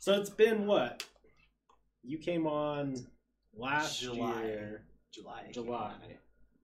So 0.00 0.14
it's 0.14 0.30
been 0.30 0.66
what? 0.66 1.04
You 2.02 2.16
came 2.16 2.46
on 2.46 2.96
last 3.54 4.00
July. 4.00 4.44
year, 4.44 4.82
July. 5.12 5.50
July. 5.52 5.92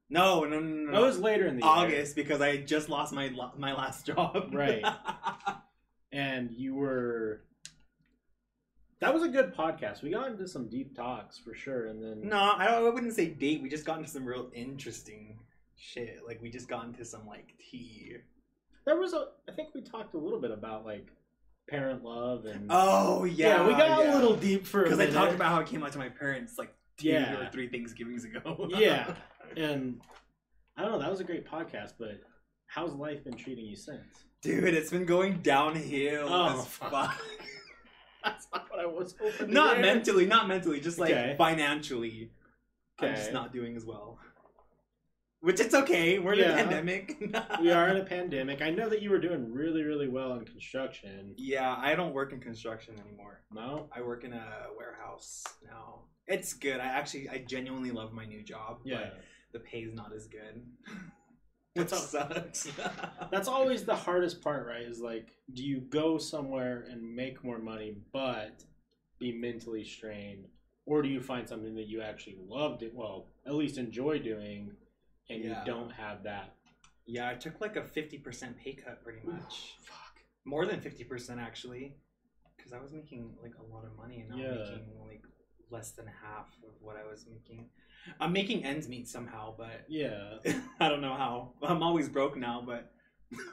No, 0.09 0.45
no, 0.45 0.59
no, 0.59 0.91
no. 0.91 1.03
It 1.03 1.07
was 1.07 1.19
later 1.19 1.47
in 1.47 1.57
the 1.57 1.63
year. 1.63 1.71
August 1.71 2.17
because 2.17 2.41
I 2.41 2.57
just 2.57 2.89
lost 2.89 3.13
my 3.13 3.31
my 3.59 3.75
last 3.75 4.07
job. 4.07 4.49
Right. 4.55 4.83
and 6.13 6.51
you 6.51 6.75
were. 6.77 7.43
That 9.01 9.13
was 9.13 9.23
a 9.23 9.29
good 9.29 9.55
podcast. 9.55 10.03
We 10.03 10.13
got 10.13 10.31
into 10.31 10.49
some 10.49 10.71
deep 10.71 10.97
talks 10.97 11.37
for 11.37 11.55
sure, 11.55 11.89
and 11.89 12.03
then 12.03 12.31
no, 12.31 12.55
I, 12.57 12.69
don't, 12.69 12.87
I 12.87 12.89
wouldn't 12.89 13.13
say 13.13 13.27
date. 13.27 13.61
We 13.63 13.69
just 13.69 13.85
got 13.85 13.99
into 13.99 14.09
some 14.09 14.25
real 14.25 14.49
interesting 14.55 15.39
shit. 15.77 16.21
Like 16.27 16.41
we 16.41 16.49
just 16.49 16.69
got 16.69 16.87
into 16.87 17.05
some 17.05 17.27
like 17.27 17.53
tea. 17.59 18.15
there 18.87 18.99
was 18.99 19.13
a. 19.13 19.27
I 19.47 19.53
think 19.53 19.75
we 19.75 19.83
talked 19.83 20.15
a 20.15 20.19
little 20.19 20.41
bit 20.41 20.53
about 20.53 20.87
like 20.87 21.09
parent 21.69 22.05
love 22.05 22.45
and 22.47 22.67
Oh 22.71 23.25
yeah, 23.25 23.67
we 23.67 23.73
got 23.73 24.05
yeah. 24.05 24.13
a 24.13 24.15
little 24.15 24.37
deep 24.37 24.67
for 24.67 24.83
because 24.85 24.99
I 25.01 25.07
talked 25.07 25.33
about 25.35 25.49
how 25.53 25.61
it 25.61 25.67
came 25.67 25.83
out 25.83 25.93
to 25.93 25.99
my 25.99 26.09
parents 26.09 26.59
like 26.59 26.75
two 26.99 27.09
Yeah. 27.09 27.41
or 27.47 27.51
three 27.51 27.69
Thanksgivings 27.69 28.25
ago. 28.25 28.69
yeah, 28.77 29.15
and 29.57 30.01
I 30.77 30.83
don't 30.83 30.93
know. 30.93 30.99
That 31.01 31.11
was 31.11 31.21
a 31.21 31.25
great 31.25 31.47
podcast, 31.49 31.95
but 31.99 32.21
how's 32.67 32.93
life 32.95 33.25
been 33.25 33.35
treating 33.37 33.67
you 33.67 33.77
since? 33.77 34.25
dude, 34.43 34.75
it's 34.75 34.91
been 34.91 35.07
going 35.07 35.41
downhill 35.43 36.29
Oh, 36.29 36.61
as 36.61 36.67
fuck. 36.67 36.91
fuck. 36.93 37.21
That's 38.25 38.47
not 38.53 38.67
what 38.71 38.79
I 38.81 38.87
was 38.87 39.15
hoping. 39.21 39.53
not 39.53 39.77
hear. 39.79 39.87
mentally, 39.87 40.27
not 40.27 40.47
mentally, 40.47 40.79
just 40.81 40.99
like 40.99 41.11
Okay. 41.11 41.35
financially. 41.39 42.31
I'm 43.01 43.15
just 43.15 43.33
not 43.33 43.53
doing 43.53 43.77
as 43.77 43.85
well. 43.85 44.19
Which 45.47 45.61
it's 45.61 45.77
okay. 45.77 46.19
We're 46.19 46.33
in 46.33 46.41
Yeah. 46.41 46.55
a 46.55 46.57
pandemic. 46.57 47.17
We 47.61 47.71
are 47.71 47.89
in 47.89 47.99
a 47.99 48.05
pandemic. 48.05 48.63
I 48.63 48.71
know 48.71 48.89
that 48.89 49.01
you 49.01 49.11
were 49.11 49.21
doing 49.21 49.53
really, 49.53 49.85
really 49.85 50.09
well 50.09 50.33
in 50.33 50.45
construction. 50.45 51.35
Yeah, 51.37 51.73
I 51.79 51.95
don't 51.95 52.13
work 52.13 52.33
in 52.33 52.41
construction 52.41 52.97
anymore. 52.99 53.43
No, 53.53 53.89
I 53.95 54.03
work 54.03 54.25
in 54.25 54.33
a 54.33 54.67
warehouse 54.77 55.45
now. 55.65 56.07
It's 56.27 56.53
good. 56.53 56.81
I 56.81 56.87
actually, 56.87 57.29
I 57.29 57.45
genuinely 57.47 57.93
love 57.93 58.13
my 58.13 58.25
new 58.27 58.43
job. 58.43 58.81
yeah, 58.85 58.97
But 58.99 59.23
the 59.53 59.61
pay's 59.61 59.95
not 59.95 60.13
as 60.13 60.27
good. 60.27 60.65
Which 61.75 61.93
up? 61.93 61.99
sucks. 62.01 62.67
that's 63.31 63.47
always 63.47 63.85
the 63.85 63.95
hardest 63.95 64.43
part, 64.43 64.67
right? 64.67 64.83
Is 64.83 64.99
like, 65.01 65.29
do 65.55 65.63
you 65.63 65.79
go 65.81 66.19
somewhere 66.19 66.87
and 66.91 67.15
make 67.15 67.45
more 67.45 67.59
money, 67.61 67.99
but 68.13 68.65
be 69.21 69.31
mentally 69.31 69.85
strained, 69.85 70.47
or 70.87 71.03
do 71.03 71.09
you 71.09 71.21
find 71.21 71.49
something 71.49 71.77
that 71.77 71.87
you 71.87 72.01
actually 72.03 72.39
loved 72.49 72.83
it? 72.83 72.93
Well, 72.93 73.29
at 73.47 73.55
least 73.55 73.79
enjoy 73.79 74.19
doing, 74.19 74.73
and 75.29 75.43
Yeah. 75.45 75.61
you 75.61 75.67
don't 75.67 75.91
have 75.91 76.23
that. 76.25 76.55
yeah, 77.07 77.29
I 77.29 77.35
took 77.35 77.61
like 77.61 77.77
a 77.77 77.83
50% 77.83 78.57
pay 78.59 78.73
cut 78.75 79.03
pretty 79.03 79.21
much. 79.27 79.77
Fuck. 79.83 80.19
More 80.45 80.67
than 80.67 80.81
50% 80.81 81.39
actually. 81.39 81.95
Because 82.57 82.73
I 82.73 82.79
was 82.81 82.93
making 82.93 83.37
like 83.43 83.53
a 83.61 83.73
lot 83.75 83.85
of 83.85 83.97
money 83.97 84.21
and 84.21 84.31
now 84.31 84.37
I'm 84.37 84.43
making 84.61 84.89
like 85.07 85.23
less 85.71 85.91
than 85.93 86.07
half 86.07 86.49
of 86.65 86.71
what 86.81 86.97
I 86.97 87.09
was 87.09 87.27
making. 87.31 87.69
I'm 88.21 88.33
making 88.33 88.65
ends 88.65 88.89
meet 88.89 89.09
somehow, 89.09 89.55
but 89.57 89.85
Yeah, 89.89 90.39
I 90.81 90.89
don't 90.89 91.01
know 91.01 91.15
how. 91.15 91.53
I'm 91.63 91.83
always 91.83 92.09
broke 92.09 92.37
now, 92.37 92.63
but 92.65 92.93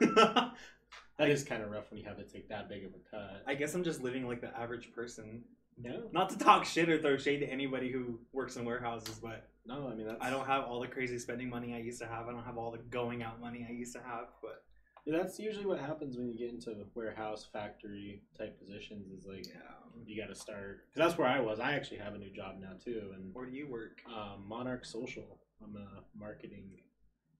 that 0.00 1.28
is 1.28 1.44
kind 1.44 1.62
of 1.62 1.70
rough 1.70 1.90
when 1.90 1.98
you 2.00 2.06
have 2.06 2.16
to 2.18 2.24
take 2.24 2.48
that 2.48 2.68
big 2.68 2.84
of 2.84 2.90
a 2.94 3.10
cut. 3.10 3.42
I 3.46 3.54
guess 3.54 3.74
I'm 3.74 3.84
just 3.84 4.02
living 4.02 4.26
like 4.26 4.40
the 4.40 4.56
average 4.58 4.92
person. 4.92 5.42
No, 5.80 6.02
Not 6.12 6.30
to 6.30 6.38
talk 6.38 6.64
shit 6.64 6.88
or 6.88 6.98
throw 7.00 7.16
shade 7.16 7.40
to 7.40 7.46
anybody 7.46 7.90
who 7.90 8.18
works 8.32 8.56
in 8.56 8.64
warehouses, 8.64 9.18
but 9.22 9.48
no. 9.66 9.88
I 9.90 9.94
mean, 9.94 10.06
that's 10.06 10.18
I 10.20 10.30
don't 10.30 10.46
have 10.46 10.64
all 10.64 10.80
the 10.80 10.86
crazy 10.88 11.18
spending 11.18 11.48
money 11.48 11.74
I 11.74 11.78
used 11.78 12.00
to 12.00 12.06
have. 12.06 12.28
I 12.28 12.32
don't 12.32 12.44
have 12.44 12.58
all 12.58 12.70
the 12.70 12.78
going 12.78 13.22
out 13.22 13.40
money 13.40 13.66
I 13.68 13.72
used 13.72 13.92
to 13.94 14.00
have, 14.02 14.26
but 14.42 14.62
Yeah, 15.06 15.18
that's 15.18 15.38
usually 15.38 15.66
what 15.66 15.78
happens 15.80 16.16
when 16.16 16.28
you 16.28 16.36
get 16.38 16.50
into 16.50 16.74
warehouse, 16.94 17.46
factory 17.52 18.22
type 18.38 18.58
positions. 18.58 19.10
Is 19.12 19.26
like 19.26 19.46
yeah. 19.46 19.60
you 20.06 20.20
got 20.20 20.28
to 20.28 20.34
start. 20.38 20.84
Cause 20.94 20.96
that's 21.08 21.18
where 21.18 21.28
I 21.28 21.40
was. 21.40 21.60
I 21.60 21.72
actually 21.72 21.98
have 21.98 22.14
a 22.14 22.18
new 22.18 22.30
job 22.30 22.56
now 22.60 22.72
too, 22.84 23.10
and 23.14 23.34
Where 23.34 23.46
do 23.46 23.52
you 23.56 23.66
work? 23.68 24.00
um, 24.08 24.44
Monarch 24.46 24.84
Social. 24.84 25.38
I'm 25.62 25.76
a 25.76 26.02
marketing 26.18 26.70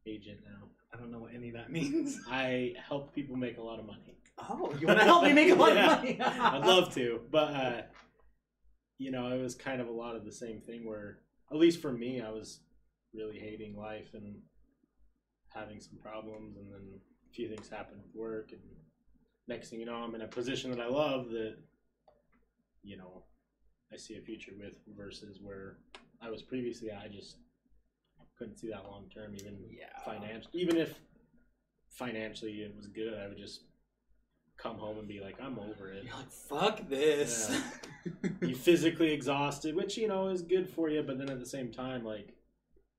agent 0.06 0.38
now. 0.44 0.66
I 0.92 0.96
don't 0.96 1.10
know 1.10 1.18
what 1.18 1.34
any 1.34 1.48
of 1.48 1.54
that 1.54 1.70
means. 1.78 2.20
I 2.30 2.74
help 2.88 3.14
people 3.14 3.36
make 3.36 3.58
a 3.58 3.62
lot 3.62 3.78
of 3.80 3.86
money. 3.86 4.16
Oh, 4.38 4.74
you 4.80 4.86
want 4.86 4.98
to 4.98 5.04
help 5.04 5.22
me 5.24 5.32
make 5.32 5.50
a 5.50 5.54
lot 5.54 5.74
Yeah. 5.76 5.92
of 5.92 5.98
money? 5.98 6.18
I'd 6.20 6.66
love 6.66 6.92
to, 6.94 7.20
but 7.30 7.52
uh, 7.54 7.82
you 8.98 9.10
know, 9.10 9.28
it 9.32 9.42
was 9.42 9.54
kind 9.54 9.80
of 9.80 9.88
a 9.88 9.92
lot 9.92 10.16
of 10.16 10.24
the 10.24 10.32
same 10.32 10.60
thing. 10.60 10.86
Where 10.86 11.18
at 11.50 11.56
least 11.56 11.80
for 11.80 11.92
me, 11.92 12.20
I 12.20 12.30
was 12.30 12.60
really 13.12 13.38
hating 13.38 13.76
life 13.76 14.10
and 14.14 14.36
having 15.48 15.80
some 15.80 15.98
problems, 15.98 16.56
and 16.56 16.70
then 16.72 17.00
a 17.30 17.32
few 17.34 17.48
things 17.48 17.68
happened 17.68 18.00
with 18.04 18.14
work, 18.14 18.52
and 18.52 18.60
next 19.46 19.70
thing 19.70 19.80
you 19.80 19.86
know, 19.86 19.94
I'm 19.94 20.14
in 20.14 20.22
a 20.22 20.26
position 20.26 20.70
that 20.70 20.80
I 20.80 20.88
love 20.88 21.30
that 21.30 21.56
you 22.82 22.96
know 22.96 23.22
I 23.92 23.96
see 23.96 24.16
a 24.16 24.20
future 24.20 24.52
with 24.58 24.74
versus 24.96 25.38
where 25.42 25.78
I 26.20 26.30
was 26.30 26.42
previously. 26.42 26.90
I 26.90 27.08
just 27.08 27.36
couldn't 28.38 28.58
see 28.58 28.68
that 28.70 28.84
long 28.84 29.08
term, 29.14 29.34
even 29.34 29.58
Yeah. 29.70 29.96
financial. 30.04 30.50
Even 30.54 30.76
if 30.76 30.98
financially 31.90 32.62
it 32.62 32.74
was 32.76 32.88
good, 32.88 33.14
I 33.14 33.28
would 33.28 33.38
just 33.38 33.62
come 34.58 34.76
home 34.78 34.98
and 34.98 35.08
be 35.08 35.20
like, 35.20 35.36
I'm 35.42 35.58
over 35.58 35.92
it. 35.92 36.04
You're 36.04 36.14
like, 36.16 36.30
fuck 36.30 36.88
this. 36.88 37.50
You 38.42 38.54
physically 38.54 39.12
exhausted, 39.12 39.74
which 39.74 39.96
you 39.96 40.08
know 40.08 40.28
is 40.28 40.42
good 40.42 40.68
for 40.68 40.90
you, 40.90 41.02
but 41.02 41.16
then 41.18 41.30
at 41.30 41.40
the 41.40 41.46
same 41.46 41.72
time, 41.72 42.04
like 42.04 42.34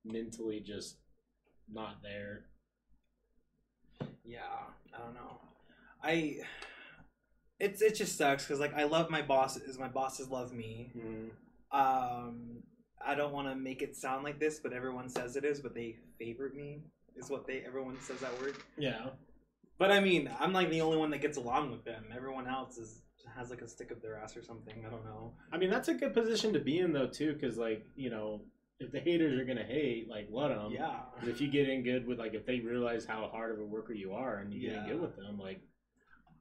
mentally 0.04 0.58
just 0.58 0.96
not 1.72 2.02
there. 2.02 2.46
yeah, 4.24 4.38
I 4.92 4.98
don't 4.98 5.14
know. 5.14 5.38
I. 6.02 6.38
It's 7.60 7.80
it 7.82 7.94
just 7.94 8.18
sucks 8.18 8.44
because 8.44 8.58
like 8.58 8.74
I 8.74 8.82
love 8.84 9.10
my 9.10 9.22
bosses. 9.22 9.78
My 9.78 9.86
bosses 9.88 10.28
love 10.28 10.52
me. 10.52 10.90
Um, 11.70 12.62
I 13.04 13.14
don't 13.14 13.32
want 13.32 13.48
to 13.48 13.54
make 13.54 13.80
it 13.80 13.94
sound 13.94 14.24
like 14.24 14.40
this, 14.40 14.58
but 14.58 14.72
everyone 14.72 15.08
says 15.08 15.36
it 15.36 15.44
is. 15.44 15.60
But 15.60 15.74
they 15.74 15.96
favored 16.18 16.54
me 16.56 16.80
is 17.16 17.30
what 17.30 17.46
they 17.46 17.62
everyone 17.64 17.96
says 18.00 18.18
that 18.20 18.38
word. 18.40 18.56
Yeah, 18.76 19.06
But 19.78 19.92
I 19.92 20.00
mean, 20.00 20.30
I'm 20.38 20.52
like 20.52 20.70
the 20.70 20.80
only 20.80 20.96
one 20.96 21.10
that 21.10 21.20
gets 21.20 21.36
along 21.36 21.70
with 21.70 21.84
them. 21.84 22.04
Everyone 22.14 22.46
else 22.48 22.78
is 22.78 23.02
has 23.36 23.50
like 23.50 23.60
a 23.60 23.68
stick 23.68 23.92
up 23.92 24.00
their 24.00 24.16
ass 24.16 24.36
or 24.36 24.42
something. 24.42 24.84
I 24.86 24.90
don't 24.90 25.04
know. 25.04 25.34
I 25.52 25.58
mean 25.58 25.70
that's 25.70 25.88
a 25.88 25.94
good 25.94 26.14
position 26.14 26.52
to 26.54 26.60
be 26.60 26.78
in 26.78 26.92
though 26.92 27.08
too, 27.08 27.34
because 27.34 27.58
like 27.58 27.84
you 27.94 28.10
know 28.10 28.40
if 28.78 28.92
the 28.92 29.00
haters 29.00 29.38
are 29.38 29.44
gonna 29.44 29.64
hate, 29.64 30.08
like 30.08 30.28
let 30.30 30.48
them. 30.48 30.72
yeah. 30.72 31.00
If 31.22 31.40
you 31.40 31.48
get 31.48 31.68
in 31.68 31.82
good 31.82 32.06
with 32.06 32.18
like 32.18 32.34
if 32.34 32.46
they 32.46 32.60
realize 32.60 33.04
how 33.04 33.28
hard 33.28 33.52
of 33.52 33.60
a 33.60 33.64
worker 33.64 33.92
you 33.92 34.12
are 34.12 34.38
and 34.38 34.52
you 34.52 34.68
get 34.68 34.78
in 34.78 34.86
good 34.86 35.00
with 35.00 35.16
them, 35.16 35.38
like 35.38 35.60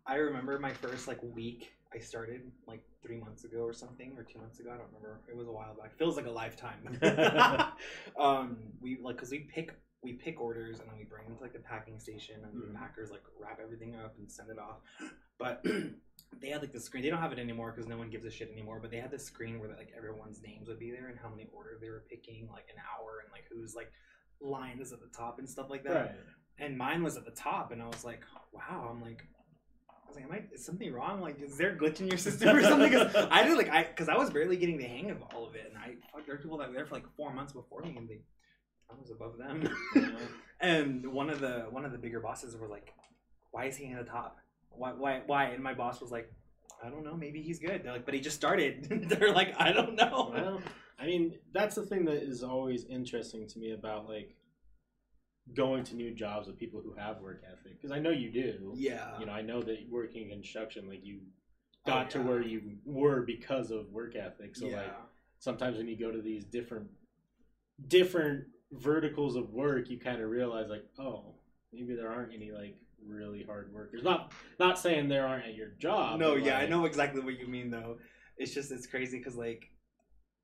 I 0.05 0.15
remember 0.15 0.57
my 0.59 0.73
first 0.73 1.07
like 1.07 1.19
week. 1.21 1.71
I 1.93 1.99
started 1.99 2.41
like 2.67 2.83
three 3.01 3.17
months 3.19 3.45
ago 3.45 3.59
or 3.59 3.73
something, 3.73 4.15
or 4.17 4.23
two 4.23 4.39
months 4.39 4.59
ago. 4.59 4.69
I 4.73 4.77
don't 4.77 4.87
remember. 4.87 5.21
It 5.29 5.35
was 5.37 5.47
a 5.47 5.51
while 5.51 5.73
back. 5.75 5.97
Feels 5.97 6.17
like 6.17 6.25
a 6.25 6.31
lifetime. 6.31 6.99
um, 8.19 8.57
we 8.81 8.97
like 9.01 9.15
because 9.15 9.31
we 9.31 9.39
pick 9.39 9.73
we 10.05 10.13
pick 10.13 10.39
orders 10.39 10.79
and 10.79 10.89
then 10.89 10.97
we 10.97 11.03
bring 11.03 11.25
them 11.25 11.35
to 11.35 11.41
like 11.41 11.53
the 11.53 11.59
packing 11.59 11.99
station 11.99 12.35
and 12.43 12.53
Mhm. 12.53 12.71
the 12.71 12.77
packers 12.79 13.11
like 13.11 13.23
wrap 13.39 13.59
everything 13.61 13.95
up 13.95 14.15
and 14.17 14.31
send 14.31 14.49
it 14.49 14.57
off. 14.59 14.77
But 15.37 15.65
they 16.41 16.47
had 16.49 16.61
like 16.61 16.71
the 16.71 16.79
screen. 16.79 17.03
They 17.03 17.09
don't 17.09 17.19
have 17.21 17.33
it 17.33 17.39
anymore 17.39 17.71
because 17.71 17.89
no 17.89 17.97
one 17.97 18.09
gives 18.09 18.23
a 18.23 18.31
shit 18.31 18.49
anymore. 18.51 18.79
But 18.81 18.89
they 18.91 19.01
had 19.01 19.11
the 19.11 19.19
screen 19.19 19.59
where 19.59 19.67
like 19.67 19.91
everyone's 19.97 20.41
names 20.41 20.69
would 20.69 20.79
be 20.79 20.91
there 20.91 21.07
and 21.09 21.19
how 21.19 21.27
many 21.27 21.49
orders 21.53 21.81
they 21.81 21.89
were 21.89 22.03
picking, 22.09 22.47
like 22.53 22.67
an 22.69 22.77
hour 22.93 23.19
and 23.21 23.29
like 23.33 23.43
who's 23.51 23.75
like 23.75 23.91
line 24.39 24.79
is 24.79 24.93
at 24.93 25.01
the 25.01 25.07
top 25.07 25.39
and 25.39 25.49
stuff 25.49 25.69
like 25.69 25.83
that 25.83 25.93
right. 25.93 26.15
and 26.59 26.77
mine 26.77 27.03
was 27.03 27.17
at 27.17 27.25
the 27.25 27.31
top, 27.31 27.71
and 27.73 27.81
I 27.81 27.87
was 27.87 28.05
like, 28.05 28.21
"Wow!" 28.53 28.87
I'm 28.91 29.01
like, 29.01 29.25
I 29.89 30.07
was 30.07 30.15
like, 30.15 30.23
"Am 30.25 30.31
I? 30.31 30.43
Is 30.53 30.63
something 30.65 30.93
wrong? 30.93 31.19
Like, 31.19 31.41
is 31.41 31.57
there 31.57 31.71
a 31.71 31.75
glitch 31.77 31.99
in 31.99 32.07
your 32.07 32.17
system 32.17 32.55
or 32.55 32.61
something?" 32.61 32.89
Because 32.91 33.13
I 33.29 33.43
did 33.43 33.57
like 33.57 33.69
I 33.69 33.83
because 33.83 34.07
I 34.07 34.17
was 34.17 34.29
barely 34.29 34.55
getting 34.55 34.77
the 34.77 34.85
hang 34.85 35.11
of 35.11 35.21
all 35.33 35.45
of 35.45 35.55
it, 35.55 35.65
and 35.67 35.77
I 35.77 35.95
fuck, 36.13 36.25
there 36.25 36.35
were 36.35 36.41
people 36.41 36.57
that 36.59 36.69
were 36.69 36.75
there 36.75 36.85
for 36.85 36.95
like 36.95 37.07
four 37.17 37.33
months 37.33 37.51
before 37.51 37.81
me, 37.81 37.95
and 37.97 38.07
they 38.07 38.19
I 38.89 38.93
was 38.99 39.11
above 39.11 39.37
them. 39.37 39.69
and 40.61 41.05
one 41.11 41.29
of 41.29 41.39
the 41.39 41.65
one 41.69 41.85
of 41.85 41.91
the 41.91 41.97
bigger 41.97 42.19
bosses 42.19 42.55
were 42.55 42.67
like, 42.67 42.93
"Why 43.51 43.65
is 43.65 43.77
he 43.77 43.91
at 43.91 44.05
the 44.05 44.09
top? 44.09 44.37
Why 44.69 44.91
why 44.93 45.21
why?" 45.25 45.45
And 45.45 45.63
my 45.63 45.73
boss 45.73 46.01
was 46.01 46.11
like. 46.11 46.31
I 46.83 46.89
don't 46.89 47.05
know. 47.05 47.15
Maybe 47.15 47.41
he's 47.41 47.57
good. 47.57 47.83
They're 47.83 47.93
like, 47.93 48.05
but 48.05 48.13
he 48.13 48.19
just 48.19 48.35
started. 48.35 49.07
They're 49.09 49.33
like, 49.33 49.55
I 49.57 49.71
don't 49.71 49.95
know. 49.95 50.29
Well, 50.31 50.61
I 50.99 51.05
mean, 51.05 51.35
that's 51.53 51.73
the 51.75 51.85
thing 51.85 52.03
that 52.05 52.21
is 52.21 52.43
always 52.43 52.85
interesting 52.85 53.47
to 53.47 53.59
me 53.59 53.71
about 53.71 54.07
like 54.09 54.35
going 55.55 55.83
to 55.85 55.95
new 55.95 56.13
jobs 56.13 56.47
with 56.47 56.59
people 56.59 56.81
who 56.81 56.93
have 56.95 57.21
work 57.21 57.41
ethic 57.49 57.81
because 57.81 57.91
I 57.91 57.99
know 57.99 58.09
you 58.11 58.29
do. 58.29 58.73
yeah. 58.75 59.17
You 59.19 59.25
know, 59.25 59.31
I 59.31 59.41
know 59.41 59.61
that 59.61 59.77
working 59.89 60.23
in 60.23 60.29
construction, 60.29 60.87
like 60.87 60.99
you 61.03 61.21
Oh, 61.87 61.91
got 61.91 62.09
to 62.11 62.19
where 62.19 62.41
you 62.41 62.61
were 62.83 63.21
because 63.21 63.71
of 63.71 63.91
work 63.91 64.15
ethic. 64.15 64.55
So 64.55 64.65
yeah. 64.67 64.77
like 64.77 64.93
sometimes 65.39 65.77
when 65.77 65.87
you 65.87 65.97
go 65.97 66.11
to 66.11 66.21
these 66.21 66.43
different 66.43 66.87
different 67.87 68.45
verticals 68.71 69.35
of 69.35 69.51
work, 69.51 69.89
you 69.89 69.99
kind 69.99 70.21
of 70.21 70.29
realize 70.29 70.69
like, 70.69 70.85
oh, 70.99 71.35
maybe 71.73 71.95
there 71.95 72.11
aren't 72.11 72.33
any 72.33 72.51
like 72.51 72.77
really 73.05 73.43
hard 73.43 73.71
workers. 73.73 74.03
Not 74.03 74.31
not 74.59 74.79
saying 74.79 75.09
there 75.09 75.27
aren't 75.27 75.45
at 75.45 75.55
your 75.55 75.69
job. 75.79 76.19
No, 76.19 76.35
yeah, 76.35 76.57
I 76.57 76.67
know 76.67 76.85
exactly 76.85 77.21
what 77.21 77.39
you 77.39 77.47
mean 77.47 77.69
though. 77.69 77.97
It's 78.37 78.53
just 78.53 78.71
it's 78.71 78.87
crazy 78.87 79.17
because 79.17 79.35
like 79.35 79.69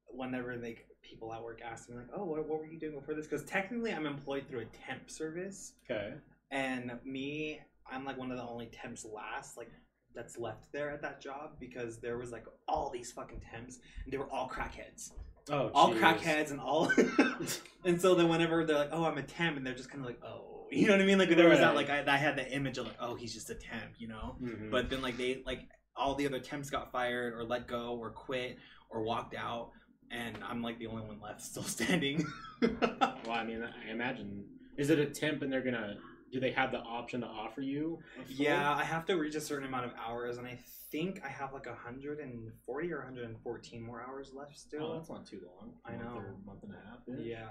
whenever 0.08 0.56
like 0.58 0.88
people 1.02 1.34
at 1.34 1.44
work 1.44 1.62
ask 1.64 1.90
me 1.90 1.96
like, 1.96 2.08
oh, 2.16 2.24
what, 2.24 2.48
what 2.48 2.60
were 2.60 2.66
you 2.68 2.80
doing 2.80 2.96
before 2.96 3.16
this? 3.16 3.28
Because 3.28 3.44
technically 3.46 3.92
I'm 3.92 4.06
employed 4.06 4.46
through 4.50 4.62
a 4.62 4.66
temp 4.88 5.10
service, 5.10 5.74
Okay. 5.90 6.14
and 6.52 6.92
me, 7.04 7.60
I'm 7.92 8.06
like 8.06 8.18
one 8.18 8.32
of 8.32 8.38
the 8.38 8.44
only 8.44 8.68
temps 8.68 9.06
last. 9.06 9.58
Like 9.58 9.72
that's 10.14 10.38
left 10.38 10.72
there 10.74 10.92
at 10.92 11.02
that 11.02 11.22
job 11.22 11.52
because 11.60 11.98
there 12.00 12.18
was 12.18 12.32
like 12.32 12.46
all 12.68 12.90
these 12.90 13.12
fucking 13.14 13.42
temps 13.50 13.80
and 14.04 14.12
they 14.12 14.18
were 14.18 14.30
all 14.30 14.50
crackheads 14.50 15.12
Oh, 15.50 15.72
all 15.74 15.94
crackheads 15.94 16.52
and 16.52 16.60
all 16.60 16.92
and 17.86 18.00
so 18.00 18.14
then 18.16 18.30
whenever 18.30 18.64
they're 18.64 18.78
like 18.78 18.90
oh 18.92 19.04
i'm 19.06 19.18
a 19.18 19.24
temp 19.24 19.58
and 19.58 19.66
they're 19.66 19.74
just 19.74 19.90
kind 19.90 20.02
of 20.02 20.06
like 20.08 20.20
oh 20.24 20.68
you 20.72 20.86
know 20.88 20.94
what 20.94 21.02
i 21.02 21.06
mean? 21.06 21.18
Like 21.18 21.30
there 21.36 21.50
was 21.50 21.60
that 21.60 21.76
like 21.76 21.90
I, 21.90 22.04
I 22.08 22.18
had 22.18 22.38
the 22.38 22.50
image 22.52 22.78
of 22.78 22.86
like 22.86 22.96
oh 23.00 23.16
he's 23.16 23.34
just 23.34 23.50
a 23.50 23.56
temp 23.56 23.96
you 23.98 24.08
know? 24.08 24.36
Mhm. 24.42 24.70
but 24.72 24.90
then 24.90 25.02
like 25.02 25.18
they 25.18 25.42
like 25.46 25.68
all 25.96 26.16
the 26.16 26.26
other 26.28 26.40
temps 26.40 26.70
got 26.70 26.92
fired 26.92 27.34
or 27.34 27.44
let 27.44 27.68
go 27.68 27.98
or 28.00 28.12
quit 28.12 28.58
or 28.90 29.02
walked 29.04 29.36
out 29.36 29.72
and 30.12 30.38
i'm 30.48 30.62
like 30.62 30.78
the 30.80 30.88
only 30.88 31.02
one 31.04 31.20
left 31.22 31.42
still 31.42 31.64
standing. 31.78 32.26
Well, 32.62 33.32
I 33.32 33.44
mean, 33.44 33.64
I 33.64 33.90
imagine 33.92 34.44
is 34.78 34.90
it 34.92 35.00
a 35.00 35.06
temp 35.08 35.42
and 35.42 35.52
they're 35.52 35.64
gonna 35.64 35.98
do 36.32 36.40
they 36.40 36.52
have 36.52 36.72
the 36.72 36.80
option 36.80 37.22
to 37.22 37.28
offer 37.28 37.62
you? 37.62 38.00
a 38.18 38.32
yeah 38.32 38.74
i 38.74 38.84
have 38.84 39.06
to 39.06 39.16
reach 39.16 39.36
a 39.36 39.42
certain 39.42 39.68
amount 39.68 39.86
of 39.86 39.92
hours 40.06 40.38
and 40.38 40.48
i 40.48 40.58
think 40.92 41.22
i 41.26 41.30
have 41.30 41.54
like 41.54 41.66
140 41.66 42.94
or 42.94 42.98
114 42.98 43.82
more 43.82 44.02
hours 44.02 44.32
left 44.34 44.58
still. 44.58 44.82
Oh, 44.82 44.86
still 44.86 44.96
that's 44.98 45.10
not 45.10 45.26
too 45.26 45.42
long. 45.46 45.74
I 45.86 45.92
Month 45.92 46.04
know. 46.04 46.16
or 46.20 46.36
month 46.46 46.64
and 46.64 46.74
a 46.74 46.90
half. 46.90 47.00
Yeah. 47.08 47.48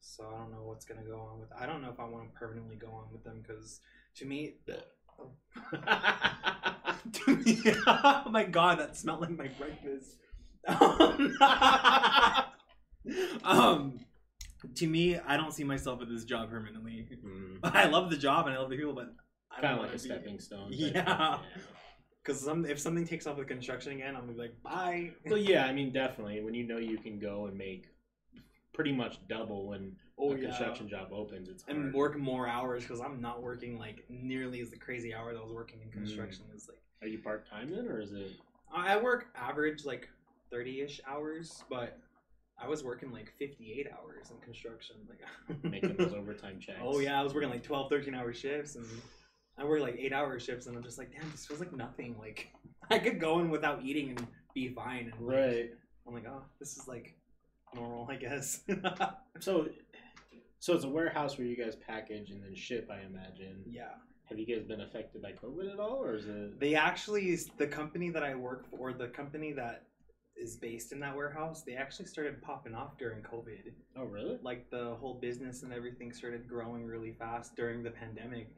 So 0.00 0.24
I 0.26 0.38
don't 0.38 0.50
know 0.52 0.62
what's 0.64 0.84
gonna 0.84 1.02
go 1.02 1.18
on 1.18 1.40
with. 1.40 1.48
I 1.58 1.66
don't 1.66 1.82
know 1.82 1.90
if 1.90 1.98
I 1.98 2.04
want 2.04 2.30
to 2.32 2.38
permanently 2.38 2.76
go 2.76 2.88
on 2.88 3.10
with 3.12 3.24
them 3.24 3.40
because 3.42 3.80
to 4.16 4.26
me, 4.26 4.56
to 7.12 7.36
me, 7.36 7.58
oh 7.86 8.28
my 8.30 8.44
god, 8.44 8.78
that 8.80 8.96
smelled 8.96 9.20
like 9.22 9.30
my 9.30 9.48
breakfast. 9.48 10.16
um, 13.44 14.00
to 14.76 14.86
me, 14.86 15.18
I 15.18 15.36
don't 15.36 15.52
see 15.52 15.64
myself 15.64 16.00
at 16.02 16.08
this 16.08 16.24
job 16.24 16.50
permanently. 16.50 17.06
Mm. 17.24 17.58
I 17.64 17.86
love 17.86 18.10
the 18.10 18.16
job 18.16 18.46
and 18.46 18.54
I 18.54 18.58
love 18.58 18.70
the 18.70 18.76
people, 18.76 18.92
but 18.94 19.12
I 19.50 19.60
Kind 19.60 19.74
of 19.74 19.78
like 19.80 19.86
wanna 19.86 19.90
a 19.90 19.92
be- 19.92 19.98
stepping 19.98 20.38
stone. 20.40 20.68
Yeah. 20.72 21.36
thing, 21.38 21.62
Because 22.22 22.40
some, 22.40 22.64
if 22.64 22.78
something 22.80 23.06
takes 23.06 23.26
off 23.26 23.36
with 23.36 23.48
construction 23.48 23.92
again, 23.92 24.14
I'm 24.16 24.22
gonna 24.22 24.32
be 24.32 24.38
like, 24.38 24.62
bye. 24.62 25.10
Well, 25.26 25.36
yeah, 25.52 25.66
I 25.66 25.72
mean, 25.72 25.92
definitely. 25.92 26.40
When 26.42 26.54
you 26.54 26.66
know 26.66 26.78
you 26.78 26.98
can 26.98 27.18
go 27.18 27.46
and 27.46 27.56
make 27.56 27.86
pretty 28.72 28.92
much 28.92 29.18
double 29.28 29.68
when 29.68 29.96
Oh, 30.18 30.32
a 30.32 30.36
yeah. 30.38 30.44
construction 30.46 30.88
job 30.88 31.08
opens, 31.12 31.48
it's 31.48 31.64
hard. 31.64 31.76
and 31.76 31.92
work 31.94 32.16
more 32.16 32.46
hours 32.48 32.82
because 32.84 33.00
I'm 33.00 33.20
not 33.20 33.42
working 33.42 33.78
like 33.78 34.04
nearly 34.08 34.60
as 34.60 34.70
the 34.70 34.76
crazy 34.76 35.12
hour 35.12 35.32
that 35.32 35.38
I 35.40 35.42
was 35.42 35.52
working 35.52 35.80
in 35.82 35.90
construction. 35.90 36.44
Is 36.54 36.68
like 36.68 36.78
Are 37.02 37.08
you 37.08 37.18
part 37.18 37.48
time 37.50 37.68
then, 37.74 37.88
or 37.88 38.00
is 38.00 38.12
it? 38.12 38.30
I 38.72 38.94
I 38.94 39.02
work 39.02 39.26
average 39.36 39.84
like 39.84 40.08
thirty 40.52 40.80
ish 40.82 41.00
hours, 41.08 41.64
but 41.68 41.98
I 42.62 42.68
was 42.68 42.84
working 42.84 43.10
like 43.12 43.32
fifty 43.38 43.74
eight 43.78 43.88
hours 43.92 44.30
in 44.30 44.38
construction. 44.40 44.96
Like 45.08 45.62
making 45.64 45.96
those 45.96 46.14
overtime 46.14 46.58
checks. 46.60 46.78
Oh 46.82 46.98
yeah, 47.00 47.18
I 47.20 47.22
was 47.22 47.34
working 47.34 47.50
like 47.50 47.62
12, 47.62 47.90
13 47.90 48.14
hour 48.14 48.32
shifts, 48.32 48.76
and 48.76 48.86
I 49.58 49.64
work 49.64 49.80
like 49.80 49.96
eight 49.98 50.12
hour 50.12 50.38
shifts, 50.38 50.66
and 50.66 50.76
I'm 50.76 50.82
just 50.82 50.98
like, 50.98 51.12
damn, 51.12 51.30
this 51.30 51.46
feels 51.46 51.60
like 51.60 51.72
nothing. 51.72 52.16
Like 52.18 52.48
I 52.90 52.98
could 52.98 53.20
go 53.20 53.40
in 53.40 53.50
without 53.50 53.82
eating 53.84 54.10
and 54.10 54.26
be 54.54 54.68
fine. 54.68 55.10
And 55.12 55.26
like, 55.26 55.36
Right. 55.36 55.70
I'm 56.06 56.14
like, 56.14 56.26
oh, 56.28 56.42
this 56.60 56.76
is 56.76 56.86
like 56.86 57.14
normal, 57.74 58.06
I 58.10 58.16
guess. 58.16 58.60
So, 59.40 59.68
so 60.60 60.74
it's 60.74 60.84
a 60.84 60.88
warehouse 60.88 61.36
where 61.36 61.46
you 61.46 61.56
guys 61.56 61.74
package 61.76 62.30
and 62.30 62.42
then 62.42 62.54
ship. 62.54 62.88
I 62.90 63.04
imagine. 63.04 63.62
yeah. 63.66 63.88
Have 64.30 64.38
you 64.38 64.46
guys 64.46 64.64
been 64.64 64.80
affected 64.80 65.20
by 65.20 65.32
COVID 65.32 65.70
at 65.72 65.78
all, 65.80 66.02
or 66.02 66.14
is 66.14 66.24
it? 66.26 66.58
They 66.58 66.74
actually, 66.76 67.36
the 67.58 67.66
company 67.66 68.08
that 68.10 68.22
I 68.22 68.34
work 68.36 68.64
for, 68.70 68.92
the 68.94 69.08
company 69.08 69.52
that 69.52 69.82
is 70.36 70.56
based 70.56 70.92
in 70.92 71.00
that 71.00 71.16
warehouse, 71.16 71.62
they 71.62 71.74
actually 71.74 72.06
started 72.06 72.42
popping 72.42 72.74
off 72.74 72.98
during 72.98 73.22
COVID. 73.22 73.72
Oh, 73.96 74.04
really? 74.04 74.38
Like 74.42 74.70
the 74.70 74.96
whole 75.00 75.18
business 75.20 75.62
and 75.62 75.72
everything 75.72 76.12
started 76.12 76.48
growing 76.48 76.84
really 76.84 77.12
fast 77.12 77.56
during 77.56 77.82
the 77.82 77.90
pandemic. 77.90 78.48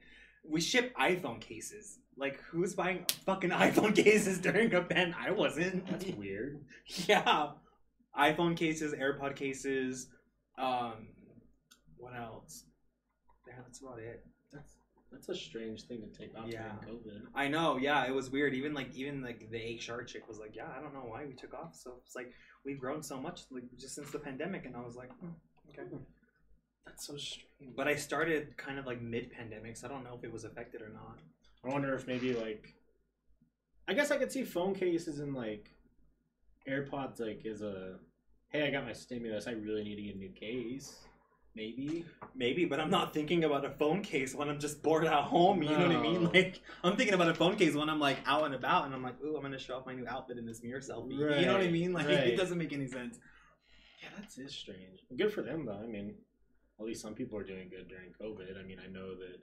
We 0.49 0.61
ship 0.61 0.95
iPhone 0.97 1.41
cases. 1.41 1.99
Like, 2.17 2.41
who's 2.51 2.75
buying 2.75 3.05
fucking 3.27 3.51
iPhone 3.67 3.95
cases 3.95 4.39
during 4.39 4.73
a 4.75 4.83
pen? 4.83 5.15
I 5.19 5.31
wasn't. 5.31 5.87
That's 5.87 6.07
weird. 6.07 6.65
yeah. 7.07 7.49
iPhone 8.19 8.57
cases, 8.57 8.95
AirPod 8.95 9.37
cases. 9.37 10.09
Um, 10.59 11.09
what 11.99 12.17
else? 12.17 12.65
Yeah, 13.47 13.55
that's 13.63 13.81
about 13.81 13.99
it. 13.99 14.25
That's 15.13 15.27
that's 15.29 15.39
a 15.39 15.43
strange 15.43 15.83
thing 15.85 16.03
to 16.03 16.19
take 16.19 16.37
off 16.37 16.49
Yeah. 16.49 16.73
during 16.85 16.99
COVID. 16.99 17.23
I 17.35 17.49
know, 17.49 17.77
yeah, 17.79 18.07
it 18.07 18.15
was 18.15 18.31
weird. 18.31 18.55
Even 18.55 18.75
like, 18.75 18.95
even 18.95 19.23
like 19.23 19.51
the 19.51 19.77
HR 19.79 20.03
chick 20.03 20.29
was 20.29 20.39
like, 20.39 20.55
"Yeah, 20.57 20.69
I 20.77 20.81
don't 20.81 20.93
know 20.93 21.05
why 21.07 21.25
we 21.25 21.35
took 21.35 21.55
off." 21.55 21.75
So 21.75 21.95
it's 22.05 22.15
like 22.17 22.33
we've 22.65 22.79
grown 22.79 23.03
so 23.03 23.21
much, 23.21 23.43
like 23.51 23.65
just 23.79 23.95
since 23.95 24.11
the 24.11 24.19
pandemic, 24.19 24.67
and 24.67 24.77
I 24.77 24.81
was 24.81 24.97
like, 24.97 25.11
hmm, 25.21 25.29
okay. 25.71 25.89
That's 26.85 27.07
so 27.07 27.17
strange. 27.17 27.75
But 27.77 27.89
I 27.89 27.97
started 27.97 28.57
kind 28.57 28.79
of 28.79 28.87
like 28.87 29.01
mid-pandemic, 29.01 29.77
so 29.77 29.87
I 29.87 29.91
don't 29.91 30.05
know 30.05 30.15
if 30.17 30.25
it 30.25 30.33
was 30.33 30.45
affected 30.45 30.83
or 30.83 30.89
not. 30.89 31.19
I 31.65 31.69
wonder 31.69 31.95
if 31.95 32.07
maybe 32.07 32.35
like, 32.35 32.75
I 33.89 33.95
guess 33.95 34.11
I 34.11 34.19
could 34.19 34.31
see 34.31 34.45
phone 34.45 34.75
cases 34.75 35.19
and 35.19 35.35
like 35.35 35.71
AirPods 36.69 37.21
like 37.21 37.43
is 37.45 37.63
a, 37.63 37.99
hey, 38.49 38.67
I 38.67 38.71
got 38.71 38.85
my 38.85 38.93
stimulus. 38.93 39.47
I 39.47 39.53
really 39.53 39.83
need 39.83 39.97
to 39.97 40.03
get 40.03 40.15
a 40.15 40.19
new 40.19 40.31
case. 40.31 40.97
Maybe. 41.57 42.05
Maybe, 42.35 42.67
but 42.67 42.79
I'm 42.79 42.91
not 42.91 43.15
thinking 43.15 43.45
about 43.45 43.65
a 43.65 43.71
phone 43.71 44.03
case 44.03 44.35
when 44.35 44.51
I'm 44.51 44.61
just 44.61 44.83
bored 44.83 45.07
at 45.07 45.13
home. 45.25 45.63
You 45.63 45.71
know 45.71 45.87
what 45.87 45.97
I 45.97 46.03
mean? 46.03 46.31
Like 46.37 46.61
I'm 46.85 46.97
thinking 46.97 47.15
about 47.15 47.31
a 47.31 47.35
phone 47.35 47.57
case 47.57 47.75
when 47.75 47.89
I'm 47.89 47.99
like 47.99 48.19
out 48.27 48.45
and 48.45 48.55
about, 48.55 48.85
and 48.85 48.95
I'm 48.95 49.03
like, 49.03 49.15
ooh, 49.25 49.37
I'm 49.37 49.43
gonna 49.43 49.59
show 49.59 49.77
off 49.77 49.87
my 49.87 49.95
new 49.95 50.07
outfit 50.07 50.37
in 50.37 50.45
this 50.45 50.63
mirror 50.63 50.81
selfie. 50.81 51.13
You 51.13 51.47
know 51.47 51.53
what 51.55 51.63
I 51.63 51.71
mean? 51.71 51.95
Like 51.95 52.07
right. 52.07 52.15
it 52.19 52.37
doesn't 52.37 52.59
make 52.59 52.75
any 52.75 52.87
sense. 52.87 53.19
Yeah, 54.03 54.11
that's 54.19 54.37
is 54.37 54.55
strange. 54.55 55.01
Good 55.17 55.33
for 55.33 55.41
them 55.41 55.65
though. 55.65 55.81
I 55.83 55.87
mean, 55.87 56.15
at 56.79 56.85
least 56.85 57.01
some 57.01 57.15
people 57.15 57.39
are 57.39 57.45
doing 57.45 57.71
good 57.71 57.89
during 57.89 58.11
COVID. 58.21 58.63
I 58.63 58.67
mean, 58.67 58.79
I 58.79 58.93
know 58.93 59.15
that 59.15 59.39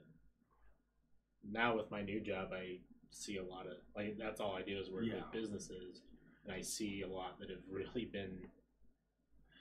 now 1.42 1.76
with 1.76 1.90
my 1.90 2.02
new 2.02 2.20
job, 2.20 2.50
I 2.52 2.78
see 3.10 3.38
a 3.38 3.44
lot 3.44 3.66
of 3.66 3.78
like 3.96 4.16
that's 4.18 4.40
all 4.40 4.54
I 4.54 4.62
do 4.62 4.78
is 4.78 4.88
work 4.88 5.04
Yeah. 5.04 5.16
with 5.16 5.32
businesses, 5.32 6.02
and 6.44 6.54
I 6.54 6.60
see 6.60 7.02
a 7.02 7.08
lot 7.08 7.40
that 7.40 7.50
have 7.50 7.62
really 7.68 8.04
been. 8.04 8.38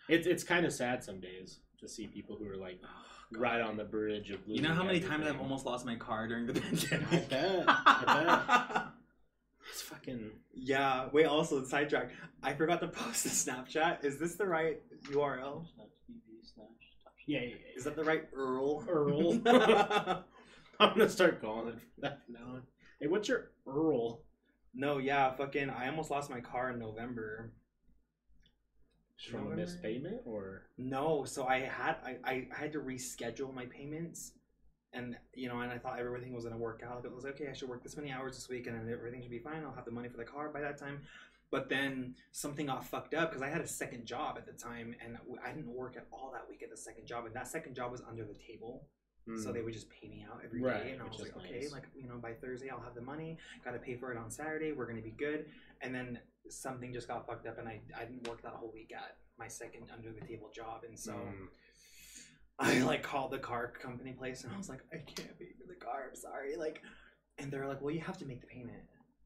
It's 0.08 0.28
it's 0.28 0.44
kind 0.44 0.68
of 0.68 0.74
sad 0.74 1.04
some 1.04 1.20
days 1.20 1.62
to 1.84 1.90
see 1.90 2.08
people 2.08 2.36
who 2.36 2.50
are 2.50 2.58
like 2.58 2.80
oh, 2.84 3.40
right 3.40 3.62
on 3.62 3.78
the 3.78 3.84
bridge 3.84 4.32
of. 4.32 4.40
You 4.48 4.62
know 4.62 4.70
how 4.70 4.84
losing 4.84 4.88
many 4.88 5.00
times 5.02 5.28
I've 5.28 5.40
almost 5.40 5.66
lost 5.66 5.86
my 5.86 5.96
car 5.96 6.28
during 6.28 6.48
the 6.48 6.54
pandemic. 6.62 7.08
I 7.12 7.18
bet. 7.18 7.66
I 7.68 8.44
bet. 8.68 8.84
It's 9.72 9.82
fucking. 9.82 10.30
yeah. 10.54 11.08
Wait. 11.14 11.26
Also, 11.26 11.64
sidetrack. 11.64 12.12
I 12.44 12.54
forgot 12.54 12.82
to 12.82 12.88
post 12.90 13.24
the 13.24 13.30
Snapchat. 13.30 14.04
Is 14.04 14.20
this 14.20 14.36
the 14.36 14.46
right 14.46 14.82
URL? 15.06 15.66
Yeah, 17.26 17.40
yeah, 17.40 17.48
yeah. 17.48 17.56
Is 17.78 17.86
that 17.86 17.96
the 17.96 18.04
right 18.04 18.26
Earl? 18.36 18.84
Earl. 18.88 19.42
I'm 20.80 20.90
gonna 20.98 21.10
start 21.10 21.42
calling 21.42 21.70
it 21.70 21.76
that 22.00 22.20
now. 22.28 22.60
Hey, 23.00 23.08
what's 23.08 23.30
your 23.30 23.52
Earl? 23.66 24.22
no. 24.74 24.98
Yeah. 24.98 25.34
Fucking. 25.34 25.70
I 25.70 25.88
almost 25.88 26.12
lost 26.12 26.30
my 26.30 26.42
car 26.42 26.72
in 26.72 26.80
November. 26.80 27.54
From 29.30 29.52
a 29.52 29.56
missed 29.56 29.82
payment 29.82 30.22
or 30.26 30.64
No, 30.78 31.24
so 31.24 31.46
I 31.46 31.60
had 31.62 31.96
I, 32.04 32.18
I, 32.24 32.48
had 32.52 32.74
to 32.74 32.80
reschedule 32.80 33.54
my 33.54 33.66
payments, 33.68 34.34
and 34.92 35.16
you 35.34 35.48
know, 35.48 35.62
and 35.62 35.72
I 35.72 35.78
thought 35.78 36.00
everything 36.00 36.34
was 36.34 36.44
gonna 36.44 36.58
work 36.58 36.84
out. 36.86 37.06
It 37.06 37.14
was 37.14 37.24
like, 37.24 37.36
okay. 37.36 37.50
I 37.50 37.54
should 37.54 37.70
work 37.70 37.84
this 37.84 37.96
many 37.96 38.12
hours 38.12 38.36
this 38.36 38.50
week, 38.50 38.68
and 38.68 38.76
then 38.76 38.92
everything 38.92 39.22
should 39.22 39.32
be 39.32 39.40
fine. 39.40 39.64
I'll 39.64 39.74
have 39.74 39.86
the 39.86 39.92
money 39.92 40.10
for 40.10 40.18
the 40.18 40.26
car 40.26 40.50
by 40.50 40.62
that 40.62 40.78
time. 40.78 41.02
But 41.52 41.70
then 41.70 42.16
something 42.32 42.66
got 42.66 42.84
fucked 42.84 43.14
up 43.14 43.30
because 43.30 43.44
I 43.44 43.48
had 43.50 43.62
a 43.62 43.68
second 43.68 44.06
job 44.08 44.38
at 44.38 44.46
the 44.46 44.54
time, 44.54 44.96
and 45.06 45.18
I 45.46 45.52
didn't 45.52 45.72
work 45.72 45.96
at 45.96 46.08
all 46.12 46.32
that 46.34 46.50
week 46.50 46.64
at 46.64 46.72
the 46.72 46.78
second 46.78 47.06
job, 47.06 47.26
and 47.28 47.36
that 47.36 47.48
second 47.48 47.76
job 47.76 47.92
was 47.92 48.02
under 48.10 48.26
the 48.26 48.34
table. 48.34 48.88
So 49.38 49.48
Hmm. 49.48 49.54
they 49.54 49.62
would 49.62 49.74
just 49.74 49.90
pay 49.90 50.10
me 50.10 50.26
out 50.30 50.42
every 50.44 50.60
day, 50.60 50.66
Right, 50.66 50.92
and 50.94 51.02
I 51.02 51.06
was 51.06 51.22
like, 51.22 51.38
okay, 51.38 51.70
like 51.72 51.84
you 51.96 52.10
know, 52.10 52.18
by 52.18 52.34
Thursday 52.34 52.70
I'll 52.70 52.82
have 52.82 52.94
the 52.96 53.02
money. 53.02 53.38
Got 53.64 53.72
to 53.72 53.80
pay 53.80 53.96
for 53.96 54.12
it 54.12 54.18
on 54.18 54.30
Saturday. 54.30 54.74
We're 54.74 54.86
gonna 54.86 55.02
be 55.02 55.12
good. 55.12 55.46
And 55.80 55.96
then 55.96 56.20
something 56.50 56.94
just 56.94 57.08
got 57.08 57.26
fucked 57.28 57.48
up, 57.48 57.58
and 57.58 57.68
I 57.68 57.82
I 57.98 58.06
didn't 58.06 58.28
work 58.28 58.42
that 58.44 58.54
whole 58.54 58.72
week 58.74 58.92
at 58.96 59.18
my 59.38 59.48
second 59.48 59.88
under 59.96 60.12
the 60.12 60.26
table 60.26 60.50
job, 60.54 60.82
and 60.88 60.98
so 60.98 61.14
Hmm. 61.14 61.46
I 62.60 62.80
like 62.84 63.02
called 63.04 63.32
the 63.32 63.40
car 63.40 63.68
company 63.82 64.14
place, 64.14 64.44
and 64.44 64.54
I 64.54 64.58
was 64.58 64.70
like, 64.70 64.82
I 64.94 64.98
can't 64.98 65.38
pay 65.40 65.54
for 65.60 65.68
the 65.68 65.80
car. 65.80 66.06
I'm 66.10 66.16
sorry. 66.16 66.56
Like, 66.56 66.82
and 67.40 67.52
they're 67.52 67.68
like, 67.68 67.82
well, 67.82 67.94
you 67.94 68.02
have 68.02 68.18
to 68.20 68.26
make 68.26 68.42
the 68.42 68.48
payment, 68.48 68.84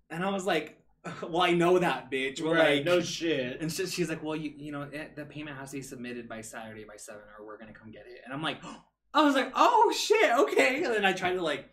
and 0.09 0.23
I 0.23 0.29
was 0.29 0.45
like, 0.45 0.81
well, 1.21 1.41
I 1.41 1.51
know 1.51 1.77
that, 1.79 2.09
bitch. 2.09 2.41
Well, 2.41 2.53
right, 2.53 2.77
like, 2.77 2.85
no 2.85 3.01
shit. 3.01 3.59
and 3.61 3.71
she, 3.71 3.85
she's 3.87 4.09
like, 4.09 4.23
well, 4.23 4.35
you 4.35 4.53
you 4.57 4.71
know, 4.71 4.83
it, 4.83 5.15
the 5.15 5.25
payment 5.25 5.57
has 5.57 5.71
to 5.71 5.77
be 5.77 5.81
submitted 5.81 6.27
by 6.29 6.41
Saturday 6.41 6.85
by 6.85 6.95
seven, 6.97 7.21
or 7.37 7.45
we're 7.45 7.57
gonna 7.57 7.73
come 7.73 7.91
get 7.91 8.05
it. 8.07 8.21
And 8.23 8.33
I'm 8.33 8.41
like, 8.41 8.59
I 9.13 9.23
was 9.23 9.35
like, 9.35 9.51
oh 9.55 9.93
shit, 9.97 10.31
okay. 10.31 10.83
And 10.83 10.93
then 10.93 11.05
I 11.05 11.11
tried 11.13 11.33
to 11.33 11.41
like, 11.41 11.69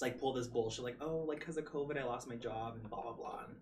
like 0.00 0.18
pull 0.18 0.32
this 0.34 0.46
bullshit, 0.46 0.84
like, 0.84 0.96
oh, 1.00 1.18
like 1.28 1.38
because 1.38 1.56
of 1.56 1.64
COVID, 1.64 1.98
I 1.98 2.04
lost 2.04 2.28
my 2.28 2.36
job 2.36 2.74
and 2.74 2.88
blah 2.90 3.02
blah 3.02 3.12
blah. 3.12 3.44
And 3.48 3.56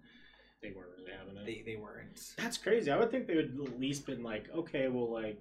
They 0.65 0.73
weren't 0.75 0.89
really 0.97 1.13
having 1.13 1.37
it. 1.37 1.45
they 1.45 1.63
they 1.73 1.77
weren't. 1.77 2.19
That's 2.39 2.57
crazy. 2.57 2.91
I 2.91 2.97
would 2.97 3.11
think 3.11 3.27
they 3.27 3.37
would 3.37 3.59
at 3.63 3.79
least 3.79 4.07
been 4.07 4.23
like, 4.23 4.47
okay, 4.57 4.89
well, 4.89 5.13
like, 5.13 5.39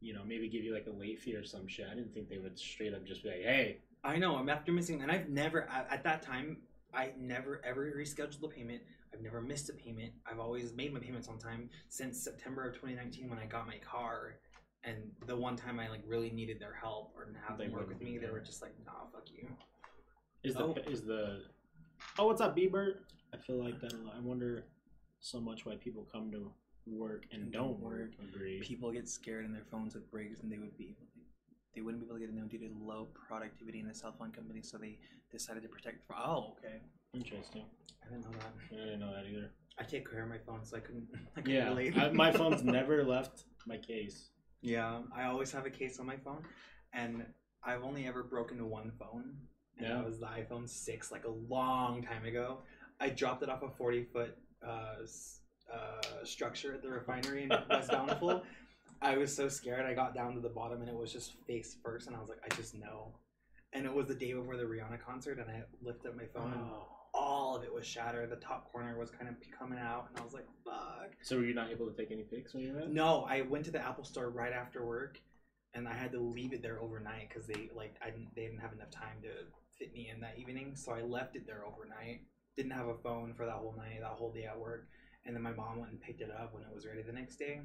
you 0.00 0.14
know, 0.14 0.22
maybe 0.24 0.48
give 0.48 0.62
you 0.62 0.72
like 0.72 0.86
a 0.86 0.96
late 0.96 1.18
fee 1.18 1.34
or 1.34 1.44
some 1.44 1.66
shit. 1.66 1.86
I 1.90 1.94
didn't 1.96 2.14
think 2.14 2.28
they 2.28 2.38
would 2.38 2.56
straight 2.56 2.94
up 2.94 3.04
just 3.04 3.24
be 3.24 3.30
like, 3.30 3.42
hey, 3.42 3.78
I 4.04 4.18
know. 4.18 4.36
I'm 4.36 4.48
after 4.48 4.70
missing, 4.70 5.02
and 5.02 5.10
I've 5.10 5.28
never 5.28 5.62
at, 5.62 5.88
at 5.90 6.04
that 6.04 6.22
time. 6.22 6.58
I 6.94 7.10
never 7.18 7.60
ever 7.64 7.92
rescheduled 7.96 8.42
a 8.44 8.48
payment. 8.48 8.82
I've 9.12 9.20
never 9.20 9.40
missed 9.40 9.68
a 9.68 9.72
payment. 9.72 10.12
I've 10.30 10.38
always 10.38 10.72
made 10.74 10.94
my 10.94 11.00
payments 11.00 11.26
on 11.26 11.38
time 11.38 11.68
since 11.88 12.22
September 12.22 12.68
of 12.68 12.74
2019 12.74 13.28
when 13.28 13.38
I 13.40 13.46
got 13.46 13.66
my 13.66 13.78
car. 13.78 14.36
And 14.84 15.10
the 15.26 15.36
one 15.36 15.56
time 15.56 15.80
I 15.80 15.88
like 15.88 16.02
really 16.06 16.30
needed 16.30 16.60
their 16.60 16.74
help 16.74 17.12
or 17.16 17.26
have 17.48 17.58
They 17.58 17.64
them 17.64 17.72
work 17.72 17.88
with 17.88 18.00
me, 18.00 18.12
be 18.12 18.18
they 18.18 18.30
were 18.30 18.38
just 18.38 18.62
like, 18.62 18.74
"Nah, 18.86 19.06
fuck 19.12 19.24
you." 19.34 19.48
is 20.44 20.54
the 20.54 20.62
Oh. 20.62 20.74
is 20.88 21.02
the 21.02 21.42
Oh, 22.18 22.26
what's 22.26 22.40
up, 22.40 22.56
Bieber? 22.56 22.98
I 23.32 23.36
feel 23.38 23.62
like 23.62 23.80
that 23.80 23.92
a 23.92 23.96
lot. 23.96 24.14
I 24.16 24.20
wonder 24.20 24.64
so 25.20 25.40
much 25.40 25.64
why 25.66 25.76
people 25.76 26.06
come 26.10 26.30
to 26.32 26.50
work 26.86 27.24
and 27.32 27.52
don't 27.52 27.78
work. 27.80 28.10
Agree. 28.22 28.60
People 28.60 28.92
get 28.92 29.08
scared 29.08 29.44
and 29.44 29.54
their 29.54 29.64
phones 29.70 29.94
would 29.94 30.10
break, 30.10 30.32
and 30.42 30.50
they 30.50 30.58
would 30.58 30.76
be 30.76 30.96
they 31.74 31.82
wouldn't 31.82 32.02
be 32.02 32.06
able 32.06 32.16
to 32.16 32.20
get 32.20 32.30
a 32.30 32.34
new 32.34 32.46
due 32.48 32.58
to 32.58 32.74
low 32.82 33.08
productivity 33.28 33.80
in 33.80 33.88
the 33.88 33.94
cell 33.94 34.14
phone 34.18 34.32
company, 34.32 34.62
so 34.62 34.78
they 34.78 34.98
decided 35.30 35.62
to 35.62 35.68
protect. 35.68 35.98
Oh, 36.10 36.54
okay. 36.58 36.76
Interesting. 37.14 37.64
I 38.04 38.08
didn't 38.10 38.24
know 38.24 38.38
that. 38.38 38.52
I 38.72 38.84
didn't 38.84 39.00
know 39.00 39.12
that 39.12 39.24
either. 39.30 39.50
I 39.78 39.82
take 39.82 40.10
care 40.10 40.22
of 40.22 40.30
my 40.30 40.38
phone, 40.38 40.64
so 40.64 40.76
I 40.76 40.80
couldn't. 40.80 41.06
I 41.36 41.40
couldn't 41.40 41.54
Yeah, 41.54 41.68
relate. 41.68 41.96
I, 41.98 42.10
my 42.12 42.32
phone's 42.40 42.62
never 42.62 43.04
left 43.04 43.44
my 43.66 43.76
case. 43.76 44.30
Yeah, 44.62 45.00
I 45.14 45.24
always 45.24 45.52
have 45.52 45.66
a 45.66 45.70
case 45.70 45.98
on 45.98 46.06
my 46.06 46.16
phone, 46.16 46.42
and 46.94 47.26
I've 47.62 47.82
only 47.82 48.06
ever 48.06 48.22
broken 48.22 48.68
one 48.70 48.90
phone, 48.98 49.36
and 49.76 49.86
Yeah. 49.86 49.96
that 49.96 50.06
was 50.06 50.18
the 50.18 50.26
iPhone 50.26 50.66
six, 50.68 51.12
like 51.12 51.24
a 51.24 51.30
long 51.30 52.02
time 52.02 52.24
ago. 52.24 52.60
I 53.00 53.08
dropped 53.10 53.42
it 53.42 53.48
off 53.48 53.62
a 53.62 53.70
forty 53.70 54.04
foot 54.04 54.36
uh, 54.66 54.96
uh, 55.72 56.24
structure 56.24 56.74
at 56.74 56.82
the 56.82 56.88
refinery 56.88 57.44
in 57.44 57.50
West 57.68 57.90
Bountiful. 57.90 58.42
I 59.02 59.16
was 59.18 59.34
so 59.34 59.48
scared. 59.48 59.84
I 59.84 59.92
got 59.94 60.14
down 60.14 60.34
to 60.34 60.40
the 60.40 60.48
bottom, 60.48 60.80
and 60.80 60.88
it 60.88 60.96
was 60.96 61.12
just 61.12 61.34
face 61.46 61.76
first, 61.84 62.06
and 62.06 62.16
I 62.16 62.20
was 62.20 62.28
like, 62.28 62.38
I 62.50 62.54
just 62.54 62.74
know. 62.74 63.14
And 63.72 63.84
it 63.84 63.92
was 63.92 64.06
the 64.06 64.14
day 64.14 64.32
before 64.32 64.56
the 64.56 64.62
Rihanna 64.64 64.98
concert, 65.04 65.38
and 65.38 65.50
I 65.50 65.62
lifted 65.82 66.08
up 66.08 66.16
my 66.16 66.24
phone, 66.34 66.52
and 66.54 66.62
Oh. 66.62 66.88
all 67.12 67.56
of 67.56 67.62
it 67.64 67.72
was 67.72 67.86
shattered. 67.86 68.30
The 68.30 68.36
top 68.36 68.72
corner 68.72 68.98
was 68.98 69.10
kind 69.10 69.28
of 69.28 69.34
coming 69.58 69.78
out, 69.78 70.08
and 70.08 70.18
I 70.18 70.24
was 70.24 70.32
like, 70.32 70.46
"Fuck." 70.64 71.12
So 71.22 71.36
were 71.36 71.44
you 71.44 71.54
not 71.54 71.70
able 71.70 71.86
to 71.90 71.96
take 71.96 72.10
any 72.10 72.22
pics 72.22 72.54
when 72.54 72.62
you 72.62 72.74
went? 72.74 72.92
No, 72.92 73.24
I 73.28 73.42
went 73.42 73.64
to 73.66 73.70
the 73.70 73.80
Apple 73.86 74.04
store 74.04 74.30
right 74.30 74.52
after 74.52 74.84
work, 74.86 75.20
and 75.74 75.86
I 75.86 75.92
had 75.94 76.10
to 76.12 76.18
leave 76.20 76.54
it 76.54 76.62
there 76.62 76.80
overnight 76.80 77.28
because 77.28 77.46
they 77.46 77.68
like 77.74 77.96
I 78.02 78.10
didn't 78.10 78.34
they 78.34 78.42
didn't 78.46 78.60
have 78.60 78.72
enough 78.72 78.90
time 78.90 79.20
to 79.22 79.28
fit 79.78 79.92
me 79.92 80.08
in 80.08 80.20
that 80.20 80.38
evening. 80.38 80.74
So 80.74 80.92
I 80.92 81.02
left 81.02 81.36
it 81.36 81.46
there 81.46 81.64
overnight. 81.66 82.22
Didn't 82.56 82.72
have 82.72 82.86
a 82.88 82.94
phone 82.94 83.34
for 83.34 83.44
that 83.46 83.54
whole 83.56 83.74
night, 83.76 83.98
that 84.00 84.10
whole 84.12 84.32
day 84.32 84.44
at 84.44 84.58
work, 84.58 84.86
and 85.24 85.34
then 85.34 85.42
my 85.42 85.52
mom 85.52 85.78
went 85.78 85.90
and 85.92 86.00
picked 86.00 86.20
it 86.22 86.30
up 86.30 86.54
when 86.54 86.62
it 86.62 86.74
was 86.74 86.86
ready 86.86 87.02
the 87.02 87.12
next 87.12 87.36
day, 87.36 87.60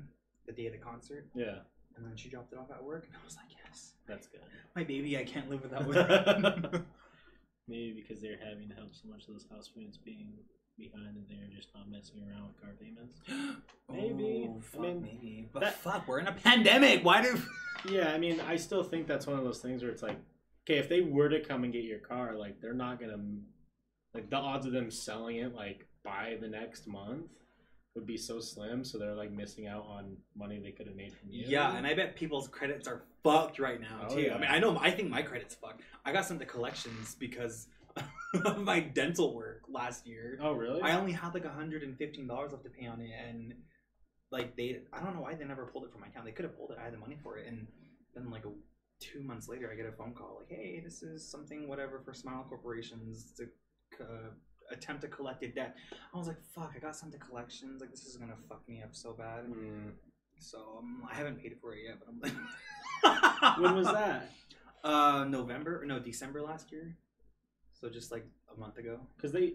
the 0.47 0.51
day 0.51 0.65
of 0.67 0.73
the 0.73 0.79
concert, 0.79 1.27
Yeah, 1.33 1.59
and 1.95 2.05
then 2.05 2.15
she 2.15 2.29
dropped 2.29 2.51
it 2.53 2.59
off 2.59 2.69
at 2.71 2.83
work, 2.83 3.05
and 3.07 3.15
I 3.15 3.23
was 3.25 3.35
like, 3.37 3.45
yes, 3.65 3.93
that's 4.07 4.27
good. 4.27 4.41
my 4.75 4.83
baby, 4.83 5.17
I 5.17 5.23
can't 5.23 5.49
live 5.49 5.61
without 5.63 5.83
her. 5.93 6.83
Maybe 7.67 7.93
because 8.05 8.21
they're 8.21 8.39
having 8.43 8.67
to 8.69 8.75
help 8.75 8.93
so 8.93 9.07
much 9.07 9.21
of 9.27 9.33
those 9.33 9.45
house 9.49 9.69
payments 9.73 9.97
being 9.97 10.33
behind 10.77 11.15
and 11.15 11.25
they're 11.29 11.55
just 11.55 11.69
not 11.75 11.89
messing 11.89 12.21
around 12.27 12.47
with 12.47 12.59
car 12.61 12.71
payments. 12.81 13.21
Maybe. 13.89 14.49
Oh, 14.49 14.61
I 14.77 14.81
mean, 14.81 15.01
maybe. 15.01 15.49
But 15.53 15.61
that- 15.61 15.75
fuck, 15.75 16.07
we're 16.07 16.19
in 16.19 16.27
a 16.27 16.33
pandemic. 16.33 17.03
Why 17.05 17.21
do? 17.21 17.39
Yeah, 17.89 18.11
I 18.13 18.19
mean, 18.19 18.39
I 18.41 18.57
still 18.57 18.83
think 18.83 19.07
that's 19.07 19.25
one 19.25 19.39
of 19.39 19.43
those 19.43 19.57
things 19.59 19.81
where 19.81 19.89
it's 19.89 20.03
like, 20.03 20.17
okay, 20.65 20.77
if 20.77 20.87
they 20.87 21.01
were 21.01 21.29
to 21.29 21.39
come 21.39 21.63
and 21.63 21.73
get 21.73 21.83
your 21.83 21.97
car, 21.97 22.35
like 22.35 22.61
they're 22.61 22.75
not 22.75 22.99
gonna, 22.99 23.17
like 24.13 24.29
the 24.29 24.35
odds 24.37 24.65
of 24.65 24.73
them 24.73 24.91
selling 24.91 25.37
it 25.37 25.55
like 25.55 25.87
by 26.03 26.37
the 26.41 26.47
next 26.47 26.87
month 26.87 27.27
would 27.95 28.05
be 28.07 28.17
so 28.17 28.39
slim. 28.39 28.83
So 28.83 28.97
they're 28.97 29.15
like 29.15 29.31
missing 29.31 29.67
out 29.67 29.85
on 29.87 30.15
money 30.35 30.59
they 30.59 30.71
could 30.71 30.87
have 30.87 30.95
made 30.95 31.13
from 31.13 31.29
you. 31.29 31.45
Yeah, 31.47 31.75
and 31.75 31.85
I 31.85 31.93
bet 31.93 32.15
people's 32.15 32.47
credits 32.47 32.87
are 32.87 33.03
fucked 33.23 33.59
right 33.59 33.79
now 33.81 34.07
Oh, 34.09 34.15
too. 34.15 34.21
yeah. 34.21 34.35
I 34.35 34.39
mean, 34.39 34.49
I 34.49 34.59
know 34.59 34.77
I 34.79 34.91
think 34.91 35.09
my 35.09 35.21
credit's 35.21 35.55
fucked. 35.55 35.81
I 36.05 36.11
got 36.11 36.25
sent 36.25 36.39
to 36.39 36.45
collections 36.45 37.15
because 37.15 37.67
of 38.45 38.59
my 38.59 38.79
dental 38.79 39.35
work 39.35 39.63
last 39.69 40.07
year. 40.07 40.39
Oh 40.41 40.53
really? 40.53 40.81
I 40.81 40.95
only 40.97 41.11
had 41.11 41.33
like 41.33 41.45
hundred 41.45 41.83
and 41.83 41.97
fifteen 41.97 42.27
dollars 42.27 42.51
left 42.51 42.63
to 42.63 42.69
pay 42.69 42.87
on 42.87 43.01
it, 43.01 43.11
and 43.27 43.53
like 44.31 44.55
they, 44.55 44.79
I 44.93 45.01
don't 45.03 45.13
know 45.15 45.21
why 45.21 45.35
they 45.35 45.43
never 45.43 45.65
pulled 45.65 45.83
it 45.85 45.91
from 45.91 46.01
my 46.01 46.07
account. 46.07 46.25
They 46.25 46.31
could 46.31 46.45
have 46.45 46.57
pulled 46.57 46.71
it. 46.71 46.77
I 46.79 46.85
had 46.85 46.93
the 46.93 46.97
money 46.97 47.17
for 47.21 47.37
it, 47.37 47.47
and 47.47 47.67
then 48.15 48.31
like 48.31 48.45
a, 48.45 48.49
two 49.01 49.21
months 49.21 49.49
later, 49.49 49.69
I 49.71 49.75
get 49.75 49.85
a 49.85 49.91
phone 49.91 50.13
call 50.13 50.37
like, 50.39 50.57
"Hey, 50.57 50.79
this 50.81 51.03
is 51.03 51.29
something 51.29 51.67
whatever 51.67 51.99
for 52.05 52.13
Smile 52.13 52.45
Corporations 52.47 53.33
to 53.37 53.47
uh, 53.99 54.29
attempt 54.71 55.01
to 55.01 55.07
collect 55.07 55.43
a 55.43 55.47
debt." 55.47 55.75
I 56.13 56.17
was 56.17 56.27
like, 56.27 56.41
"Fuck!" 56.55 56.73
I 56.75 56.79
got 56.79 56.95
sent 56.95 57.11
to 57.13 57.17
collections. 57.19 57.81
Like 57.81 57.91
this 57.91 58.05
is 58.05 58.17
gonna 58.17 58.37
fuck 58.47 58.67
me 58.67 58.81
up 58.83 58.93
so 58.95 59.13
bad. 59.13 59.45
Mm. 59.47 59.91
So 60.39 60.57
um, 60.79 61.03
I 61.09 61.15
haven't 61.15 61.41
paid 61.41 61.51
it 61.51 61.59
for 61.61 61.73
it 61.75 61.83
yet, 61.85 61.97
but 61.99 62.09
I'm 62.09 62.19
like, 62.21 63.59
When 63.59 63.75
was 63.75 63.87
that? 63.87 64.29
Uh, 64.83 65.25
November 65.25 65.79
or 65.79 65.85
no, 65.85 65.99
December 65.99 66.41
last 66.41 66.71
year. 66.71 66.97
So 67.79 67.87
just 67.87 68.11
like 68.11 68.25
a 68.51 68.59
month 68.59 68.79
ago. 68.79 68.99
Because 69.15 69.31
they, 69.31 69.53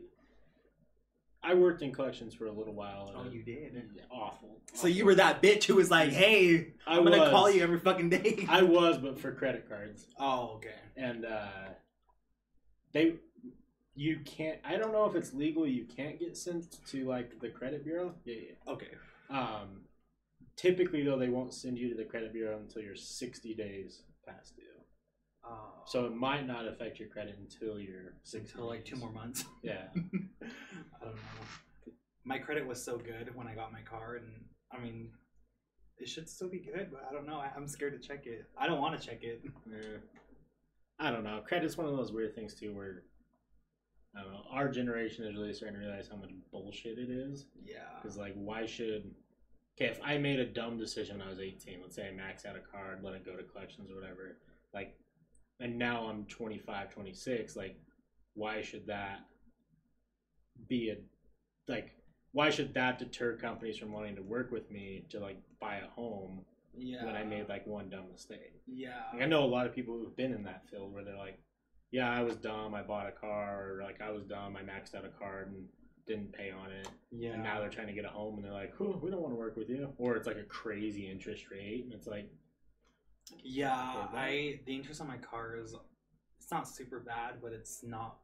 I 1.43 1.55
worked 1.55 1.83
in 1.83 1.93
collections 1.93 2.33
for 2.33 2.47
a 2.47 2.53
little 2.53 2.75
while. 2.75 3.09
and 3.09 3.29
Oh, 3.29 3.33
you 3.33 3.43
did. 3.43 3.91
Awful. 4.09 4.61
So 4.75 4.87
you 4.87 5.05
were 5.05 5.17
that 5.17 5.43
bitch 5.43 5.65
who 5.65 5.75
was 5.75 5.91
like, 5.91 6.11
"Hey, 6.13 6.75
I 6.87 6.97
I'm 6.97 7.03
gonna 7.03 7.29
call 7.31 7.51
you 7.51 7.61
every 7.61 7.81
fucking 7.81 8.09
day." 8.11 8.47
I 8.49 8.63
was, 8.63 8.99
but 8.99 9.19
for 9.19 9.33
credit 9.33 9.69
cards. 9.69 10.07
oh, 10.21 10.53
okay. 10.59 10.75
and 10.97 11.25
uh, 11.25 11.49
they 12.93 13.15
you 13.99 14.19
can't 14.25 14.59
i 14.65 14.77
don't 14.77 14.93
know 14.93 15.07
if 15.07 15.15
it's 15.17 15.33
legal 15.33 15.67
you 15.67 15.85
can't 15.85 16.19
get 16.21 16.37
sent 16.37 16.77
to 16.87 17.05
like 17.09 17.41
the 17.41 17.49
credit 17.49 17.83
bureau 17.85 18.13
yeah, 18.25 18.35
Okay. 18.69 18.91
um 19.31 19.81
typically 20.57 21.03
though 21.03 21.19
they 21.19 21.29
won't 21.31 21.53
send 21.55 21.79
you 21.79 21.89
to 21.89 21.95
the 21.97 22.05
credit 22.05 22.33
bureau 22.33 22.59
until 22.59 22.83
you're 22.83 22.95
60 22.95 23.55
days 23.55 24.03
past 24.27 24.55
due 24.57 24.63
Oh. 25.49 25.83
so 25.87 26.07
it 26.07 26.13
might 26.15 26.45
not 26.47 26.67
affect 26.67 26.99
your 26.99 27.09
credit 27.09 27.39
until 27.39 27.79
you're 27.79 28.15
60 28.25 28.51
until 28.51 28.67
like 28.67 28.85
two 28.85 28.97
more 28.97 29.13
months. 29.13 29.45
yeah 29.63 29.85
I 29.95 31.05
don't 31.05 31.15
know. 31.15 31.93
My 32.25 32.39
credit 32.39 32.67
was 32.67 32.83
so 32.85 32.99
good 32.99 33.31
when 33.37 33.47
I 33.47 33.55
got 33.55 33.73
my 33.73 33.83
car, 33.83 34.17
and 34.17 34.27
I 34.73 34.83
mean, 34.83 35.11
it 35.99 36.09
should 36.09 36.29
still 36.29 36.49
be 36.49 36.59
good, 36.59 36.89
but 36.91 37.07
I 37.09 37.13
don't 37.15 37.29
know. 37.29 37.37
I, 37.37 37.51
I'm 37.57 37.69
scared 37.69 37.93
to 38.01 38.09
check 38.09 38.27
it. 38.27 38.47
I 38.59 38.67
don't 38.67 38.81
want 38.81 39.01
to 39.01 39.07
check 39.07 39.23
it. 39.23 39.41
Yeah. 39.71 39.99
i 40.99 41.13
don't 41.13 41.23
know 41.23 41.41
credit's 41.47 41.77
one 41.77 41.87
of 41.87 41.97
those 41.97 42.11
weird 42.11 42.35
things 42.35 42.55
too 42.55 42.75
where 42.75 43.05
I 44.17 44.23
don't 44.23 44.33
know. 44.33 44.45
Our 44.51 44.69
generation 44.69 45.25
is 45.27 45.37
really 45.37 45.53
starting 45.53 45.79
to 45.79 45.85
realize 45.87 46.09
how 46.11 46.17
much 46.17 46.31
bullshit 46.51 46.99
it 46.99 47.11
is. 47.11 47.47
Yeah. 47.65 47.81
Because 48.01 48.17
like, 48.17 48.35
why 48.35 48.65
should? 48.67 49.11
Okay, 49.79 49.91
if 49.91 50.01
I 50.03 50.17
made 50.17 50.39
a 50.39 50.47
dumb 50.47 50.79
decision 50.79 51.19
when 51.19 51.27
I 51.27 51.31
was 51.31 51.39
18, 51.41 51.81
let's 51.83 51.95
say 51.97 52.09
I 52.09 52.11
maxed 52.11 52.47
out 52.47 52.57
a 52.57 52.61
card, 52.61 53.01
let 53.03 53.13
it 53.13 53.27
go 53.27 53.37
to 53.37 53.43
collections 53.43 53.91
or 53.91 53.95
whatever, 53.95 54.39
like, 54.73 54.97
and 55.61 55.79
now 55.79 56.07
I'm 56.07 56.25
25, 56.25 56.91
26, 56.95 57.57
like, 57.57 57.77
why 58.33 58.63
should 58.63 58.87
that 58.87 59.21
be 60.67 60.91
a, 60.91 60.97
like, 61.71 61.91
why 62.33 62.49
should 62.49 62.73
that 62.75 62.99
deter 62.99 63.37
companies 63.37 63.77
from 63.77 63.93
wanting 63.93 64.17
to 64.17 64.23
work 64.23 64.51
with 64.51 64.71
me 64.71 65.05
to 65.11 65.19
like 65.21 65.39
buy 65.61 65.77
a 65.77 65.89
home 65.89 66.41
Yeah. 66.75 67.05
when 67.05 67.15
I 67.15 67.25
made 67.25 67.49
like 67.49 67.67
one 67.67 67.89
dumb 67.91 68.11
mistake? 68.13 68.53
Yeah. 68.67 69.03
Like, 69.13 69.23
I 69.23 69.27
know 69.27 69.45
a 69.45 69.47
lot 69.47 69.67
of 69.67 69.75
people 69.75 69.99
who've 69.99 70.17
been 70.17 70.33
in 70.33 70.43
that 70.45 70.69
field 70.71 70.93
where 70.93 71.05
they're 71.05 71.17
like, 71.17 71.39
yeah, 71.91 72.11
I 72.11 72.23
was 72.23 72.37
dumb, 72.37 72.75
I 72.75 72.83
bought 72.83 73.09
a 73.09 73.13
car, 73.13 73.71
or 73.71 73.83
like 73.83 74.01
I 74.01 74.11
was 74.11 74.25
dumb, 74.25 74.57
I 74.57 74.63
maxed 74.63 74.95
out 74.95 75.05
a 75.05 75.09
card 75.09 75.53
and 75.53 75.65
didn't 76.07 76.33
pay 76.33 76.51
on 76.51 76.71
it. 76.71 76.89
Yeah. 77.11 77.33
And 77.33 77.43
now 77.43 77.61
they're 77.61 77.69
trying 77.69 77.89
to 77.89 77.93
get 77.93 78.05
a 78.05 78.09
home 78.09 78.37
and 78.37 78.45
they're 78.45 78.53
like, 78.53 78.79
"Whew, 78.79 78.99
we 79.03 79.11
don't 79.11 79.21
want 79.21 79.33
to 79.33 79.39
work 79.39 79.57
with 79.57 79.69
you. 79.69 79.93
Or 79.99 80.17
it's 80.17 80.27
like 80.27 80.37
a 80.37 80.45
crazy 80.45 81.11
interest 81.11 81.51
rate. 81.51 81.85
And 81.85 81.93
it's 81.93 82.07
like, 82.07 82.31
Yeah. 83.43 84.07
I 84.13 84.61
the 84.67 84.75
interest 84.75 85.01
on 85.01 85.09
my 85.09 85.19
car 85.19 85.57
is 85.57 85.75
it's 86.39 86.51
not 86.51 86.69
super 86.69 87.01
bad, 87.01 87.41
but 87.43 87.53
it's 87.53 87.83
not 87.83 88.19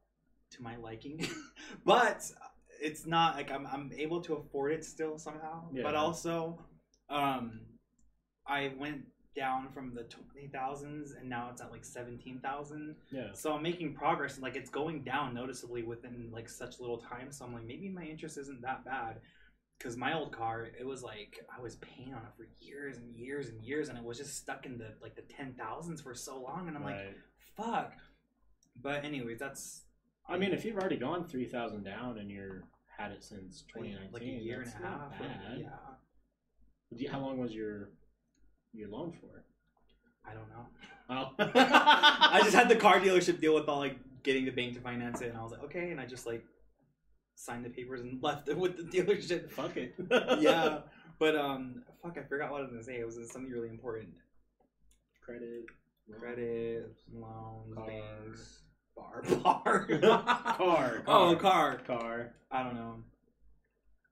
to 0.53 0.63
my 0.63 0.77
liking. 0.77 1.27
but 1.85 2.23
it's 2.81 3.07
not 3.07 3.37
like 3.37 3.51
I'm 3.51 3.67
I'm 3.67 3.91
able 3.97 4.21
to 4.23 4.35
afford 4.35 4.73
it 4.73 4.85
still 4.85 5.19
somehow. 5.19 5.69
Yeah. 5.73 5.83
But 5.83 5.97
also, 5.97 6.61
um, 7.09 7.63
I 8.47 8.73
went 8.79 9.07
down 9.35 9.69
from 9.73 9.95
the 9.95 10.03
twenty 10.05 10.49
thousands 10.53 11.13
and 11.13 11.29
now 11.29 11.49
it's 11.51 11.61
at 11.63 11.71
like 11.71 11.85
seventeen 11.85 12.41
thousand. 12.41 12.97
yeah. 13.11 13.33
So 13.33 13.53
I'm 13.55 13.63
making 13.63 13.95
progress 13.95 14.35
and 14.35 14.43
like 14.43 14.57
it's 14.57 14.71
going 14.71 15.03
down 15.05 15.35
noticeably 15.35 15.83
within 15.83 16.31
like 16.33 16.49
such 16.49 16.81
little 16.81 16.99
time. 16.99 17.31
So 17.33 17.45
I'm 17.45 17.55
like 17.55 17.67
maybe 17.67 17.89
my 17.89 18.05
interest 18.05 18.39
isn't 18.39 18.63
that 18.63 18.85
bad. 18.85 19.21
Cause 19.81 19.97
my 19.97 20.15
old 20.15 20.31
car, 20.31 20.69
it 20.79 20.87
was 20.87 21.03
like 21.03 21.45
I 21.57 21.61
was 21.61 21.75
paying 21.77 22.15
on 22.15 22.21
it 22.21 22.33
for 22.37 22.47
years 22.61 22.99
and 22.99 23.17
years 23.17 23.49
and 23.49 23.61
years, 23.65 23.89
and 23.89 23.99
it 23.99 24.05
was 24.05 24.17
just 24.17 24.37
stuck 24.37 24.65
in 24.65 24.79
the 24.79 24.95
like 25.03 25.17
the 25.17 25.23
ten 25.23 25.55
thousands 25.59 26.01
for 26.01 26.15
so 26.15 26.41
long, 26.41 26.69
and 26.69 26.77
I'm 26.77 26.85
like, 26.85 27.17
fuck. 27.57 27.93
But 28.81 29.05
anyways, 29.05 29.41
that's 29.41 29.83
I 30.29 30.39
mean, 30.39 30.53
if 30.53 30.65
you've 30.65 30.77
already 30.77 30.99
gone 30.99 31.27
3000 31.27 31.83
down 31.83 32.19
and 32.19 32.31
you're 32.31 32.63
had 32.97 33.11
it 33.11 33.25
since 33.25 33.63
2019, 33.75 34.13
like 34.13 34.23
a 34.23 34.25
year 34.25 34.61
and 34.61 34.69
a 34.73 34.87
half. 34.87 35.11
bad. 35.19 35.67
Yeah, 36.93 37.11
How 37.11 37.19
long 37.21 37.39
was 37.39 37.53
your 37.53 37.91
your 38.73 38.89
loan 38.89 39.13
for? 39.13 39.39
It. 39.39 39.45
I 40.25 40.35
don't 40.35 40.49
know. 40.49 40.67
Oh. 41.11 41.33
I 41.39 42.41
just 42.43 42.55
had 42.55 42.69
the 42.69 42.77
car 42.77 43.01
dealership 43.01 43.41
deal 43.41 43.55
with 43.55 43.69
all 43.69 43.79
like 43.79 43.97
getting 44.23 44.45
the 44.45 44.51
bank 44.51 44.75
to 44.75 44.81
finance 44.81 45.21
it, 45.21 45.31
and 45.31 45.39
I 45.39 45.43
was 45.43 45.53
like, 45.53 45.65
okay, 45.65 45.91
and 45.91 46.01
I 46.01 46.07
just 46.07 46.27
like 46.27 46.45
signed 47.35 47.65
the 47.65 47.71
papers 47.71 48.01
and 48.01 48.19
left 48.23 48.49
it 48.49 48.57
with 48.57 48.77
the 48.77 48.85
dealership. 48.85 49.51
Fuck 49.51 49.77
it. 49.77 49.95
yeah, 50.41 50.81
but 51.19 51.37
um, 51.37 51.83
fuck, 52.03 52.17
I 52.19 52.23
forgot 52.23 52.51
what 52.51 52.59
I 52.59 52.63
was 52.63 52.71
gonna 52.71 52.85
say. 52.85 52.99
It 52.99 53.07
was 53.07 53.17
something 53.31 53.51
really 53.51 53.69
important. 53.69 54.11
Credit. 55.25 55.65
Credit, 56.19 56.93
loans, 57.15 57.75
Car. 57.75 57.87
banks, 57.87 58.63
bar, 58.97 59.23
bar, 59.43 59.87
Car. 60.57 61.03
Oh, 61.07 61.37
car. 61.37 61.37
car. 61.37 61.81
Car. 61.87 62.35
I 62.51 62.63
don't 62.65 62.75
know. 62.75 62.97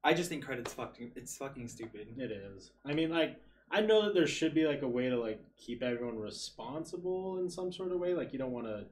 I 0.03 0.15
just 0.15 0.29
think 0.29 0.45
credit's 0.45 0.73
fucking. 0.73 1.13
It's 1.17 1.37
fucking 1.37 1.69
stupid. 1.69 2.09
It 2.17 2.31
is. 2.31 2.71
I 2.87 2.95
mean, 2.95 3.11
like, 3.11 3.37
I 3.71 3.81
know 3.81 4.05
that 4.05 4.15
there 4.15 4.27
should 4.27 4.55
be 4.55 4.67
like 4.67 4.83
a 4.83 4.89
way 4.89 5.09
to 5.09 5.17
like 5.19 5.41
keep 5.57 5.83
everyone 5.83 6.19
responsible 6.19 7.39
in 7.39 7.49
some 7.49 7.73
sort 7.73 7.93
of 7.93 7.99
way. 8.01 8.15
Like, 8.15 8.33
you 8.33 8.39
don't 8.39 8.51
want 8.53 8.67
to, 8.67 8.85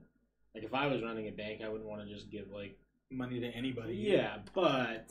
like, 0.54 0.64
if 0.64 0.72
I 0.74 0.86
was 0.86 1.02
running 1.02 1.26
a 1.28 1.32
bank, 1.32 1.62
I 1.64 1.68
wouldn't 1.68 1.88
want 1.88 2.02
to 2.06 2.12
just 2.14 2.30
give 2.30 2.50
like 2.52 2.78
money 3.10 3.40
to 3.40 3.46
anybody. 3.48 3.94
Yeah, 3.94 4.38
but 4.54 5.10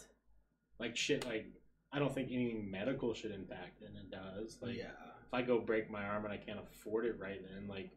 like 0.80 0.96
shit, 0.96 1.26
like 1.26 1.48
I 1.92 2.00
don't 2.00 2.14
think 2.14 2.30
anything 2.32 2.70
medical 2.70 3.14
should 3.14 3.32
impact 3.32 3.82
it, 3.82 3.90
and 3.90 3.98
it 3.98 4.12
does. 4.12 4.58
Like 4.62 4.76
yeah, 4.76 4.92
if 5.26 5.34
I 5.34 5.42
go 5.42 5.60
break 5.60 5.90
my 5.90 6.04
arm 6.04 6.26
and 6.26 6.34
I 6.34 6.38
can't 6.38 6.60
afford 6.60 7.06
it 7.06 7.18
right 7.20 7.40
then, 7.52 7.68
like 7.68 7.92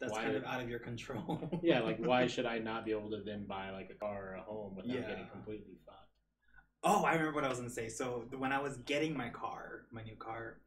that's 0.00 0.12
Why 0.12 0.24
kind 0.24 0.36
of 0.36 0.44
out 0.46 0.62
of 0.62 0.68
your 0.68 0.78
control. 0.78 1.60
yeah, 1.62 1.80
like 1.80 1.98
why 1.98 2.26
should 2.28 2.46
I 2.46 2.58
not 2.58 2.84
be 2.84 2.92
able 2.92 3.10
to 3.10 3.22
then 3.24 3.46
buy 3.46 3.70
like 3.70 3.90
a 3.90 3.94
car 3.94 4.30
or 4.30 4.34
a 4.34 4.42
home 4.42 4.76
without 4.76 4.94
Yeah. 4.94 5.00
getting 5.08 5.26
completely 5.32 5.74
fucked? 5.86 5.98
Oh, 6.82 7.02
I 7.04 7.12
remember 7.14 7.34
what 7.34 7.44
I 7.44 7.48
was 7.48 7.58
gonna 7.58 7.70
say. 7.70 7.88
So 7.88 8.24
when 8.38 8.52
I 8.52 8.60
was 8.60 8.76
getting 8.78 9.16
my 9.16 9.30
car, 9.30 9.86
my 9.90 10.02
new 10.02 10.16
car, 10.16 10.58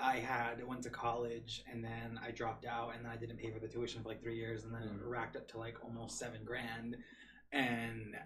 I 0.00 0.16
had 0.16 0.64
went 0.66 0.82
to 0.82 0.90
college 0.90 1.62
and 1.70 1.82
then 1.82 2.20
I 2.24 2.30
dropped 2.30 2.64
out 2.64 2.92
and 2.94 3.04
then 3.04 3.10
I 3.12 3.16
didn't 3.16 3.38
pay 3.38 3.50
for 3.50 3.58
the 3.58 3.68
tuition 3.68 4.02
for 4.02 4.08
like 4.08 4.22
three 4.22 4.36
years 4.36 4.64
and 4.64 4.74
then 4.74 4.82
it 4.82 4.92
Mm. 4.92 5.08
racked 5.08 5.36
up 5.36 5.48
to 5.48 5.58
like 5.58 5.82
almost 5.84 6.18
seven 6.18 6.44
grand, 6.44 6.96
and 7.52 8.16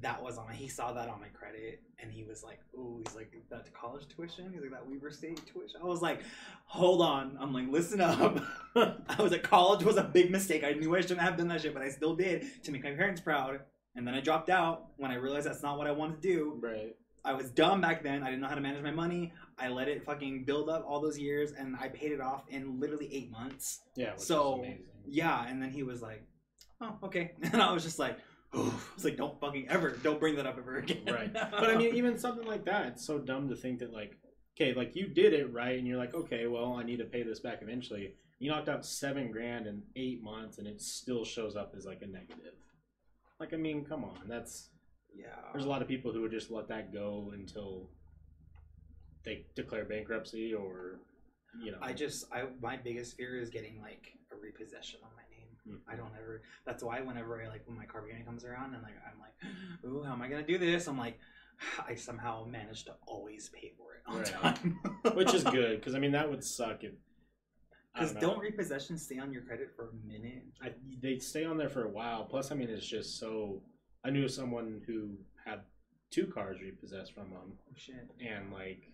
that 0.00 0.22
was 0.22 0.38
on. 0.38 0.46
My 0.46 0.54
he 0.54 0.68
saw 0.68 0.92
that 0.92 1.08
on 1.08 1.20
my 1.20 1.28
credit 1.28 1.80
and 2.00 2.12
he 2.12 2.22
was 2.24 2.42
like, 2.44 2.60
"Ooh," 2.74 3.02
he's 3.04 3.16
like, 3.16 3.32
"That 3.50 3.72
college 3.74 4.06
tuition?" 4.08 4.52
He's 4.52 4.60
like, 4.62 4.70
"That 4.70 4.86
Weber 4.86 5.10
State 5.10 5.40
tuition." 5.52 5.80
I 5.82 5.86
was 5.86 6.02
like, 6.02 6.20
"Hold 6.66 7.02
on." 7.02 7.36
I'm 7.40 7.52
like, 7.52 7.68
"Listen 7.68 8.00
up." 8.00 8.40
I 8.76 9.20
was 9.22 9.32
like, 9.32 9.42
college 9.42 9.84
was 9.84 9.96
a 9.96 10.04
big 10.04 10.30
mistake. 10.30 10.62
I 10.62 10.72
knew 10.72 10.94
I 10.94 11.00
shouldn't 11.00 11.20
have 11.20 11.36
done 11.36 11.48
that 11.48 11.62
shit, 11.62 11.74
but 11.74 11.82
I 11.82 11.88
still 11.90 12.14
did 12.14 12.62
to 12.64 12.70
make 12.72 12.84
my 12.84 12.92
parents 12.92 13.20
proud. 13.20 13.60
And 13.96 14.06
then 14.06 14.14
I 14.14 14.20
dropped 14.20 14.50
out 14.50 14.86
when 14.98 15.10
I 15.10 15.14
realized 15.14 15.46
that's 15.46 15.62
not 15.62 15.78
what 15.78 15.88
I 15.88 15.92
wanted 15.92 16.22
to 16.22 16.28
do. 16.28 16.58
Right. 16.60 16.94
I 17.24 17.32
was 17.32 17.50
dumb 17.50 17.80
back 17.80 18.04
then. 18.04 18.22
I 18.22 18.26
didn't 18.26 18.40
know 18.42 18.48
how 18.48 18.54
to 18.54 18.60
manage 18.60 18.82
my 18.84 18.92
money. 18.92 19.32
I 19.60 19.68
let 19.68 19.88
it 19.88 20.04
fucking 20.04 20.44
build 20.44 20.68
up 20.68 20.84
all 20.86 21.00
those 21.00 21.18
years, 21.18 21.52
and 21.52 21.76
I 21.80 21.88
paid 21.88 22.12
it 22.12 22.20
off 22.20 22.44
in 22.48 22.78
literally 22.78 23.08
eight 23.12 23.30
months. 23.30 23.80
Yeah. 23.96 24.12
So. 24.16 24.64
Yeah, 25.10 25.46
and 25.48 25.62
then 25.62 25.70
he 25.70 25.82
was 25.82 26.02
like, 26.02 26.22
"Oh, 26.80 26.96
okay," 27.04 27.32
and 27.42 27.62
I 27.62 27.72
was 27.72 27.82
just 27.82 27.98
like, 27.98 28.18
I 28.52 28.58
was 28.94 29.04
like, 29.04 29.16
"Don't 29.16 29.40
fucking 29.40 29.68
ever, 29.68 29.90
don't 29.90 30.20
bring 30.20 30.36
that 30.36 30.46
up 30.46 30.58
ever 30.58 30.76
again." 30.76 31.02
Right. 31.06 31.32
But 31.50 31.70
I 31.70 31.76
mean, 31.76 31.94
even 31.94 32.18
something 32.18 32.46
like 32.46 32.64
that, 32.66 32.86
it's 32.86 33.06
so 33.06 33.18
dumb 33.18 33.48
to 33.48 33.56
think 33.56 33.78
that 33.80 33.92
like, 33.92 34.16
okay, 34.56 34.74
like 34.74 34.94
you 34.94 35.08
did 35.08 35.32
it 35.32 35.52
right, 35.52 35.78
and 35.78 35.86
you're 35.86 35.98
like, 35.98 36.14
okay, 36.14 36.46
well, 36.46 36.74
I 36.74 36.84
need 36.84 36.98
to 36.98 37.04
pay 37.04 37.22
this 37.22 37.40
back 37.40 37.60
eventually. 37.62 38.14
You 38.38 38.50
knocked 38.50 38.68
out 38.68 38.84
seven 38.84 39.32
grand 39.32 39.66
in 39.66 39.82
eight 39.96 40.22
months, 40.22 40.58
and 40.58 40.66
it 40.66 40.80
still 40.80 41.24
shows 41.24 41.56
up 41.56 41.74
as 41.76 41.86
like 41.86 42.02
a 42.02 42.06
negative. 42.06 42.54
Like, 43.40 43.54
I 43.54 43.56
mean, 43.56 43.84
come 43.84 44.04
on, 44.04 44.18
that's 44.28 44.68
yeah, 45.14 45.26
there's 45.52 45.64
a 45.64 45.68
lot 45.68 45.82
of 45.82 45.88
people 45.88 46.12
who 46.12 46.22
would 46.22 46.30
just 46.30 46.50
let 46.50 46.68
that 46.68 46.92
go 46.92 47.32
until 47.34 47.88
they 49.28 49.44
declare 49.54 49.84
bankruptcy 49.84 50.54
or, 50.54 51.00
you 51.62 51.70
know. 51.72 51.78
I 51.82 51.92
just, 51.92 52.24
I 52.32 52.44
my 52.62 52.76
biggest 52.76 53.16
fear 53.16 53.38
is 53.40 53.50
getting 53.50 53.80
like 53.80 54.12
a 54.32 54.36
repossession 54.36 55.00
on 55.04 55.10
my 55.16 55.22
name. 55.30 55.78
Mhm. 55.86 55.92
I 55.92 55.96
don't 55.96 56.12
ever. 56.18 56.42
That's 56.64 56.82
why 56.82 57.00
whenever 57.02 57.42
I 57.42 57.48
like 57.48 57.66
when 57.66 57.76
my 57.76 57.84
car 57.84 58.02
payment 58.02 58.24
comes 58.26 58.44
around 58.44 58.74
and 58.74 58.82
like 58.82 58.94
I'm 59.06 59.20
like, 59.20 59.34
ooh, 59.84 60.02
how 60.02 60.12
am 60.14 60.22
I 60.22 60.28
gonna 60.28 60.46
do 60.46 60.56
this? 60.58 60.88
I'm 60.88 60.98
like, 60.98 61.18
I 61.88 61.94
somehow 61.94 62.44
manage 62.46 62.84
to 62.84 62.94
always 63.06 63.50
pay 63.50 63.72
for 63.76 63.94
it 63.94 64.02
on 64.06 64.18
Right. 64.18 64.26
time, 64.26 64.78
which 65.14 65.34
is 65.34 65.44
good 65.44 65.78
because 65.78 65.94
I 65.94 65.98
mean 65.98 66.12
that 66.12 66.28
would 66.30 66.42
suck 66.42 66.84
if. 66.84 66.92
Because 67.92 68.12
don't 68.12 68.20
don't 68.20 68.40
repossessions 68.40 69.00
stay 69.00 69.18
on 69.18 69.32
your 69.32 69.42
credit 69.42 69.72
for 69.74 69.88
a 69.88 70.06
minute? 70.06 70.44
I, 70.62 70.72
they 71.02 71.18
stay 71.18 71.44
on 71.44 71.58
there 71.58 71.68
for 71.68 71.84
a 71.84 71.88
while. 71.88 72.24
Plus, 72.24 72.52
I 72.52 72.54
mean, 72.54 72.68
it's 72.70 72.86
just 72.86 73.18
so. 73.18 73.60
I 74.04 74.10
knew 74.10 74.28
someone 74.28 74.82
who 74.86 75.16
had 75.44 75.60
two 76.10 76.26
cars 76.26 76.60
repossessed 76.62 77.12
from 77.12 77.30
them, 77.30 77.52
Oh 77.68 77.72
shit. 77.74 78.08
and 78.24 78.52
like, 78.52 78.88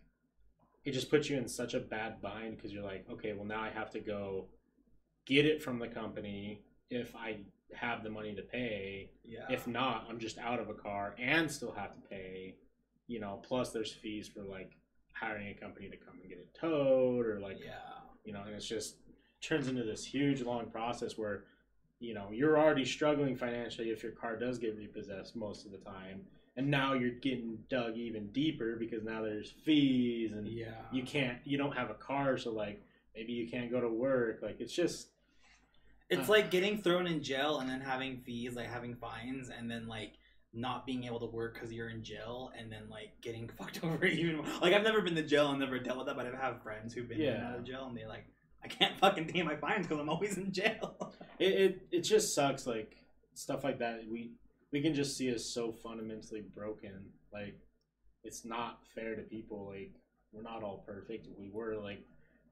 it 0.84 0.92
just 0.92 1.10
puts 1.10 1.30
you 1.30 1.38
in 1.38 1.48
such 1.48 1.74
a 1.74 1.80
bad 1.80 2.20
bind 2.20 2.56
because 2.56 2.72
you're 2.72 2.84
like, 2.84 3.06
okay, 3.10 3.32
well 3.32 3.46
now 3.46 3.60
I 3.60 3.70
have 3.70 3.90
to 3.92 4.00
go 4.00 4.46
get 5.26 5.46
it 5.46 5.62
from 5.62 5.78
the 5.78 5.88
company 5.88 6.62
if 6.90 7.14
I 7.16 7.38
have 7.74 8.02
the 8.02 8.10
money 8.10 8.34
to 8.34 8.42
pay. 8.42 9.10
Yeah. 9.24 9.46
If 9.48 9.66
not, 9.66 10.06
I'm 10.08 10.18
just 10.18 10.38
out 10.38 10.60
of 10.60 10.68
a 10.68 10.74
car 10.74 11.14
and 11.18 11.50
still 11.50 11.72
have 11.72 11.94
to 11.94 12.00
pay. 12.08 12.56
You 13.06 13.20
know, 13.20 13.40
plus 13.42 13.70
there's 13.70 13.92
fees 13.92 14.28
for 14.28 14.42
like 14.42 14.72
hiring 15.12 15.48
a 15.48 15.54
company 15.54 15.88
to 15.88 15.96
come 15.96 16.14
and 16.20 16.28
get 16.28 16.38
it 16.38 16.56
towed 16.58 17.26
or 17.26 17.40
like 17.40 17.58
yeah. 17.64 17.72
you 18.24 18.32
know, 18.32 18.42
and 18.46 18.54
it's 18.54 18.68
just 18.68 18.96
turns 19.40 19.68
into 19.68 19.84
this 19.84 20.04
huge 20.04 20.42
long 20.42 20.66
process 20.70 21.18
where, 21.18 21.44
you 22.00 22.14
know, 22.14 22.28
you're 22.32 22.58
already 22.58 22.84
struggling 22.84 23.36
financially 23.36 23.90
if 23.90 24.02
your 24.02 24.12
car 24.12 24.36
does 24.36 24.58
get 24.58 24.76
repossessed 24.76 25.36
most 25.36 25.66
of 25.66 25.72
the 25.72 25.78
time, 25.78 26.22
and 26.56 26.70
now 26.70 26.92
you're 26.94 27.10
getting 27.10 27.58
dug 27.68 27.96
even 27.96 28.28
deeper 28.28 28.76
because 28.76 29.02
now 29.02 29.22
there's 29.22 29.50
fees 29.64 30.32
and 30.32 30.46
Yeah. 30.46 30.68
you 30.92 31.02
can't, 31.02 31.38
you 31.44 31.58
don't 31.58 31.76
have 31.76 31.90
a 31.90 31.94
car, 31.94 32.38
so 32.38 32.52
like 32.52 32.82
maybe 33.14 33.32
you 33.32 33.48
can't 33.48 33.70
go 33.70 33.80
to 33.80 33.88
work. 33.88 34.40
Like 34.42 34.60
it's 34.60 34.74
just, 34.74 35.08
It's 36.10 36.28
Uh. 36.28 36.32
like 36.32 36.50
getting 36.50 36.78
thrown 36.82 37.06
in 37.06 37.22
jail 37.22 37.58
and 37.60 37.68
then 37.68 37.80
having 37.80 38.18
fees, 38.20 38.54
like 38.54 38.68
having 38.68 38.94
fines, 38.96 39.48
and 39.48 39.70
then 39.70 39.88
like 39.88 40.12
not 40.52 40.86
being 40.86 41.02
able 41.04 41.18
to 41.18 41.26
work 41.26 41.54
because 41.54 41.72
you're 41.72 41.88
in 41.88 42.04
jail, 42.04 42.52
and 42.56 42.70
then 42.70 42.88
like 42.88 43.20
getting 43.22 43.48
fucked 43.58 43.82
over 43.82 44.04
even 44.04 44.36
more. 44.36 44.46
Like 44.60 44.74
I've 44.74 44.84
never 44.84 45.00
been 45.00 45.14
to 45.16 45.22
jail 45.22 45.50
and 45.50 45.58
never 45.58 45.78
dealt 45.78 45.98
with 45.98 46.06
that, 46.06 46.16
but 46.16 46.26
I 46.26 46.36
have 46.36 46.62
friends 46.62 46.92
who've 46.94 47.08
been 47.08 47.20
in 47.20 47.28
and 47.32 47.42
Yeah. 47.42 47.48
out 47.50 47.58
of 47.58 47.64
jail, 47.64 47.86
and 47.88 47.96
they're 47.96 48.06
like, 48.08 48.26
I 48.62 48.68
can't 48.68 48.96
fucking 49.00 49.26
pay 49.28 49.42
my 49.42 49.56
fines 49.56 49.86
because 49.86 49.98
I'm 50.00 50.08
always 50.08 50.36
in 50.38 50.52
jail. 50.52 51.12
it, 51.38 51.52
it, 51.52 51.86
it 51.90 52.00
just 52.02 52.34
sucks. 52.34 52.66
Like 52.66 52.96
stuff 53.34 53.64
like 53.64 53.78
that, 53.80 54.02
we 54.08 54.32
we 54.74 54.82
can 54.82 54.92
just 54.92 55.16
see 55.16 55.28
as 55.28 55.44
so 55.44 55.70
fundamentally 55.70 56.42
broken. 56.52 56.92
Like 57.32 57.54
it's 58.24 58.44
not 58.44 58.80
fair 58.92 59.14
to 59.14 59.22
people. 59.22 59.68
Like 59.72 59.92
we're 60.32 60.42
not 60.42 60.64
all 60.64 60.82
perfect. 60.84 61.28
If 61.28 61.38
we 61.38 61.48
were, 61.52 61.76
like 61.76 62.02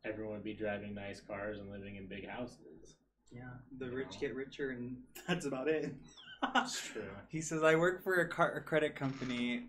everyone 0.05 0.35
would 0.35 0.45
be 0.45 0.55
driving 0.55 0.95
nice 0.95 1.21
cars 1.21 1.59
and 1.59 1.69
living 1.69 1.97
in 1.97 2.07
big 2.07 2.29
houses. 2.29 2.95
yeah, 3.33 3.43
the 3.81 3.87
You 3.87 3.97
rich 3.97 4.15
know. 4.15 4.21
get 4.21 4.37
richer, 4.37 4.71
and 4.71 4.97
that's 5.29 5.47
about 5.47 5.67
it. 5.67 5.93
It's 6.55 6.81
true. 6.93 7.03
He 7.29 7.41
says, 7.41 7.65
I 7.65 7.75
work 7.75 8.05
for 8.05 8.21
a, 8.21 8.29
car- 8.29 8.55
a 8.55 8.61
credit 8.61 8.95
company. 8.95 9.65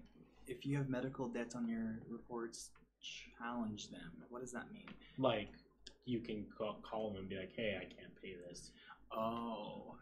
If 0.48 0.64
you 0.66 0.78
have 0.78 0.90
medical 0.90 1.28
debts 1.28 1.56
on 1.56 1.68
your 1.68 2.00
reports, 2.08 2.70
challenge 3.40 3.90
them. 3.90 4.12
What 4.30 4.42
does 4.42 4.52
that 4.52 4.72
mean? 4.72 4.86
Like 5.18 5.50
you 6.06 6.20
can 6.20 6.46
call, 6.56 6.78
call 6.88 7.10
them 7.10 7.22
and 7.22 7.30
be 7.30 7.36
like, 7.38 7.54
"Hey, 7.56 7.78
I 7.80 7.86
can't 7.86 8.14
pay 8.22 8.36
this." 8.48 8.70
Oh. 9.12 9.96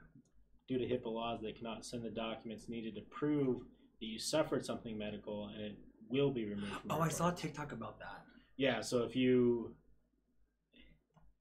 Due 0.71 0.77
to 0.77 0.85
HIPAA 0.87 1.11
laws, 1.11 1.41
they 1.41 1.51
cannot 1.51 1.85
send 1.85 2.01
the 2.01 2.09
documents 2.09 2.69
needed 2.69 2.95
to 2.95 3.01
prove 3.01 3.59
that 3.99 4.05
you 4.05 4.17
suffered 4.17 4.65
something 4.65 4.97
medical, 4.97 5.49
and 5.53 5.61
it 5.61 5.77
will 6.09 6.31
be 6.31 6.45
removed. 6.45 6.71
From 6.83 6.91
Oh, 6.91 7.01
I 7.01 7.09
saw. 7.09 7.29
TikTok 7.29 7.73
about 7.73 7.99
that. 7.99 8.21
Yeah, 8.55 8.79
so 8.79 9.03
if 9.03 9.13
you 9.13 9.75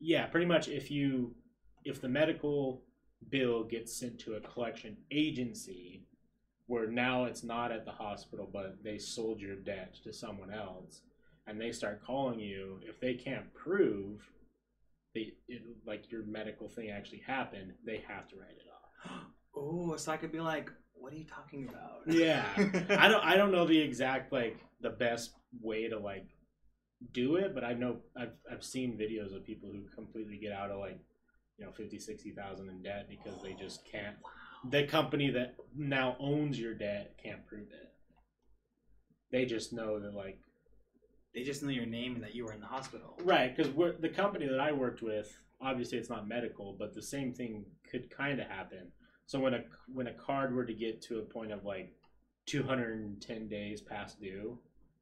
Yeah, 0.00 0.26
pretty 0.26 0.46
much 0.46 0.66
if 0.66 0.90
you 0.90 1.36
if 1.84 2.00
the 2.00 2.08
medical 2.08 2.82
bill 3.28 3.62
gets 3.62 3.96
sent 3.96 4.18
to 4.20 4.34
a 4.34 4.40
collection 4.40 4.96
agency 5.12 6.08
where 6.66 6.88
now 6.88 7.26
it's 7.26 7.44
not 7.44 7.70
at 7.70 7.84
the 7.84 7.92
hospital 7.92 8.50
but 8.52 8.82
they 8.82 8.98
sold 8.98 9.40
your 9.40 9.54
debt 9.54 9.94
to 10.02 10.12
someone 10.12 10.52
else 10.52 11.02
and 11.46 11.60
they 11.60 11.70
start 11.70 12.04
calling 12.04 12.40
you 12.40 12.80
if 12.82 12.98
they 12.98 13.14
can't 13.14 13.52
prove 13.54 14.28
they 15.14 15.34
it, 15.48 15.62
like 15.86 16.10
your 16.10 16.22
medical 16.24 16.68
thing 16.68 16.90
actually 16.90 17.22
happened 17.26 17.74
they 17.84 18.02
have 18.08 18.26
to 18.26 18.36
write 18.36 18.56
it 18.56 18.69
Oh, 19.56 19.96
so 19.96 20.12
I 20.12 20.16
could 20.16 20.32
be 20.32 20.40
like, 20.40 20.70
what 20.94 21.12
are 21.12 21.16
you 21.16 21.24
talking 21.24 21.68
about? 21.68 22.02
Yeah. 22.06 22.44
I 22.56 23.08
don't 23.08 23.24
I 23.24 23.36
don't 23.36 23.52
know 23.52 23.66
the 23.66 23.78
exact 23.78 24.32
like 24.32 24.58
the 24.80 24.90
best 24.90 25.32
way 25.60 25.88
to 25.88 25.98
like 25.98 26.26
do 27.12 27.36
it, 27.36 27.54
but 27.54 27.64
I 27.64 27.72
know 27.72 27.98
I've 28.16 28.32
I've 28.50 28.64
seen 28.64 28.98
videos 28.98 29.34
of 29.34 29.44
people 29.44 29.70
who 29.70 29.82
completely 29.94 30.36
get 30.36 30.52
out 30.52 30.70
of 30.70 30.78
like 30.78 30.98
you 31.58 31.64
know 31.64 31.72
50 31.72 31.98
60,000 31.98 32.68
in 32.68 32.82
debt 32.82 33.08
because 33.08 33.42
they 33.42 33.54
just 33.54 33.80
can't 33.92 34.16
the 34.70 34.84
company 34.86 35.30
that 35.30 35.54
now 35.74 36.16
owns 36.20 36.58
your 36.58 36.74
debt 36.74 37.16
can't 37.22 37.46
prove 37.46 37.68
it. 37.70 37.92
They 39.32 39.46
just 39.46 39.72
know 39.72 39.98
that 40.00 40.14
like 40.14 40.38
They 41.34 41.42
just 41.42 41.62
know 41.62 41.70
your 41.70 41.86
name 41.86 42.14
and 42.14 42.22
that 42.24 42.34
you 42.34 42.44
were 42.44 42.52
in 42.52 42.60
the 42.60 42.66
hospital. 42.66 43.16
right 43.24 43.56
cuz 43.56 43.68
the 44.00 44.08
company 44.10 44.46
that 44.46 44.60
I 44.60 44.72
worked 44.72 45.02
with 45.02 45.34
obviously 45.60 45.98
it's 45.98 46.10
not 46.10 46.26
medical, 46.28 46.74
but 46.78 46.94
the 46.94 47.02
same 47.02 47.32
thing 47.32 47.64
could 47.90 48.10
kind 48.10 48.40
of 48.40 48.46
happen. 48.46 48.90
So 49.26 49.38
when 49.38 49.54
a 49.54 49.60
when 49.92 50.08
a 50.08 50.12
card 50.14 50.54
were 50.54 50.64
to 50.64 50.74
get 50.74 51.00
to 51.02 51.18
a 51.18 51.22
point 51.22 51.52
of 51.52 51.64
like 51.64 51.92
210 52.46 53.48
days 53.48 53.80
past 53.80 54.20
due, 54.20 54.58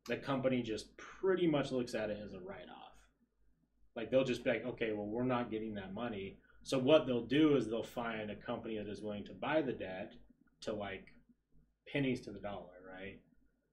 the 0.06 0.16
company 0.16 0.62
just 0.62 0.96
pretty 0.96 1.46
much 1.46 1.72
looks 1.72 1.94
at 1.94 2.10
it 2.10 2.18
as 2.24 2.34
a 2.34 2.40
write 2.40 2.68
off. 2.70 2.92
Like 3.96 4.10
they'll 4.10 4.24
just 4.24 4.44
be 4.44 4.50
like, 4.50 4.66
okay, 4.66 4.92
well 4.92 5.06
we're 5.06 5.24
not 5.24 5.50
getting 5.50 5.74
that 5.74 5.94
money. 5.94 6.38
So 6.62 6.78
what 6.78 7.06
they'll 7.06 7.24
do 7.26 7.56
is 7.56 7.68
they'll 7.68 7.82
find 7.82 8.30
a 8.30 8.36
company 8.36 8.76
that 8.78 8.88
is 8.88 9.00
willing 9.00 9.24
to 9.26 9.32
buy 9.32 9.62
the 9.62 9.72
debt 9.72 10.12
to 10.62 10.74
like 10.74 11.06
pennies 11.90 12.20
to 12.22 12.30
the 12.30 12.38
dollar, 12.40 12.74
right? 12.92 13.18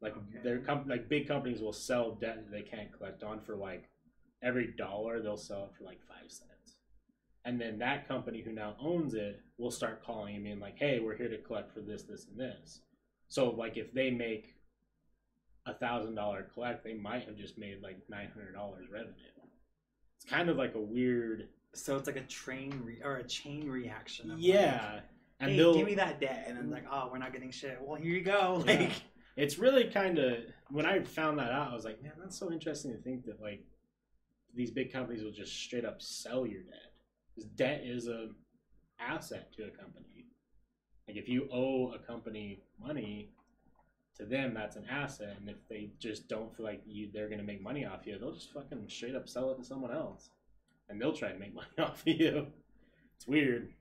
Like 0.01 0.15
Okay. 0.15 0.39
their 0.43 0.59
com- 0.59 0.87
like 0.87 1.09
big 1.09 1.27
companies 1.27 1.61
will 1.61 1.73
sell 1.73 2.15
debt 2.15 2.37
that 2.45 2.51
they 2.51 2.61
can't 2.61 2.93
collect 2.93 3.23
on 3.23 3.41
for 3.41 3.55
like 3.55 3.89
every 4.41 4.73
dollar 4.77 5.21
they'll 5.21 5.35
sell 5.35 5.65
it 5.65 5.75
for 5.77 5.83
like 5.83 5.99
five 6.07 6.29
cents. 6.31 6.51
And 7.45 7.61
then 7.61 7.77
that 7.79 8.07
company 8.07 8.41
who 8.41 8.51
now 8.51 8.75
owns 8.79 9.13
it 9.13 9.39
will 9.57 9.71
start 9.71 10.03
calling 10.03 10.35
and 10.35 10.43
being 10.43 10.59
like, 10.59 10.77
"Hey, 10.77 10.99
we're 10.99 11.15
here 11.15 11.29
to 11.29 11.37
collect 11.37 11.71
for 11.73 11.81
this, 11.81 12.03
this, 12.03 12.25
and 12.27 12.39
this." 12.39 12.81
So 13.27 13.51
like 13.51 13.77
if 13.77 13.93
they 13.93 14.09
make 14.11 14.55
a 15.67 15.73
thousand 15.73 16.15
dollar 16.15 16.43
collect, 16.53 16.83
they 16.83 16.93
might 16.95 17.25
have 17.25 17.37
just 17.37 17.57
made 17.57 17.81
like 17.81 17.97
nine 18.09 18.29
hundred 18.33 18.53
dollars 18.53 18.85
revenue. 18.91 19.13
It's 20.17 20.29
kind 20.29 20.49
of 20.49 20.57
like 20.57 20.75
a 20.75 20.79
weird, 20.79 21.49
So 21.73 21.97
it's 21.97 22.07
like 22.07 22.15
a 22.15 22.21
train 22.21 22.81
re- 22.83 23.01
or 23.03 23.17
a 23.17 23.23
chain 23.23 23.67
reaction. 23.69 24.31
Of 24.31 24.39
yeah. 24.39 24.99
and 25.39 25.51
hey, 25.51 25.57
they'll. 25.57 25.75
give 25.75 25.85
me 25.85 25.95
that 25.95 26.19
debt, 26.19 26.45
and 26.47 26.57
then 26.57 26.69
like, 26.71 26.85
oh, 26.91 27.09
we're 27.11 27.17
not 27.17 27.33
getting 27.33 27.51
shit. 27.51 27.77
Well, 27.81 27.99
here 28.01 28.11
you 28.11 28.21
go. 28.23 28.63
Yeah. 28.65 28.75
Like, 28.79 28.91
It's 29.37 29.59
really 29.59 29.83
kind 29.85 30.17
of 30.17 30.37
when 30.69 30.85
I 30.85 31.03
found 31.03 31.37
that 31.39 31.51
out, 31.51 31.71
I 31.71 31.75
was 31.75 31.83
like, 31.83 32.01
man, 32.01 32.13
that's 32.17 32.39
so 32.39 32.51
interesting 32.51 32.91
to 32.93 32.97
think 32.99 33.25
that 33.25 33.41
like 33.41 33.65
these 34.55 34.71
big 34.71 34.93
companies 34.93 35.23
will 35.23 35.31
just 35.31 35.53
straight 35.53 35.83
up 35.83 36.01
sell 36.01 36.47
your 36.47 36.61
debt. 36.61 36.93
Debt 37.55 37.81
is 37.83 38.07
a 38.07 38.29
asset 38.99 39.51
to 39.53 39.63
a 39.63 39.69
company. 39.69 40.25
Like 41.07 41.17
if 41.17 41.27
you 41.27 41.47
owe 41.51 41.93
a 41.93 41.99
company 41.99 42.63
money, 42.81 43.29
to 44.17 44.25
them 44.25 44.53
that's 44.53 44.75
an 44.77 44.85
asset, 44.89 45.35
and 45.39 45.49
if 45.49 45.57
they 45.69 45.91
just 45.99 46.27
don't 46.27 46.55
feel 46.55 46.65
like 46.65 46.81
you 46.85 47.09
they're 47.13 47.29
gonna 47.29 47.43
make 47.43 47.61
money 47.61 47.85
off 47.85 48.05
you, 48.05 48.17
they'll 48.17 48.33
just 48.33 48.53
fucking 48.53 48.85
straight 48.87 49.15
up 49.15 49.27
sell 49.27 49.51
it 49.51 49.57
to 49.57 49.63
someone 49.63 49.91
else, 49.91 50.29
and 50.89 51.01
they'll 51.01 51.13
try 51.13 51.31
to 51.31 51.39
make 51.39 51.53
money 51.61 51.67
off 51.79 52.01
of 52.01 52.07
you. 52.07 52.47
It's 53.15 53.27
weird. 53.27 53.73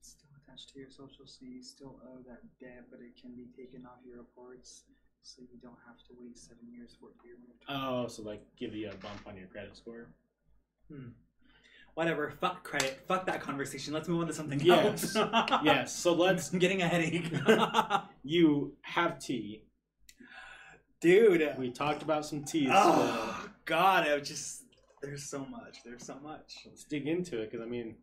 still 0.00 0.30
attached 0.44 0.70
to 0.72 0.80
your 0.80 0.90
social, 0.90 1.26
so 1.26 1.38
you 1.40 1.62
still 1.62 2.00
owe 2.04 2.22
that 2.28 2.42
debt, 2.60 2.84
but 2.90 3.00
it 3.00 3.20
can 3.20 3.34
be 3.34 3.46
taken 3.56 3.86
off 3.86 3.98
your 4.04 4.18
reports, 4.18 4.84
so 5.22 5.42
you 5.42 5.58
don't 5.62 5.78
have 5.86 5.98
to 6.08 6.14
wait 6.18 6.36
seven 6.38 6.66
years 6.70 6.96
for 7.00 7.10
it 7.10 7.16
to 7.16 7.22
be 7.22 7.30
removed. 7.30 7.62
Oh, 7.68 8.08
so 8.08 8.22
like 8.22 8.42
give 8.58 8.74
you 8.74 8.90
a 8.90 8.94
bump 8.96 9.26
on 9.26 9.36
your 9.36 9.46
credit 9.46 9.76
score. 9.76 10.08
Hmm. 10.90 11.10
Whatever. 11.94 12.30
Fuck 12.40 12.64
credit. 12.64 13.02
Fuck 13.06 13.26
that 13.26 13.40
conversation. 13.42 13.92
Let's 13.92 14.08
move 14.08 14.20
on 14.22 14.26
to 14.26 14.32
something 14.32 14.60
Yes. 14.60 15.14
else. 15.16 15.28
Yes. 15.64 15.94
So 15.94 16.14
let's 16.14 16.52
I'm 16.52 16.58
getting 16.58 16.82
a 16.82 16.88
headache. 16.88 17.30
you 18.24 18.74
have 18.82 19.18
tea. 19.18 19.64
Dude. 21.00 21.54
We 21.58 21.70
talked 21.70 22.02
about 22.02 22.24
some 22.24 22.44
tea. 22.44 22.68
Oh 22.70 23.48
God, 23.64 24.08
I 24.08 24.18
just 24.20 24.62
there's 25.02 25.28
so 25.28 25.44
much. 25.44 25.78
There's 25.84 26.04
so 26.06 26.16
much. 26.22 26.58
let's 26.66 26.84
dig 26.84 27.06
into 27.06 27.40
it 27.42 27.50
because 27.50 27.64
I 27.64 27.68
mean, 27.68 27.96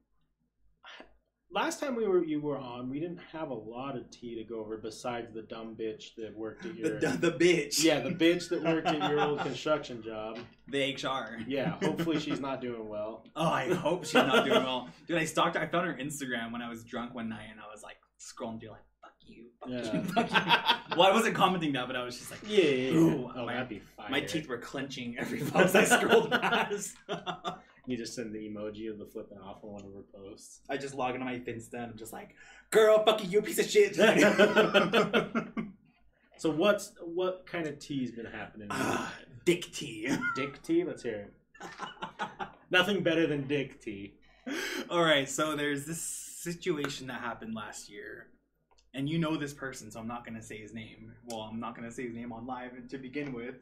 last 1.51 1.79
time 1.79 1.95
we 1.95 2.07
were 2.07 2.23
you 2.23 2.39
were 2.41 2.57
on, 2.57 2.89
we 2.89 2.99
didn't 2.99 3.19
have 3.31 3.49
a 3.49 3.53
lot 3.53 3.95
of 3.95 4.09
tea 4.11 4.35
to 4.35 4.43
go 4.43 4.59
over 4.59 4.77
besides 4.77 5.33
the 5.33 5.41
dumb 5.43 5.75
bitch 5.79 6.15
that 6.17 6.35
worked 6.35 6.65
at 6.65 6.75
your 6.77 6.99
The, 6.99 7.07
the 7.09 7.31
bitch. 7.31 7.83
yeah 7.83 7.99
the 7.99 8.11
bitch 8.11 8.49
that 8.49 8.61
worked 8.63 8.87
at 8.87 9.09
your 9.09 9.19
old 9.21 9.39
construction 9.49 10.01
job. 10.03 10.37
The 10.67 10.93
HR. 10.93 11.39
Yeah, 11.47 11.71
hopefully 11.83 12.19
she's 12.19 12.39
not 12.39 12.61
doing 12.61 12.87
well. 12.87 13.23
Oh, 13.35 13.47
I 13.47 13.73
hope 13.73 14.03
she's 14.05 14.13
not 14.15 14.45
doing 14.45 14.63
well. 14.63 14.89
Dude, 15.07 15.17
I 15.17 15.25
stalked 15.25 15.55
her. 15.55 15.61
I 15.61 15.67
found 15.67 15.87
her 15.87 15.93
Instagram 15.95 16.51
when 16.51 16.61
I 16.61 16.69
was 16.69 16.83
drunk 16.83 17.15
one 17.15 17.29
night 17.29 17.47
and 17.51 17.59
I 17.59 17.71
was 17.73 17.81
like 17.83 17.97
scrolling 18.19 18.59
through 18.59 18.71
like 18.71 18.81
fuck 19.01 19.13
you, 19.25 19.45
fuck 19.59 19.69
Yeah. 19.69 19.93
you, 19.93 20.03
fuck 20.13 20.29
you. 20.29 20.97
Well, 20.97 21.09
I 21.09 21.13
wasn't 21.13 21.35
commenting 21.35 21.71
that, 21.73 21.87
but 21.87 21.95
I 21.95 22.03
was 22.03 22.17
just 22.17 22.31
like 22.31 22.41
Yeah, 22.45 22.63
yeah, 22.63 22.91
yeah. 22.91 22.97
Ooh, 22.97 23.31
oh, 23.35 23.45
my- 23.45 23.53
that'd 23.53 23.69
be 23.69 23.79
fire. 23.79 24.09
my 24.09 24.19
teeth 24.21 24.47
were 24.47 24.57
clenching 24.57 25.15
every 25.17 25.39
post 25.39 25.75
I 25.75 25.85
scrolled 25.85 26.31
past. 26.31 26.95
You 27.89 27.97
just 27.97 28.13
send 28.13 28.33
the 28.33 28.39
emoji 28.39 28.89
of 28.89 28.99
the 28.99 29.05
flipping 29.05 29.39
off 29.39 29.63
on 29.63 29.71
one 29.71 29.83
of 29.83 29.93
her 29.93 30.03
posts. 30.13 30.61
I 30.69 30.77
just 30.77 30.95
log 30.95 31.15
into 31.15 31.25
my 31.25 31.39
Finsta 31.39 31.73
and 31.73 31.91
I'm 31.91 31.97
just 31.97 32.13
like, 32.13 32.35
girl, 32.69 33.03
fuck 33.03 33.23
you, 33.23 33.29
you 33.29 33.41
piece 33.41 33.59
of 33.59 33.69
shit. 33.69 33.97
So 36.39 36.49
what's 36.49 36.93
what 37.01 37.45
kind 37.45 37.67
of 37.67 37.79
tea's 37.79 38.11
been 38.11 38.25
happening? 38.25 38.69
Ah, 38.71 39.13
Dick 39.43 39.73
tea. 39.73 40.09
Dick 40.37 40.63
tea. 40.63 40.85
Let's 40.85 41.03
hear 41.03 41.27
it. 41.27 41.33
Nothing 42.71 43.03
better 43.03 43.27
than 43.27 43.45
dick 43.45 43.81
tea. 43.81 44.13
All 44.89 45.03
right, 45.03 45.27
so 45.27 45.57
there's 45.57 45.85
this 45.85 46.01
situation 46.01 47.07
that 47.07 47.19
happened 47.19 47.53
last 47.55 47.89
year, 47.89 48.27
and 48.93 49.09
you 49.09 49.19
know 49.19 49.35
this 49.35 49.53
person, 49.53 49.91
so 49.91 49.99
I'm 49.99 50.07
not 50.07 50.25
gonna 50.25 50.41
say 50.41 50.57
his 50.57 50.73
name. 50.73 51.11
Well, 51.25 51.41
I'm 51.41 51.59
not 51.59 51.75
gonna 51.75 51.91
say 51.91 52.05
his 52.05 52.15
name 52.15 52.31
on 52.31 52.47
live 52.47 52.71
to 52.87 52.97
begin 52.97 53.33
with, 53.33 53.55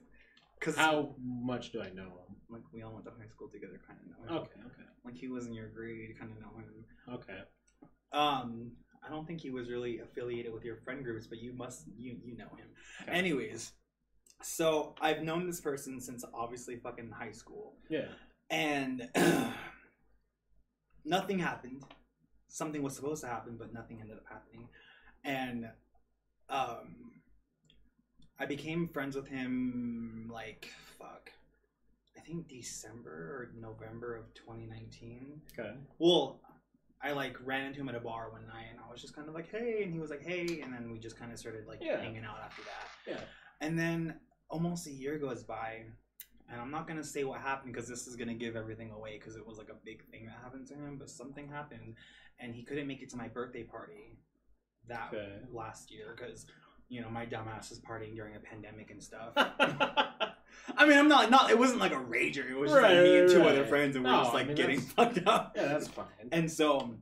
because 0.59 0.75
How 0.75 1.15
much 1.23 1.71
do 1.71 1.81
I 1.81 1.89
know 1.91 2.03
him? 2.03 2.35
like 2.49 2.61
we 2.73 2.81
all 2.83 2.93
went 2.93 3.05
to 3.05 3.11
high 3.11 3.27
school 3.27 3.49
together, 3.49 3.79
kind 3.87 3.99
of 4.01 4.07
know 4.07 4.35
him. 4.37 4.41
Okay, 4.43 4.59
okay, 4.65 4.89
Like 5.05 5.15
he 5.15 5.27
was 5.27 5.47
in 5.47 5.53
your 5.53 5.67
grade, 5.69 6.17
kind 6.19 6.31
of 6.31 6.39
know 6.39 6.57
him. 6.57 6.85
okay. 7.15 7.39
Um, 8.13 8.71
I 9.05 9.09
don't 9.09 9.27
think 9.27 9.41
he 9.41 9.49
was 9.49 9.69
really 9.69 9.99
affiliated 9.99 10.53
with 10.53 10.63
your 10.65 10.77
friend 10.77 11.03
groups, 11.03 11.27
but 11.27 11.39
you 11.39 11.53
must 11.53 11.83
you 11.97 12.17
you 12.23 12.37
know 12.37 12.47
him. 12.57 12.67
Okay. 13.03 13.11
Anyways, 13.11 13.73
so 14.41 14.95
I've 15.01 15.23
known 15.23 15.45
this 15.45 15.59
person 15.61 15.99
since 16.01 16.23
obviously 16.33 16.77
fucking 16.77 17.11
high 17.11 17.31
school. 17.33 17.75
Yeah. 17.89 18.07
and 18.49 19.09
nothing 21.05 21.39
happened. 21.39 21.83
Something 22.49 22.81
was 22.81 22.95
supposed 22.95 23.21
to 23.23 23.27
happen, 23.27 23.55
but 23.57 23.73
nothing 23.73 23.99
ended 24.01 24.17
up 24.17 24.23
happening. 24.29 24.67
And 25.23 25.69
um, 26.49 27.11
I 28.39 28.45
became 28.45 28.87
friends 28.87 29.15
with 29.15 29.27
him 29.27 30.29
like 30.31 30.71
fuck. 30.99 31.31
I 32.17 32.21
think 32.21 32.47
December 32.47 33.11
or 33.11 33.49
November 33.59 34.15
of 34.15 34.33
2019. 34.33 35.41
Okay. 35.57 35.73
Well, 35.99 36.39
I 37.01 37.11
like 37.13 37.37
ran 37.43 37.65
into 37.65 37.79
him 37.79 37.89
at 37.89 37.95
a 37.95 37.99
bar 37.99 38.31
one 38.31 38.47
night, 38.47 38.67
and 38.71 38.79
I 38.85 38.91
was 38.91 39.01
just 39.01 39.15
kind 39.15 39.27
of 39.27 39.35
like, 39.35 39.49
"Hey," 39.49 39.83
and 39.83 39.93
he 39.93 39.99
was 39.99 40.09
like, 40.09 40.23
"Hey," 40.23 40.61
and 40.61 40.73
then 40.73 40.91
we 40.91 40.99
just 40.99 41.17
kind 41.17 41.31
of 41.31 41.39
started 41.39 41.67
like 41.67 41.81
Yeah. 41.81 41.99
hanging 42.01 42.23
out 42.25 42.39
after 42.43 42.63
that. 42.63 42.89
Yeah. 43.11 43.21
And 43.61 43.77
then 43.77 44.19
almost 44.49 44.87
a 44.87 44.91
year 44.91 45.17
goes 45.19 45.43
by, 45.43 45.85
and 46.49 46.61
I'm 46.61 46.71
not 46.71 46.87
gonna 46.87 47.03
say 47.03 47.23
what 47.23 47.39
happened 47.41 47.73
because 47.73 47.87
this 47.87 48.07
is 48.07 48.15
gonna 48.15 48.33
give 48.33 48.55
everything 48.55 48.91
away 48.91 49.17
because 49.19 49.35
it 49.35 49.45
was 49.45 49.57
like 49.57 49.69
a 49.69 49.75
big 49.85 50.05
thing 50.09 50.25
that 50.25 50.35
happened 50.43 50.67
to 50.67 50.73
him. 50.75 50.97
But 50.97 51.09
something 51.09 51.47
happened, 51.49 51.95
and 52.39 52.53
he 52.55 52.63
couldn't 52.63 52.87
make 52.87 53.01
it 53.01 53.09
to 53.11 53.17
my 53.17 53.27
birthday 53.27 53.63
party 53.63 54.19
that 54.87 55.13
Okay. 55.13 55.41
last 55.51 55.91
year 55.91 56.15
because 56.17 56.45
you 56.89 57.01
know 57.01 57.09
my 57.09 57.25
dumbass 57.25 57.71
is 57.71 57.79
partying 57.79 58.15
during 58.15 58.35
a 58.35 58.39
pandemic 58.39 58.91
and 58.91 59.03
stuff. 59.03 59.33
I 60.75 60.85
mean, 60.87 60.97
I'm 60.97 61.07
not 61.07 61.29
not. 61.29 61.49
It 61.49 61.57
wasn't 61.57 61.79
like 61.79 61.91
a 61.93 61.95
rager. 61.95 62.49
It 62.49 62.57
was 62.57 62.71
just 62.71 62.81
Right, 62.81 62.95
like 62.95 63.03
me 63.03 63.17
and 63.19 63.29
two 63.29 63.39
right, 63.39 63.49
other 63.49 63.65
friends, 63.65 63.95
and 63.95 64.03
we 64.05 64.11
No, 64.11 64.17
were 64.17 64.23
just 64.23 64.33
I 64.33 64.37
like 64.37 64.47
mean, 64.47 64.55
getting 64.55 64.79
fucked 64.79 65.25
up. 65.27 65.53
yeah, 65.55 65.67
that's 65.67 65.87
fine. 65.87 66.05
And 66.31 66.51
so 66.51 66.95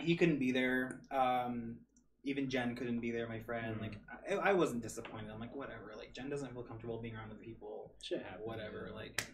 he 0.00 0.16
couldn't 0.16 0.38
be 0.38 0.52
there. 0.52 1.00
Um, 1.10 1.76
even 2.24 2.48
Jen 2.48 2.74
couldn't 2.76 3.00
be 3.00 3.10
there, 3.10 3.28
my 3.28 3.40
friend. 3.40 3.76
Mhm. 3.76 3.80
Like 3.80 3.98
I, 4.30 4.50
I 4.50 4.52
wasn't 4.52 4.82
disappointed. 4.82 5.30
I'm 5.32 5.40
like, 5.40 5.54
whatever. 5.54 5.92
Like 5.96 6.12
Jen 6.14 6.30
doesn't 6.30 6.52
feel 6.52 6.62
comfortable 6.62 6.98
being 7.00 7.14
around 7.16 7.30
other 7.30 7.40
people. 7.40 7.94
Shit 8.02 8.22
happens. 8.22 8.42
Whatever. 8.46 8.90
Like, 8.94 9.24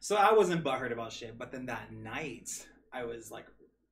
so 0.00 0.16
I 0.16 0.32
wasn't 0.32 0.62
butthurt 0.64 0.92
about 0.92 1.12
shit. 1.12 1.38
But 1.38 1.50
then 1.52 1.66
that 1.66 1.92
night, 1.92 2.50
I 2.92 3.04
was 3.04 3.30
like, 3.30 3.46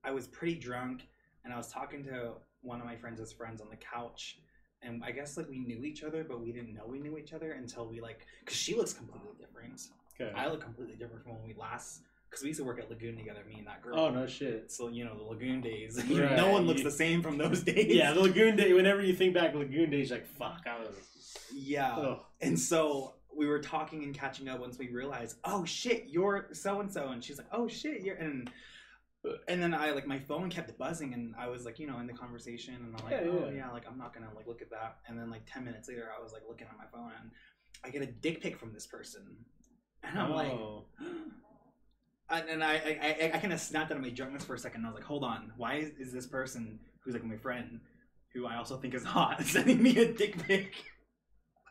I 0.04 0.10
was 0.10 0.26
pretty 0.26 0.56
drunk, 0.56 1.06
and 1.44 1.52
I 1.52 1.56
was 1.56 1.68
talking 1.68 2.04
to 2.04 2.34
one 2.60 2.80
of 2.80 2.86
my 2.86 2.96
friends' 2.96 3.32
friends 3.32 3.60
on 3.60 3.68
the 3.70 3.76
couch. 3.76 4.38
And 4.84 5.02
I 5.04 5.10
guess 5.12 5.36
like 5.36 5.48
we 5.48 5.58
knew 5.58 5.82
each 5.84 6.02
other, 6.04 6.24
but 6.24 6.40
we 6.40 6.52
didn't 6.52 6.74
know 6.74 6.82
we 6.86 6.98
knew 7.00 7.16
each 7.18 7.32
other 7.32 7.52
until 7.52 7.86
we 7.86 8.00
like, 8.00 8.26
cause 8.46 8.56
she 8.56 8.74
looks 8.74 8.92
completely 8.92 9.30
different. 9.38 9.80
Okay. 10.20 10.32
I 10.36 10.48
look 10.48 10.60
completely 10.60 10.94
different 10.96 11.22
from 11.24 11.32
when 11.34 11.42
we 11.48 11.54
last, 11.54 12.02
cause 12.30 12.42
we 12.42 12.48
used 12.48 12.60
to 12.60 12.64
work 12.64 12.78
at 12.78 12.88
Lagoon 12.90 13.16
together, 13.16 13.40
me 13.48 13.56
and 13.58 13.66
that 13.66 13.82
girl. 13.82 13.98
oh 13.98 14.10
no 14.10 14.26
shit. 14.26 14.70
So 14.70 14.88
you 14.88 15.04
know 15.04 15.16
the 15.16 15.24
Lagoon 15.24 15.60
days. 15.60 15.96
Right. 16.10 16.36
no 16.36 16.50
one 16.50 16.66
looks 16.66 16.82
the 16.82 16.90
same 16.90 17.22
from 17.22 17.38
those 17.38 17.62
days. 17.72 17.94
Yeah, 17.94 18.12
the 18.12 18.20
Lagoon 18.20 18.56
Day. 18.56 18.72
Whenever 18.72 19.00
you 19.02 19.14
think 19.14 19.34
back 19.34 19.54
Lagoon 19.54 19.90
Days, 19.90 20.10
like 20.10 20.26
fuck, 20.26 20.62
I 20.66 20.78
was. 20.80 20.94
yeah. 21.52 21.94
Ugh. 21.96 22.20
And 22.40 22.58
so 22.58 23.14
we 23.36 23.46
were 23.46 23.58
talking 23.58 24.04
and 24.04 24.14
catching 24.14 24.48
up 24.48 24.60
once 24.60 24.78
we 24.78 24.88
realized, 24.90 25.38
oh 25.44 25.64
shit, 25.64 26.04
you're 26.08 26.48
so 26.52 26.80
and 26.80 26.92
so, 26.92 27.08
and 27.08 27.24
she's 27.24 27.38
like, 27.38 27.48
oh 27.52 27.66
shit, 27.68 28.02
you're 28.02 28.16
and. 28.16 28.50
And 29.48 29.62
then 29.62 29.72
I 29.72 29.90
like 29.92 30.06
my 30.06 30.18
phone 30.18 30.50
kept 30.50 30.76
buzzing, 30.78 31.14
and 31.14 31.34
I 31.38 31.48
was 31.48 31.64
like, 31.64 31.78
you 31.78 31.86
know, 31.86 31.98
in 31.98 32.06
the 32.06 32.12
conversation, 32.12 32.74
and 32.74 32.94
I'm 32.96 33.04
like, 33.04 33.12
Yeah, 33.24 33.30
oh 33.30 33.48
yeah. 33.50 33.56
yeah, 33.56 33.70
like 33.70 33.84
I'm 33.90 33.96
not 33.98 34.12
gonna 34.12 34.28
like 34.36 34.46
look 34.46 34.60
at 34.62 34.70
that. 34.70 34.98
And 35.08 35.18
then 35.18 35.30
like 35.30 35.42
ten 35.46 35.64
minutes 35.64 35.88
later, 35.88 36.08
I 36.18 36.22
was 36.22 36.32
like 36.32 36.42
looking 36.48 36.66
at 36.66 36.76
my 36.76 36.84
phone, 36.92 37.10
and 37.20 37.30
I 37.84 37.90
get 37.90 38.02
a 38.02 38.06
dick 38.06 38.40
pic 38.42 38.58
from 38.58 38.72
this 38.72 38.86
person, 38.86 39.22
and 40.02 40.18
I'm 40.18 40.30
like, 40.32 40.52
Oh. 40.52 40.84
and, 42.30 42.48
and 42.48 42.64
I, 42.64 42.74
I, 42.74 43.16
I, 43.22 43.30
I 43.34 43.38
kind 43.38 43.52
of 43.52 43.60
snapped 43.60 43.90
out 43.90 43.96
of 43.96 44.02
my 44.02 44.10
drunkenness 44.10 44.44
for 44.44 44.54
a 44.54 44.58
second. 44.58 44.78
And 44.80 44.86
I 44.86 44.90
was 44.90 44.96
like, 44.96 45.04
hold 45.06 45.24
on, 45.24 45.52
why 45.56 45.74
is, 45.76 45.90
is 45.98 46.12
this 46.12 46.26
person 46.26 46.78
who's 47.00 47.14
like 47.14 47.24
my 47.24 47.36
friend, 47.36 47.80
who 48.32 48.46
I 48.46 48.56
also 48.56 48.76
think 48.76 48.94
is 48.94 49.04
hot, 49.04 49.42
sending 49.44 49.82
me 49.82 49.96
a 49.98 50.12
dick 50.12 50.38
pic? 50.46 50.72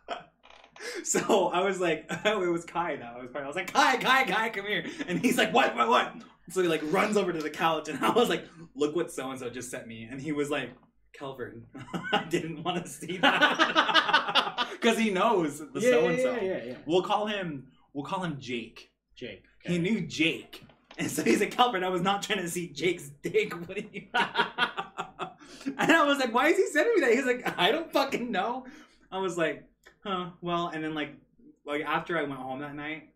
so 1.03 1.47
I 1.49 1.61
was 1.61 1.79
like, 1.79 2.05
oh, 2.25 2.43
it 2.47 2.47
was 2.47 2.65
Kai 2.65 2.95
though. 2.97 3.03
I 3.05 3.21
was, 3.21 3.29
probably, 3.31 3.43
I 3.43 3.47
was 3.47 3.55
like, 3.55 3.73
Kai, 3.73 3.97
Kai, 3.97 4.23
Kai, 4.25 4.49
come 4.49 4.65
here. 4.65 4.85
And 5.07 5.19
he's 5.19 5.37
like, 5.37 5.53
what, 5.53 5.75
what, 5.75 5.89
what? 5.89 6.13
So 6.49 6.61
he 6.61 6.67
like 6.67 6.81
runs 6.85 7.17
over 7.17 7.31
to 7.31 7.41
the 7.41 7.49
couch, 7.49 7.89
and 7.89 7.99
I 8.05 8.11
was 8.11 8.29
like, 8.29 8.45
look 8.75 8.95
what 8.95 9.11
so 9.11 9.29
and 9.31 9.39
so 9.39 9.49
just 9.49 9.71
sent 9.71 9.87
me. 9.87 10.07
And 10.09 10.21
he 10.21 10.31
was 10.31 10.49
like, 10.49 10.71
"Calvert, 11.13 11.57
I 12.11 12.25
didn't 12.25 12.63
want 12.63 12.83
to 12.83 12.89
see 12.89 13.17
that 13.17 14.67
because 14.71 14.97
he 14.97 15.09
knows 15.09 15.59
the 15.59 15.79
yeah, 15.79 15.89
so 15.89 16.07
and 16.07 16.19
so. 16.19 16.35
yeah, 16.35 16.41
yeah, 16.43 16.63
yeah. 16.65 16.75
We'll 16.85 17.03
call 17.03 17.27
him. 17.27 17.67
We'll 17.93 18.05
call 18.05 18.23
him 18.23 18.37
Jake. 18.39 18.89
Jake. 19.15 19.43
He 19.63 19.77
knew 19.77 20.01
Jake. 20.01 20.63
And 20.97 21.09
so 21.09 21.23
he's 21.23 21.39
like, 21.39 21.51
"Calvert, 21.51 21.83
I 21.83 21.89
was 21.89 22.01
not 22.01 22.21
trying 22.21 22.41
to 22.41 22.49
see 22.49 22.69
Jake's 22.69 23.09
dick. 23.21 23.53
What 23.67 23.77
are 23.77 23.81
you 23.81 24.07
and 25.77 25.91
I 25.91 26.03
was 26.05 26.19
like, 26.19 26.33
why 26.33 26.47
is 26.47 26.57
he 26.57 26.67
sending 26.67 26.95
me 26.95 27.01
that? 27.01 27.13
He's 27.13 27.25
like, 27.25 27.57
I 27.57 27.71
don't 27.71 27.91
fucking 27.91 28.31
know. 28.31 28.65
I 29.11 29.19
was 29.19 29.37
like, 29.37 29.63
huh, 30.03 30.29
well, 30.41 30.67
and 30.73 30.83
then 30.83 30.93
like 30.93 31.15
like 31.65 31.81
after 31.83 32.17
I 32.17 32.23
went 32.23 32.39
home 32.39 32.59
that 32.59 32.75
night, 32.75 33.09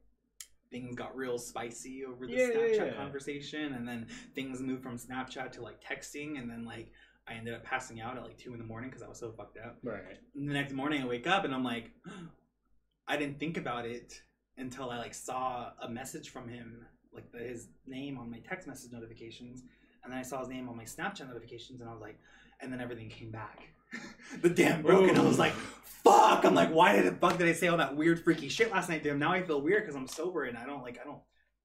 things 0.71 0.95
got 0.95 1.15
real 1.15 1.37
spicy 1.37 2.05
over 2.05 2.25
the 2.25 2.33
Yeah, 2.33 2.47
yeah, 2.47 2.53
Snapchat 2.53 2.85
yeah. 2.87 2.93
conversation, 2.93 3.73
and 3.73 3.87
then 3.87 4.07
things 4.35 4.61
moved 4.61 4.83
from 4.83 4.97
Snapchat 4.97 5.51
to 5.53 5.61
like 5.61 5.81
texting, 5.83 6.39
and 6.39 6.49
then 6.49 6.65
like 6.65 6.91
I 7.27 7.33
ended 7.33 7.53
up 7.53 7.63
passing 7.63 7.99
out 8.01 8.17
at 8.17 8.23
like 8.23 8.37
two 8.37 8.53
in 8.53 8.59
the 8.59 8.65
morning 8.65 8.89
because 8.89 9.03
I 9.03 9.07
was 9.07 9.19
so 9.19 9.31
fucked 9.31 9.57
up. 9.57 9.77
Right. 9.83 10.17
And 10.35 10.49
the 10.49 10.53
next 10.53 10.73
morning 10.73 11.01
I 11.01 11.05
wake 11.05 11.27
up 11.27 11.43
and 11.45 11.53
I'm 11.53 11.63
like, 11.63 11.91
I 13.07 13.17
didn't 13.17 13.39
think 13.39 13.57
about 13.57 13.85
it 13.85 14.21
until 14.57 14.89
I 14.89 14.97
like 14.97 15.13
saw 15.13 15.71
a 15.81 15.89
message 15.89 16.29
from 16.29 16.47
him, 16.47 16.85
like 17.13 17.31
the, 17.31 17.39
his 17.39 17.69
name 17.85 18.17
on 18.17 18.29
my 18.29 18.39
text 18.39 18.67
message 18.67 18.91
notifications, 18.91 19.63
and 20.03 20.11
then 20.11 20.19
I 20.19 20.23
saw 20.23 20.39
his 20.39 20.47
name 20.49 20.69
on 20.69 20.75
my 20.77 20.83
Snapchat 20.83 21.27
notifications, 21.27 21.81
and 21.81 21.89
I 21.89 21.93
was 21.93 22.01
like, 22.01 22.19
and 22.61 22.71
then 22.71 22.81
everything 22.81 23.09
came 23.09 23.31
back. 23.31 23.59
the 24.41 24.49
dam 24.49 24.81
broke, 24.81 25.09
and 25.09 25.17
I 25.17 25.23
was 25.23 25.39
like, 25.39 25.53
"Fuck!" 25.53 26.43
I'm 26.45 26.53
like, 26.55 26.69
"Why 26.69 26.95
did 26.95 27.05
the 27.05 27.11
fuck 27.17 27.37
did 27.37 27.47
I 27.47 27.53
say 27.53 27.67
all 27.67 27.77
that 27.77 27.95
weird, 27.95 28.23
freaky 28.23 28.49
shit 28.49 28.71
last 28.71 28.89
night 28.89 29.03
him?" 29.05 29.19
Now 29.19 29.31
I 29.31 29.41
feel 29.43 29.61
weird 29.61 29.83
because 29.83 29.95
I'm 29.95 30.07
sober, 30.07 30.43
and 30.45 30.57
I 30.57 30.65
don't 30.65 30.81
like, 30.83 30.99
I 30.99 31.03
don't, 31.05 31.21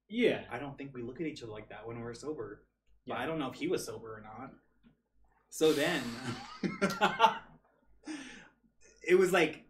Yeah. 0.08 0.42
I 0.50 0.58
don't 0.58 0.76
think 0.78 0.94
we 0.94 1.02
look 1.02 1.20
at 1.20 1.26
each 1.26 1.42
other 1.42 1.52
like 1.52 1.68
that 1.70 1.86
when 1.86 2.00
we're 2.00 2.14
sober. 2.14 2.64
But 3.06 3.14
Yeah. 3.14 3.22
I 3.22 3.26
don't 3.26 3.38
know 3.38 3.48
if 3.48 3.54
he 3.54 3.66
was 3.68 3.84
sober 3.84 4.14
or 4.16 4.20
not. 4.22 4.52
So 5.50 5.72
then, 5.72 6.02
it 9.06 9.16
was 9.18 9.32
like 9.32 9.64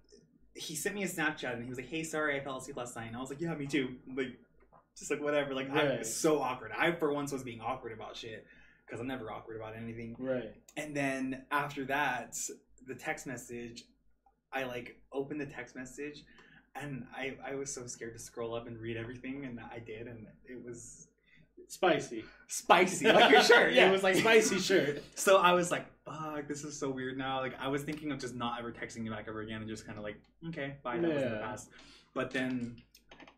he 0.55 0.75
sent 0.77 0.95
me 0.95 1.03
a 1.03 1.09
Snapchat 1.09 1.55
and 1.55 1.63
he 1.63 1.69
was 1.69 1.79
like, 1.79 1.89
"Hey, 1.89 2.03
sorry, 2.05 2.39
I 2.39 2.45
fell 2.45 2.59
asleep 2.59 2.77
last 2.77 2.95
night." 2.95 3.07
And 3.07 3.17
I 3.17 3.21
was 3.21 3.31
like, 3.31 3.41
"Yeah, 3.41 3.55
me 3.55 3.67
too." 3.67 3.97
Like, 4.15 4.39
just 4.99 5.11
like 5.11 5.21
whatever. 5.23 5.55
Like, 5.55 5.71
I 5.71 5.89
Right. 5.89 5.99
was 6.01 6.15
so 6.15 6.41
awkward. 6.43 6.71
I 6.77 6.93
for 6.93 7.13
once 7.13 7.33
was 7.33 7.43
being 7.43 7.61
awkward 7.61 7.93
about 7.93 8.17
shit 8.17 8.47
because 8.93 9.01
I'm 9.01 9.09
never 9.09 9.33
awkward 9.33 9.57
about 9.57 9.75
anything. 9.75 10.15
Right. 10.19 10.53
And 10.77 10.95
then 10.95 11.45
after 11.51 11.87
that, 11.87 12.37
the 12.87 12.95
text 12.95 13.27
message, 13.27 13.85
I 14.53 14.65
like 14.65 14.97
opened 15.15 15.41
the 15.41 15.47
text 15.47 15.75
message, 15.75 16.25
and 16.77 17.07
I 17.17 17.39
I 17.43 17.55
was 17.55 17.73
so 17.73 17.87
scared 17.87 18.13
to 18.13 18.19
scroll 18.19 18.55
up 18.55 18.67
and 18.67 18.79
read 18.79 18.99
everything, 18.99 19.47
and 19.47 19.59
I 19.61 19.79
did, 19.79 20.09
and 20.09 20.27
it 20.45 20.63
was 20.63 21.09
Spicy. 21.69 22.23
spicy, 22.49 23.11
like 23.11 23.31
your 23.33 23.41
shirt. 23.43 23.73
yeah. 23.73 23.89
it 23.89 23.93
was 23.93 24.03
like 24.03 24.17
spicy 24.17 24.59
shirt. 24.59 25.03
So 25.15 25.39
I 25.39 25.55
was 25.55 25.71
like, 25.71 25.87
"Fuck, 26.05 26.47
this 26.47 26.63
is 26.63 26.79
so 26.79 26.91
weird 26.91 27.17
now." 27.17 27.41
Like 27.41 27.55
I 27.59 27.69
was 27.69 27.83
thinking 27.85 28.13
of 28.13 28.19
just 28.19 28.35
not 28.35 28.59
ever 28.59 28.73
texting 28.73 29.07
you 29.07 29.11
back 29.11 29.25
ever 29.27 29.41
again, 29.41 29.63
and 29.63 29.71
just 29.71 29.87
kind 29.87 29.97
of 29.97 30.05
like, 30.05 30.21
"Okay, 30.49 30.75
bye, 30.83 30.99
that 30.99 31.11
was 31.15 31.23
in 31.23 31.31
the 31.31 31.39
past." 31.39 31.71
But 32.13 32.31
then 32.31 32.77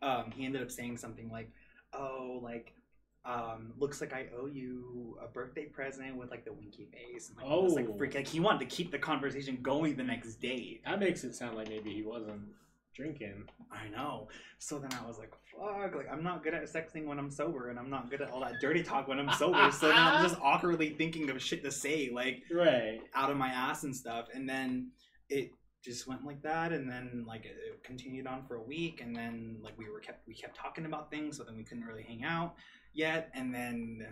um, 0.01 0.31
he 0.35 0.45
ended 0.45 0.61
up 0.61 0.69
saying 0.69 0.97
something 0.97 1.29
like, 1.31 1.49
"Oh, 1.93 2.41
like." 2.43 2.73
Um, 3.25 3.73
looks 3.79 4.01
like 4.01 4.13
I 4.13 4.27
owe 4.39 4.45
you 4.45 5.17
a 5.23 5.27
birthday 5.27 5.65
present 5.65 6.15
with 6.15 6.29
like 6.29 6.45
the 6.45 6.53
winky 6.53 6.85
face 6.93 7.29
and 7.29 7.37
like 7.37 7.63
this 7.67 7.73
like 7.75 7.87
Oh. 7.89 7.97
freak 7.97 8.13
like 8.13 8.27
he 8.27 8.39
wanted 8.39 8.59
to 8.69 8.75
keep 8.75 8.91
the 8.91 8.99
conversation 8.99 9.57
going 9.63 9.95
the 9.95 10.03
next 10.03 10.35
day. 10.35 10.79
That 10.85 10.99
makes 10.99 11.23
it 11.23 11.33
sound 11.33 11.55
like 11.57 11.67
maybe 11.67 11.91
he 11.91 12.03
wasn't 12.03 12.41
drinking. 12.95 13.43
I 13.71 13.87
know. 13.89 14.27
So 14.59 14.77
then 14.77 14.91
I 14.93 15.05
was 15.07 15.17
like, 15.17 15.31
fuck, 15.51 15.95
like 15.95 16.07
I'm 16.11 16.23
not 16.23 16.43
good 16.43 16.53
at 16.53 16.63
sexting 16.65 17.05
when 17.05 17.17
I'm 17.17 17.31
sober 17.31 17.69
and 17.69 17.79
I'm 17.79 17.89
not 17.89 18.11
good 18.11 18.21
at 18.21 18.29
all 18.29 18.41
that 18.41 18.61
dirty 18.61 18.83
talk 18.83 19.07
when 19.07 19.19
I'm 19.19 19.31
sober. 19.33 19.71
so 19.71 19.87
then 19.87 19.97
I'm 19.97 20.23
just 20.23 20.39
awkwardly 20.43 20.91
thinking 20.91 21.29
of 21.31 21.41
shit 21.41 21.63
to 21.63 21.71
say, 21.71 22.11
like 22.13 22.43
Right. 22.51 23.01
out 23.15 23.31
of 23.31 23.37
my 23.37 23.49
ass 23.49 23.83
and 23.85 23.95
stuff. 23.95 24.27
And 24.35 24.47
then 24.47 24.91
it 25.29 25.51
just 25.83 26.07
went 26.07 26.23
like 26.25 26.41
that 26.43 26.71
and 26.71 26.89
then 26.89 27.25
like 27.27 27.45
it, 27.45 27.55
it 27.67 27.83
continued 27.83 28.25
on 28.27 28.43
for 28.47 28.55
a 28.55 28.61
week 28.61 29.01
and 29.01 29.15
then 29.15 29.57
like 29.61 29.77
we 29.77 29.87
were 29.89 29.99
kept 29.99 30.27
we 30.27 30.33
kept 30.33 30.55
talking 30.55 30.85
about 30.85 31.11
things 31.11 31.37
so 31.37 31.43
then 31.43 31.55
we 31.55 31.63
couldn't 31.63 31.83
really 31.83 32.01
hang 32.01 32.23
out 32.23 32.55
yet 32.95 33.29
and 33.35 33.53
then 33.53 34.07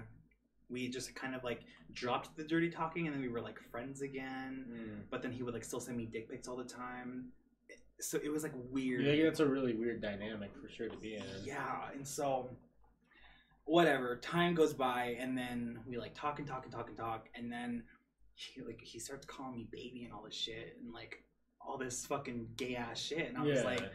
we 0.69 0.87
just 0.89 1.13
kind 1.15 1.33
of 1.35 1.43
like 1.43 1.61
dropped 1.93 2.35
the 2.37 2.43
dirty 2.43 2.69
talking 2.69 3.05
and 3.07 3.15
then 3.15 3.21
we 3.21 3.29
were 3.29 3.41
like 3.41 3.59
friends 3.71 4.01
again 4.01 4.65
Mm. 4.71 5.01
but 5.09 5.21
then 5.21 5.31
he 5.31 5.41
would 5.43 5.53
like 5.53 5.63
still 5.63 5.79
send 5.79 5.97
me 5.97 6.05
dick 6.05 6.29
pics 6.29 6.47
all 6.47 6.55
the 6.57 6.63
time 6.63 7.29
so 7.99 8.19
it 8.23 8.29
was 8.29 8.43
like 8.43 8.53
weird 8.71 9.05
Yeah, 9.05 9.23
that's 9.25 9.39
a 9.39 9.45
really 9.45 9.73
weird 9.73 10.01
dynamic 10.01 10.51
for 10.61 10.67
sure 10.69 10.89
to 10.89 10.97
be 10.97 11.15
in. 11.15 11.23
yeah, 11.43 11.89
and 11.93 12.05
so 12.07 12.49
whatever, 13.65 14.17
time 14.17 14.53
goes 14.53 14.73
by 14.73 15.15
and 15.19 15.37
then 15.37 15.79
we 15.87 15.97
like 15.97 16.13
talk 16.13 16.39
and 16.39 16.47
talk 16.47 16.63
and 16.65 16.73
talk 16.73 16.89
and 16.89 16.97
talk 16.97 17.29
and 17.35 17.51
then 17.51 17.83
he 18.35 18.61
like 18.61 18.81
he 18.81 18.99
starts 18.99 19.25
calling 19.25 19.55
me 19.55 19.67
baby 19.71 20.03
and 20.03 20.13
all 20.13 20.23
this 20.23 20.33
shit 20.35 20.75
and 20.81 20.91
like 20.93 21.23
all 21.61 21.77
this 21.77 22.05
fucking 22.05 22.47
gay 22.57 22.75
ass 22.75 22.99
shit 22.99 23.29
and 23.29 23.37
I 23.37 23.41
was 23.43 23.59
Yeah. 23.59 23.63
like, 23.65 23.91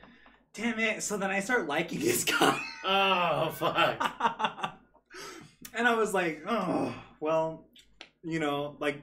damn 0.54 0.78
it. 0.78 1.02
So 1.02 1.16
then 1.16 1.30
I 1.30 1.40
start 1.40 1.66
liking 1.66 2.00
this 2.00 2.24
guy. 2.24 2.60
oh 2.84 3.50
fuck. 3.50 4.78
and 5.74 5.88
I 5.88 5.94
was 5.94 6.14
like, 6.14 6.42
oh 6.46 6.94
well, 7.20 7.64
you 8.22 8.40
know, 8.40 8.76
like 8.80 9.02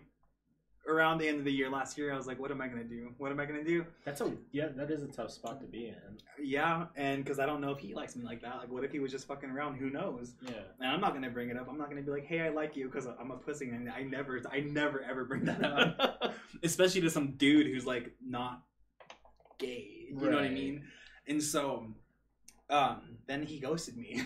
around 0.88 1.18
the 1.18 1.28
end 1.28 1.40
of 1.40 1.46
the 1.46 1.52
year 1.52 1.70
last 1.70 1.98
year, 1.98 2.14
I 2.14 2.18
was 2.18 2.28
like, 2.28 2.40
what 2.40 2.52
am 2.52 2.62
I 2.62 2.68
gonna 2.68 2.84
do? 2.84 3.12
What 3.18 3.32
am 3.32 3.40
I 3.40 3.46
gonna 3.46 3.64
do? 3.64 3.86
That's 4.04 4.22
a 4.22 4.32
yeah. 4.52 4.68
That 4.76 4.92
is 4.92 5.04
a 5.04 5.08
tough 5.08 5.32
spot 5.32 5.60
to 5.62 5.68
be 5.68 5.88
in. 5.88 6.18
Yeah, 6.44 6.86
and 6.96 7.24
because 7.24 7.40
I 7.40 7.46
don't 7.46 7.62
know 7.62 7.72
if 7.72 7.80
he 7.80 7.94
likes 7.94 8.16
me 8.16 8.24
like 8.24 8.42
that. 8.42 8.58
Like, 8.58 8.72
what 8.72 8.84
if 8.84 8.92
he 8.92 9.00
was 9.00 9.12
just 9.12 9.28
fucking 9.28 9.50
around? 9.50 9.76
Who 9.78 9.90
knows? 9.90 10.34
Yeah. 10.42 10.54
And 10.80 10.90
I'm 10.90 11.02
not 11.02 11.14
gonna 11.14 11.30
bring 11.30 11.50
it 11.50 11.58
up. 11.58 11.68
I'm 11.70 11.78
not 11.78 11.90
gonna 11.90 12.02
be 12.02 12.12
like, 12.12 12.26
"Hey, 12.26 12.42
I 12.42 12.50
like 12.50 12.76
you," 12.76 12.86
because 12.86 13.08
I'm 13.08 13.32
a 13.32 13.38
pussy, 13.38 13.70
and 13.70 13.90
I 13.90 14.04
never, 14.04 14.42
I 14.52 14.60
never 14.62 15.02
ever 15.04 15.26
bring 15.26 15.46
that 15.46 15.64
up, 15.64 16.34
especially 16.64 17.02
to 17.02 17.10
some 17.10 17.34
dude 17.38 17.68
who's 17.68 17.86
like 17.86 18.12
not 18.26 18.62
gay. 19.58 20.08
You 20.10 20.16
know 20.16 20.38
what 20.38 20.46
I 20.46 20.50
mean? 20.50 20.84
And 21.28 21.42
so, 21.42 21.88
um, 22.70 23.18
then 23.28 23.44
he 23.44 23.60
ghosted 23.60 23.98
me. 23.98 24.22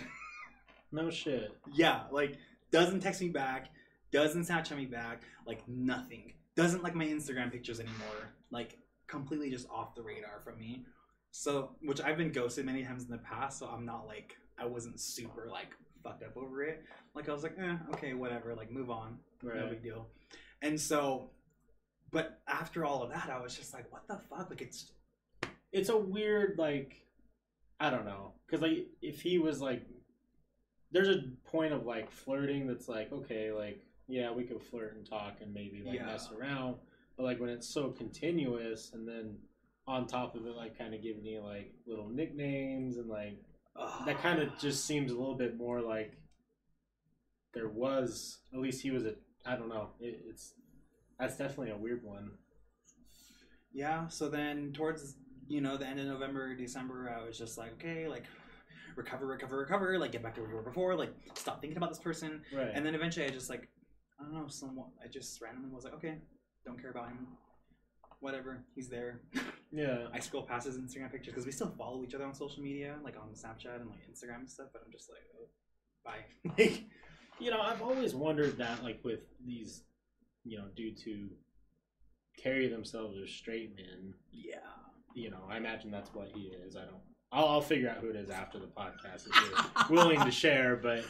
no 0.92 1.10
shit. 1.10 1.52
yeah, 1.74 2.04
like 2.12 2.38
doesn't 2.72 3.00
text 3.00 3.22
me 3.22 3.30
back, 3.30 3.70
doesn't 4.12 4.44
Snapchat 4.44 4.78
me 4.78 4.86
back, 4.86 5.24
like 5.46 5.68
nothing. 5.68 6.34
Doesn't 6.56 6.84
like 6.84 6.96
my 6.96 7.06
Instagram 7.06 7.52
pictures 7.52 7.80
anymore. 7.80 8.34
Like 8.52 8.78
completely 9.08 9.50
just 9.50 9.68
off 9.70 9.96
the 9.96 10.02
radar 10.02 10.40
from 10.44 10.58
me. 10.58 10.86
So, 11.32 11.76
which 11.82 12.02
I've 12.02 12.18
been 12.18 12.32
ghosted 12.32 12.66
many 12.66 12.84
times 12.84 13.04
in 13.04 13.12
the 13.12 13.20
past, 13.20 13.60
so 13.60 13.68
I'm 13.68 13.86
not 13.86 14.08
like 14.08 14.36
I 14.58 14.66
wasn't 14.66 15.00
super 15.00 15.48
like 15.50 15.76
fucked 16.04 16.24
up 16.24 16.36
over 16.36 16.64
it. 16.64 16.84
Like 17.16 17.30
I 17.30 17.34
was 17.34 17.44
like, 17.44 17.56
eh, 17.60 17.76
okay, 17.94 18.14
whatever, 18.14 18.56
like 18.56 18.72
move 18.72 18.90
on, 18.90 19.18
no 19.44 19.68
big 19.70 19.84
deal. 19.84 20.08
And 20.62 20.80
so, 20.80 21.30
but 22.12 22.40
after 22.48 22.84
all 22.84 23.04
of 23.04 23.12
that, 23.12 23.30
I 23.30 23.40
was 23.42 23.56
just 23.56 23.74
like, 23.74 23.92
what 23.92 24.08
the 24.08 24.20
fuck? 24.30 24.50
Like 24.50 24.62
it's 24.62 24.92
It's 25.72 25.90
a 25.90 25.98
weird 25.98 26.58
like. 26.58 26.96
I 27.82 27.90
don't 27.90 28.06
know, 28.06 28.34
because 28.46 28.62
like 28.62 28.88
if 29.02 29.22
he 29.22 29.40
was 29.40 29.62
like, 29.62 29.84
there's 30.92 31.08
a 31.08 31.22
point 31.50 31.72
of 31.74 31.86
like 31.86 32.12
flirting 32.12 32.68
that's 32.68 32.90
like 32.90 33.12
okay, 33.12 33.52
like 33.52 33.82
yeah, 34.08 34.32
we 34.32 34.44
could 34.44 34.62
flirt 34.62 34.96
and 34.98 35.08
talk 35.10 35.38
and 35.42 35.54
maybe 35.54 35.82
like 35.86 35.96
Yeah. 35.96 36.08
mess 36.08 36.30
around, 36.38 36.76
but 37.16 37.24
like 37.24 37.40
when 37.40 37.50
it's 37.50 37.68
so 37.70 37.90
continuous 37.92 38.92
and 38.94 39.08
then 39.08 39.38
on 39.88 40.06
top 40.08 40.36
of 40.36 40.46
it 40.46 40.56
like 40.56 40.78
kind 40.78 40.94
of 40.94 41.02
giving 41.02 41.26
you 41.26 41.42
like 41.42 41.74
little 41.88 42.10
nicknames 42.10 42.98
and 42.98 43.08
like 43.10 43.38
that 44.06 44.22
kind 44.22 44.40
of 44.40 44.50
just 44.60 44.86
seems 44.86 45.12
a 45.12 45.16
little 45.16 45.34
bit 45.36 45.58
more 45.58 45.82
like 45.82 46.14
there 47.54 47.70
was 47.70 48.40
at 48.54 48.60
least 48.60 48.82
he 48.84 48.92
was 48.92 49.06
a 49.06 49.16
I 49.48 49.56
don't 49.56 49.70
know 49.70 49.90
it, 50.00 50.22
it's 50.28 50.54
that's 51.18 51.38
definitely 51.38 51.72
a 51.72 51.78
weird 51.78 52.04
one 52.04 52.32
yeah 53.74 54.08
so 54.10 54.30
then 54.30 54.74
towards 54.74 55.16
you 55.50 55.60
know 55.60 55.76
the 55.76 55.86
end 55.86 56.00
of 56.00 56.06
november 56.06 56.56
december 56.56 57.14
i 57.14 57.26
was 57.26 57.38
just 57.38 57.58
like 57.58 57.74
okay 57.74 58.08
like 58.08 58.24
recover 59.00 59.26
recover 59.26 59.58
recover 59.58 59.98
like 59.98 60.12
get 60.12 60.22
back 60.22 60.36
to 60.36 60.42
where 60.42 60.50
you 60.50 60.56
were 60.56 60.62
before 60.62 60.96
like 60.96 61.14
stop 61.34 61.62
thinking 61.62 61.78
about 61.78 61.90
this 61.90 62.00
person. 62.00 62.42
Right. 62.54 62.72
And 62.74 62.86
then 62.86 62.96
eventually 62.96 63.26
i 63.26 63.30
just 63.30 63.50
like 63.50 63.68
i 64.20 64.24
don't 64.24 64.34
know 64.34 64.48
somewhat 64.48 64.88
i 65.04 65.08
just 65.08 65.42
randomly 65.42 65.70
was 65.72 65.84
like 65.84 65.94
okay 65.94 66.18
don't 66.66 66.80
care 66.80 66.92
about 66.92 67.08
him. 67.08 67.28
Whatever 68.20 68.64
he's 68.76 68.90
there. 68.90 69.22
Yeah. 69.72 70.08
I 70.12 70.20
scroll 70.20 70.42
past 70.42 70.66
his 70.66 70.80
instagram 70.80 71.12
pictures 71.12 71.32
because 71.32 71.46
we 71.46 71.52
still 71.52 71.72
follow 71.78 72.04
each 72.04 72.16
other 72.16 72.26
on 72.26 72.34
social 72.34 72.64
media 72.64 72.96
like 73.04 73.16
on 73.16 73.30
snapchat 73.36 73.80
and 73.80 73.88
like 73.88 74.00
instagram 74.12 74.40
and 74.40 74.50
stuff 74.50 74.70
but 74.74 74.82
i'm 74.84 74.92
just 74.92 75.12
like 75.12 75.22
oh, 75.38 75.48
bye. 76.04 76.26
Like 76.58 76.86
you 77.40 77.52
know 77.52 77.62
I've 77.62 77.84
always 77.84 78.16
wondered 78.16 78.58
that 78.58 78.84
like 78.84 79.00
with 79.04 79.20
these 79.46 79.84
you 80.44 80.58
know 80.58 80.66
dudes 80.76 81.04
who 81.04 81.28
carry 82.42 82.68
themselves 82.68 83.16
as 83.24 83.30
straight 83.30 83.76
men 83.76 84.16
yeah 84.32 84.58
you 85.20 85.30
know 85.32 85.44
I 85.50 85.58
imagine 85.58 85.92
that's 85.92 86.14
what 86.14 86.30
he 86.34 86.52
is 86.66 86.76
I 86.76 86.82
don't 86.82 87.02
I'll, 87.32 87.48
I'll 87.48 87.62
figure 87.62 87.90
out 87.90 87.98
who 87.98 88.10
it 88.10 88.16
is 88.16 88.30
after 88.30 88.58
the 88.60 88.66
podcast 88.68 89.28
if 89.28 89.36
you're 89.36 89.86
willing 89.98 90.20
to 90.22 90.32
share 90.32 90.76
but 90.76 91.04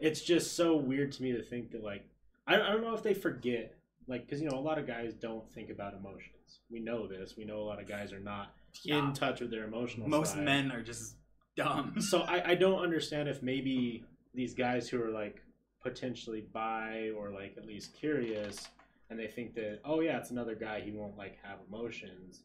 it's 0.00 0.22
just 0.22 0.56
so 0.56 0.76
weird 0.76 1.12
to 1.12 1.22
me 1.22 1.32
to 1.32 1.42
think 1.42 1.70
that 1.72 1.84
like 1.84 2.04
I, 2.46 2.54
I 2.54 2.70
don't 2.70 2.82
know 2.82 2.94
if 2.94 3.02
they 3.02 3.14
forget 3.14 3.74
like 4.08 4.24
because 4.26 4.40
you 4.42 4.48
know 4.50 4.58
a 4.58 4.60
lot 4.60 4.78
of 4.78 4.86
guys 4.86 5.12
don't 5.14 5.48
think 5.52 5.70
about 5.70 5.94
emotions 5.94 6.60
we 6.70 6.80
know 6.80 7.06
this 7.06 7.34
we 7.36 7.44
know 7.44 7.58
a 7.58 7.66
lot 7.70 7.80
of 7.80 7.86
guys 7.86 8.12
are 8.12 8.20
not 8.20 8.52
Yeah. 8.82 8.98
in 8.98 9.12
touch 9.12 9.40
with 9.40 9.50
their 9.50 9.64
emotional 9.64 10.08
most 10.08 10.34
side. 10.34 10.44
men 10.44 10.72
are 10.72 10.82
just 10.82 11.16
dumb 11.56 11.94
so 12.00 12.20
I, 12.22 12.50
I 12.50 12.54
don't 12.54 12.80
understand 12.82 13.28
if 13.28 13.42
maybe 13.42 14.04
these 14.34 14.54
guys 14.54 14.88
who 14.88 15.02
are 15.02 15.10
like 15.10 15.42
potentially 15.82 16.44
bi 16.52 17.10
or 17.16 17.30
like 17.30 17.54
at 17.56 17.66
least 17.66 17.94
curious 17.94 18.68
and 19.10 19.18
they 19.18 19.26
think 19.26 19.54
that 19.54 19.80
oh 19.84 20.00
yeah 20.00 20.18
it's 20.18 20.30
another 20.30 20.54
guy 20.54 20.80
he 20.80 20.92
won't 20.92 21.16
like 21.16 21.36
have 21.42 21.58
emotions 21.68 22.42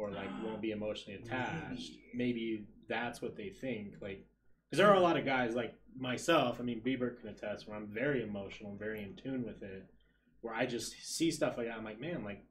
or 0.00 0.10
like 0.10 0.28
won't 0.44 0.60
be 0.62 0.70
emotionally 0.70 1.18
attached 1.22 1.92
Maybe. 2.14 2.64
that's 2.88 3.20
what 3.20 3.36
they 3.36 3.50
think 3.50 3.94
like 4.00 4.26
because 4.68 4.78
there 4.78 4.88
are 4.90 4.94
a 4.96 5.00
lot 5.00 5.16
of 5.16 5.24
guys 5.24 5.54
like 5.54 5.74
myself 5.98 6.56
i 6.60 6.62
mean 6.62 6.80
bieber 6.80 7.18
can 7.20 7.28
attest 7.28 7.68
where 7.68 7.76
i'm 7.76 7.86
very 7.88 8.22
emotional 8.22 8.70
and 8.70 8.78
very 8.78 9.02
in 9.02 9.14
tune 9.14 9.44
with 9.44 9.62
it 9.62 9.84
where 10.40 10.54
i 10.54 10.64
just 10.64 10.94
see 11.04 11.30
stuff 11.30 11.58
like 11.58 11.66
that 11.66 11.76
i'm 11.76 11.84
like 11.84 12.00
man 12.00 12.24
like 12.24 12.42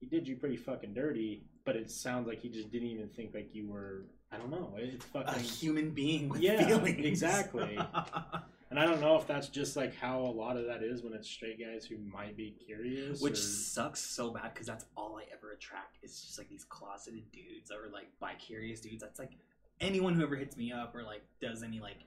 he 0.00 0.06
did 0.06 0.28
you 0.28 0.36
pretty 0.36 0.56
fucking 0.56 0.94
dirty 0.94 1.44
but 1.64 1.76
it 1.76 1.90
sounds 1.90 2.26
like 2.28 2.40
he 2.40 2.48
just 2.48 2.70
didn't 2.70 2.88
even 2.88 3.08
think 3.08 3.32
like 3.34 3.48
you 3.54 3.66
were 3.66 4.04
i 4.30 4.36
don't 4.36 4.50
know 4.50 4.72
it's 4.76 5.04
a 5.04 5.08
fucking 5.08 5.42
human 5.42 5.90
being 5.90 6.28
with 6.28 6.40
Yeah, 6.40 6.64
feelings 6.66 6.98
exactly. 7.06 7.78
and 8.70 8.78
i 8.78 8.84
don't 8.84 9.00
know 9.00 9.16
if 9.16 9.26
that's 9.26 9.48
just 9.48 9.76
like 9.76 9.94
how 9.96 10.20
a 10.20 10.32
lot 10.42 10.56
of 10.56 10.66
that 10.66 10.82
is 10.82 11.02
when 11.02 11.12
it's 11.12 11.28
straight 11.28 11.58
guys 11.60 11.84
who 11.84 11.96
might 12.12 12.36
be 12.36 12.50
curious 12.66 13.20
Which 13.20 13.34
or- 13.34 13.36
sucks 13.36 14.00
so 14.00 14.30
bad 14.30 14.52
because 14.54 14.66
that's 14.66 14.86
all 14.96 15.16
I 15.18 15.24
ever 15.32 15.52
attract. 15.52 15.98
is 16.02 16.20
just 16.22 16.38
like 16.38 16.48
these 16.48 16.64
closeted 16.64 17.24
dudes 17.32 17.70
or 17.70 17.90
like 17.92 18.06
bi-curious 18.20 18.80
dudes. 18.80 19.02
That's 19.02 19.18
like 19.18 19.32
anyone 19.80 20.14
who 20.14 20.22
ever 20.22 20.36
hits 20.36 20.56
me 20.56 20.72
up 20.72 20.94
or 20.94 21.02
like 21.02 21.22
does 21.40 21.62
any 21.62 21.80
like 21.80 21.98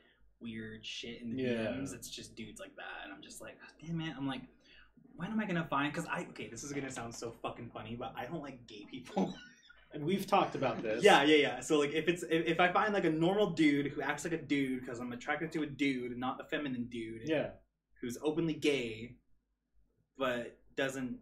weird 0.41 0.85
shit 0.85 1.21
in 1.21 1.35
the 1.35 1.43
Yeah. 1.43 1.49
DMs. 1.67 1.93
It's 1.93 2.09
just 2.09 2.35
dudes 2.35 2.59
like 2.59 2.75
that, 2.75 3.03
and 3.05 3.13
I'm 3.13 3.21
just 3.21 3.41
like, 3.41 3.57
damn 3.85 4.01
it. 4.01 4.13
I'm 4.17 4.27
like, 4.27 4.41
when 5.15 5.31
am 5.31 5.39
I 5.39 5.45
gonna 5.45 5.67
find? 5.69 5.91
Because 5.91 6.07
I 6.09 6.25
okay, 6.31 6.47
this 6.49 6.63
is 6.63 6.71
gonna 6.73 6.91
sound 6.91 7.13
so 7.15 7.31
fucking 7.41 7.69
funny, 7.73 7.95
but 7.95 8.13
I 8.17 8.25
don't 8.25 8.41
like 8.41 8.65
gay 8.67 8.85
people. 8.89 9.33
And 9.93 10.05
we've 10.05 10.27
talked 10.27 10.55
about 10.55 10.81
this. 10.83 11.03
yeah, 11.03 11.23
yeah, 11.23 11.35
yeah. 11.37 11.59
So 11.61 11.79
like, 11.79 11.91
if 11.93 12.07
it's 12.07 12.23
if, 12.23 12.45
if 12.45 12.59
I 12.59 12.71
find 12.71 12.93
like 12.93 13.05
a 13.05 13.09
normal 13.09 13.51
dude 13.51 13.87
who 13.87 14.01
acts 14.01 14.23
like 14.25 14.33
a 14.33 14.37
dude 14.41 14.81
because 14.81 14.99
I'm 14.99 15.11
attracted 15.13 15.51
to 15.53 15.63
a 15.63 15.65
dude, 15.65 16.17
not 16.17 16.39
a 16.41 16.43
feminine 16.43 16.85
dude, 16.85 17.21
Yeah. 17.25 17.49
who's 18.01 18.17
openly 18.21 18.53
gay, 18.53 19.15
but 20.17 20.57
doesn't 20.75 21.17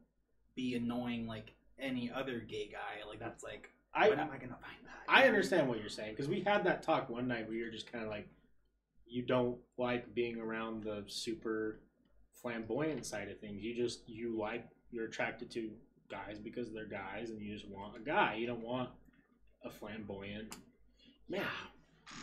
be 0.56 0.76
annoying 0.76 1.28
like 1.28 1.54
any 1.80 2.12
other 2.12 2.40
gay 2.40 2.70
guy, 2.72 3.08
like 3.08 3.20
that's 3.20 3.44
like, 3.44 3.70
I 3.94 4.10
when 4.10 4.20
am 4.20 4.30
I 4.32 4.38
gonna 4.38 4.54
find 4.62 4.78
that? 4.86 4.92
I 5.08 5.28
understand 5.28 5.68
what 5.70 5.80
you're 5.80 5.90
saying 5.90 6.12
because 6.14 6.28
we 6.28 6.42
had 6.42 6.64
that 6.66 6.82
talk 6.84 7.10
one 7.10 7.28
night 7.28 7.48
where 7.48 7.56
you're 7.58 7.72
just 7.72 7.92
kind 7.92 8.04
of 8.04 8.10
like, 8.10 8.28
you 9.06 9.22
don't 9.22 9.58
like 9.78 10.14
being 10.16 10.40
around 10.40 10.84
the 10.84 11.04
super 11.08 11.80
flamboyant 12.42 13.06
side 13.06 13.30
of 13.30 13.40
things. 13.40 13.62
You 13.64 13.76
just 13.76 14.08
you 14.10 14.38
like 14.38 14.68
you're 14.92 15.06
attracted 15.06 15.52
to 15.52 15.70
guys 16.10 16.40
because 16.40 16.72
they're 16.74 16.88
guys, 16.88 17.30
and 17.30 17.42
you 17.42 17.54
just 17.54 17.68
want 17.70 17.96
a 17.96 18.00
guy. 18.00 18.36
You 18.36 18.48
don't 18.48 18.64
want 18.64 18.90
a 19.64 19.70
flamboyant 19.70 20.56
man. 21.30 21.44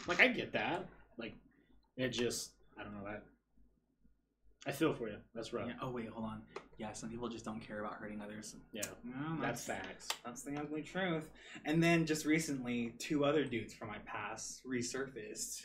Like 0.07 0.21
I 0.21 0.29
get 0.29 0.53
that. 0.53 0.87
Like 1.19 1.35
it 1.97 2.09
just 2.11 2.53
I 2.79 2.85
don't 2.85 2.95
know 2.95 3.05
that. 3.05 3.25
I 4.65 4.71
feel 4.71 4.93
for 4.93 5.09
you. 5.09 5.17
That's 5.35 5.53
rough. 5.53 5.67
Yeah. 5.67 5.75
Oh 5.83 5.91
wait, 5.91 6.09
hold 6.09 6.25
on. 6.27 6.43
Yeah, 6.79 6.93
some 6.93 7.11
people 7.11 7.29
just 7.29 7.45
don't 7.45 7.61
care 7.61 7.81
about 7.81 7.95
hurting 7.95 8.21
others. 8.21 8.55
Yeah, 8.73 8.83
No, 9.05 9.41
that's 9.41 9.65
facts. 9.65 10.09
That's 10.25 10.43
the 10.43 10.57
ugly 10.57 10.83
truth. 10.83 11.31
And 11.65 11.83
then 11.83 12.07
just 12.07 12.25
recently, 12.27 12.95
two 12.99 13.25
other 13.25 13.45
dudes 13.45 13.75
from 13.75 13.89
my 13.89 13.99
past 14.07 14.63
resurfaced 14.67 15.63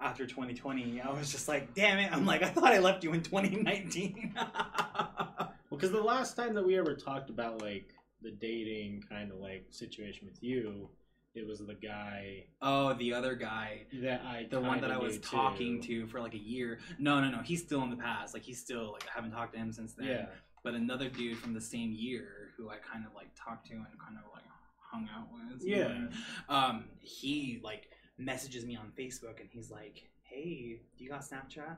after 0.00 0.26
2020. 0.26 1.00
I 1.00 1.10
was 1.12 1.30
just 1.30 1.48
like, 1.48 1.74
damn 1.74 1.98
it. 1.98 2.12
I'm 2.12 2.26
like, 2.26 2.42
I 2.42 2.48
thought 2.48 2.72
I 2.72 2.78
left 2.78 3.04
you 3.04 3.12
in 3.12 3.22
2019. 3.22 4.34
Because 5.80 5.92
the 5.92 6.02
last 6.02 6.36
time 6.36 6.54
that 6.54 6.64
we 6.64 6.78
ever 6.78 6.94
talked 6.94 7.30
about 7.30 7.62
like 7.62 7.94
the 8.22 8.30
dating 8.30 9.02
kind 9.08 9.30
of 9.30 9.38
like 9.38 9.64
situation 9.70 10.26
with 10.26 10.42
you, 10.42 10.88
it 11.34 11.46
was 11.46 11.60
the 11.60 11.74
guy 11.74 12.44
oh, 12.60 12.94
the 12.94 13.14
other 13.14 13.34
guy. 13.34 13.82
that 14.02 14.22
I 14.26 14.46
The 14.50 14.60
one 14.60 14.80
that 14.80 14.90
I 14.90 14.98
was 14.98 15.18
talking 15.18 15.80
too. 15.80 16.02
to 16.02 16.06
for 16.08 16.20
like 16.20 16.34
a 16.34 16.38
year. 16.38 16.80
No, 16.98 17.20
no, 17.20 17.30
no. 17.30 17.38
He's 17.38 17.62
still 17.62 17.82
in 17.82 17.90
the 17.90 17.96
past. 17.96 18.34
Like, 18.34 18.42
he's 18.42 18.60
still, 18.60 18.92
like, 18.92 19.04
I 19.04 19.12
haven't 19.14 19.30
talked 19.30 19.52
to 19.54 19.58
him 19.58 19.72
since 19.72 19.92
then. 19.94 20.06
Yeah, 20.08 20.26
But 20.64 20.74
another 20.74 21.08
dude 21.08 21.38
from 21.38 21.54
the 21.54 21.60
same 21.60 21.92
year 21.92 22.50
who 22.56 22.68
I 22.68 22.76
kind 22.76 23.04
of, 23.06 23.14
like, 23.14 23.28
talked 23.36 23.66
to 23.68 23.74
and 23.74 23.86
kind 24.04 24.18
of, 24.18 24.30
like, 24.34 24.44
hung 24.76 25.08
out 25.16 25.28
with. 25.32 25.62
Yeah. 25.66 26.08
Um, 26.48 26.84
he, 27.00 27.60
like, 27.62 27.90
messages 28.18 28.66
me 28.66 28.76
on 28.76 28.92
Facebook 28.98 29.40
and 29.40 29.48
he's 29.50 29.70
like, 29.70 30.10
hey, 30.22 30.80
do 30.98 31.04
you 31.04 31.10
got 31.10 31.22
Snapchat? 31.22 31.76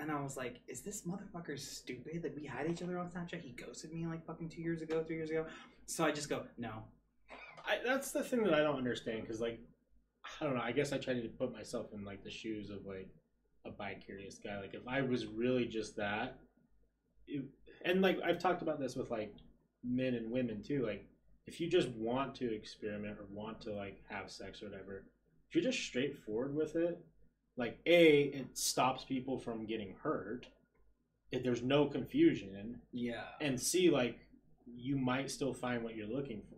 And 0.00 0.12
I 0.12 0.20
was 0.20 0.36
like, 0.36 0.60
is 0.68 0.80
this 0.80 1.02
motherfucker 1.02 1.58
stupid? 1.58 2.22
Like, 2.22 2.36
we 2.36 2.46
had 2.46 2.70
each 2.70 2.82
other 2.82 2.98
on 2.98 3.10
Snapchat. 3.10 3.40
He 3.40 3.50
ghosted 3.50 3.92
me, 3.92 4.06
like, 4.06 4.24
fucking 4.24 4.48
two 4.48 4.62
years 4.62 4.80
ago, 4.80 5.02
three 5.02 5.16
years 5.16 5.30
ago. 5.30 5.46
So 5.86 6.04
I 6.04 6.12
just 6.12 6.28
go, 6.28 6.44
no. 6.56 6.84
I, 7.68 7.78
that's 7.84 8.12
the 8.12 8.22
thing 8.22 8.44
that 8.44 8.54
I 8.54 8.60
don't 8.60 8.78
understand 8.78 9.22
because 9.22 9.40
like 9.40 9.60
I 10.40 10.44
don't 10.44 10.54
know. 10.54 10.62
I 10.62 10.72
guess 10.72 10.92
I 10.92 10.98
try 10.98 11.14
to 11.14 11.28
put 11.28 11.52
myself 11.52 11.92
in 11.92 12.04
like 12.04 12.24
the 12.24 12.30
shoes 12.30 12.70
of 12.70 12.86
like 12.86 13.08
a 13.66 13.70
bi-curious 13.70 14.38
guy. 14.38 14.58
Like 14.60 14.74
if 14.74 14.86
I 14.88 15.02
was 15.02 15.26
really 15.26 15.66
just 15.66 15.96
that, 15.96 16.38
it, 17.26 17.44
and 17.84 18.00
like 18.00 18.18
I've 18.24 18.38
talked 18.38 18.62
about 18.62 18.80
this 18.80 18.96
with 18.96 19.10
like 19.10 19.34
men 19.84 20.14
and 20.14 20.30
women 20.30 20.62
too. 20.62 20.84
Like 20.84 21.04
if 21.46 21.60
you 21.60 21.68
just 21.68 21.88
want 21.90 22.34
to 22.36 22.54
experiment 22.54 23.18
or 23.18 23.26
want 23.30 23.60
to 23.62 23.72
like 23.72 23.98
have 24.08 24.30
sex 24.30 24.62
or 24.62 24.70
whatever, 24.70 25.04
if 25.48 25.54
you're 25.54 25.64
just 25.64 25.82
straightforward 25.82 26.54
with 26.54 26.76
it, 26.76 26.98
like 27.58 27.78
a 27.84 28.20
it 28.40 28.56
stops 28.56 29.04
people 29.04 29.38
from 29.38 29.66
getting 29.66 29.94
hurt. 30.02 30.46
If 31.30 31.42
there's 31.42 31.62
no 31.62 31.84
confusion, 31.86 32.80
Yeah. 32.92 33.24
and 33.42 33.60
c 33.60 33.90
like 33.90 34.18
you 34.64 34.96
might 34.96 35.30
still 35.30 35.52
find 35.52 35.82
what 35.84 35.94
you're 35.96 36.06
looking 36.06 36.40
for. 36.48 36.56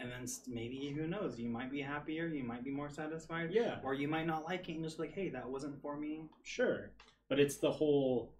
And 0.00 0.10
then 0.10 0.26
maybe, 0.46 0.90
who 0.96 1.08
knows, 1.08 1.38
you 1.40 1.48
might 1.48 1.70
be 1.72 1.80
happier, 1.82 2.26
you 2.28 2.44
might 2.44 2.62
be 2.64 2.70
more 2.70 2.88
satisfied, 2.88 3.52
Yeah. 3.52 3.80
or 3.84 3.94
you 3.94 4.06
might 4.08 4.26
not 4.26 4.44
like 4.44 4.68
it 4.68 4.74
and 4.74 4.84
just 4.84 4.96
be 4.96 5.04
like, 5.04 5.12
hey, 5.14 5.28
that 5.30 5.48
wasn't 5.48 5.80
for 5.82 5.96
me. 5.96 6.28
Sure, 6.44 6.90
but 7.28 7.38
it's 7.40 7.56
the 7.56 7.70
whole, 7.70 8.32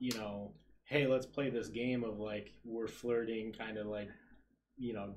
you 0.00 0.12
know, 0.18 0.52
hey, 0.84 1.06
let's 1.06 1.26
play 1.26 1.48
this 1.48 1.68
game 1.68 2.02
of 2.04 2.18
like 2.18 2.52
we're 2.64 2.88
flirting, 2.88 3.52
kind 3.52 3.78
of 3.78 3.86
like, 3.86 4.08
you 4.76 4.92
know, 4.92 5.14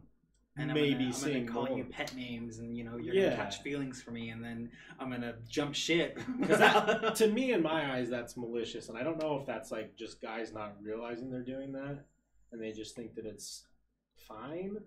and 0.60 0.74
maybe 0.74 1.06
I'm 1.06 1.12
gonna, 1.12 1.26
I'm 1.26 1.34
gonna 1.34 1.46
call 1.52 1.66
more. 1.68 1.78
you 1.78 1.84
pet 1.86 2.16
names, 2.16 2.60
and 2.60 2.78
you 2.78 2.84
know 2.84 2.98
you're 2.98 3.14
Yeah. 3.16 3.24
gonna 3.32 3.36
catch 3.38 3.62
feelings 3.62 4.02
for 4.02 4.12
me, 4.12 4.30
and 4.30 4.44
then 4.44 4.70
I'm 5.00 5.10
gonna 5.10 5.36
jump 5.48 5.74
shit. 5.76 6.18
that- 6.42 7.16
to 7.16 7.28
me, 7.28 7.52
in 7.54 7.62
my 7.62 7.96
eyes, 7.96 8.10
that's 8.10 8.36
malicious, 8.38 8.90
and 8.90 8.98
I 8.98 9.04
don't 9.04 9.20
know 9.22 9.38
if 9.40 9.46
that's 9.46 9.72
like 9.72 9.96
just 9.96 10.22
guys 10.22 10.52
not 10.54 10.76
realizing 10.82 11.30
they're 11.32 11.42
doing 11.42 11.72
that, 11.74 12.06
and 12.52 12.62
they 12.62 12.72
just 12.72 12.96
think 12.96 13.16
that 13.16 13.26
it's 13.26 13.66
fine. 14.16 14.78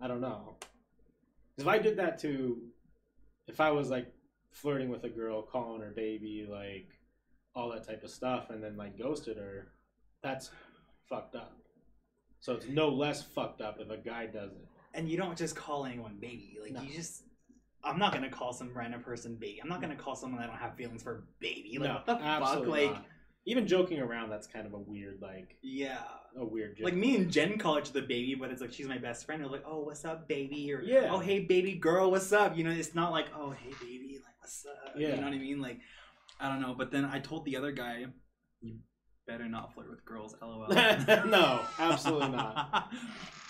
I 0.00 0.06
don't 0.08 0.20
know. 0.20 0.56
if 1.56 1.66
I 1.66 1.78
did 1.78 1.96
that 1.98 2.18
to, 2.20 2.58
if 3.48 3.60
I 3.60 3.70
was 3.72 3.90
like 3.90 4.12
flirting 4.52 4.88
with 4.90 5.04
a 5.04 5.08
girl, 5.08 5.42
calling 5.42 5.80
her 5.80 5.90
baby, 5.90 6.46
like 6.48 6.88
all 7.54 7.70
that 7.70 7.86
type 7.86 8.04
of 8.04 8.10
stuff, 8.10 8.50
and 8.50 8.62
then 8.62 8.76
like 8.76 8.96
ghosted 8.98 9.36
her, 9.38 9.72
that's 10.22 10.50
fucked 11.08 11.34
up. 11.34 11.56
So 12.40 12.52
it's 12.52 12.68
no 12.68 12.88
less 12.90 13.22
fucked 13.22 13.60
up 13.60 13.78
if 13.80 13.90
a 13.90 13.96
guy 13.96 14.26
does 14.26 14.52
it. 14.52 14.68
And 14.98 15.08
you 15.08 15.16
don't 15.16 15.38
just 15.38 15.54
call 15.54 15.86
anyone 15.86 16.16
baby. 16.20 16.58
Like 16.60 16.72
No. 16.72 16.82
you 16.82 16.92
just. 16.92 17.22
I'm 17.84 17.98
not 17.98 18.12
gonna 18.12 18.28
call 18.28 18.52
some 18.52 18.76
random 18.76 19.02
person 19.02 19.36
baby. 19.36 19.60
I'm 19.62 19.68
not 19.68 19.80
gonna 19.80 19.94
call 19.94 20.16
someone 20.16 20.42
I 20.42 20.46
don't 20.46 20.56
have 20.56 20.74
feelings 20.74 21.02
for 21.04 21.24
baby. 21.38 21.78
Like 21.78 21.88
no, 21.88 21.94
what 21.94 22.06
the 22.06 22.16
fuck? 22.16 22.66
Like 22.66 22.92
not. 22.92 23.06
Even 23.46 23.66
joking 23.66 24.00
around, 24.00 24.28
that's 24.28 24.46
kind 24.46 24.66
of 24.66 24.74
a 24.74 24.78
weird, 24.78 25.20
like 25.22 25.56
yeah. 25.62 26.02
a 26.36 26.44
weird 26.44 26.76
joke. 26.76 26.84
Like 26.84 26.94
me 26.94 27.16
and 27.16 27.30
Jen 27.30 27.56
call 27.56 27.78
each 27.78 27.88
other 27.88 28.02
baby, 28.02 28.34
but 28.38 28.50
it's 28.50 28.60
like 28.60 28.72
she's 28.72 28.88
my 28.88 28.98
best 28.98 29.24
friend. 29.24 29.42
We're 29.42 29.50
like, 29.50 29.64
oh, 29.66 29.84
what's 29.84 30.04
up, 30.04 30.28
baby? 30.28 30.70
Or 30.74 30.82
Yeah. 30.82 31.08
oh, 31.10 31.18
hey, 31.20 31.38
baby 31.40 31.72
girl, 31.74 32.10
what's 32.10 32.30
up? 32.32 32.58
You 32.58 32.64
know, 32.64 32.70
it's 32.70 32.94
not 32.94 33.10
like, 33.10 33.26
oh, 33.34 33.52
hey, 33.52 33.70
baby, 33.80 34.20
like, 34.22 34.34
what's 34.40 34.66
up? 34.66 34.94
Yeah. 34.98 35.10
You 35.10 35.16
know 35.16 35.22
what 35.22 35.32
I 35.32 35.38
mean? 35.38 35.62
Like, 35.62 35.78
I 36.40 36.48
don't 36.48 36.60
know. 36.60 36.74
But 36.76 36.90
then 36.90 37.06
I 37.06 37.20
told 37.20 37.46
the 37.46 37.56
other 37.56 37.72
guy, 37.72 38.04
you 38.60 38.80
better 39.26 39.48
not 39.48 39.72
flirt 39.72 39.88
with 39.88 40.04
girls, 40.04 40.34
lol. 40.42 40.66
no, 40.68 41.64
absolutely 41.78 42.30
not. 42.30 42.92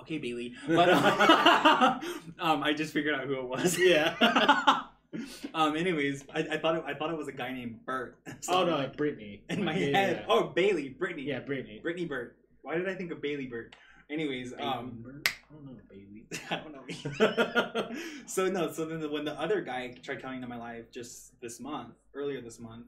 okay, 0.00 0.18
Bailey. 0.18 0.54
But 0.68 0.88
uh, 0.90 2.00
um, 2.40 2.62
I 2.62 2.72
just 2.72 2.92
figured 2.92 3.14
out 3.14 3.26
who 3.26 3.34
it 3.34 3.44
was. 3.48 3.78
Yeah. 3.78 4.14
um. 5.54 5.76
Anyways, 5.76 6.24
I, 6.34 6.40
I 6.52 6.58
thought 6.58 6.76
it, 6.76 6.84
I 6.86 6.94
thought 6.94 7.10
it 7.10 7.16
was 7.16 7.28
a 7.28 7.32
guy 7.32 7.52
named 7.52 7.84
Bert. 7.84 8.18
So 8.40 8.52
oh 8.54 8.64
no, 8.64 8.76
like, 8.76 8.96
Brittany. 8.96 9.42
in 9.50 9.64
my 9.64 9.76
Yeah, 9.76 9.96
head. 9.98 10.16
yeah. 10.20 10.26
Oh, 10.28 10.44
Bailey, 10.44 10.90
Brittany. 10.90 11.22
yeah, 11.22 11.40
Brittany. 11.40 11.80
Brittany 11.82 12.06
Bert. 12.06 12.36
Why 12.62 12.76
did 12.76 12.88
I 12.88 12.94
think 12.94 13.10
of 13.10 13.20
Bailey 13.22 13.46
Bert? 13.46 13.74
Anyways, 14.10 14.52
um, 14.54 15.22
I 15.26 15.54
don't 15.54 15.64
know, 15.66 15.76
baby. 15.88 16.26
I 16.50 16.56
don't 16.56 16.72
know. 16.72 17.90
so 18.26 18.48
no, 18.48 18.70
so 18.72 18.84
then 18.84 19.00
the, 19.00 19.08
when 19.08 19.24
the 19.24 19.38
other 19.40 19.60
guy 19.60 19.94
tried 20.02 20.20
coming 20.20 20.36
into 20.36 20.48
my 20.48 20.56
life 20.58 20.90
just 20.90 21.40
this 21.40 21.60
month, 21.60 21.94
earlier 22.14 22.40
this 22.40 22.58
month, 22.58 22.86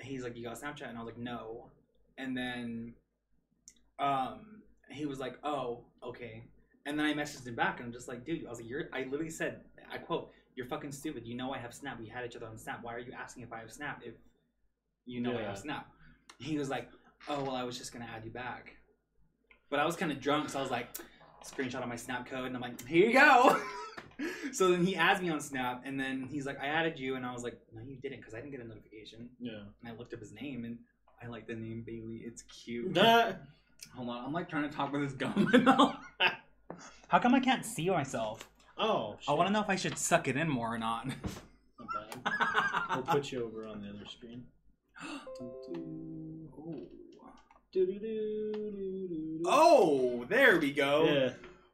he's 0.00 0.24
like, 0.24 0.36
"You 0.36 0.42
got 0.44 0.60
Snapchat?" 0.60 0.88
And 0.88 0.98
I 0.98 1.02
was 1.02 1.06
like, 1.14 1.18
"No." 1.18 1.66
And 2.18 2.36
then, 2.36 2.94
um, 3.98 4.53
he 4.90 5.06
was 5.06 5.18
like, 5.18 5.38
"Oh, 5.42 5.84
okay." 6.02 6.44
And 6.86 6.98
then 6.98 7.06
I 7.06 7.14
messaged 7.14 7.46
him 7.46 7.54
back, 7.54 7.78
and 7.78 7.86
I'm 7.86 7.92
just 7.92 8.08
like, 8.08 8.24
"Dude," 8.24 8.46
I 8.46 8.50
was 8.50 8.60
like, 8.60 8.68
"You're," 8.68 8.88
I 8.92 9.04
literally 9.04 9.30
said, 9.30 9.60
I 9.92 9.98
quote, 9.98 10.30
"You're 10.54 10.66
fucking 10.66 10.92
stupid. 10.92 11.26
You 11.26 11.34
know 11.34 11.52
I 11.52 11.58
have 11.58 11.74
Snap. 11.74 11.98
We 11.98 12.08
had 12.08 12.24
each 12.24 12.36
other 12.36 12.46
on 12.46 12.56
Snap. 12.58 12.80
Why 12.82 12.94
are 12.94 12.98
you 12.98 13.12
asking 13.12 13.42
if 13.42 13.52
I 13.52 13.60
have 13.60 13.72
Snap 13.72 14.02
if 14.04 14.14
you 15.06 15.20
know 15.20 15.38
I 15.38 15.42
have 15.42 15.58
Snap?" 15.58 15.88
He 16.38 16.58
was 16.58 16.68
like, 16.68 16.88
"Oh, 17.28 17.42
well, 17.42 17.54
I 17.54 17.62
was 17.62 17.78
just 17.78 17.92
gonna 17.92 18.08
add 18.14 18.24
you 18.24 18.30
back." 18.30 18.76
But 19.70 19.80
I 19.80 19.86
was 19.86 19.96
kind 19.96 20.12
of 20.12 20.20
drunk, 20.20 20.50
so 20.50 20.58
I 20.58 20.62
was 20.62 20.70
like, 20.70 20.88
screenshot 21.44 21.82
of 21.82 21.88
my 21.88 21.96
Snap 21.96 22.26
code, 22.26 22.46
and 22.46 22.56
I'm 22.56 22.62
like, 22.62 22.86
here 22.86 23.08
you 23.08 23.12
go. 23.12 23.60
so 24.52 24.70
then 24.70 24.84
he 24.84 24.96
adds 24.96 25.20
me 25.20 25.30
on 25.30 25.40
Snap, 25.40 25.82
and 25.84 25.98
then 25.98 26.26
he's 26.30 26.46
like, 26.46 26.60
I 26.60 26.66
added 26.66 26.98
you, 26.98 27.16
and 27.16 27.24
I 27.24 27.32
was 27.32 27.42
like, 27.42 27.58
no, 27.72 27.82
you 27.82 27.96
didn't, 27.96 28.18
because 28.18 28.34
I 28.34 28.38
didn't 28.38 28.52
get 28.52 28.60
a 28.60 28.68
notification. 28.68 29.28
Yeah. 29.38 29.62
And 29.82 29.92
I 29.92 29.96
looked 29.96 30.14
up 30.14 30.20
his 30.20 30.32
name, 30.32 30.64
and 30.64 30.78
I 31.22 31.28
like 31.28 31.46
the 31.46 31.54
name 31.54 31.84
Bailey. 31.86 32.22
It's 32.24 32.42
cute. 32.42 32.94
Not 32.94 33.38
Hold 33.94 34.08
on, 34.08 34.24
I'm 34.24 34.32
like 34.32 34.48
trying 34.48 34.68
to 34.68 34.74
talk 34.74 34.92
with 34.92 35.02
this 35.02 35.12
gum. 35.12 35.48
How 37.08 37.18
come 37.18 37.34
I 37.34 37.40
can't 37.40 37.64
see 37.64 37.88
myself? 37.90 38.48
oh, 38.76 39.16
I 39.28 39.32
want 39.32 39.46
to 39.48 39.52
know 39.52 39.60
if 39.60 39.68
I 39.70 39.76
should 39.76 39.96
suck 39.96 40.26
it 40.26 40.36
in 40.36 40.48
more 40.48 40.74
or 40.74 40.78
not. 40.78 41.06
Not 41.06 41.14
bad. 42.24 42.94
We'll 42.94 43.02
put 43.02 43.30
you 43.30 43.44
over 43.44 43.66
on 43.66 43.82
the 43.82 43.88
other 43.90 44.06
screen. 44.06 44.44
oh. 45.02 46.86
Oh, 49.46 50.24
there 50.28 50.58
we 50.58 50.72
go. 50.72 51.04
Yeah. 51.04 51.30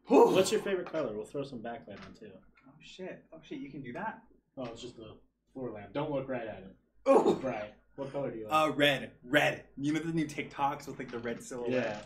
Whew. 0.07 0.31
What's 0.35 0.51
your 0.51 0.61
favorite 0.61 0.91
color? 0.91 1.13
We'll 1.15 1.25
throw 1.25 1.45
some 1.45 1.61
backlight 1.61 2.05
on 2.07 2.15
too. 2.19 2.31
Oh 2.67 2.73
shit! 2.83 3.25
Oh 3.33 3.39
shit! 3.43 3.59
You 3.59 3.71
can 3.71 3.83
do 3.83 3.93
that. 3.93 4.23
Oh, 4.57 4.65
it's 4.65 4.83
just 4.83 4.97
the 4.97 5.15
floor 5.53 5.71
lamp. 5.71 5.93
Don't 5.93 6.11
look 6.11 6.29
right 6.29 6.47
at 6.47 6.59
it. 6.59 6.77
Oh. 7.07 7.35
Right. 7.43 7.73
What 8.01 8.13
color 8.13 8.31
do 8.31 8.39
you 8.39 8.49
like? 8.49 8.55
Uh, 8.55 8.73
red, 8.73 9.11
red. 9.25 9.65
You 9.77 9.93
know 9.93 10.01
the 10.01 10.13
new 10.13 10.27
TikToks 10.27 10.87
with 10.87 10.99
like 10.99 11.11
the 11.11 11.19
red 11.19 11.43
silhouette. 11.43 11.71
yeah. 11.71 11.99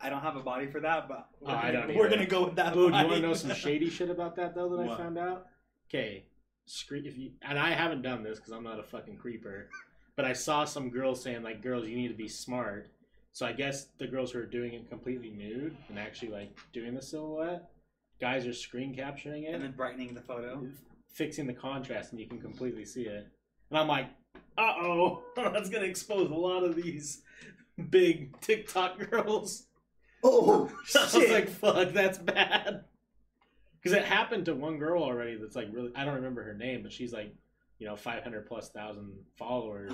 I 0.00 0.10
don't 0.10 0.20
have 0.20 0.36
a 0.36 0.40
body 0.42 0.66
for 0.66 0.80
that, 0.80 1.08
but 1.08 1.28
we're, 1.40 1.50
Oh, 1.50 1.54
gonna, 1.54 1.72
don't 1.72 1.96
we're 1.96 2.08
gonna 2.10 2.26
go 2.26 2.44
with 2.44 2.56
that. 2.56 2.72
Oh, 2.76 2.90
do 2.90 2.96
you 2.96 3.04
want 3.04 3.12
to 3.12 3.20
know 3.20 3.34
some 3.34 3.54
shady 3.54 3.88
shit 3.90 4.10
about 4.10 4.36
that 4.36 4.54
though 4.54 4.76
that 4.76 4.88
I 4.88 4.96
found 4.96 5.18
out? 5.18 5.46
Okay, 5.88 6.26
screen 6.66 7.06
if 7.06 7.16
you 7.16 7.30
and 7.42 7.58
I 7.58 7.70
haven't 7.70 8.02
done 8.02 8.22
this 8.22 8.38
because 8.38 8.52
I'm 8.52 8.62
not 8.62 8.78
a 8.78 8.82
fucking 8.82 9.16
creeper, 9.16 9.70
but 10.14 10.24
I 10.26 10.34
saw 10.34 10.64
some 10.66 10.90
girls 10.90 11.22
saying 11.22 11.42
like, 11.42 11.62
"Girls, 11.62 11.88
you 11.88 11.96
need 11.96 12.08
to 12.08 12.14
be 12.14 12.28
smart." 12.28 12.90
So 13.32 13.46
I 13.46 13.52
guess 13.52 13.86
the 13.98 14.06
girls 14.06 14.32
who 14.32 14.40
are 14.40 14.46
doing 14.46 14.74
it 14.74 14.88
completely 14.90 15.30
nude 15.30 15.74
and 15.88 15.98
actually 15.98 16.32
like 16.32 16.56
doing 16.72 16.94
the 16.94 17.02
silhouette, 17.02 17.70
guys 18.20 18.46
are 18.46 18.52
screen 18.52 18.94
capturing 18.94 19.44
it 19.44 19.54
and 19.54 19.62
then 19.64 19.72
brightening 19.72 20.12
the 20.14 20.20
photo. 20.20 20.66
fixing 21.14 21.46
the 21.46 21.54
contrast 21.54 22.12
and 22.12 22.20
you 22.20 22.26
can 22.28 22.40
completely 22.40 22.84
see 22.84 23.02
it. 23.02 23.26
And 23.70 23.78
I'm 23.78 23.88
like, 23.88 24.06
uh 24.56 24.74
oh, 24.80 25.22
that's 25.36 25.70
gonna 25.70 25.86
expose 25.86 26.30
a 26.30 26.34
lot 26.34 26.64
of 26.64 26.76
these 26.76 27.22
big 27.90 28.40
TikTok 28.40 29.10
girls. 29.10 29.66
Oh 30.22 30.70
shit! 30.84 31.02
I 31.14 31.18
was 31.18 31.30
like, 31.30 31.48
fuck, 31.48 31.92
that's 31.92 32.18
bad. 32.18 32.84
Because 33.80 33.96
it 33.96 34.04
happened 34.04 34.46
to 34.46 34.54
one 34.54 34.78
girl 34.78 35.02
already 35.02 35.36
that's 35.36 35.54
like 35.54 35.68
really, 35.72 35.92
I 35.94 36.04
don't 36.04 36.16
remember 36.16 36.42
her 36.42 36.54
name, 36.54 36.82
but 36.82 36.92
she's 36.92 37.12
like, 37.12 37.32
you 37.78 37.86
know, 37.86 37.96
500 37.96 38.46
plus 38.46 38.70
thousand 38.70 39.12
followers. 39.36 39.92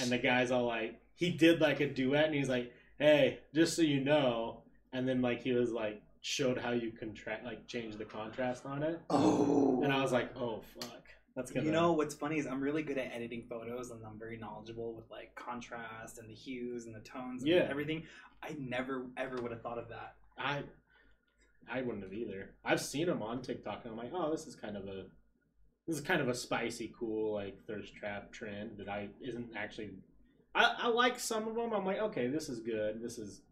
and 0.00 0.10
the 0.10 0.18
guy's 0.18 0.50
all 0.50 0.66
like, 0.66 1.00
he 1.14 1.30
did 1.30 1.60
like 1.60 1.80
a 1.80 1.86
duet 1.86 2.26
and 2.26 2.34
he's 2.34 2.50
like, 2.50 2.72
hey, 2.98 3.38
just 3.54 3.76
so 3.76 3.82
you 3.82 4.00
know. 4.00 4.62
And 4.92 5.08
then 5.08 5.22
like 5.22 5.42
he 5.42 5.52
was 5.52 5.70
like, 5.70 6.02
showed 6.20 6.58
how 6.58 6.72
you 6.72 6.92
contract, 6.92 7.44
like 7.44 7.66
change 7.66 7.96
the 7.96 8.04
contrast 8.04 8.66
on 8.66 8.82
it. 8.82 9.00
oh. 9.10 9.80
And 9.82 9.92
I 9.92 10.02
was 10.02 10.12
like, 10.12 10.36
oh 10.36 10.62
fuck. 10.80 11.04
That's 11.38 11.52
gonna 11.52 11.66
You 11.66 11.72
know 11.72 11.92
what's 11.92 12.16
funny 12.16 12.40
is 12.40 12.48
I'm 12.48 12.60
really 12.60 12.82
good 12.82 12.98
at 12.98 13.12
editing 13.14 13.44
photos 13.48 13.92
and 13.92 14.04
I'm 14.04 14.18
very 14.18 14.36
knowledgeable 14.36 14.92
with 14.92 15.08
like 15.08 15.36
contrast 15.36 16.18
and 16.18 16.28
the 16.28 16.34
hues 16.34 16.86
and 16.86 16.94
the 16.94 16.98
tones 17.00 17.42
and 17.44 17.52
Yeah. 17.52 17.68
everything. 17.70 18.02
I 18.42 18.56
never 18.58 19.06
ever 19.16 19.40
would 19.40 19.52
have 19.52 19.62
thought 19.62 19.78
of 19.78 19.88
that. 19.90 20.16
I 20.36 20.64
I 21.70 21.82
wouldn't 21.82 22.02
have 22.02 22.12
either. 22.12 22.56
I've 22.64 22.80
seen 22.80 23.06
them 23.06 23.22
on 23.22 23.40
TikTok 23.40 23.82
and 23.84 23.92
I'm 23.92 23.96
like, 23.98 24.10
oh, 24.12 24.32
this 24.32 24.48
is 24.48 24.56
kind 24.56 24.76
of 24.76 24.88
a 24.88 25.04
this 25.86 25.94
is 25.96 26.02
kind 26.02 26.20
of 26.20 26.28
a 26.28 26.34
spicy, 26.34 26.92
cool 26.98 27.34
like 27.34 27.64
thirst 27.68 27.94
trap 27.94 28.32
trend 28.32 28.76
that 28.78 28.88
I 28.88 29.08
isn't 29.20 29.50
actually. 29.56 29.90
I, 30.56 30.74
I 30.76 30.88
like 30.88 31.20
some 31.20 31.46
of 31.46 31.54
them. 31.54 31.72
I'm 31.72 31.86
like, 31.86 32.00
okay, 32.00 32.26
this 32.26 32.48
is 32.48 32.58
good. 32.58 33.00
This 33.00 33.16
is 33.16 33.42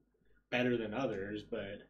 better 0.51 0.77
than 0.77 0.93
others, 0.93 1.45
but 1.49 1.83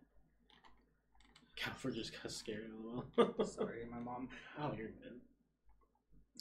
Calvert 1.57 1.95
just 1.95 2.13
got 2.23 2.31
scary. 2.31 2.65
a 2.67 3.19
little. 3.19 3.45
Sorry, 3.47 3.87
my 3.91 3.99
mom. 3.99 4.29
oh, 4.61 4.75
you're 4.77 4.89
good. 4.89 5.21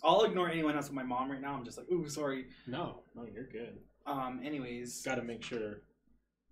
I'll 0.03 0.23
ignore 0.23 0.49
anyone 0.49 0.75
else 0.75 0.85
with 0.87 0.95
my 0.95 1.03
mom 1.03 1.31
right 1.31 1.41
now. 1.41 1.53
I'm 1.53 1.63
just 1.65 1.77
like, 1.77 1.89
ooh, 1.91 2.07
sorry. 2.09 2.45
No, 2.67 3.01
no, 3.15 3.25
you're 3.33 3.45
good. 3.47 3.77
Um. 4.05 4.41
Anyways, 4.43 5.01
Got 5.01 5.15
to 5.15 5.23
make 5.23 5.43
sure 5.43 5.81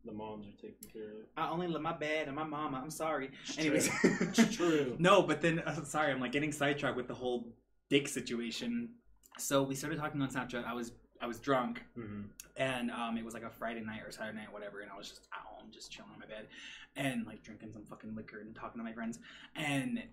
the 0.06 0.12
moms 0.12 0.48
are 0.48 0.62
taken 0.62 0.90
care 0.92 1.04
of. 1.10 1.26
I 1.38 1.50
only 1.50 1.68
love 1.68 1.82
my 1.82 1.96
dad 1.98 2.28
and 2.28 2.36
my 2.36 2.44
mama. 2.44 2.80
I'm 2.84 2.90
sorry. 2.90 3.30
It's 3.46 3.58
Anyways, 3.58 3.88
true. 3.90 4.18
It's 4.22 4.56
true. 4.56 4.96
no, 5.00 5.22
but 5.22 5.42
then 5.42 5.60
uh, 5.60 5.84
sorry, 5.84 6.12
I'm 6.12 6.20
like 6.20 6.32
getting 6.32 6.52
sidetracked 6.52 6.98
with 6.98 7.08
the 7.08 7.14
whole 7.14 7.48
dick 7.90 8.08
situation. 8.08 8.90
So 9.38 9.64
we 9.64 9.76
started 9.76 10.00
talking 10.00 10.22
on 10.22 10.30
Snapchat. 10.30 10.66
I 10.66 10.74
was 10.74 10.92
I 11.22 11.26
was 11.28 11.40
drunk 11.40 11.84
Mhm. 11.98 12.26
and 12.58 12.92
um, 12.92 13.18
it 13.18 13.24
was 13.24 13.34
like 13.34 13.44
a 13.44 13.50
Friday 13.50 13.80
night 13.82 14.02
or 14.06 14.12
Saturday 14.12 14.38
night, 14.40 14.52
whatever. 14.52 14.82
And 14.82 14.92
I 14.92 14.98
was 14.98 15.08
just 15.08 15.22
at 15.34 15.40
home, 15.46 15.70
just 15.72 15.90
chilling 15.92 16.12
on 16.12 16.20
my 16.20 16.26
bed, 16.26 16.48
and 16.98 17.26
like 17.26 17.44
drinking 17.44 17.72
some 17.72 17.86
fucking 17.86 18.14
liquor 18.14 18.40
and 18.42 18.54
talking 18.54 18.80
to 18.80 18.84
my 18.84 18.92
friends, 18.94 19.20
and 19.56 20.04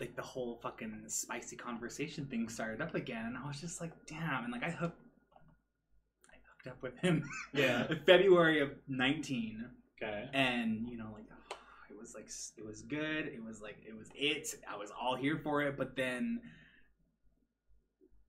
like 0.00 0.14
the 0.16 0.22
whole 0.22 0.58
fucking 0.62 1.04
spicy 1.08 1.56
conversation 1.56 2.26
thing 2.26 2.48
started 2.48 2.80
up 2.82 2.94
again, 2.94 3.24
and 3.26 3.36
I 3.36 3.46
was 3.46 3.60
just 3.60 3.80
like, 3.80 3.92
damn, 4.06 4.44
and 4.44 4.52
like 4.52 4.62
I 4.64 4.70
hooked, 4.70 5.00
I 6.28 6.36
hooked 6.50 6.68
up 6.68 6.82
with 6.82 6.98
him, 6.98 7.28
Yeah. 7.54 7.86
February 8.06 8.60
of 8.60 8.70
nineteen, 8.88 9.64
Okay. 10.02 10.28
and 10.32 10.88
you 10.88 10.96
know 10.98 11.10
like. 11.12 11.24
It 11.88 11.98
was 11.98 12.14
like 12.14 12.28
it 12.58 12.64
was 12.64 12.82
good. 12.82 13.26
It 13.26 13.42
was 13.42 13.60
like 13.62 13.78
it 13.88 13.96
was 13.96 14.08
it. 14.14 14.54
I 14.70 14.76
was 14.76 14.90
all 15.00 15.16
here 15.16 15.40
for 15.42 15.62
it, 15.62 15.76
but 15.78 15.96
then 15.96 16.40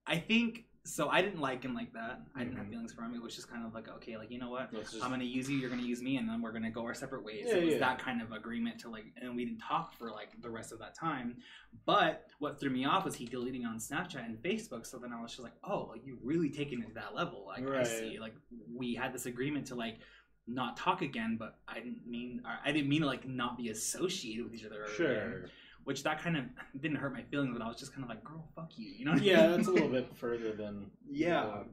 I 0.07 0.17
think 0.17 0.65
so. 0.87 1.09
I 1.09 1.21
didn't 1.21 1.39
like 1.39 1.63
him 1.63 1.73
like 1.73 1.93
that. 1.93 2.21
I 2.35 2.43
didn't 2.43 2.57
have 2.57 2.67
Mhm. 2.67 2.71
feelings 2.71 2.93
for 2.93 3.01
him. 3.01 3.13
It 3.13 3.21
was 3.21 3.35
just 3.35 3.49
kind 3.49 3.65
of 3.65 3.73
like, 3.73 3.87
okay, 3.87 4.17
like 4.17 4.31
you 4.31 4.39
know 4.39 4.49
what? 4.49 4.71
Just 4.71 5.03
I'm 5.03 5.09
gonna 5.11 5.23
use 5.23 5.49
you. 5.49 5.57
You're 5.57 5.69
gonna 5.69 5.81
use 5.81 6.01
me, 6.01 6.17
and 6.17 6.27
then 6.27 6.41
we're 6.41 6.51
gonna 6.51 6.71
go 6.71 6.83
our 6.85 6.93
separate 6.93 7.23
ways. 7.23 7.45
Yeah, 7.47 7.55
it 7.55 7.65
was 7.65 7.73
yeah. 7.73 7.79
that 7.79 7.99
kind 7.99 8.21
of 8.21 8.31
agreement 8.31 8.79
to 8.81 8.89
like, 8.89 9.05
and 9.21 9.35
we 9.35 9.45
didn't 9.45 9.59
talk 9.59 9.93
for 9.93 10.11
like 10.11 10.41
the 10.41 10.49
rest 10.49 10.71
of 10.71 10.79
that 10.79 10.95
time. 10.95 11.37
But 11.85 12.27
what 12.39 12.59
threw 12.59 12.69
me 12.69 12.85
off 12.85 13.05
was 13.05 13.15
he 13.15 13.25
deleting 13.25 13.65
on 13.65 13.77
Snapchat 13.77 14.25
and 14.25 14.37
Facebook. 14.41 14.85
So 14.85 14.97
then 14.97 15.13
I 15.13 15.21
was 15.21 15.31
just 15.31 15.43
like, 15.43 15.55
oh, 15.63 15.89
like 15.91 16.05
you 16.05 16.17
really 16.23 16.49
taking 16.49 16.81
it 16.81 16.87
to 16.87 16.93
that 16.95 17.13
level. 17.15 17.45
Like 17.47 17.67
I 17.67 17.83
see. 17.83 18.19
Like 18.19 18.35
we 18.73 18.95
had 18.95 19.13
this 19.13 19.25
agreement 19.25 19.67
to 19.67 19.75
like 19.75 19.99
not 20.47 20.77
talk 20.77 21.01
again, 21.01 21.35
but 21.37 21.59
I 21.67 21.75
didn't 21.75 22.07
mean 22.07 22.41
I 22.65 22.71
didn't 22.71 22.89
mean 22.89 23.01
to 23.01 23.07
like 23.07 23.27
not 23.27 23.57
be 23.57 23.69
associated 23.69 24.45
with 24.45 24.53
each 24.55 24.65
other. 24.65 24.85
ever 24.85 25.03
again. 25.11 25.49
Sure. 25.87 25.95
Which 25.95 26.03
that 26.03 26.21
kind 26.21 26.37
of 26.37 26.45
didn't 26.81 26.97
hurt 26.97 27.13
my 27.13 27.23
feelings, 27.23 27.57
but 27.57 27.63
I 27.63 27.67
was 27.67 27.77
just 27.77 27.93
kind 27.93 28.03
of 28.03 28.09
like, 28.09 28.23
girl, 28.23 28.47
fuck 28.55 28.71
you. 28.77 28.91
You 28.97 29.05
know? 29.05 29.13
what 29.13 29.21
I 29.21 29.25
Yeah, 29.25 29.47
mean? 29.47 29.51
that's 29.51 29.67
a 29.67 29.71
little 29.71 29.89
bit 29.89 30.15
further 30.15 30.53
than 30.53 30.91
Yeah. 31.09 31.63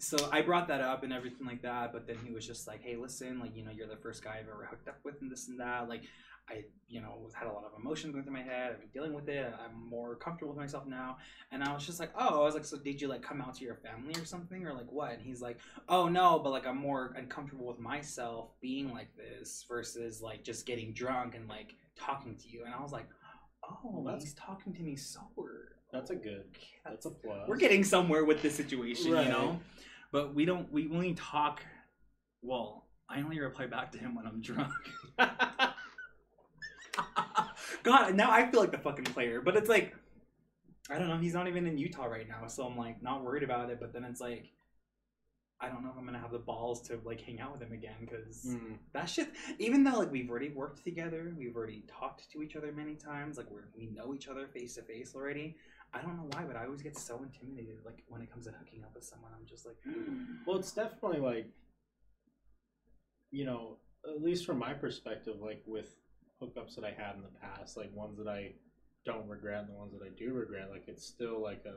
So 0.00 0.28
I 0.32 0.42
brought 0.42 0.68
that 0.68 0.80
up 0.80 1.04
and 1.04 1.12
everything 1.12 1.46
like 1.46 1.62
that, 1.62 1.92
but 1.92 2.06
then 2.06 2.18
he 2.24 2.32
was 2.32 2.46
just 2.46 2.66
like, 2.66 2.82
"Hey, 2.82 2.96
listen, 2.96 3.38
like 3.40 3.56
you 3.56 3.64
know, 3.64 3.70
you're 3.70 3.86
the 3.86 3.96
first 3.96 4.24
guy 4.24 4.38
I've 4.40 4.48
ever 4.48 4.66
hooked 4.68 4.88
up 4.88 4.98
with, 5.04 5.20
and 5.22 5.30
this 5.30 5.48
and 5.48 5.60
that. 5.60 5.88
Like, 5.88 6.02
I, 6.50 6.64
you 6.88 7.00
know, 7.00 7.30
had 7.32 7.46
a 7.48 7.52
lot 7.52 7.64
of 7.64 7.72
emotions 7.80 8.12
going 8.12 8.24
through 8.24 8.34
my 8.34 8.42
head. 8.42 8.72
I've 8.72 8.80
been 8.80 8.90
dealing 8.92 9.14
with 9.14 9.28
it. 9.28 9.54
I'm 9.64 9.88
more 9.88 10.16
comfortable 10.16 10.52
with 10.52 10.60
myself 10.60 10.86
now." 10.86 11.18
And 11.52 11.62
I 11.62 11.72
was 11.72 11.86
just 11.86 12.00
like, 12.00 12.10
"Oh, 12.18 12.42
I 12.42 12.44
was 12.44 12.54
like, 12.54 12.64
so 12.64 12.76
did 12.76 13.00
you 13.00 13.08
like 13.08 13.22
come 13.22 13.40
out 13.40 13.54
to 13.56 13.64
your 13.64 13.76
family 13.76 14.14
or 14.20 14.24
something, 14.24 14.66
or 14.66 14.74
like 14.74 14.90
what?" 14.90 15.12
And 15.12 15.22
he's 15.22 15.40
like, 15.40 15.58
"Oh 15.88 16.08
no, 16.08 16.40
but 16.40 16.50
like 16.50 16.66
I'm 16.66 16.78
more 16.78 17.14
uncomfortable 17.16 17.66
with 17.66 17.78
myself 17.78 18.50
being 18.60 18.92
like 18.92 19.16
this 19.16 19.64
versus 19.68 20.20
like 20.20 20.42
just 20.44 20.66
getting 20.66 20.92
drunk 20.92 21.34
and 21.36 21.48
like 21.48 21.76
talking 21.96 22.36
to 22.36 22.48
you." 22.48 22.64
And 22.64 22.74
I 22.74 22.82
was 22.82 22.92
like, 22.92 23.06
"Oh, 23.68 24.02
that's- 24.04 24.22
he's 24.22 24.34
talking 24.34 24.72
to 24.74 24.82
me 24.82 24.96
sober. 24.96 25.76
That's 25.92 26.10
a 26.10 26.16
good. 26.16 26.44
That's 26.84 27.06
a 27.06 27.10
plus. 27.10 27.48
we're 27.48 27.56
getting 27.56 27.84
somewhere 27.84 28.24
with 28.24 28.42
this 28.42 28.54
situation, 28.56 29.12
Right. 29.12 29.26
you 29.26 29.32
know. 29.32 29.60
But 30.10 30.34
we 30.34 30.44
don't. 30.44 30.70
We 30.72 30.88
only 30.90 31.14
talk. 31.14 31.62
Well, 32.42 32.86
I 33.08 33.20
only 33.20 33.38
reply 33.40 33.66
back 33.66 33.92
to 33.92 33.98
him 33.98 34.14
when 34.14 34.26
I'm 34.26 34.40
drunk. 34.40 34.72
God, 37.82 38.14
now 38.14 38.30
I 38.30 38.50
feel 38.50 38.60
like 38.60 38.70
the 38.72 38.78
fucking 38.78 39.04
player. 39.06 39.40
But 39.40 39.56
it's 39.56 39.68
like, 39.68 39.94
I 40.90 40.98
don't 40.98 41.08
know. 41.08 41.18
He's 41.18 41.34
not 41.34 41.48
even 41.48 41.66
in 41.66 41.76
Utah 41.78 42.04
right 42.06 42.28
now, 42.28 42.46
so 42.46 42.64
I'm 42.66 42.76
like 42.76 43.02
not 43.02 43.22
worried 43.24 43.42
about 43.42 43.70
it. 43.70 43.78
But 43.80 43.92
then 43.92 44.04
it's 44.04 44.20
like, 44.20 44.50
I 45.64 45.68
don't 45.70 45.82
know 45.82 45.88
if 45.90 45.96
I'm 45.96 46.04
gonna 46.04 46.18
have 46.18 46.30
the 46.32 46.38
balls 46.38 46.82
to 46.88 47.00
like 47.04 47.20
hang 47.22 47.40
out 47.40 47.52
with 47.52 47.62
him 47.62 47.72
again 47.72 47.96
because 48.00 48.44
Mm. 48.44 48.76
that 48.92 49.06
shit. 49.06 49.28
Even 49.58 49.82
though 49.82 49.98
like 49.98 50.12
we've 50.12 50.28
already 50.28 50.50
worked 50.50 50.84
together, 50.84 51.34
we've 51.38 51.56
already 51.56 51.84
talked 51.88 52.30
to 52.32 52.42
each 52.42 52.54
other 52.54 52.70
many 52.72 52.96
times. 52.96 53.38
Like 53.38 53.50
we're 53.50 53.68
we 53.76 53.86
know 53.86 54.14
each 54.14 54.28
other 54.28 54.46
face 54.48 54.74
to 54.74 54.82
face 54.82 55.14
already. 55.14 55.56
I 55.94 56.02
don't 56.02 56.16
know 56.16 56.28
why, 56.32 56.42
but 56.44 56.56
I 56.56 56.64
always 56.66 56.82
get 56.82 56.98
so 56.98 57.22
intimidated. 57.22 57.78
Like 57.84 58.02
when 58.08 58.20
it 58.20 58.30
comes 58.30 58.44
to 58.46 58.52
hooking 58.52 58.84
up 58.84 58.94
with 58.94 59.04
someone, 59.04 59.30
I'm 59.38 59.46
just 59.46 59.64
like, 59.64 59.76
Well, 60.46 60.58
it's 60.58 60.72
definitely 60.72 61.20
like, 61.20 61.46
you 63.30 63.46
know, 63.46 63.78
at 64.06 64.22
least 64.22 64.44
from 64.44 64.58
my 64.58 64.74
perspective, 64.74 65.36
like 65.40 65.62
with 65.66 65.94
hookups 66.42 66.74
that 66.74 66.84
I 66.84 66.90
had 66.92 67.16
in 67.16 67.22
the 67.22 67.38
past, 67.40 67.76
like 67.78 67.94
ones 67.94 68.18
that 68.18 68.28
I 68.28 68.52
don't 69.06 69.26
regret 69.28 69.60
and 69.60 69.68
the 69.70 69.74
ones 69.78 69.92
that 69.92 70.04
I 70.04 70.10
do 70.16 70.32
regret, 70.34 70.68
like 70.70 70.84
it's 70.88 71.06
still 71.06 71.40
like 71.42 71.64
a, 71.64 71.74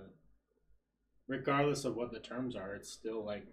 regardless 1.28 1.86
of 1.86 1.96
what 1.96 2.12
the 2.12 2.20
terms 2.20 2.56
are, 2.56 2.74
it's 2.74 2.92
still 2.92 3.24
like 3.24 3.46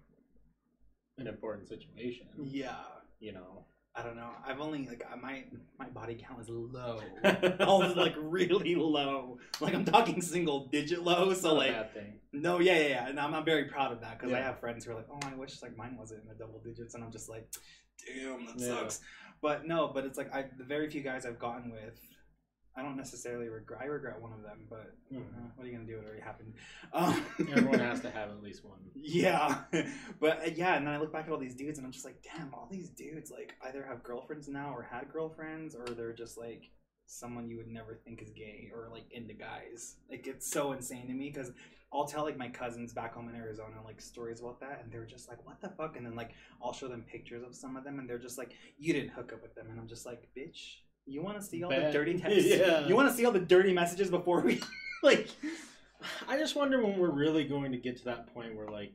an 1.18 1.26
important 1.26 1.68
situation, 1.68 2.26
yeah. 2.42 2.76
you 3.20 3.32
know. 3.32 3.66
I 3.96 4.02
don't 4.02 4.16
know. 4.16 4.30
I've 4.44 4.58
only 4.60 4.88
like 4.88 5.04
I- 5.08 5.14
my 5.14 5.44
my 5.78 5.88
body 5.88 6.16
count 6.20 6.40
is 6.40 6.48
low. 6.48 7.00
All 7.60 7.78
like 7.94 8.14
really 8.18 8.74
low. 8.74 9.38
Like 9.60 9.72
I'm 9.72 9.84
talking 9.84 10.20
single 10.20 10.66
digit 10.66 11.04
low. 11.04 11.32
So 11.32 11.54
like 11.54 11.70
bad 11.70 11.94
thing. 11.94 12.18
no, 12.32 12.58
yeah, 12.58 12.76
yeah, 12.76 12.88
yeah. 12.88 13.08
And 13.08 13.20
I'm, 13.20 13.32
I'm 13.32 13.44
very 13.44 13.66
proud 13.66 13.92
of 13.92 14.00
that 14.00 14.18
because 14.18 14.34
I 14.34 14.40
have 14.40 14.58
friends 14.58 14.84
who 14.84 14.90
are 14.90 14.96
like, 14.96 15.06
oh, 15.12 15.20
I 15.22 15.36
wish 15.36 15.62
like 15.62 15.76
mine 15.76 15.96
wasn't 15.96 16.22
in 16.22 16.28
the 16.28 16.34
double 16.34 16.58
digits, 16.58 16.96
and 16.96 17.04
I'm 17.04 17.12
just 17.12 17.28
like, 17.28 17.46
damn, 18.04 18.46
that 18.46 18.58
Yeah. 18.58 18.80
sucks. 18.80 19.00
But 19.40 19.64
no, 19.64 19.92
but 19.94 20.04
it's 20.04 20.18
like 20.18 20.34
I 20.34 20.46
the 20.58 20.64
very 20.64 20.90
few 20.90 21.02
guys 21.02 21.24
I've 21.24 21.38
gotten 21.38 21.70
with, 21.70 22.00
I 22.76 22.82
don't 22.82 22.96
necessarily 22.96 23.48
regret. 23.48 23.80
I 23.82 23.84
regret 23.86 24.20
one 24.20 24.32
of 24.32 24.42
them, 24.42 24.66
but 24.68 24.94
Mhm. 25.12 25.20
uh, 25.20 25.50
what 25.54 25.64
are 25.64 25.70
you 25.70 25.74
gonna 25.76 25.86
do? 25.86 25.98
It 25.98 26.04
already 26.04 26.20
happened. 26.22 26.54
Um, 26.92 27.24
Everyone 27.50 27.78
has 27.80 28.00
to 28.00 28.10
have 28.10 28.30
at 28.30 28.42
least 28.42 28.64
one. 28.64 28.78
Yeah, 28.94 29.62
but 30.20 30.38
uh, 30.46 30.50
yeah, 30.54 30.74
and 30.76 30.86
then 30.86 30.94
I 30.94 30.98
look 30.98 31.12
back 31.12 31.26
at 31.26 31.32
all 31.32 31.38
these 31.38 31.54
dudes, 31.54 31.78
and 31.78 31.86
I'm 31.86 31.92
just 31.92 32.04
like, 32.04 32.22
damn, 32.22 32.52
all 32.54 32.68
these 32.70 32.90
dudes 32.90 33.30
like 33.30 33.54
either 33.62 33.84
have 33.84 34.02
girlfriends 34.02 34.48
now 34.48 34.72
or 34.74 34.82
had 34.82 35.10
girlfriends, 35.12 35.74
or 35.74 35.84
they're 35.86 36.12
just 36.12 36.36
like 36.38 36.70
someone 37.06 37.48
you 37.48 37.56
would 37.58 37.68
never 37.68 37.94
think 38.04 38.22
is 38.22 38.30
gay 38.30 38.70
or 38.74 38.88
like 38.90 39.04
into 39.12 39.34
guys. 39.34 39.96
Like 40.10 40.26
it's 40.26 40.50
so 40.50 40.72
insane 40.72 41.06
to 41.08 41.12
me 41.12 41.30
because 41.30 41.52
I'll 41.92 42.06
tell 42.06 42.24
like 42.24 42.36
my 42.36 42.48
cousins 42.48 42.92
back 42.92 43.14
home 43.14 43.28
in 43.28 43.36
Arizona 43.36 43.76
like 43.84 44.00
stories 44.00 44.40
about 44.40 44.58
that, 44.60 44.80
and 44.82 44.90
they're 44.92 45.04
just 45.06 45.28
like, 45.28 45.44
what 45.46 45.60
the 45.60 45.68
fuck? 45.70 45.96
And 45.96 46.04
then 46.04 46.16
like 46.16 46.30
I'll 46.62 46.72
show 46.72 46.88
them 46.88 47.04
pictures 47.06 47.42
of 47.44 47.54
some 47.54 47.76
of 47.76 47.84
them, 47.84 47.98
and 48.00 48.08
they're 48.10 48.18
just 48.18 48.38
like, 48.38 48.52
you 48.78 48.92
didn't 48.92 49.10
hook 49.10 49.32
up 49.32 49.42
with 49.42 49.54
them, 49.54 49.66
and 49.70 49.78
I'm 49.78 49.86
just 49.88 50.06
like, 50.06 50.28
bitch, 50.36 50.78
you 51.06 51.22
want 51.22 51.38
to 51.38 51.44
see 51.44 51.62
all 51.62 51.70
the 51.70 51.90
dirty 51.92 52.18
texts? 52.18 52.44
Yeah. 52.46 52.86
You 52.86 52.94
want 52.96 53.08
to 53.10 53.14
see 53.14 53.24
all 53.24 53.32
the 53.32 53.40
dirty 53.40 53.72
messages 53.72 54.10
before 54.10 54.40
we 54.40 54.60
like 55.02 55.28
I 56.28 56.36
just 56.38 56.54
wonder 56.56 56.82
when 56.82 56.98
we're 56.98 57.10
really 57.10 57.44
going 57.44 57.72
to 57.72 57.78
get 57.78 57.96
to 57.98 58.04
that 58.06 58.32
point 58.34 58.54
where 58.56 58.68
like 58.68 58.92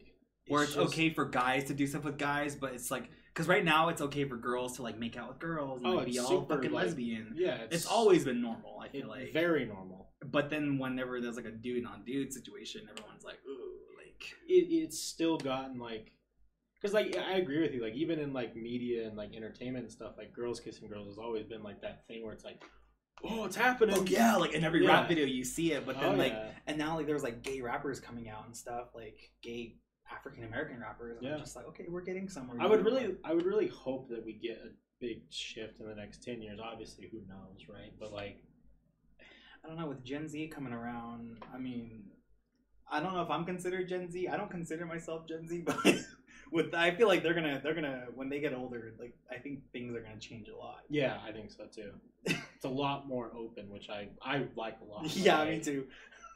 where 0.48 0.64
it's 0.64 0.74
just- 0.76 0.88
okay 0.94 1.10
for 1.12 1.26
guys 1.26 1.66
to 1.66 1.74
do 1.74 1.86
stuff 1.88 2.04
with 2.04 2.18
guys, 2.18 2.56
but 2.56 2.74
it's 2.74 2.90
like 2.92 3.10
because 3.34 3.48
right 3.48 3.64
now 3.64 3.90
it's 3.90 4.02
okay 4.02 4.26
for 4.26 4.36
girls 4.38 4.76
to 4.78 4.82
like 4.82 4.98
make 4.98 5.16
out 5.16 5.30
with 5.30 5.40
girls 5.40 5.82
and 5.82 5.88
Oh, 5.92 5.96
like, 5.98 6.08
be 6.08 6.20
all 6.20 6.28
super, 6.28 6.56
fucking 6.56 6.72
like, 6.72 6.86
lesbian. 6.86 7.34
Yeah, 7.38 7.60
It's, 7.72 7.86
always 7.86 8.26
been 8.26 8.42
normal. 8.42 8.80
I 8.84 8.90
feel 8.90 9.08
like, 9.08 9.32
very 9.32 9.66
normal. 9.66 10.10
but 10.32 10.50
then 10.50 10.78
whenever 10.80 11.22
there's 11.22 11.36
like 11.38 11.46
a 11.46 11.52
dude 11.52 11.86
on 11.86 12.04
dude 12.06 12.34
situation, 12.34 12.82
everyone's 12.90 13.24
like, 13.24 13.38
ooh, 13.48 13.76
like 13.98 14.36
It, 14.48 14.68
it's 14.84 15.00
still 15.00 15.38
gotten 15.38 15.80
like 15.80 16.12
Because 16.82 16.94
like 16.94 17.18
I 17.18 17.38
agree 17.38 17.62
with 17.62 17.74
you. 17.74 17.82
Like 17.82 17.96
even 17.96 18.20
in 18.20 18.34
like 18.34 18.56
media 18.56 19.08
and 19.08 19.18
like 19.18 19.36
entertainment 19.36 19.84
and 19.84 19.92
stuff, 19.92 20.14
like 20.18 20.34
girls 20.34 20.60
kissing 20.60 20.88
girls 20.88 21.08
has 21.08 21.18
always 21.18 21.46
been 21.46 21.64
like 21.64 21.82
that 21.82 22.08
thing 22.08 22.24
where 22.24 22.34
it's 22.34 22.46
like, 22.46 22.64
oh, 23.24 23.46
it's 23.46 23.56
happening. 23.56 23.96
Oh 23.98 24.04
yeah, 24.06 24.36
like 24.38 24.54
in 24.54 24.64
every 24.64 24.84
Yeah. 24.84 25.00
rap 25.00 25.08
video 25.10 25.26
you 25.26 25.44
see 25.44 25.74
it, 25.74 25.86
but 25.86 26.00
then 26.00 26.14
Oh, 26.14 26.18
like 26.18 26.32
yeah. 26.34 26.52
and 26.68 26.78
now 26.78 26.96
like 26.96 27.06
there's 27.08 27.24
like 27.24 27.42
gay 27.42 27.60
rappers 27.62 28.00
coming 28.00 28.30
out 28.30 28.46
and 28.46 28.56
stuff, 28.56 28.90
like 28.96 29.32
gay 29.42 29.76
African 30.10 30.44
American 30.46 30.80
rappers. 30.80 31.18
And 31.18 31.28
Yeah. 31.28 31.34
I'm 31.36 31.40
just 31.40 31.56
like, 31.56 31.66
okay, 31.68 31.86
we're 31.90 32.02
getting 32.02 32.30
somewhere. 32.30 32.58
I 32.62 32.66
would 32.68 32.86
really, 32.86 33.16
I 33.26 33.34
would 33.34 33.46
really 33.46 33.68
hope 33.68 34.10
that 34.10 34.24
we 34.26 34.34
get 34.34 34.62
a 34.66 34.70
big 35.02 35.24
shift 35.30 35.82
in 35.82 35.88
the 35.88 35.96
next 35.96 36.24
ten 36.24 36.42
years. 36.42 36.60
Obviously, 36.64 37.10
who 37.12 37.20
knows, 37.28 37.68
right? 37.68 37.92
But 38.00 38.14
like, 38.14 38.42
I 39.64 39.68
don't 39.68 39.78
know 39.78 39.88
with 39.88 40.04
Gen 40.04 40.30
Z 40.30 40.48
coming 40.48 40.72
around. 40.74 41.44
I 41.54 41.58
mean, 41.58 42.06
I 42.90 43.02
don't 43.02 43.14
know 43.14 43.22
if 43.22 43.30
I'm 43.30 43.46
considered 43.46 43.88
Gen 43.90 44.10
Z. 44.10 44.30
I 44.30 44.38
don't 44.38 44.50
consider 44.50 44.86
myself 44.86 45.28
Gen 45.28 45.46
Z, 45.48 45.62
but 45.66 45.78
with 46.52 46.74
I 46.74 46.92
feel 46.92 47.08
like 47.08 47.24
they're 47.24 47.34
gonna 47.34 47.60
they're 47.64 47.74
gonna 47.76 48.06
when 48.16 48.30
they 48.30 48.40
get 48.40 48.54
older, 48.54 48.94
like 49.00 49.14
I 49.32 49.36
think 49.38 49.60
things 49.72 49.96
are 49.96 50.02
gonna 50.02 50.20
change 50.20 50.48
a 50.50 50.56
lot. 50.56 50.82
yeah, 50.90 51.18
I 51.28 51.32
think 51.32 51.52
so 51.52 51.66
too. 51.66 51.92
it's 52.26 52.66
a 52.66 52.70
lot 52.70 53.08
more 53.08 53.32
open, 53.38 53.70
which 53.70 53.90
I 53.90 54.08
I 54.22 54.46
like 54.56 54.78
a 54.82 54.86
lot. 54.92 55.16
yeah, 55.16 55.46
me 55.46 55.60
too. 55.60 55.88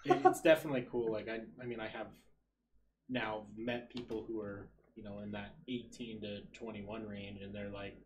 it- 0.06 0.18
it's 0.26 0.42
definitely 0.42 0.86
cool. 0.92 1.12
Like 1.12 1.30
I, 1.30 1.42
I 1.62 1.66
mean, 1.66 1.80
I 1.80 1.88
have 1.88 2.08
now 3.10 3.44
met 3.58 3.90
people 3.90 4.24
who 4.28 4.40
are 4.42 4.68
you 4.96 5.04
know 5.04 5.20
in 5.20 5.32
that 5.32 5.56
18 5.68 6.22
to 6.22 6.42
21 6.54 7.08
range, 7.08 7.42
and 7.42 7.54
they're 7.54 7.70
like 7.70 7.98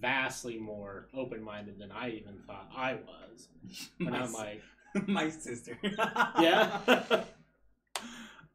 vastly 0.00 0.58
more 0.58 1.08
open 1.14 1.42
minded 1.42 1.78
than 1.78 1.92
I 1.92 2.10
even 2.10 2.38
thought 2.46 2.70
I 2.76 2.94
was. 2.94 3.48
And 4.00 4.10
My 4.10 4.22
I'm 4.22 4.32
like, 4.32 4.62
my 5.06 5.28
sister. 5.30 5.78
yeah, 6.40 6.78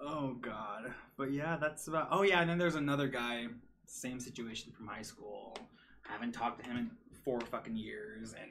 oh 0.01 0.35
god. 0.41 0.93
But 1.17 1.31
yeah, 1.31 1.57
that's 1.59 1.87
about. 1.87 2.09
Oh 2.11 2.23
yeah, 2.23 2.41
and 2.41 2.49
then 2.49 2.57
there's 2.57 2.75
another 2.75 3.07
guy, 3.07 3.47
same 3.85 4.19
situation 4.19 4.71
from 4.71 4.87
high 4.87 5.01
school. 5.01 5.57
I 6.07 6.13
haven't 6.13 6.33
talked 6.33 6.63
to 6.63 6.69
him 6.69 6.77
in 6.77 6.91
four 7.23 7.39
fucking 7.41 7.75
years, 7.75 8.33
and 8.33 8.49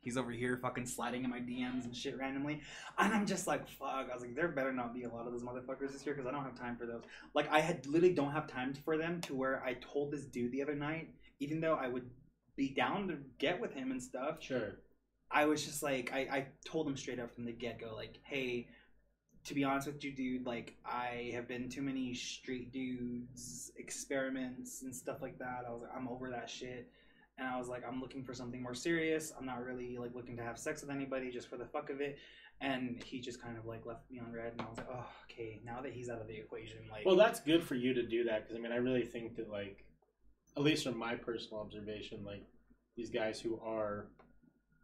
he's 0.00 0.16
over 0.16 0.30
here 0.30 0.56
fucking 0.56 0.86
sliding 0.86 1.24
in 1.24 1.30
my 1.30 1.40
DMs 1.40 1.84
and 1.84 1.94
shit 1.94 2.18
randomly. 2.18 2.60
And 2.98 3.12
I'm 3.12 3.26
just 3.26 3.46
like, 3.46 3.68
fuck. 3.68 4.08
I 4.10 4.14
was 4.14 4.22
like, 4.22 4.34
there 4.34 4.48
better 4.48 4.72
not 4.72 4.94
be 4.94 5.04
a 5.04 5.08
lot 5.08 5.26
of 5.26 5.32
those 5.32 5.42
motherfuckers 5.42 5.92
this 5.92 6.04
year 6.04 6.14
because 6.14 6.28
I 6.28 6.32
don't 6.32 6.44
have 6.44 6.58
time 6.58 6.76
for 6.76 6.86
those. 6.86 7.02
Like, 7.34 7.50
I 7.52 7.60
had 7.60 7.86
literally 7.86 8.14
don't 8.14 8.32
have 8.32 8.46
time 8.46 8.74
for 8.74 8.96
them 8.96 9.20
to 9.22 9.34
where 9.34 9.62
I 9.64 9.74
told 9.74 10.10
this 10.10 10.24
dude 10.24 10.52
the 10.52 10.62
other 10.62 10.74
night, 10.74 11.10
even 11.38 11.60
though 11.60 11.74
I 11.74 11.88
would 11.88 12.08
be 12.56 12.70
down 12.70 13.08
to 13.08 13.18
get 13.38 13.60
with 13.60 13.72
him 13.72 13.90
and 13.90 14.02
stuff. 14.02 14.36
sure, 14.40 14.78
I 15.30 15.46
was 15.46 15.64
just 15.64 15.82
like, 15.82 16.10
I, 16.12 16.18
I 16.18 16.46
told 16.64 16.88
him 16.88 16.96
straight 16.96 17.20
up 17.20 17.32
from 17.34 17.44
the 17.44 17.52
get 17.52 17.80
go, 17.80 17.94
like, 17.94 18.18
hey, 18.24 18.66
to 19.44 19.54
be 19.54 19.64
honest 19.64 19.86
with 19.86 20.04
you, 20.04 20.12
dude, 20.12 20.46
like, 20.46 20.76
I 20.84 21.30
have 21.34 21.48
been 21.48 21.68
too 21.68 21.82
many 21.82 22.14
street 22.14 22.72
dudes, 22.72 23.72
experiments, 23.76 24.82
and 24.82 24.94
stuff 24.94 25.22
like 25.22 25.38
that. 25.38 25.64
I 25.66 25.72
was 25.72 25.82
like, 25.82 25.90
I'm 25.96 26.08
over 26.08 26.30
that 26.30 26.48
shit. 26.48 26.90
And 27.38 27.48
I 27.48 27.58
was 27.58 27.68
like, 27.68 27.82
I'm 27.88 28.00
looking 28.00 28.22
for 28.22 28.34
something 28.34 28.62
more 28.62 28.74
serious. 28.74 29.32
I'm 29.38 29.46
not 29.46 29.64
really 29.64 29.96
like 29.96 30.14
looking 30.14 30.36
to 30.36 30.42
have 30.42 30.58
sex 30.58 30.82
with 30.82 30.90
anybody 30.90 31.30
just 31.30 31.48
for 31.48 31.56
the 31.56 31.64
fuck 31.64 31.88
of 31.88 32.00
it. 32.00 32.18
And 32.60 33.02
he 33.02 33.18
just 33.18 33.40
kind 33.40 33.56
of 33.56 33.64
like 33.64 33.86
left 33.86 34.10
me 34.10 34.18
on 34.18 34.30
read. 34.30 34.52
And 34.52 34.60
I 34.60 34.68
was 34.68 34.76
like, 34.76 34.88
oh, 34.92 35.06
okay. 35.24 35.62
Now 35.64 35.80
that 35.80 35.92
he's 35.92 36.10
out 36.10 36.20
of 36.20 36.28
the 36.28 36.36
equation, 36.36 36.80
like, 36.90 37.06
Well, 37.06 37.16
that's 37.16 37.40
good 37.40 37.64
for 37.64 37.76
you 37.76 37.94
to 37.94 38.02
do 38.02 38.24
that 38.24 38.42
because 38.42 38.58
I 38.58 38.60
mean, 38.60 38.72
I 38.72 38.76
really 38.76 39.06
think 39.06 39.36
that 39.36 39.50
like, 39.50 39.84
at 40.54 40.62
least 40.62 40.84
from 40.84 40.98
my 40.98 41.14
personal 41.14 41.62
observation, 41.62 42.22
like 42.26 42.44
these 42.94 43.08
guys 43.08 43.40
who 43.40 43.58
are 43.64 44.08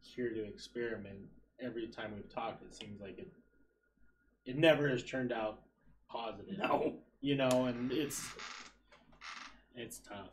here 0.00 0.30
to 0.30 0.42
experiment, 0.44 1.18
every 1.60 1.88
time 1.88 2.12
we've 2.14 2.32
talked, 2.32 2.62
it 2.62 2.74
seems 2.74 3.02
like 3.02 3.18
it 3.18 3.30
it 4.46 4.56
never 4.56 4.88
has 4.88 5.02
turned 5.02 5.32
out 5.32 5.60
positive. 6.08 6.56
no. 6.58 6.94
you 7.20 7.34
know, 7.36 7.66
and 7.66 7.92
it's 7.92 8.24
it's 9.74 9.98
tough 9.98 10.30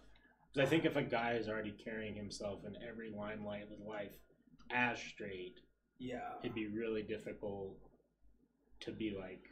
because 0.54 0.66
I 0.68 0.70
think 0.70 0.86
if 0.86 0.96
a 0.96 1.02
guy 1.04 1.34
is 1.34 1.50
already 1.50 1.72
carrying 1.72 2.16
himself 2.16 2.60
in 2.66 2.78
every 2.88 3.10
limelight 3.12 3.64
of 3.64 3.70
his 3.70 3.82
life 3.82 4.12
as 4.72 5.00
straight, 5.00 5.60
Yeah. 6.00 6.20
it'd 6.44 6.56
be 6.56 6.68
really 6.68 7.02
difficult 7.04 7.76
to 8.82 8.92
be 8.92 9.12
like, 9.20 9.44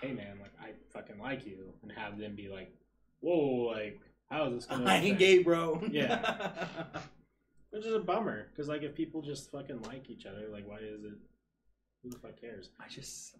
"Hey, 0.00 0.12
man, 0.12 0.38
like 0.40 0.52
I 0.60 0.72
fucking 0.92 1.18
like 1.18 1.44
you," 1.46 1.72
and 1.82 1.90
have 1.92 2.18
them 2.18 2.34
be 2.36 2.48
like, 2.48 2.72
"Whoa, 3.20 3.72
like 3.74 4.00
how 4.30 4.46
is 4.46 4.54
this 4.54 4.66
gonna?" 4.66 4.84
I 4.90 4.96
ain't 4.96 5.18
gay, 5.18 5.42
bro. 5.42 5.82
Yeah. 5.90 6.50
Which 7.70 7.86
is 7.86 7.94
a 7.94 8.00
bummer 8.00 8.48
because 8.50 8.68
like 8.68 8.82
if 8.82 8.94
people 8.94 9.22
just 9.22 9.50
fucking 9.50 9.82
like 9.82 10.10
each 10.10 10.26
other, 10.26 10.48
like 10.50 10.66
why 10.68 10.78
is 10.78 11.04
it? 11.04 11.12
Who 12.02 12.10
the 12.10 12.18
fuck 12.18 12.40
cares? 12.40 12.70
I 12.80 12.88
just. 12.88 13.36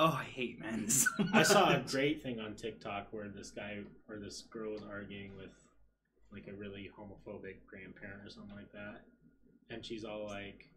Oh, 0.00 0.16
I 0.16 0.24
hate 0.24 0.60
men. 0.60 0.88
so 0.88 1.08
I 1.34 1.42
saw 1.42 1.70
a 1.70 1.80
great 1.80 2.22
thing 2.22 2.38
on 2.38 2.54
TikTok 2.54 3.08
where 3.10 3.28
this 3.28 3.50
guy 3.50 3.80
or 4.08 4.18
this 4.18 4.42
girl 4.42 4.72
was 4.72 4.82
arguing 4.88 5.36
with 5.36 5.50
like 6.32 6.46
a 6.46 6.52
really 6.52 6.88
homophobic 6.96 7.56
grandparent 7.66 8.24
or 8.24 8.30
something 8.30 8.54
like 8.54 8.70
that, 8.72 9.00
and 9.70 9.84
she's 9.84 10.04
all 10.04 10.24
like, 10.24 10.68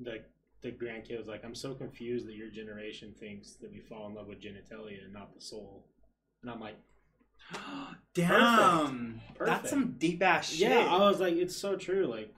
the 0.00 0.22
the 0.62 0.72
grandkid 0.72 1.16
was 1.18 1.28
like, 1.28 1.44
"I'm 1.44 1.54
so 1.54 1.72
confused 1.74 2.26
that 2.26 2.34
your 2.34 2.50
generation 2.50 3.14
thinks 3.18 3.52
that 3.60 3.70
we 3.70 3.78
fall 3.78 4.08
in 4.08 4.14
love 4.14 4.26
with 4.26 4.40
genitalia 4.40 5.04
and 5.04 5.12
not 5.12 5.32
the 5.34 5.40
soul," 5.40 5.86
and 6.42 6.50
I'm 6.50 6.60
like, 6.60 6.76
Damn, 8.14 9.20
Perfect. 9.36 9.46
that's 9.46 9.70
some 9.70 9.94
deep 9.98 10.20
ass 10.20 10.50
shit. 10.50 10.68
"Yeah," 10.68 10.86
I 10.86 10.98
was 10.98 11.20
like, 11.20 11.34
"It's 11.34 11.56
so 11.56 11.76
true." 11.76 12.06
Like, 12.06 12.34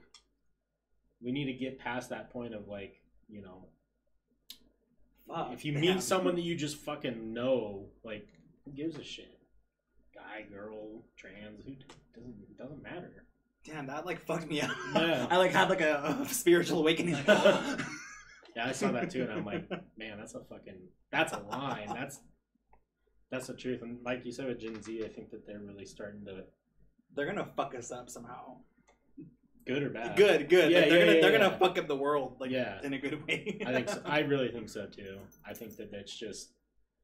we 1.19 1.31
need 1.31 1.45
to 1.45 1.53
get 1.53 1.79
past 1.79 2.09
that 2.09 2.29
point 2.31 2.53
of 2.53 2.67
like, 2.67 3.01
you 3.27 3.41
know, 3.41 3.65
Fuck, 5.27 5.51
if 5.53 5.65
you 5.65 5.73
meet 5.79 6.01
someone 6.01 6.35
that 6.35 6.41
you 6.41 6.55
just 6.55 6.77
fucking 6.77 7.33
know, 7.33 7.87
like, 8.03 8.27
who 8.63 8.71
gives 8.71 8.97
a 8.97 9.03
shit? 9.03 9.37
Guy, 10.13 10.43
girl, 10.51 11.03
trans, 11.17 11.63
who 11.65 11.75
doesn't 12.15 12.35
it 12.49 12.57
doesn't 12.57 12.81
matter. 12.81 13.25
damn, 13.65 13.87
that 13.87 14.05
like 14.05 14.25
fucked 14.25 14.47
me 14.47 14.61
up. 14.61 14.71
Yeah. 14.93 15.27
I 15.31 15.37
like 15.37 15.51
had 15.51 15.69
like 15.69 15.81
a, 15.81 16.17
a 16.21 16.29
spiritual 16.29 16.79
awakening. 16.79 17.15
Like, 17.15 17.27
Yeah, 18.55 18.67
I 18.67 18.71
saw 18.71 18.89
that 18.93 19.09
too, 19.09 19.23
and 19.23 19.33
I'm 19.33 19.43
like, 19.45 19.69
man, 19.97 20.17
that's 20.17 20.33
a 20.33 20.39
fucking 20.39 20.77
that's 21.11 21.33
a 21.33 21.39
line. 21.39 21.89
That's 21.93 22.21
that's 23.29 23.47
the 23.47 23.53
truth. 23.53 23.81
And 23.81 23.97
like 24.05 24.25
you 24.25 24.31
said 24.31 24.47
with 24.47 24.61
Gen 24.61 24.81
Z, 24.81 25.03
I 25.03 25.09
think 25.09 25.29
that 25.31 25.45
they're 25.45 25.59
really 25.59 25.85
starting 25.85 26.23
to 26.25 26.43
they're 27.13 27.25
gonna 27.25 27.49
fuck 27.57 27.75
us 27.75 27.91
up 27.91 28.09
somehow. 28.09 28.55
Good 29.65 29.83
or 29.83 29.89
bad. 29.89 30.15
Good, 30.15 30.49
good. 30.49 30.71
Yeah, 30.71 30.79
like, 30.79 30.89
they're 30.89 30.99
yeah, 30.99 31.05
gonna 31.05 31.15
yeah, 31.15 31.21
they're 31.21 31.37
gonna 31.39 31.57
fuck 31.57 31.77
up 31.77 31.87
the 31.87 31.95
world 31.95 32.37
like 32.39 32.51
Yeah. 32.51 32.79
in 32.83 32.93
a 32.93 32.97
good 32.97 33.25
way. 33.27 33.59
I 33.65 33.71
think 33.73 33.89
so. 33.89 34.01
I 34.05 34.19
really 34.19 34.49
think 34.49 34.69
so 34.69 34.85
too. 34.85 35.17
I 35.45 35.53
think 35.53 35.75
that 35.77 35.91
that's 35.91 36.15
just. 36.15 36.51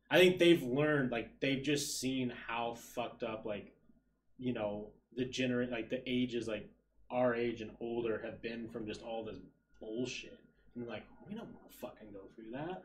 I 0.10 0.18
think 0.18 0.40
they've 0.40 0.62
learned, 0.62 1.12
like 1.12 1.40
they've 1.40 1.64
just 1.64 2.00
seen 2.00 2.34
how 2.48 2.76
fucked 2.76 3.24
up, 3.24 3.46
like, 3.46 3.72
you 4.38 4.52
know, 4.54 4.90
the 5.16 5.26
gener 5.26 5.70
like 5.72 5.90
the 5.90 6.02
ages, 6.06 6.48
like 6.48 6.70
our 7.10 7.34
age 7.34 7.62
and 7.62 7.72
older, 7.80 8.22
have 8.24 8.42
been 8.42 8.68
from 8.70 8.86
just 8.86 9.02
all 9.04 9.24
this 9.24 9.38
bullshit. 9.80 10.38
And 10.76 10.86
like, 10.88 11.04
we 11.28 11.34
don't 11.34 11.48
want 11.54 11.72
to 11.72 11.78
fucking 11.78 12.12
go 12.12 12.22
through 12.36 12.52
that. 12.52 12.84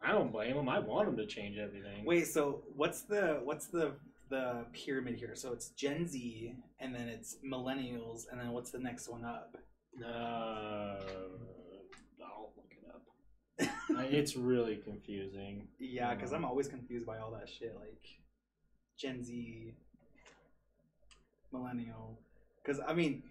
I 0.00 0.12
don't 0.12 0.30
blame 0.30 0.54
them. 0.54 0.68
I 0.68 0.78
want 0.78 1.06
them 1.06 1.16
to 1.16 1.26
change 1.26 1.58
everything. 1.58 2.04
Wait, 2.04 2.28
so 2.28 2.62
what's 2.76 3.02
the 3.02 3.40
what's 3.42 3.66
the 3.66 3.94
the 4.28 4.66
pyramid 4.72 5.16
here? 5.16 5.34
So 5.34 5.52
it's 5.52 5.70
Gen 5.70 6.06
Z, 6.06 6.54
and 6.80 6.94
then 6.94 7.08
it's 7.08 7.36
millennials, 7.44 8.22
and 8.30 8.40
then 8.40 8.50
what's 8.52 8.70
the 8.70 8.78
next 8.78 9.08
one 9.08 9.24
up? 9.24 9.56
Uh, 10.04 11.00
I'll 12.22 12.52
look 12.56 12.70
it 12.70 12.84
up. 12.94 13.02
It's 14.12 14.36
really 14.36 14.76
confusing. 14.76 15.68
Yeah, 15.78 16.14
because 16.14 16.32
I'm 16.32 16.44
always 16.44 16.68
confused 16.68 17.06
by 17.06 17.18
all 17.18 17.30
that 17.32 17.48
shit, 17.48 17.74
like 17.78 18.04
Gen 18.98 19.24
Z, 19.24 19.74
millennial. 21.52 22.20
Because 22.62 22.80
I 22.86 22.94
mean, 22.94 23.22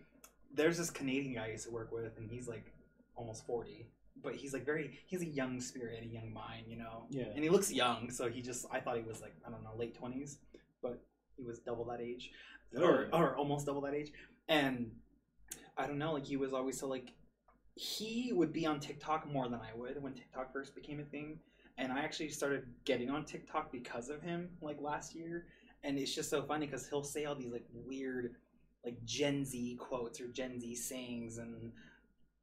there's 0.54 0.78
this 0.78 0.90
Canadian 0.90 1.36
guy 1.36 1.46
I 1.46 1.52
used 1.52 1.66
to 1.66 1.72
work 1.72 1.92
with, 1.92 2.18
and 2.18 2.30
he's 2.30 2.48
like 2.48 2.74
almost 3.16 3.46
forty, 3.46 3.88
but 4.24 4.36
he's 4.36 4.54
like 4.54 4.66
very 4.66 5.00
he's 5.06 5.22
a 5.22 5.28
young 5.28 5.62
spirit, 5.62 6.04
a 6.04 6.08
young 6.08 6.34
mind, 6.34 6.66
you 6.68 6.78
know. 6.78 7.06
Yeah. 7.10 7.26
And 7.34 7.44
he 7.44 7.50
looks 7.50 7.72
young, 7.72 8.10
so 8.12 8.30
he 8.30 8.42
just 8.42 8.66
I 8.72 8.80
thought 8.80 8.98
he 8.98 9.04
was 9.04 9.22
like 9.22 9.36
I 9.48 9.52
don't 9.52 9.64
know 9.64 9.76
late 9.78 9.96
twenties, 9.96 10.40
but 10.82 11.02
he 11.36 11.44
was 11.44 11.60
double 11.60 11.86
that 11.86 12.02
age, 12.02 12.32
or 12.78 13.08
or 13.14 13.36
almost 13.36 13.66
double 13.66 13.82
that 13.82 13.94
age, 13.94 14.12
and 14.48 14.92
I 15.78 15.88
don't 15.88 15.98
know, 15.98 16.14
like 16.14 16.26
he 16.26 16.38
was 16.38 16.54
always 16.54 16.80
so 16.80 16.88
like 16.88 17.14
he 17.76 18.32
would 18.34 18.52
be 18.52 18.66
on 18.66 18.80
TikTok 18.80 19.32
more 19.32 19.48
than 19.48 19.60
I 19.60 19.76
would 19.76 20.02
when 20.02 20.14
TikTok 20.14 20.52
first 20.52 20.74
became 20.74 21.00
a 21.00 21.04
thing. 21.04 21.40
And 21.78 21.92
I 21.92 22.00
actually 22.00 22.30
started 22.30 22.66
getting 22.86 23.12
on 23.12 23.24
TikTok 23.24 23.72
because 23.72 24.10
of 24.10 24.24
him, 24.24 24.50
like 24.62 24.82
last 24.82 25.14
year. 25.14 25.46
And 25.84 26.00
it's 26.00 26.14
just 26.14 26.32
so 26.32 26.42
funny 26.42 26.66
because 26.66 26.88
he'll 26.90 27.04
say 27.04 27.26
all 27.26 27.36
these 27.36 27.52
like 27.52 27.68
weird, 27.72 28.36
like 28.84 28.98
Gen 29.06 29.46
Z 29.46 29.78
quotes 29.80 30.20
or 30.20 30.28
Gen 30.28 30.60
Z 30.60 30.74
sayings 30.74 31.38
and 31.38 31.72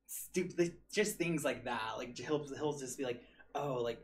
stupid, 0.07 0.75
just 0.93 1.17
things 1.17 1.45
like 1.45 1.65
that. 1.65 1.95
Like 1.97 2.17
he'll 2.17 2.47
he'll 2.57 2.79
just 2.79 2.97
be 2.97 3.05
like, 3.05 3.21
"Oh, 3.57 3.75
like 3.83 3.99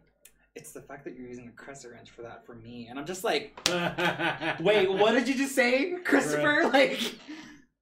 it's 0.57 0.73
the 0.73 0.83
fact 0.83 1.05
that 1.05 1.15
you're 1.17 1.29
using 1.29 1.49
a 1.49 1.53
crescent 1.53 1.93
wrench 1.95 2.11
for 2.11 2.23
that 2.23 2.45
for 2.47 2.55
me," 2.55 2.89
and 2.91 2.99
I'm 2.99 3.07
just 3.07 3.25
like, 3.25 3.59
"Wait, 4.61 4.91
what 4.91 5.13
did 5.13 5.29
you 5.29 5.35
just 5.35 5.55
say, 5.55 5.95
Christopher?" 6.05 6.69
Like, 6.73 7.01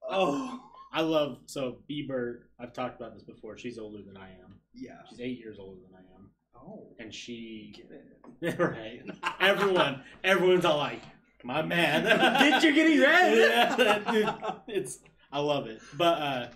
oh, 0.09 0.61
I 0.93 1.01
love 1.03 1.39
so 1.47 1.79
Bieber. 1.91 2.41
I've 2.61 2.73
talked 2.73 3.01
about 3.01 3.15
this 3.15 3.23
before. 3.23 3.57
She's 3.59 3.79
older 3.79 4.03
than 4.07 4.17
I 4.17 4.29
am. 4.31 4.61
yeah. 4.75 4.99
She's 5.09 5.21
eight 5.21 5.39
years 5.39 5.59
older 5.61 5.81
than 5.81 5.95
I 5.95 6.03
am, 6.17 6.31
Oh, 6.57 6.95
and 6.99 7.13
she 7.15 7.73
get 7.77 7.91
it. 7.91 8.59
right. 8.59 9.03
Everyone, 9.41 10.03
everyone's 10.25 10.65
all 10.65 10.79
like, 10.79 11.01
my 11.45 11.63
man. 11.63 12.05
Bitch, 12.05 12.63
you're 12.63 12.73
getting 12.73 13.01
red. 13.01 13.37
yeah, 13.79 14.13
dude, 14.13 14.29
it's 14.69 14.99
I 15.31 15.41
love 15.41 15.67
it. 15.67 15.81
But 15.97 16.19
uh 16.23 16.47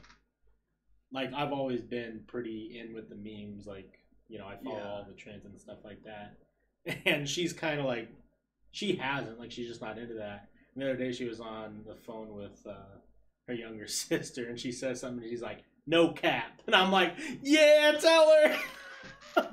like 1.12 1.32
I've 1.34 1.52
always 1.52 1.82
been 1.82 2.22
pretty 2.26 2.80
in 2.80 2.94
with 2.94 3.08
the 3.10 3.16
memes, 3.16 3.66
like, 3.66 3.98
you 4.32 4.38
know, 4.38 4.46
I 4.46 4.56
follow 4.64 4.78
Yeah. 4.78 4.88
all 4.88 5.04
the 5.06 5.12
trends 5.14 5.44
and 5.44 5.60
stuff 5.60 5.78
like 5.84 6.02
that. 6.04 6.36
And 7.06 7.28
she's 7.28 7.52
kinda 7.52 7.84
like 7.84 8.08
she 8.72 8.96
hasn't, 8.96 9.38
like 9.38 9.52
she's 9.52 9.68
just 9.68 9.82
not 9.82 9.98
into 9.98 10.14
that. 10.14 10.48
And 10.74 10.82
the 10.82 10.88
other 10.90 10.96
day 10.98 11.12
she 11.12 11.26
was 11.26 11.38
on 11.40 11.82
the 11.86 11.94
phone 11.94 12.34
with 12.34 12.66
uh 12.66 12.96
her 13.46 13.54
younger 13.54 13.86
sister 14.06 14.48
and 14.48 14.58
she 14.58 14.72
says 14.72 15.00
something 15.00 15.22
and 15.22 15.30
she's 15.30 15.42
like, 15.42 15.60
No 15.86 16.12
cap. 16.12 16.62
And 16.66 16.74
I'm 16.74 16.90
like, 16.90 17.14
Yeah, 17.42 17.92
tell 18.00 18.30
her 18.30 18.56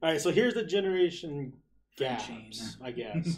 All 0.00 0.08
right, 0.12 0.20
so 0.20 0.30
here's 0.30 0.54
the 0.54 0.64
generation 0.64 1.52
gaps. 1.96 2.76
I 2.82 2.92
guess. 2.92 3.36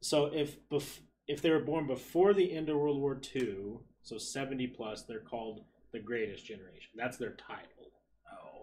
So 0.00 0.26
if 0.26 0.56
bef- 0.70 1.00
if 1.28 1.40
they 1.42 1.50
were 1.50 1.60
born 1.60 1.86
before 1.86 2.32
the 2.34 2.50
end 2.54 2.68
of 2.70 2.76
World 2.76 2.98
War 3.00 3.20
II, 3.36 3.78
so 4.02 4.18
70 4.18 4.66
plus, 4.68 5.02
they're 5.02 5.20
called 5.20 5.64
the 5.92 5.98
greatest 6.00 6.44
generation. 6.46 6.90
That's 6.96 7.16
their 7.18 7.32
title. 7.34 7.81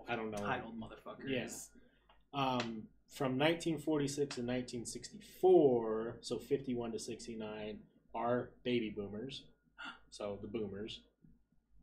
I 0.09 0.15
don't 0.15 0.31
know. 0.31 0.37
titled 0.37 0.79
motherfuckers. 0.79 1.29
Yes. 1.29 1.69
Um, 2.33 2.83
from 3.07 3.37
1946 3.37 4.35
to 4.35 4.41
1964, 4.41 6.17
so 6.21 6.37
51 6.37 6.91
to 6.91 6.99
69, 6.99 7.79
are 8.15 8.49
baby 8.63 8.89
boomers. 8.89 9.43
So 10.11 10.39
the 10.41 10.47
boomers. 10.47 11.01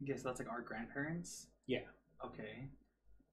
I 0.02 0.04
guess 0.04 0.20
that's 0.20 0.40
like 0.40 0.50
our 0.50 0.60
grandparents. 0.60 1.46
Yeah. 1.68 1.86
Okay. 2.24 2.66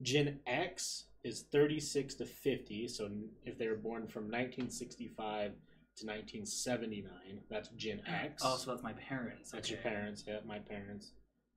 Gen 0.02 0.38
X 0.46 1.06
is 1.24 1.42
36 1.50 2.14
to 2.14 2.24
50. 2.24 2.86
So 2.86 3.10
if 3.44 3.58
they 3.58 3.66
were 3.66 3.74
born 3.74 4.06
from 4.06 4.24
1965 4.24 5.50
to 5.96 6.06
1979, 6.06 7.10
that's 7.50 7.70
Gen 7.70 8.02
X. 8.06 8.42
Oh, 8.44 8.56
so 8.56 8.70
that's 8.70 8.84
my 8.84 8.92
parents. 8.92 9.50
That's 9.50 9.68
okay. 9.68 9.74
your 9.74 9.82
parents, 9.82 10.22
yeah, 10.26 10.38
my 10.46 10.60
parents. 10.60 11.10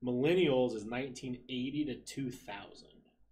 Millennials 0.04 0.74
is 0.74 0.84
1980 0.84 1.84
to 1.86 1.94
2000. 1.94 2.88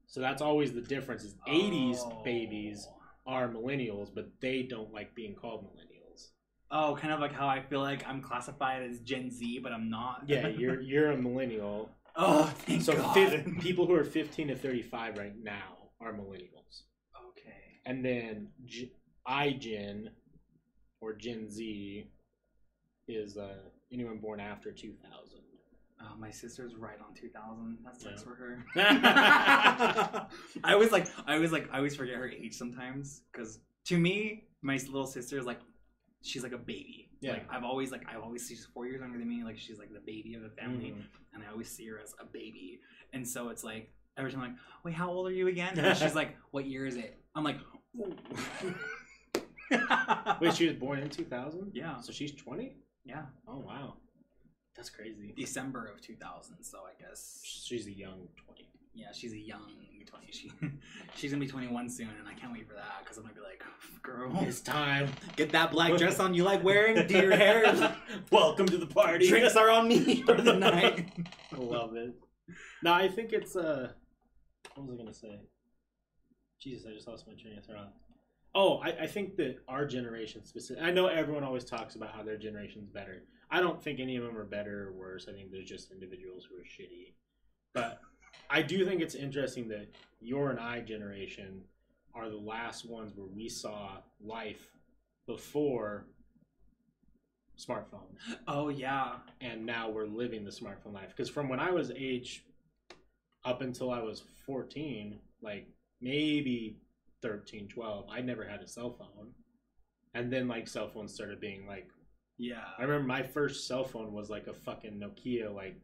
So 0.07 0.21
that's 0.21 0.41
always 0.43 0.73
the 0.73 0.81
difference 0.81 1.25
is 1.25 1.35
80s 1.49 1.99
Oh. 2.05 2.23
babies 2.25 2.89
are 3.27 3.49
millennials, 3.49 4.09
but 4.15 4.29
they 4.41 4.63
don't 4.63 4.93
like 4.93 5.15
being 5.15 5.35
called 5.35 5.65
millennials. 5.65 6.29
Oh, 6.71 6.97
kind 7.01 7.13
of 7.13 7.21
like 7.21 7.33
how 7.33 7.49
I 7.49 7.61
feel 7.61 7.81
like 7.81 8.07
I'm 8.07 8.21
classified 8.23 8.83
as 8.83 9.01
Gen 9.01 9.31
Z, 9.31 9.61
but 9.63 9.73
I'm 9.73 9.91
not. 9.91 10.23
Yeah, 10.27 10.47
you're 10.59 10.81
you're 10.81 11.11
a 11.13 11.17
millennial. 11.17 11.91
oh, 12.15 12.53
thank 12.61 12.83
So 12.83 12.95
God. 12.97 13.15
fif- 13.15 13.61
people 13.61 13.87
who 13.87 13.95
are 13.95 14.05
15 14.05 14.49
to 14.49 14.57
35 14.57 15.19
right 15.19 15.35
now 15.43 15.91
are 16.01 16.13
millennials. 16.13 16.83
okay. 17.31 17.81
And 17.85 18.05
then 18.05 18.49
G- 18.65 18.93
iGen 19.29 20.09
or 21.01 21.13
Gen 21.15 21.49
Z 21.51 22.09
is 23.09 23.37
uh, 23.37 23.55
anyone 23.93 24.19
born 24.19 24.41
after 24.41 24.73
2000. 24.73 25.36
Oh, 26.09 26.17
my 26.19 26.31
sister's 26.31 26.75
right 26.77 26.99
on 27.07 27.15
2000. 27.15 27.79
That 27.85 28.01
sucks 28.01 28.21
Yeah. 28.23 28.29
for 28.29 28.35
her. 28.37 28.65
I 30.65 30.73
always 30.73 30.93
like, 30.93 31.07
I 31.27 31.35
always 31.35 31.53
like, 31.53 31.69
I 31.73 31.79
always 31.79 31.97
forget 31.97 32.15
her 32.17 32.29
age 32.29 32.55
sometimes 32.55 33.23
because 33.33 33.59
to 33.87 33.99
me, 33.99 34.45
my 34.63 34.75
little 34.75 35.07
sister 35.07 35.39
is 35.39 35.47
like, 35.47 35.61
she's 36.23 36.43
like 36.43 36.53
a 36.53 36.59
baby. 36.59 37.11
Yeah. 37.21 37.33
Like 37.33 37.47
I've 37.51 37.65
always 37.65 37.91
like, 37.91 38.03
I've 38.09 38.23
always 38.23 38.47
she's 38.47 38.67
four 38.73 38.87
years 38.87 39.01
younger 39.01 39.19
than 39.19 39.29
me. 39.29 39.43
Like 39.45 39.59
she's 39.59 39.79
like 39.79 39.93
the 39.93 40.01
baby 40.01 40.35
of 40.35 40.43
the 40.43 40.51
family, 40.51 40.91
Mhm. 40.93 41.03
and 41.35 41.43
I 41.43 41.51
always 41.51 41.69
see 41.71 41.87
her 41.89 41.99
as 41.99 42.15
a 42.21 42.25
baby. 42.25 42.81
And 43.13 43.27
so 43.27 43.49
it's 43.49 43.65
like 43.65 43.91
every 44.19 44.31
time 44.33 44.43
I'm 44.43 44.49
like, 44.51 44.59
wait, 44.85 44.95
how 44.95 45.11
old 45.11 45.27
are 45.27 45.33
you 45.33 45.49
again? 45.49 45.79
And 45.79 45.97
she's 45.97 46.15
like, 46.15 46.37
what 46.53 46.67
year 46.67 46.87
is 46.87 46.97
it? 46.97 47.19
I'm 47.35 47.43
like, 47.45 47.57
ooh. 47.99 48.15
Wait, 50.41 50.55
she 50.55 50.67
was 50.69 50.77
born 50.77 50.99
in 51.01 51.09
2000? 51.11 51.71
yeah, 51.75 51.99
So 52.01 52.13
she's 52.13 52.33
20? 52.33 52.77
yeah, 53.05 53.23
Oh, 53.49 53.59
wow. 53.59 53.95
That's 54.77 54.91
crazy. 54.91 55.33
December 55.37 55.87
of 55.87 56.01
2000. 56.01 56.63
So 56.63 56.79
I 56.81 57.03
guess 57.03 57.41
She's 57.45 57.87
a 57.87 57.93
young 57.93 58.29
20. 58.45 58.69
Yeah, 58.95 59.07
she's 59.13 59.33
a 59.33 59.39
young 59.39 59.61
20. 60.07 60.27
She 60.31 60.51
she's 61.17 61.31
gonna 61.33 61.45
be 61.45 61.51
21 61.51 61.89
soon, 61.91 62.09
and 62.19 62.29
I 62.29 62.35
can't 62.35 62.53
wait 62.53 62.67
for 62.69 62.75
that 62.75 63.01
because 63.03 63.17
I'm 63.19 63.25
gonna 63.25 63.35
be 63.35 63.41
like, 63.41 63.63
girl, 64.03 64.33
It's 64.43 64.61
time. 64.61 65.09
get 65.37 65.51
that 65.53 65.71
black 65.73 65.97
dress 65.97 66.19
on 66.21 66.33
you 66.35 66.45
like 66.45 66.63
wearing. 66.63 67.07
Do 67.07 67.15
your 67.19 67.37
hair. 67.37 67.97
Welcome 68.31 68.67
to 68.67 68.79
the 68.79 68.87
party. 68.87 69.29
Drinks 69.29 69.57
are 69.57 69.71
on 69.71 69.89
me 69.89 70.23
for 70.23 70.35
the 70.35 70.53
night. 70.59 71.09
I 71.53 71.57
love 71.57 71.95
it. 71.97 72.15
No, 72.83 72.93
I 72.93 73.09
think 73.09 73.33
it's 73.33 73.57
uh 73.57 73.91
what 74.75 74.87
was 74.87 74.95
I 74.95 74.97
gonna 74.99 75.13
say? 75.15 75.41
Jesus, 76.61 76.87
I 76.89 76.95
just 76.95 77.07
lost 77.09 77.27
my 77.27 77.35
train 77.35 77.59
of 77.59 77.65
thought. 77.65 77.93
Oh, 78.55 78.79
I, 78.79 79.03
I 79.03 79.07
think 79.07 79.37
that 79.37 79.57
our 79.69 79.85
generation 79.87 80.45
specific 80.45 80.83
I 80.83 80.91
know 80.91 81.07
everyone 81.09 81.45
always 81.45 81.65
talks 81.65 81.97
about 81.97 82.13
how 82.15 82.23
their 82.23 82.39
generation's 82.39 82.89
better. 82.89 83.23
I 83.51 83.61
don't 83.61 83.83
think 83.83 84.01
any 84.01 84.17
of 84.17 84.25
them 84.25 84.37
are 84.37 84.45
better 84.45 84.89
or 84.89 84.93
worse. 84.93 85.27
I 85.29 85.33
think 85.33 85.51
there's 85.51 85.69
just 85.69 85.93
individuals 85.93 86.47
who 86.49 86.57
are 86.57 86.65
shitty. 86.65 87.13
But 87.75 88.01
I 88.51 88.63
do 88.63 88.85
think 88.85 89.01
it's 89.01 89.15
interesting 89.15 89.69
that 89.69 89.89
your 90.21 90.51
and 90.51 90.59
I 90.59 90.81
generation 90.81 91.63
are 92.15 92.29
the 92.29 92.37
last 92.37 92.89
ones 92.89 93.13
where 93.15 93.27
we 93.27 93.49
saw 93.49 93.99
life 94.25 94.69
before 95.27 96.07
smartphone. 97.59 98.17
Oh 98.49 98.69
yeah, 98.69 99.17
and 99.41 99.65
now 99.65 99.89
we're 99.89 100.07
living 100.07 100.45
the 100.45 100.51
smartphone 100.51 100.93
life 100.93 101.09
because 101.09 101.29
from 101.29 101.49
when 101.49 101.61
i 101.61 101.71
was 101.71 101.91
age 101.97 102.45
up 103.45 103.61
until 103.61 103.91
i 103.91 104.01
was 104.01 104.23
14 104.47 105.19
like 105.43 105.67
maybe 106.01 106.79
13 107.23 107.69
12 107.69 108.07
i 108.11 108.21
never 108.21 108.45
had 108.45 108.61
a 108.61 108.69
cell 108.69 108.91
phone 108.91 109.31
and 110.15 110.33
then 110.33 110.49
like 110.49 110.69
cell 110.69 110.89
phones 110.89 111.15
started 111.15 111.41
being 111.41 111.67
like 111.67 111.89
yeah. 112.39 112.65
i 112.79 112.83
remember 112.83 113.07
my 113.07 113.23
first 113.23 113.67
cell 113.67 113.85
phone 113.85 114.13
was 114.13 114.31
like 114.31 114.47
a 114.47 114.53
fucking 114.53 115.01
nokia 115.01 115.53
like 115.55 115.77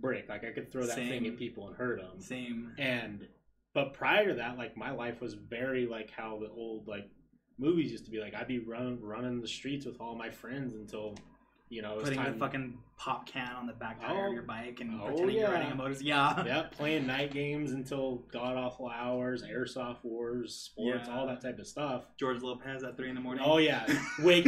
brick 0.00 0.28
like 0.28 0.44
i 0.44 0.50
could 0.50 0.70
throw 0.70 0.84
that 0.84 0.96
thing 0.96 1.26
at 1.26 1.36
people 1.36 1.68
and 1.68 1.76
hurt 1.76 2.00
them 2.00 2.20
Same. 2.20 2.72
and 2.78 3.26
but 3.74 3.92
prior 3.94 4.26
to 4.26 4.34
that 4.34 4.58
like 4.58 4.76
my 4.76 4.90
life 4.90 5.20
was 5.20 5.34
very 5.34 5.86
like 5.86 6.10
how 6.10 6.38
the 6.38 6.50
old 6.50 6.88
like 6.88 7.08
movies 7.58 7.92
used 7.92 8.04
to 8.04 8.10
be 8.10 8.20
like 8.20 8.34
i'd 8.34 8.48
be 8.48 8.58
running 8.58 9.00
running 9.00 9.40
the 9.40 9.48
streets 9.48 9.86
with 9.86 10.00
all 10.00 10.14
my 10.14 10.30
friends 10.30 10.74
until 10.74 11.14
you 11.68 11.82
know 11.82 11.96
Putting 12.00 12.18
time 12.18 12.32
the 12.32 12.38
fucking 12.38 12.78
pop 12.96 13.26
can 13.26 13.50
on 13.54 13.66
the 13.66 13.72
back 13.74 14.00
tire 14.00 14.24
Oh. 14.24 14.28
of 14.28 14.32
your 14.34 14.42
oh. 14.42 14.46
bike 14.46 14.78
and 14.80 15.00
Oh, 15.00 15.06
pretending 15.06 15.36
you're 15.36 15.50
riding 15.50 15.72
a 15.72 15.74
motor. 15.74 15.96
Yeah. 16.00 16.44
yep, 16.46 16.72
playing 16.72 17.06
night 17.14 17.32
games 17.32 17.72
until 17.72 18.24
god 18.32 18.56
awful 18.56 18.88
hours, 18.88 19.42
airsoft 19.42 19.98
wars, 20.02 20.54
sports, 20.54 21.04
Yeah. 21.06 21.14
all 21.18 21.26
that 21.26 21.42
type 21.42 21.58
of 21.58 21.66
stuff. 21.66 22.04
George 22.18 22.40
Lopez 22.42 22.82
at 22.84 22.96
three 22.96 23.08
in 23.08 23.14
the 23.14 23.20
morning. 23.20 23.44
Oh 23.46 23.58
yeah, 23.58 23.84
wake 24.22 24.46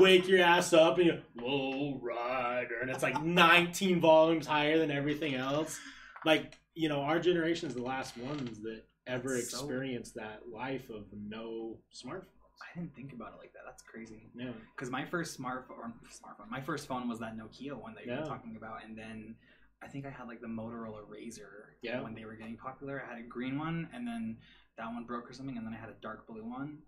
wake 0.00 0.28
your 0.28 0.40
ass 0.42 0.72
up 0.72 0.98
and 0.98 1.06
you 1.06 1.18
low 1.40 1.98
rider, 2.02 2.80
and 2.80 2.90
it's 2.90 3.02
like 3.02 3.22
19 3.22 4.00
volumes 4.00 4.46
higher 4.46 4.78
than 4.78 4.90
everything 4.90 5.34
else. 5.34 5.78
Like 6.24 6.58
you 6.74 6.88
know, 6.88 7.00
our 7.02 7.18
generation 7.20 7.68
is 7.68 7.74
the 7.74 7.82
last 7.82 8.16
ones 8.16 8.60
that 8.62 8.82
ever 9.06 9.38
so- 9.38 9.58
experienced 9.58 10.14
that 10.16 10.42
life 10.52 10.88
of 10.90 11.04
no 11.12 11.78
smartphones. 11.92 12.26
I 12.62 12.78
didn't 12.78 12.94
think 12.94 13.12
about 13.12 13.32
it 13.34 13.38
like 13.38 13.52
that. 13.54 13.62
That's 13.66 13.82
crazy. 13.82 14.30
Yeah, 14.34 14.50
Because 14.74 14.90
my 14.90 15.04
first 15.04 15.38
smartphone, 15.40 15.92
smartphone, 16.10 16.48
my 16.50 16.60
first 16.60 16.86
phone 16.86 17.08
was 17.08 17.18
that 17.20 17.36
Nokia 17.36 17.74
one 17.74 17.94
that 17.94 18.06
you 18.06 18.12
Yeah. 18.12 18.20
were 18.20 18.26
talking 18.26 18.56
about, 18.56 18.84
and 18.84 18.96
then 18.96 19.34
I 19.82 19.88
think 19.88 20.06
I 20.06 20.10
had 20.10 20.28
like 20.28 20.40
the 20.40 20.46
Motorola 20.46 21.00
Razor. 21.08 21.74
Yeah. 21.82 22.00
When 22.00 22.14
they 22.14 22.24
were 22.24 22.34
getting 22.34 22.56
popular, 22.56 23.02
I 23.04 23.14
had 23.14 23.18
a 23.24 23.26
green 23.26 23.58
one, 23.58 23.88
and 23.92 24.06
then 24.06 24.38
that 24.76 24.86
one 24.86 25.04
broke 25.04 25.28
or 25.28 25.32
something, 25.32 25.56
and 25.56 25.66
then 25.66 25.74
I 25.74 25.76
had 25.76 25.88
a 25.90 25.94
dark 26.00 26.26
blue 26.26 26.44
one. 26.44 26.78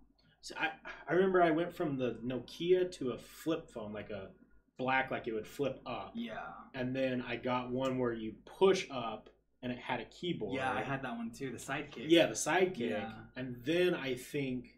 so 0.41 0.55
I 0.57 0.71
I 1.07 1.13
remember 1.13 1.41
I 1.41 1.51
went 1.51 1.73
from 1.73 1.97
the 1.97 2.19
Nokia 2.23 2.91
to 2.93 3.11
a 3.11 3.17
flip 3.17 3.67
phone, 3.69 3.91
like 3.93 4.11
a 4.11 4.29
black, 4.77 5.09
like 5.11 5.27
it 5.27 5.33
would 5.33 5.47
flip 5.47 5.81
up. 5.85 6.11
Yeah. 6.15 6.39
and 6.73 6.95
then 6.95 7.21
I 7.21 7.35
got 7.37 7.69
one 7.71 7.97
where 7.97 8.13
you 8.13 8.33
push 8.45 8.87
up 8.91 9.29
and 9.63 9.71
it 9.71 9.79
had 9.79 9.99
a 9.99 10.05
keyboard. 10.05 10.53
Yeah, 10.55 10.71
I 10.71 10.83
had 10.83 11.01
that 11.01 11.15
one 11.17 11.31
too. 11.31 11.51
The 11.51 11.57
Sidekick. 11.57 12.05
yeah 12.09 12.27
the 12.27 12.33
sidekick, 12.35 12.77
Yeah. 12.91 13.11
and 13.35 13.55
then 13.63 13.95
I 13.95 14.13
think 14.15 14.74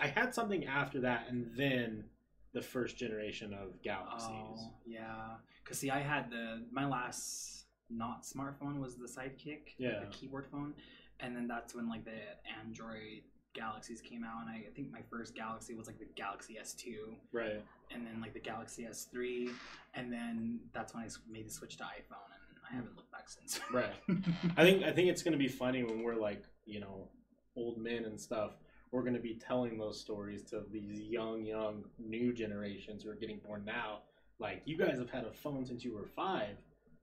I 0.00 0.06
had 0.08 0.34
something 0.34 0.64
after 0.66 1.00
that, 1.00 1.26
and 1.28 1.50
then 1.56 2.04
the 2.52 2.62
first 2.62 2.96
generation 2.96 3.54
of 3.54 3.80
Galaxies. 3.82 4.28
Oh, 4.30 4.72
yeah. 4.86 5.36
Cause 5.64 5.78
see, 5.78 5.90
I 5.90 6.00
had 6.00 6.30
the 6.30 6.64
my 6.70 6.86
last 6.86 7.64
not 7.88 8.24
smartphone 8.24 8.80
was 8.80 8.96
the 8.96 9.06
Sidekick, 9.06 9.74
Yeah. 9.78 10.00
the 10.00 10.06
keyboard 10.10 10.46
phone, 10.50 10.74
and 11.20 11.36
then 11.36 11.46
that's 11.46 11.74
when 11.74 11.88
like 11.88 12.04
the 12.04 12.18
Android 12.60 13.22
Galaxies 13.54 14.00
came 14.00 14.24
out, 14.24 14.40
and 14.42 14.50
I, 14.50 14.64
I 14.68 14.72
think 14.74 14.90
my 14.90 15.02
first 15.10 15.34
Galaxy 15.34 15.74
was 15.74 15.86
like 15.86 15.98
the 15.98 16.08
Galaxy 16.16 16.56
S2, 16.60 17.14
Right. 17.32 17.62
and 17.90 18.06
then 18.06 18.20
like 18.20 18.32
the 18.32 18.40
Galaxy 18.40 18.84
S3, 18.90 19.50
and 19.94 20.10
then 20.12 20.58
that's 20.72 20.94
when 20.94 21.04
I 21.04 21.08
made 21.30 21.46
the 21.46 21.52
switch 21.52 21.76
to 21.76 21.84
iPhone, 21.84 22.28
and 22.32 22.58
I 22.70 22.74
haven't 22.74 22.96
looked 22.96 23.12
back 23.12 23.28
since. 23.28 23.60
Right. 23.70 23.92
I 24.56 24.62
think 24.64 24.84
I 24.84 24.90
think 24.92 25.08
it's 25.08 25.22
gonna 25.22 25.36
be 25.36 25.48
funny 25.48 25.84
when 25.84 26.02
we're 26.02 26.16
like 26.16 26.42
you 26.64 26.80
know 26.80 27.08
old 27.56 27.78
men 27.78 28.04
and 28.04 28.18
stuff. 28.20 28.52
We're 28.92 29.02
gonna 29.02 29.18
be 29.18 29.34
telling 29.46 29.78
those 29.78 29.98
stories 29.98 30.42
to 30.50 30.62
these 30.70 31.00
young, 31.00 31.44
young 31.44 31.84
new 31.98 32.32
generations 32.32 33.02
who 33.02 33.10
are 33.10 33.14
getting 33.14 33.38
born 33.44 33.64
now. 33.64 34.00
Like 34.38 34.62
you 34.66 34.76
guys 34.76 34.98
have 34.98 35.10
had 35.10 35.24
a 35.24 35.32
phone 35.32 35.64
since 35.64 35.82
you 35.84 35.94
were 35.94 36.06
five. 36.14 36.56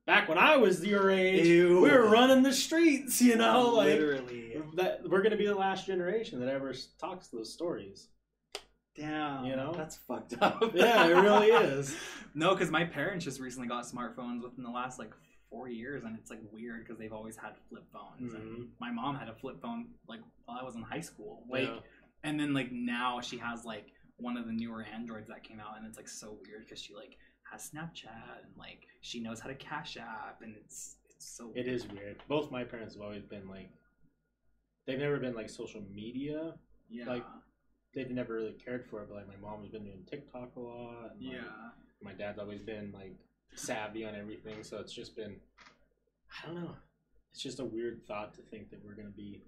Back 0.05 0.27
when 0.29 0.37
I 0.37 0.57
was 0.57 0.83
your 0.85 1.11
age, 1.11 1.45
Ew. 1.47 1.81
we 1.81 1.89
were 1.89 2.07
running 2.09 2.41
the 2.43 2.53
streets. 2.53 3.21
You 3.21 3.35
know, 3.35 3.69
like 3.75 3.87
literally. 3.87 4.61
that. 4.75 5.01
We're 5.09 5.21
gonna 5.23 5.35
be 5.37 5.47
the 5.47 5.55
last 5.55 5.87
generation 5.87 6.39
that 6.39 6.49
ever 6.49 6.73
talks 6.99 7.27
those 7.27 7.51
stories. 7.51 8.07
Damn, 8.95 9.45
You 9.45 9.55
know? 9.55 9.71
that's 9.73 9.95
fucked 9.95 10.33
up. 10.41 10.61
Yeah, 10.75 11.07
it 11.07 11.13
really 11.13 11.47
is. 11.51 11.95
no, 12.35 12.53
because 12.53 12.69
my 12.69 12.83
parents 12.83 13.23
just 13.23 13.39
recently 13.39 13.67
got 13.67 13.85
smartphones 13.85 14.43
within 14.43 14.63
the 14.63 14.69
last 14.69 14.99
like 14.99 15.11
four 15.49 15.67
years, 15.69 16.03
and 16.03 16.17
it's 16.17 16.29
like 16.29 16.39
weird 16.51 16.83
because 16.85 16.97
they've 16.99 17.13
always 17.13 17.35
had 17.35 17.53
flip 17.69 17.85
phones. 17.91 18.33
Mhm. 18.33 18.35
And 18.35 18.71
my 18.79 18.91
mom 18.91 19.15
had 19.15 19.29
a 19.29 19.33
flip 19.35 19.61
phone 19.61 19.87
like 20.07 20.21
while 20.45 20.57
I 20.59 20.63
was 20.63 20.75
in 20.75 20.81
high 20.81 20.99
school. 21.01 21.45
Like, 21.49 21.67
Yeah. 21.67 21.79
and 22.23 22.39
then 22.39 22.53
like 22.53 22.71
now 22.71 23.19
she 23.21 23.37
has 23.37 23.65
like 23.65 23.93
one 24.17 24.37
of 24.37 24.45
the 24.45 24.51
newer 24.51 24.83
Androids 24.83 25.27
that 25.29 25.43
came 25.43 25.59
out, 25.59 25.77
and 25.77 25.85
it's 25.87 25.97
like 25.97 26.07
so 26.09 26.33
weird 26.45 26.65
because 26.65 26.79
she 26.81 26.93
like 26.93 27.17
has 27.51 27.71
Snapchat 27.71 28.43
and 28.45 28.55
like 28.57 28.85
she 29.01 29.19
knows 29.19 29.39
how 29.39 29.47
to 29.49 29.55
Cash 29.55 29.97
App, 29.97 30.41
and 30.41 30.55
it's 30.55 30.97
it's 31.09 31.25
so 31.25 31.51
It 31.55 31.67
is 31.67 31.87
weird. 31.87 32.21
Both 32.27 32.51
my 32.51 32.63
parents 32.63 32.93
have 32.95 33.01
always 33.03 33.23
been 33.23 33.47
like, 33.49 33.69
they've 34.85 34.99
never 34.99 35.17
been 35.19 35.35
like 35.35 35.49
social 35.49 35.81
media. 35.93 36.55
yeah 36.89 37.05
like, 37.07 37.25
They've 37.95 38.09
never 38.11 38.35
really 38.35 38.53
cared 38.53 38.85
for 38.85 39.01
it, 39.01 39.09
but 39.09 39.15
like 39.15 39.27
my 39.27 39.35
mom 39.37 39.61
has 39.61 39.69
been 39.71 39.83
doing 39.83 40.05
TikTok 40.05 40.55
a 40.55 40.59
lot. 40.59 41.11
And, 41.13 41.23
like, 41.25 41.37
yeah. 41.37 41.69
my 42.03 42.13
dad's 42.13 42.37
always 42.37 42.61
been 42.61 42.91
like 42.91 43.17
savvy 43.55 44.05
on 44.05 44.15
everything, 44.15 44.63
so 44.63 44.77
it's 44.77 44.93
just 44.93 45.15
been, 45.15 45.35
I 46.41 46.47
don't 46.47 46.61
know. 46.61 46.75
It's 47.31 47.41
just 47.41 47.59
a 47.59 47.65
weird 47.65 48.01
thought 48.07 48.33
to 48.35 48.41
think 48.41 48.69
that 48.71 48.83
we're 48.83 48.95
gonna 48.95 49.09
be, 49.09 49.43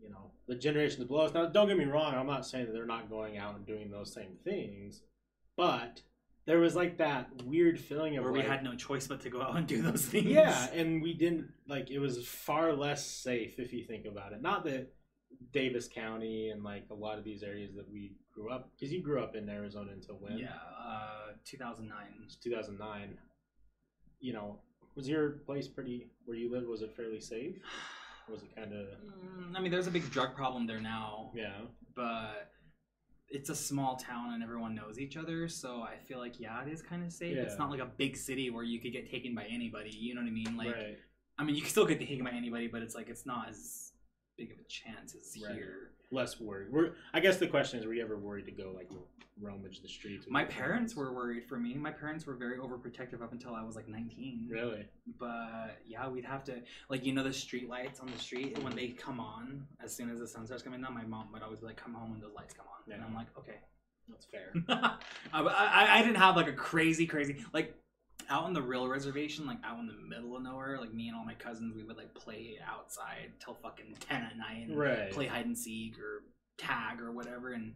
you 0.00 0.10
know, 0.10 0.32
the 0.48 0.54
generation 0.54 1.06
below 1.06 1.26
us. 1.26 1.34
Now, 1.34 1.46
don't 1.46 1.68
get 1.68 1.78
me 1.78 1.84
wrong. 1.84 2.14
I'm 2.14 2.26
not 2.26 2.46
saying 2.46 2.66
that 2.66 2.72
they're 2.72 2.86
not 2.86 3.10
going 3.10 3.38
out 3.38 3.56
and 3.56 3.66
doing 3.66 3.90
those 3.90 4.12
same 4.12 4.36
things, 4.44 5.02
but 5.56 6.02
there 6.46 6.58
was 6.58 6.74
like 6.74 6.98
that 6.98 7.28
weird 7.44 7.78
feeling 7.78 8.16
of 8.16 8.24
Where 8.24 8.32
like, 8.32 8.42
we 8.42 8.48
had 8.48 8.64
no 8.64 8.74
choice 8.74 9.06
but 9.06 9.20
to 9.20 9.30
go 9.30 9.42
out 9.42 9.56
and 9.56 9.66
do 9.66 9.82
those 9.82 10.04
things. 10.06 10.26
yeah, 10.26 10.68
and 10.72 11.02
we 11.02 11.14
didn't 11.14 11.48
like 11.68 11.90
it 11.90 11.98
was 11.98 12.26
far 12.26 12.72
less 12.72 13.06
safe 13.06 13.58
if 13.58 13.72
you 13.72 13.84
think 13.84 14.06
about 14.06 14.32
it. 14.32 14.42
Not 14.42 14.64
that 14.64 14.92
Davis 15.52 15.88
County 15.88 16.50
and 16.50 16.64
like 16.64 16.86
a 16.90 16.94
lot 16.94 17.18
of 17.18 17.24
these 17.24 17.42
areas 17.42 17.74
that 17.76 17.90
we 17.90 18.12
grew 18.40 18.50
up 18.50 18.70
because 18.74 18.92
you 18.92 19.02
grew 19.02 19.22
up 19.22 19.34
in 19.36 19.48
Arizona 19.48 19.92
until 19.92 20.16
when? 20.16 20.38
Yeah, 20.38 20.48
uh, 20.78 21.32
2009. 21.44 21.96
It's 22.24 22.36
2009. 22.36 23.18
You 24.20 24.32
know, 24.32 24.60
was 24.94 25.08
your 25.08 25.30
place 25.30 25.68
pretty 25.68 26.10
where 26.24 26.36
you 26.36 26.50
lived? 26.50 26.66
Was 26.66 26.82
it 26.82 26.94
fairly 26.96 27.20
safe? 27.20 27.56
Or 28.28 28.34
was 28.34 28.42
it 28.42 28.54
kind 28.54 28.72
of 28.72 28.86
Mm, 28.86 29.56
I 29.56 29.60
mean, 29.60 29.72
there's 29.72 29.86
a 29.86 29.90
big 29.90 30.10
drug 30.10 30.34
problem 30.34 30.66
there 30.66 30.80
now, 30.80 31.30
yeah? 31.34 31.52
but 31.94 32.50
it's 33.28 33.48
a 33.48 33.54
small 33.54 33.96
town 33.96 34.34
and 34.34 34.42
everyone 34.42 34.74
knows 34.74 34.98
each 34.98 35.16
other. 35.16 35.48
So 35.48 35.82
I 35.82 35.96
feel 36.06 36.18
like 36.18 36.38
yeah, 36.40 36.62
it 36.62 36.72
is 36.72 36.82
kind 36.82 37.04
of 37.04 37.12
safe. 37.12 37.36
Yeah. 37.36 37.42
It's 37.42 37.58
not 37.58 37.70
like 37.70 37.80
a 37.80 37.90
big 37.96 38.16
city 38.16 38.50
where 38.50 38.64
you 38.64 38.80
could 38.80 38.92
get 38.92 39.10
taken 39.10 39.34
by 39.34 39.44
anybody. 39.44 39.90
You 39.90 40.14
know 40.14 40.20
what 40.20 40.28
I 40.28 40.32
mean? 40.32 40.56
Like, 40.56 40.74
right. 40.74 40.98
I 41.38 41.44
mean, 41.44 41.54
you 41.54 41.62
can 41.62 41.70
still 41.70 41.86
get 41.86 41.98
taken 41.98 42.24
by 42.24 42.32
anybody, 42.32 42.68
but 42.68 42.82
it's 42.82 42.94
like 42.94 43.08
it's 43.08 43.24
not 43.24 43.48
as 43.48 43.92
big 44.40 44.52
of 44.52 44.58
a 44.58 44.64
chance 44.68 45.14
as 45.14 45.36
Right. 45.44 45.54
here. 45.54 45.90
Less 46.10 46.40
worried. 46.40 46.72
We're, 46.72 46.92
I 47.12 47.20
guess 47.20 47.36
the 47.36 47.46
question 47.46 47.78
is, 47.78 47.84
were 47.86 47.92
you 47.94 48.02
ever 48.02 48.16
worried 48.16 48.46
to 48.46 48.52
go 48.52 48.72
like 48.74 48.90
rummage 49.40 49.80
the 49.82 49.88
streets? 49.88 50.26
My 50.28 50.44
parents 50.44 50.96
were 50.96 51.12
worried 51.12 51.44
for 51.44 51.58
me. 51.58 51.74
My 51.74 51.90
parents 51.90 52.26
were 52.26 52.34
very 52.34 52.56
overprotective 52.58 53.22
up 53.22 53.32
until 53.32 53.54
I 53.54 53.62
was 53.62 53.76
like 53.76 53.86
19. 53.86 54.48
really. 54.50 54.86
But 55.18 55.78
yeah, 55.86 56.08
we'd 56.08 56.24
have 56.24 56.42
to 56.44 56.54
like 56.88 57.04
you 57.04 57.12
know 57.12 57.22
the 57.22 57.32
street 57.32 57.68
lights 57.68 58.00
on 58.00 58.10
the 58.10 58.18
street 58.18 58.58
when 58.64 58.74
they 58.74 58.88
come 58.88 59.20
on 59.20 59.66
as 59.84 59.94
soon 59.94 60.10
as 60.10 60.18
the 60.18 60.26
sun 60.26 60.46
starts 60.46 60.62
coming 60.62 60.80
down. 60.80 60.94
My 60.94 61.04
mom 61.04 61.28
would 61.32 61.42
always 61.42 61.60
be 61.60 61.66
like, 61.66 61.76
"Come 61.76 61.92
home 61.94 62.10
when 62.12 62.20
those 62.20 62.34
lights 62.34 62.54
come 62.54 62.66
on," 62.66 62.92
and 62.92 63.04
I'm 63.04 63.14
like, 63.14 63.28
"Okay." 63.38 63.58
That's 64.08 64.24
fair. 64.26 64.52
I, 64.68 64.96
I, 65.32 65.98
I 65.98 66.02
didn't 66.02 66.16
have 66.16 66.34
like 66.34 66.48
a 66.48 66.52
crazy, 66.52 67.06
crazy 67.06 67.36
like 67.52 67.76
out 68.30 68.44
on 68.44 68.54
the 68.54 68.62
real 68.62 68.88
reservation, 68.88 69.46
like 69.46 69.58
out 69.64 69.78
in 69.78 69.86
the 69.86 69.94
middle 70.08 70.36
of 70.36 70.42
nowhere. 70.42 70.78
Like 70.80 70.94
me 70.94 71.08
and 71.08 71.16
all 71.16 71.24
my 71.24 71.34
cousins, 71.34 71.74
we 71.74 71.82
would 71.82 71.96
like 71.96 72.14
play 72.14 72.58
outside 72.66 73.32
till 73.44 73.54
fucking 73.54 73.96
ten 74.00 74.22
at 74.22 74.36
night 74.38 74.68
and 74.68 74.78
right. 74.78 75.10
play 75.10 75.26
hide 75.26 75.46
and 75.46 75.58
seek 75.58 75.98
or 75.98 76.22
tag 76.56 77.00
or 77.00 77.12
whatever, 77.12 77.52
and 77.52 77.74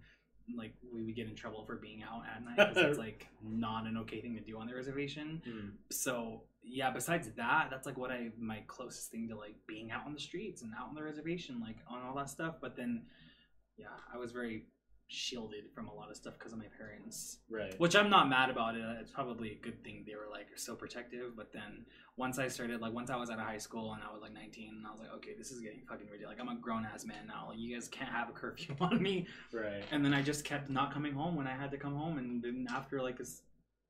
like 0.56 0.74
we 0.92 1.02
would 1.02 1.16
get 1.16 1.26
in 1.26 1.34
trouble 1.34 1.64
for 1.64 1.76
being 1.76 2.02
out 2.02 2.22
at 2.34 2.44
night 2.44 2.56
because 2.74 2.90
it's 2.90 2.98
like 3.06 3.26
not 3.42 3.86
an 3.86 3.96
okay 3.96 4.20
thing 4.20 4.34
to 4.34 4.42
do 4.42 4.58
on 4.58 4.66
the 4.66 4.74
reservation 4.74 5.40
Hmm. 5.42 5.68
so 5.90 6.42
yeah 6.62 6.90
besides 6.90 7.30
that 7.38 7.68
that's 7.70 7.86
like 7.86 7.96
what 7.96 8.10
i 8.10 8.28
my 8.38 8.62
closest 8.66 9.10
thing 9.10 9.26
to 9.30 9.36
like 9.36 9.54
being 9.66 9.90
out 9.90 10.04
on 10.04 10.12
the 10.12 10.20
streets 10.20 10.60
and 10.60 10.70
out 10.78 10.88
on 10.90 10.94
the 10.94 11.02
reservation 11.02 11.62
like 11.62 11.76
on 11.88 12.02
all 12.02 12.14
that 12.16 12.28
stuff 12.28 12.56
but 12.60 12.76
then 12.76 13.04
yeah 13.78 13.86
i 14.12 14.18
was 14.18 14.32
very 14.32 14.66
shielded 15.14 15.64
from 15.74 15.88
a 15.88 15.94
lot 15.94 16.10
of 16.10 16.16
stuff 16.16 16.34
because 16.38 16.52
of 16.52 16.58
my 16.58 16.66
parents 16.76 17.38
Right. 17.48 17.78
which 17.78 17.94
i'm 17.96 18.10
not 18.10 18.28
mad 18.28 18.50
about 18.50 18.74
it 18.76 18.82
it's 19.00 19.10
probably 19.10 19.52
a 19.52 19.54
good 19.64 19.82
thing 19.84 20.04
they 20.06 20.14
were 20.14 20.28
like 20.30 20.46
so 20.56 20.74
protective 20.74 21.36
but 21.36 21.52
then 21.52 21.86
once 22.16 22.38
i 22.38 22.48
started 22.48 22.80
like 22.80 22.92
once 22.92 23.10
i 23.10 23.16
was 23.16 23.30
out 23.30 23.38
of 23.38 23.44
high 23.44 23.58
school 23.58 23.92
and 23.94 24.02
i 24.02 24.12
was 24.12 24.22
like 24.22 24.32
19 24.34 24.74
and 24.78 24.86
i 24.86 24.90
was 24.90 25.00
like 25.00 25.12
okay 25.14 25.30
this 25.38 25.50
is 25.50 25.60
getting 25.60 25.80
fucking 25.88 26.06
ridiculous 26.06 26.36
like 26.38 26.40
i'm 26.48 26.54
a 26.56 26.60
grown-ass 26.60 27.04
man 27.04 27.26
now 27.26 27.46
like 27.50 27.58
you 27.58 27.74
guys 27.74 27.88
can't 27.88 28.10
have 28.10 28.28
a 28.28 28.32
curfew 28.32 28.74
on 28.80 29.00
me 29.02 29.26
Right. 29.52 29.84
and 29.92 30.04
then 30.04 30.12
I 30.12 30.20
just 30.22 30.44
kept 30.44 30.68
not 30.70 30.92
coming 30.92 31.12
home 31.14 31.36
when 31.36 31.46
I 31.46 31.52
had 31.56 31.70
to 31.70 31.76
come 31.78 31.94
home, 31.94 32.18
and 32.18 32.42
then 32.42 32.66
after 32.70 33.00
like 33.00 33.18
this, 33.18 33.42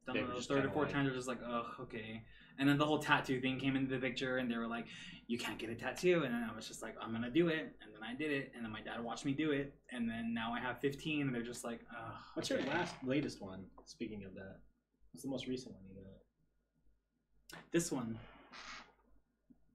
done 0.07 0.14
They 0.16 0.20
it 0.22 0.29
were 0.29 0.35
a 0.35 0.41
third 0.43 0.64
or 0.66 0.70
fourth 0.70 0.89
like- 0.89 0.95
time, 0.95 1.05
they're 1.07 1.14
just 1.14 1.29
like, 1.29 1.41
ugh, 1.47 1.64
okay. 1.81 2.22
And 2.59 2.69
then 2.69 2.79
the 2.79 2.87
whole 2.87 2.99
tattoo 2.99 3.41
thing 3.41 3.59
came 3.59 3.77
into 3.77 3.95
the 3.95 4.01
picture, 4.01 4.39
and 4.39 4.51
they 4.51 4.57
were 4.57 4.67
like, 4.67 4.87
you 5.27 5.39
can't 5.39 5.59
get 5.59 5.71
a 5.71 5.75
tattoo, 5.75 6.23
and 6.25 6.33
then 6.35 6.47
I 6.51 6.55
was 6.55 6.69
just 6.69 6.83
like, 6.83 6.95
I'm 7.01 7.13
gonna 7.13 7.31
do 7.31 7.49
it, 7.49 7.75
and 7.83 7.93
then 7.95 8.03
I 8.09 8.15
did 8.15 8.31
it, 8.31 8.53
and 8.55 8.65
then 8.65 8.71
my 8.71 8.81
dad 8.81 9.03
watched 9.03 9.25
me 9.25 9.33
do 9.33 9.51
it, 9.53 9.75
and 9.91 10.09
then 10.09 10.33
now 10.35 10.53
I 10.53 10.61
have 10.61 10.79
15, 10.81 11.23
and 11.23 11.35
they're 11.35 11.43
just 11.43 11.65
like, 11.65 11.81
ugh. 11.91 12.15
What's 12.35 12.51
okay. 12.51 12.63
your 12.63 12.73
last 12.73 12.95
latest 13.05 13.41
one? 13.43 13.65
Speaking 13.87 14.25
of 14.25 14.35
that, 14.35 14.59
what's 15.13 15.23
the 15.25 15.31
most 15.31 15.47
recent 15.47 15.75
one 15.75 15.83
you 15.89 15.95
got? 16.03 17.61
This 17.73 17.91
one, 17.91 18.19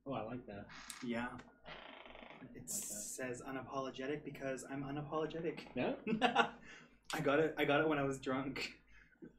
Oh, 0.05 0.13
I 0.13 0.23
like 0.23 0.45
that. 0.47 0.65
yeah. 1.05 1.27
It 2.55 2.61
Like 2.61 2.67
says 2.67 3.41
unapologetic 3.47 4.23
because 4.23 4.65
I'm 4.71 4.83
unapologetic. 4.83 5.59
Yeah. 5.75 5.93
I 7.13 7.19
got 7.21 7.39
it. 7.39 7.53
I 7.57 7.65
got 7.65 7.81
it 7.81 7.87
when 7.87 7.99
I 7.99 8.03
was 8.03 8.19
drunk. 8.19 8.71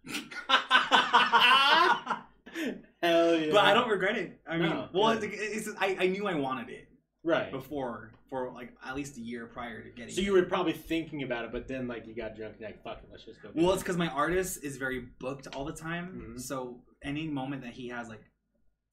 Hell 3.02 3.36
yeah. 3.36 3.52
But 3.52 3.64
I 3.64 3.74
don't 3.74 3.88
regret 3.88 4.16
it. 4.16 4.40
I 4.48 4.56
mean, 4.58 4.68
No, 4.68 4.88
well, 4.92 5.10
it's, 5.10 5.24
it's, 5.24 5.68
I, 5.78 5.96
I 6.00 6.06
knew 6.08 6.26
I 6.26 6.34
wanted 6.34 6.68
it 6.70 6.88
Right. 7.22 7.50
before, 7.50 8.12
for 8.28 8.50
like 8.52 8.72
at 8.84 8.94
least 8.96 9.16
a 9.18 9.20
year 9.20 9.46
prior 9.46 9.82
to 9.82 9.90
getting 9.90 10.14
So 10.14 10.20
it. 10.20 10.24
you 10.24 10.32
were 10.32 10.42
probably 10.44 10.72
thinking 10.72 11.22
about 11.22 11.44
it, 11.44 11.52
but 11.52 11.68
then 11.68 11.86
like 11.88 12.06
you 12.06 12.14
got 12.14 12.36
drunk 12.36 12.54
and 12.58 12.64
like, 12.66 12.82
fuck 12.82 12.98
it, 13.02 13.08
let's 13.10 13.24
just 13.24 13.42
go. 13.42 13.48
get 13.50 13.62
Well, 13.62 13.72
it's 13.74 13.82
because 13.82 13.96
my 13.96 14.08
artist 14.08 14.64
is 14.64 14.76
very 14.76 15.06
booked 15.18 15.46
all 15.54 15.64
the 15.64 15.72
time. 15.72 16.34
Mhm. 16.36 16.40
So 16.40 16.82
any 17.02 17.26
moment 17.26 17.62
that 17.62 17.72
he 17.72 17.88
has 17.88 18.08
like 18.08 18.22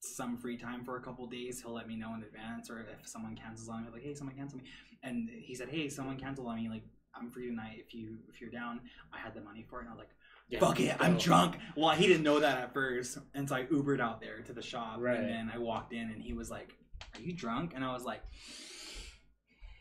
some 0.00 0.36
free 0.36 0.56
time 0.56 0.84
for 0.84 0.96
a 0.96 1.00
couple 1.02 1.26
days, 1.26 1.60
he'll 1.62 1.74
let 1.74 1.88
me 1.88 1.96
know 1.96 2.14
in 2.14 2.22
advance. 2.22 2.70
Or 2.70 2.80
if 2.80 3.06
someone 3.08 3.34
cancels 3.36 3.68
on 3.68 3.84
me, 3.84 3.90
like, 3.92 4.02
hey, 4.02 4.14
someone 4.14 4.36
canceled 4.36 4.62
me, 4.62 4.68
and 5.02 5.28
he 5.28 5.54
said, 5.54 5.68
hey, 5.68 5.88
someone 5.88 6.16
canceled 6.18 6.46
on 6.46 6.56
me. 6.56 6.68
Like, 6.68 6.84
I'm 7.14 7.30
free 7.30 7.48
tonight. 7.48 7.76
If 7.84 7.92
you 7.94 8.18
if 8.32 8.40
you're 8.40 8.50
down, 8.50 8.80
I 9.12 9.18
had 9.18 9.34
the 9.34 9.40
money 9.40 9.66
for 9.68 9.80
it. 9.80 9.82
And 9.84 9.88
I 9.90 9.92
was 9.94 9.98
like, 9.98 10.10
Yeah, 10.48 10.60
fuck 10.60 10.80
it, 10.80 10.96
I'm 10.98 11.18
drunk. 11.18 11.56
Well, 11.76 11.90
he 11.94 12.06
didn't 12.06 12.22
know 12.22 12.40
that 12.40 12.58
at 12.58 12.72
first, 12.72 13.18
and 13.34 13.48
so 13.48 13.54
I 13.56 13.64
Ubered 13.64 14.00
out 14.00 14.20
there 14.20 14.40
to 14.42 14.52
the 14.52 14.62
shop, 14.62 14.96
Right. 14.98 15.18
and 15.18 15.28
then 15.28 15.50
I 15.54 15.58
walked 15.58 15.92
in, 15.92 16.10
and 16.10 16.22
he 16.22 16.32
was 16.32 16.50
like, 16.50 16.74
"Are 17.14 17.20
you 17.20 17.34
drunk?" 17.34 17.72
And 17.74 17.84
I 17.84 17.92
was 17.92 18.04
like, 18.04 18.22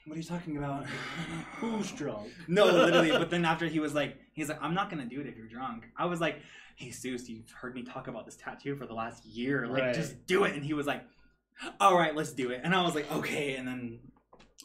"What 0.06 0.16
are 0.16 0.18
you 0.20 0.26
talking 0.26 0.58
about?" 0.58 0.86
Who's 1.58 1.92
drunk? 1.92 2.34
no, 2.48 2.66
literally. 2.66 3.12
But 3.12 3.30
then 3.30 3.46
after 3.46 3.68
he 3.68 3.80
was 3.80 3.94
like, 3.94 4.18
he's 4.34 4.50
like, 4.50 4.62
"I'm 4.62 4.74
not 4.74 4.90
gonna 4.90 5.06
do 5.06 5.22
it 5.22 5.28
if 5.28 5.38
you're 5.38 5.48
drunk." 5.48 5.86
I 5.98 6.06
was 6.06 6.20
like, 6.20 6.42
"Hey, 6.76 6.90
Seuss, 6.90 7.28
you've 7.30 7.50
heard 7.52 7.74
me 7.74 7.84
talk 7.84 8.08
about 8.10 8.26
this 8.26 8.36
tattoo 8.36 8.76
for 8.76 8.86
the 8.86 8.94
last 8.94 9.26
year. 9.26 9.68
Like, 9.68 9.84
Right. 9.84 9.96
just 9.96 10.26
do 10.26 10.44
it." 10.44 10.54
And 10.54 10.66
he 10.66 10.74
was 10.74 10.86
like, 10.86 11.04
"All 11.80 11.98
right, 11.98 12.14
let's 12.16 12.34
do 12.34 12.52
it." 12.52 12.62
And 12.64 12.76
I 12.76 12.84
was 12.84 12.94
like, 12.94 13.10
"Okay." 13.12 13.56
And 13.56 13.66
then 13.68 14.00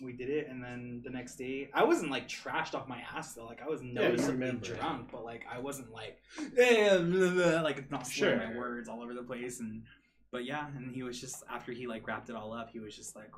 we 0.03 0.13
did 0.13 0.29
it, 0.31 0.49
and 0.49 0.63
then 0.63 1.01
the 1.05 1.11
next 1.11 1.37
day, 1.37 1.71
I 1.73 1.85
wasn't 1.85 2.11
like 2.11 2.29
trashed 2.29 2.75
off 2.75 2.89
my 2.89 3.01
ass 3.15 3.35
though. 3.35 3.47
Like 3.47 3.63
I 3.63 3.69
was 3.69 3.83
noticeably 3.83 4.49
it. 4.49 4.63
drunk, 4.63 5.09
but 5.13 5.25
like 5.25 5.45
I 5.51 5.59
wasn't 5.59 5.93
like, 5.93 6.19
eh, 6.59 6.99
blah, 6.99 7.31
blah, 7.35 7.61
like 7.63 7.91
not 7.91 8.07
slurring 8.07 8.39
my 8.39 8.57
words 8.57 8.89
all 8.89 9.03
over 9.03 9.15
the 9.15 9.23
place. 9.23 9.61
And 9.61 9.83
but 10.31 10.45
yeah, 10.45 10.67
and 10.77 10.91
he 10.91 11.03
was 11.03 11.21
just 11.21 11.45
after 11.51 11.73
he 11.73 11.87
like 11.87 12.07
wrapped 12.07 12.29
it 12.31 12.37
all 12.37 12.53
up, 12.53 12.71
he 12.71 12.81
was 12.81 12.97
just 12.97 13.15
like, 13.17 13.31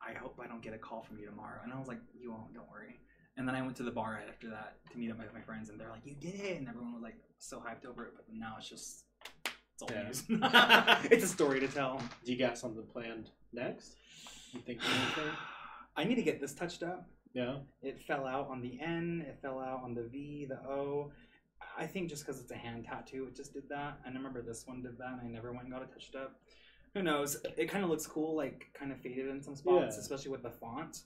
"I 0.00 0.12
hope 0.14 0.38
I 0.42 0.46
don't 0.46 0.62
get 0.62 0.74
a 0.74 0.78
call 0.78 1.02
from 1.02 1.18
you 1.18 1.26
tomorrow." 1.26 1.60
And 1.64 1.72
I 1.72 1.78
was 1.78 1.88
like, 1.88 2.00
"You 2.18 2.30
won't, 2.32 2.54
don't 2.54 2.70
worry." 2.70 3.00
And 3.36 3.46
then 3.46 3.54
I 3.54 3.62
went 3.62 3.76
to 3.76 3.82
the 3.84 3.90
bar 3.92 4.14
right 4.20 4.28
after 4.28 4.50
that 4.50 4.76
to 4.92 4.98
meet 4.98 5.10
up 5.10 5.18
with 5.18 5.32
my 5.32 5.40
friends, 5.40 5.68
and 5.70 5.78
they're 5.80 5.90
like, 5.90 6.04
"You 6.04 6.14
did 6.14 6.34
it!" 6.40 6.58
And 6.58 6.68
everyone 6.68 6.92
was 6.94 7.02
like 7.02 7.16
so 7.38 7.58
hyped 7.58 7.86
over 7.88 8.04
it. 8.04 8.12
But 8.16 8.26
now 8.32 8.56
it's 8.58 8.68
just 8.68 9.04
it's 9.74 9.82
all 9.82 9.88
Yeah. 9.92 10.04
news. 10.04 10.24
it's 11.10 11.24
a 11.24 11.28
story 11.28 11.60
to 11.60 11.68
tell. 11.68 12.00
Do 12.24 12.32
you 12.32 12.38
got 12.38 12.58
something 12.58 12.84
planned 12.92 13.30
next? 13.52 13.96
You 14.52 14.60
think 14.60 14.80
anything? 14.84 15.32
I 15.98 16.04
need 16.04 16.14
to 16.14 16.22
get 16.22 16.40
this 16.40 16.54
touched 16.54 16.82
up. 16.84 17.08
Yeah. 17.34 17.56
It 17.82 18.00
fell 18.00 18.24
out 18.24 18.48
on 18.48 18.62
the 18.62 18.78
N. 18.80 19.24
It 19.28 19.38
fell 19.42 19.58
out 19.58 19.82
on 19.82 19.94
the 19.94 20.04
V, 20.04 20.46
the 20.48 20.56
O. 20.70 21.10
I 21.76 21.86
think 21.86 22.08
just 22.08 22.24
because 22.24 22.40
it's 22.40 22.52
a 22.52 22.56
hand 22.56 22.84
tattoo, 22.84 23.26
it 23.28 23.36
just 23.36 23.52
did 23.52 23.68
that. 23.68 23.98
And 24.06 24.14
I 24.14 24.16
remember 24.18 24.40
this 24.40 24.64
one 24.66 24.80
did 24.82 24.96
that, 24.98 25.18
and 25.20 25.20
I 25.22 25.24
never 25.30 25.50
went 25.52 25.64
and 25.64 25.72
got 25.72 25.82
it 25.82 25.90
touched 25.92 26.14
up. 26.14 26.36
Who 26.94 27.02
knows? 27.02 27.36
It 27.56 27.66
kind 27.68 27.82
of 27.84 27.90
looks 27.90 28.06
cool, 28.06 28.36
like 28.36 28.66
kind 28.78 28.92
of 28.92 29.00
faded 29.00 29.28
in 29.28 29.42
some 29.42 29.56
spots, 29.56 29.96
Yeah. 29.96 30.00
especially 30.00 30.30
with 30.30 30.42
the 30.44 30.50
font. 30.50 31.02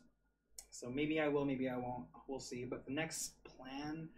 So 0.70 0.90
maybe 0.90 1.20
I 1.20 1.28
will, 1.28 1.44
maybe 1.44 1.68
I 1.68 1.76
won't. 1.76 2.04
We'll 2.28 2.38
see. 2.40 2.64
But 2.64 2.84
the 2.86 2.92
next 2.92 3.42
plan, 3.44 4.08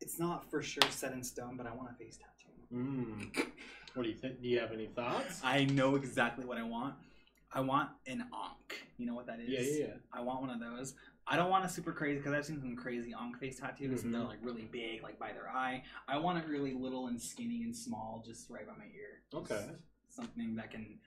it's 0.00 0.18
not 0.18 0.48
for 0.50 0.62
sure 0.62 0.82
set 0.90 1.12
in 1.12 1.22
stone, 1.24 1.56
but 1.56 1.66
I 1.66 1.74
want 1.74 1.90
a 1.90 1.94
face 1.94 2.18
tattoo. 2.18 2.56
Mm. 2.72 3.48
What 3.94 4.02
do 4.04 4.08
you 4.08 4.16
think? 4.16 4.40
Do 4.40 4.48
you 4.48 4.60
have 4.60 4.72
any 4.72 4.86
thoughts? 4.86 5.40
I 5.42 5.64
know 5.64 5.96
exactly 5.96 6.44
what 6.44 6.56
I 6.58 6.62
want. 6.62 6.94
I 7.52 7.60
want 7.60 7.90
an 8.06 8.20
Ankh. 8.32 8.86
You 8.98 9.06
know 9.06 9.14
what 9.14 9.26
that 9.26 9.40
is? 9.40 9.48
Yeah, 9.48 9.60
yeah, 9.60 9.86
yeah. 9.88 9.94
I 10.12 10.20
want 10.20 10.40
one 10.42 10.50
of 10.50 10.60
those. 10.60 10.94
I 11.26 11.36
don't 11.36 11.50
want 11.50 11.64
a 11.64 11.68
super 11.68 11.92
crazy 11.92 12.18
because 12.18 12.32
I've 12.32 12.44
seen 12.44 12.60
some 12.60 12.76
crazy 12.76 13.12
on 13.14 13.34
face 13.34 13.58
tattoos 13.60 14.04
and 14.04 14.14
they're 14.14 14.22
Mhm. 14.22 14.28
like 14.28 14.38
really 14.42 14.64
big, 14.66 15.02
like 15.02 15.18
by 15.18 15.32
their 15.32 15.48
eye. 15.48 15.82
I 16.06 16.18
want 16.18 16.38
it 16.42 16.48
really 16.48 16.72
little 16.74 17.06
and 17.08 17.20
skinny 17.20 17.62
and 17.64 17.74
small, 17.76 18.22
just 18.24 18.48
right 18.50 18.66
by 18.66 18.74
my 18.76 18.86
ear. 18.86 19.22
Okay. 19.34 19.54
Just 19.54 20.16
something 20.16 20.56
that 20.56 20.70
can. 20.70 20.98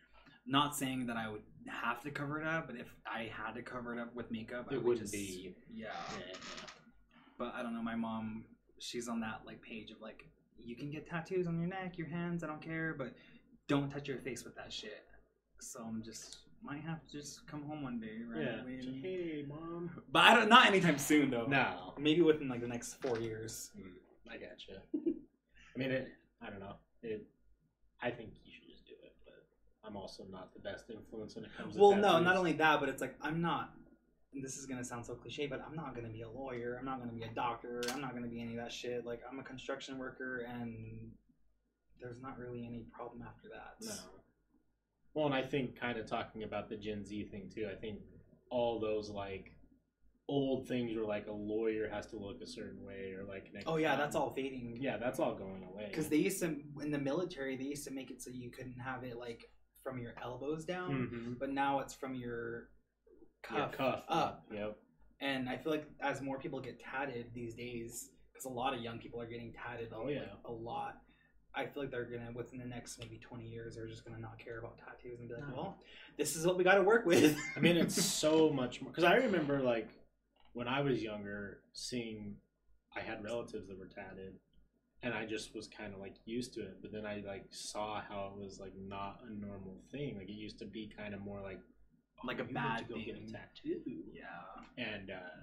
Not 0.47 0.75
saying 0.75 1.05
that 1.05 1.17
I 1.17 1.27
would 1.29 1.43
have 1.67 2.01
to 2.01 2.09
cover 2.11 2.41
it 2.41 2.47
up, 2.47 2.65
but 2.67 2.75
if 2.75 2.91
I 3.05 3.25
had 3.25 3.53
to 3.53 3.61
cover 3.61 3.93
it 3.95 3.99
up 3.99 4.13
with 4.15 4.31
makeup, 4.31 4.67
I 4.71 4.73
It 4.73 4.77
would 4.77 4.85
wouldn't 4.85 5.01
just, 5.11 5.13
be. 5.13 5.55
Yeah. 5.71 5.93
Yeah. 6.17 6.35
But 7.37 7.53
I 7.53 7.61
don't 7.61 7.73
know. 7.73 7.81
My 7.83 7.95
mom, 7.95 8.45
she's 8.79 9.07
on 9.07 9.19
that 9.21 9.41
like 9.45 9.61
page 9.61 9.91
of 9.91 10.01
like, 10.01 10.25
you 10.57 10.75
can 10.75 10.89
get 10.91 11.07
tattoos 11.07 11.45
on 11.47 11.59
your 11.59 11.67
neck, 11.67 11.97
your 11.97 12.07
hands. 12.07 12.43
I 12.43 12.47
don't 12.47 12.61
care, 12.61 12.93
but 12.95 13.13
don't 13.67 13.89
touch 13.91 14.07
your 14.07 14.17
face 14.19 14.43
with 14.43 14.55
that 14.55 14.73
shit. 14.73 15.05
So 15.61 15.83
I'm 15.87 16.01
just 16.03 16.37
might 16.63 16.81
have 16.81 17.05
to 17.07 17.11
just 17.11 17.45
come 17.47 17.63
home 17.63 17.81
one 17.83 17.99
day, 17.99 18.19
right? 18.27 18.43
Yeah. 18.43 18.63
When- 18.63 18.99
Hey, 19.01 19.45
mom. 19.47 19.89
But 20.11 20.19
I 20.23 20.35
don't. 20.35 20.49
Not 20.49 20.67
anytime 20.67 20.97
soon 20.97 21.29
though. 21.29 21.45
No. 21.45 21.93
Maybe 21.99 22.21
within 22.21 22.49
like 22.49 22.61
the 22.61 22.67
next 22.67 22.95
four 22.95 23.19
years. 23.19 23.71
Mm, 23.79 23.93
I 24.31 24.37
gotcha. 24.37 24.81
I 24.95 25.77
mean, 25.79 25.91
it. 25.91 26.09
I 26.41 26.49
don't 26.49 26.59
know. 26.59 26.75
It. 27.03 27.25
I 28.01 28.09
think 28.11 28.31
you 28.43 28.51
should 28.51 28.67
just 28.69 28.85
do 28.87 28.93
it, 29.03 29.13
but 29.25 29.43
I'm 29.87 29.95
also 29.95 30.23
not 30.31 30.53
the 30.53 30.59
best 30.59 30.89
influence 30.89 31.35
when 31.35 31.45
it 31.45 31.51
comes. 31.55 31.75
Well, 31.77 31.95
no, 31.95 32.19
not 32.19 32.35
only 32.37 32.53
that, 32.53 32.79
but 32.79 32.89
it's 32.89 33.01
like 33.01 33.15
I'm 33.21 33.41
not. 33.41 33.73
and 34.33 34.43
This 34.43 34.57
is 34.57 34.65
gonna 34.65 34.83
sound 34.83 35.05
so 35.05 35.13
cliche, 35.15 35.45
but 35.47 35.61
I'm 35.67 35.75
not 35.75 35.93
gonna 35.95 36.09
be 36.09 36.21
a 36.21 36.29
lawyer. 36.29 36.77
I'm 36.79 36.85
not 36.85 36.99
gonna 36.99 37.11
be 37.13 37.23
a 37.23 37.33
doctor. 37.33 37.81
I'm 37.93 38.01
not 38.01 38.13
gonna 38.15 38.27
be 38.27 38.41
any 38.41 38.51
of 38.57 38.63
that 38.63 38.71
shit. 38.71 39.05
Like 39.05 39.21
I'm 39.29 39.39
a 39.39 39.43
construction 39.43 39.97
worker, 39.99 40.39
and 40.49 41.11
there's 41.99 42.19
not 42.21 42.37
really 42.39 42.65
any 42.65 42.85
problem 42.91 43.21
after 43.27 43.47
that. 43.49 43.75
No. 43.81 43.93
Well, 45.13 45.25
and 45.25 45.35
I 45.35 45.41
think 45.41 45.79
kind 45.79 45.97
of 45.97 46.05
talking 46.05 46.43
about 46.43 46.69
the 46.69 46.77
Gen 46.77 47.05
Z 47.05 47.25
thing 47.31 47.49
too. 47.53 47.67
I 47.71 47.75
think 47.75 47.99
all 48.49 48.79
those 48.79 49.09
like 49.09 49.51
old 50.29 50.67
things 50.67 50.95
where 50.95 51.05
like 51.05 51.27
a 51.27 51.31
lawyer 51.33 51.89
has 51.91 52.05
to 52.07 52.17
look 52.17 52.41
a 52.41 52.47
certain 52.47 52.85
way 52.85 53.13
or 53.17 53.25
like 53.25 53.51
Oh 53.65 53.77
yeah, 53.77 53.95
that's 53.97 54.15
all 54.15 54.33
fading. 54.33 54.77
Yeah, 54.79 54.97
that's 54.97 55.19
all 55.19 55.35
going 55.35 55.63
away. 55.63 55.87
Because 55.89 56.07
they 56.07 56.17
used 56.17 56.39
to 56.41 56.55
in 56.81 56.91
the 56.91 56.99
military, 56.99 57.57
they 57.57 57.65
used 57.65 57.85
to 57.87 57.91
make 57.91 58.11
it 58.11 58.21
so 58.21 58.29
you 58.31 58.49
couldn't 58.51 58.79
have 58.79 59.03
it 59.03 59.17
like 59.17 59.43
from 59.83 59.99
your 59.99 60.13
elbows 60.21 60.63
down, 60.63 61.09
Mhm. 61.09 61.39
but 61.39 61.49
now 61.49 61.79
it's 61.79 61.93
from 61.93 62.15
your 62.15 62.69
Yeah, 63.51 63.65
cuff, 63.67 63.71
cuff 63.73 64.03
up. 64.07 64.45
Yep. 64.53 64.77
And 65.19 65.49
I 65.49 65.57
feel 65.57 65.71
like 65.71 65.87
as 65.99 66.21
more 66.21 66.39
people 66.39 66.59
get 66.61 66.79
tatted 66.79 67.33
these 67.33 67.55
days, 67.55 68.11
because 68.31 68.45
a 68.45 68.49
lot 68.49 68.73
of 68.73 68.81
young 68.81 68.99
people 68.99 69.19
are 69.19 69.27
getting 69.27 69.51
tatted. 69.53 69.91
Oh, 69.91 70.03
like, 70.03 70.15
yeah. 70.15 70.35
a 70.45 70.51
lot. 70.51 71.01
I 71.53 71.65
feel 71.65 71.83
like 71.83 71.91
they're 71.91 72.05
gonna 72.05 72.31
within 72.33 72.59
the 72.59 72.65
next 72.65 72.99
maybe 72.99 73.17
twenty 73.17 73.47
years, 73.47 73.75
they're 73.75 73.87
just 73.87 74.05
gonna 74.05 74.19
not 74.19 74.39
care 74.39 74.59
about 74.59 74.77
tattoos 74.77 75.19
and 75.19 75.27
be 75.27 75.35
like, 75.35 75.47
No. 75.49 75.53
well, 75.55 75.77
this 76.17 76.35
is 76.35 76.45
what 76.45 76.57
we 76.57 76.63
got 76.63 76.75
to 76.75 76.81
work 76.83 77.05
with. 77.05 77.37
I 77.55 77.59
mean, 77.59 77.77
it's 77.77 78.01
so 78.23 78.49
much 78.51 78.81
more 78.81 78.91
because 78.91 79.03
I 79.03 79.15
remember 79.15 79.59
like 79.59 79.89
when 80.53 80.67
I 80.67 80.81
was 80.81 81.01
younger, 81.03 81.59
seeing 81.73 82.35
I 82.95 83.01
had 83.01 83.23
relatives 83.23 83.67
that 83.67 83.77
were 83.79 83.87
tatted, 83.87 84.33
and 85.03 85.13
I 85.13 85.25
just 85.25 85.53
was 85.55 85.67
kind 85.67 85.93
of 85.93 85.99
like 85.99 86.15
used 86.25 86.53
to 86.55 86.61
it. 86.61 86.77
But 86.81 86.91
then 86.93 87.05
I 87.05 87.21
like 87.27 87.45
saw 87.49 88.01
how 88.01 88.33
it 88.35 88.41
was 88.43 88.59
like 88.59 88.73
not 88.79 89.19
a 89.29 89.33
normal 89.33 89.75
thing. 89.91 90.17
Like 90.17 90.29
it 90.29 90.33
used 90.33 90.59
to 90.59 90.65
be 90.65 90.89
kind 90.97 91.13
of 91.13 91.21
more 91.21 91.41
like 91.41 91.59
oh, 92.23 92.27
Like 92.27 92.37
a 92.37 92.39
you 92.39 92.43
went 92.45 92.53
bad 92.53 92.77
to 92.79 92.83
go 92.85 92.95
get 92.95 93.15
thing. 93.15 93.29
a 93.29 93.31
tattoo, 93.31 93.81
yeah. 94.13 94.83
and 94.83 95.09
uh, 95.11 95.39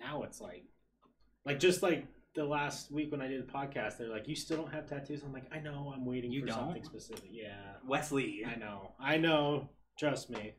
now 0.00 0.22
it's 0.24 0.40
like 0.40 0.64
like 1.44 1.60
just 1.60 1.82
like. 1.84 2.06
The 2.36 2.44
last 2.44 2.92
week 2.92 3.10
when 3.10 3.22
I 3.22 3.28
did 3.28 3.40
a 3.40 3.44
podcast, 3.44 3.96
they're 3.96 4.08
like, 4.10 4.28
"You 4.28 4.36
still 4.36 4.58
don't 4.58 4.72
have 4.72 4.86
tattoos." 4.86 5.22
I'm 5.22 5.32
like, 5.32 5.46
"I 5.52 5.58
know. 5.58 5.92
I'm 5.94 6.04
waiting 6.04 6.30
You 6.30 6.42
for 6.42 6.46
don't? 6.48 6.56
something 6.58 6.84
specific." 6.84 7.30
Yeah, 7.32 7.54
Wesley. 7.86 8.44
I 8.46 8.56
know. 8.56 8.92
I 9.00 9.16
know. 9.16 9.70
Trust 9.98 10.28
me. 10.30 10.52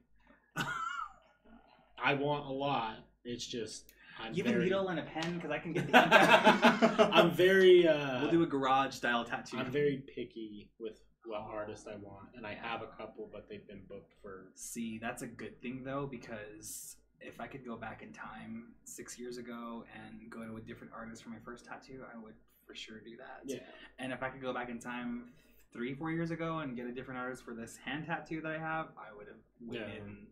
I 2.03 2.13
want 2.15 2.45
a 2.47 2.51
lot. 2.51 2.97
It's 3.23 3.45
just 3.45 3.93
I'm 4.19 4.33
You 4.33 4.43
have 4.43 4.51
a 4.51 4.55
very, 4.55 4.63
needle 4.65 4.87
and 4.87 4.99
a 4.99 5.03
pen 5.03 5.35
because 5.35 5.51
I 5.51 5.59
can 5.59 5.73
get 5.73 5.87
the. 5.91 5.97
I'm 7.13 7.31
very 7.31 7.87
uh 7.87 8.21
we'll 8.21 8.31
do 8.31 8.43
a 8.43 8.47
garage 8.47 8.93
style 8.95 9.23
tattoo. 9.23 9.57
I'm 9.57 9.71
very 9.71 9.97
picky 10.15 10.71
with 10.79 10.99
what 11.25 11.41
artist 11.41 11.87
I 11.87 11.97
want 11.97 12.29
and 12.35 12.47
I 12.47 12.53
have 12.55 12.81
a 12.81 12.87
couple 12.87 13.29
but 13.31 13.47
they've 13.49 13.67
been 13.67 13.81
booked 13.89 14.13
for 14.21 14.45
See, 14.55 14.97
that's 14.97 15.21
a 15.23 15.27
good 15.27 15.61
thing 15.61 15.83
though, 15.83 16.07
because 16.09 16.95
if 17.21 17.39
I 17.41 17.47
could 17.47 17.65
go 17.65 17.75
back 17.75 18.01
in 18.03 18.11
time 18.13 18.73
six 18.83 19.17
years 19.19 19.37
ago 19.37 19.83
and 19.95 20.29
go 20.29 20.43
to 20.45 20.57
a 20.57 20.61
different 20.61 20.93
artist 20.95 21.23
for 21.23 21.29
my 21.29 21.39
first 21.43 21.65
tattoo, 21.65 22.03
I 22.13 22.17
would 22.17 22.33
for 22.65 22.75
sure 22.75 22.99
do 22.99 23.15
that. 23.17 23.41
yeah. 23.45 23.59
And 23.99 24.11
if 24.11 24.21
I 24.21 24.29
could 24.29 24.41
go 24.41 24.53
back 24.53 24.69
in 24.69 24.79
time 24.79 25.29
three, 25.73 25.93
four 25.95 26.11
years 26.11 26.31
ago 26.31 26.59
and 26.59 26.75
get 26.75 26.85
a 26.85 26.91
different 26.91 27.19
artist 27.19 27.43
for 27.43 27.53
this 27.53 27.77
hand 27.77 28.05
tattoo 28.05 28.41
that 28.41 28.51
I 28.51 28.57
have, 28.59 28.87
I 28.97 29.15
would 29.15 29.27
have 29.27 29.37
waited. 29.65 29.87
Yeah. 29.95 30.03
And 30.03 30.27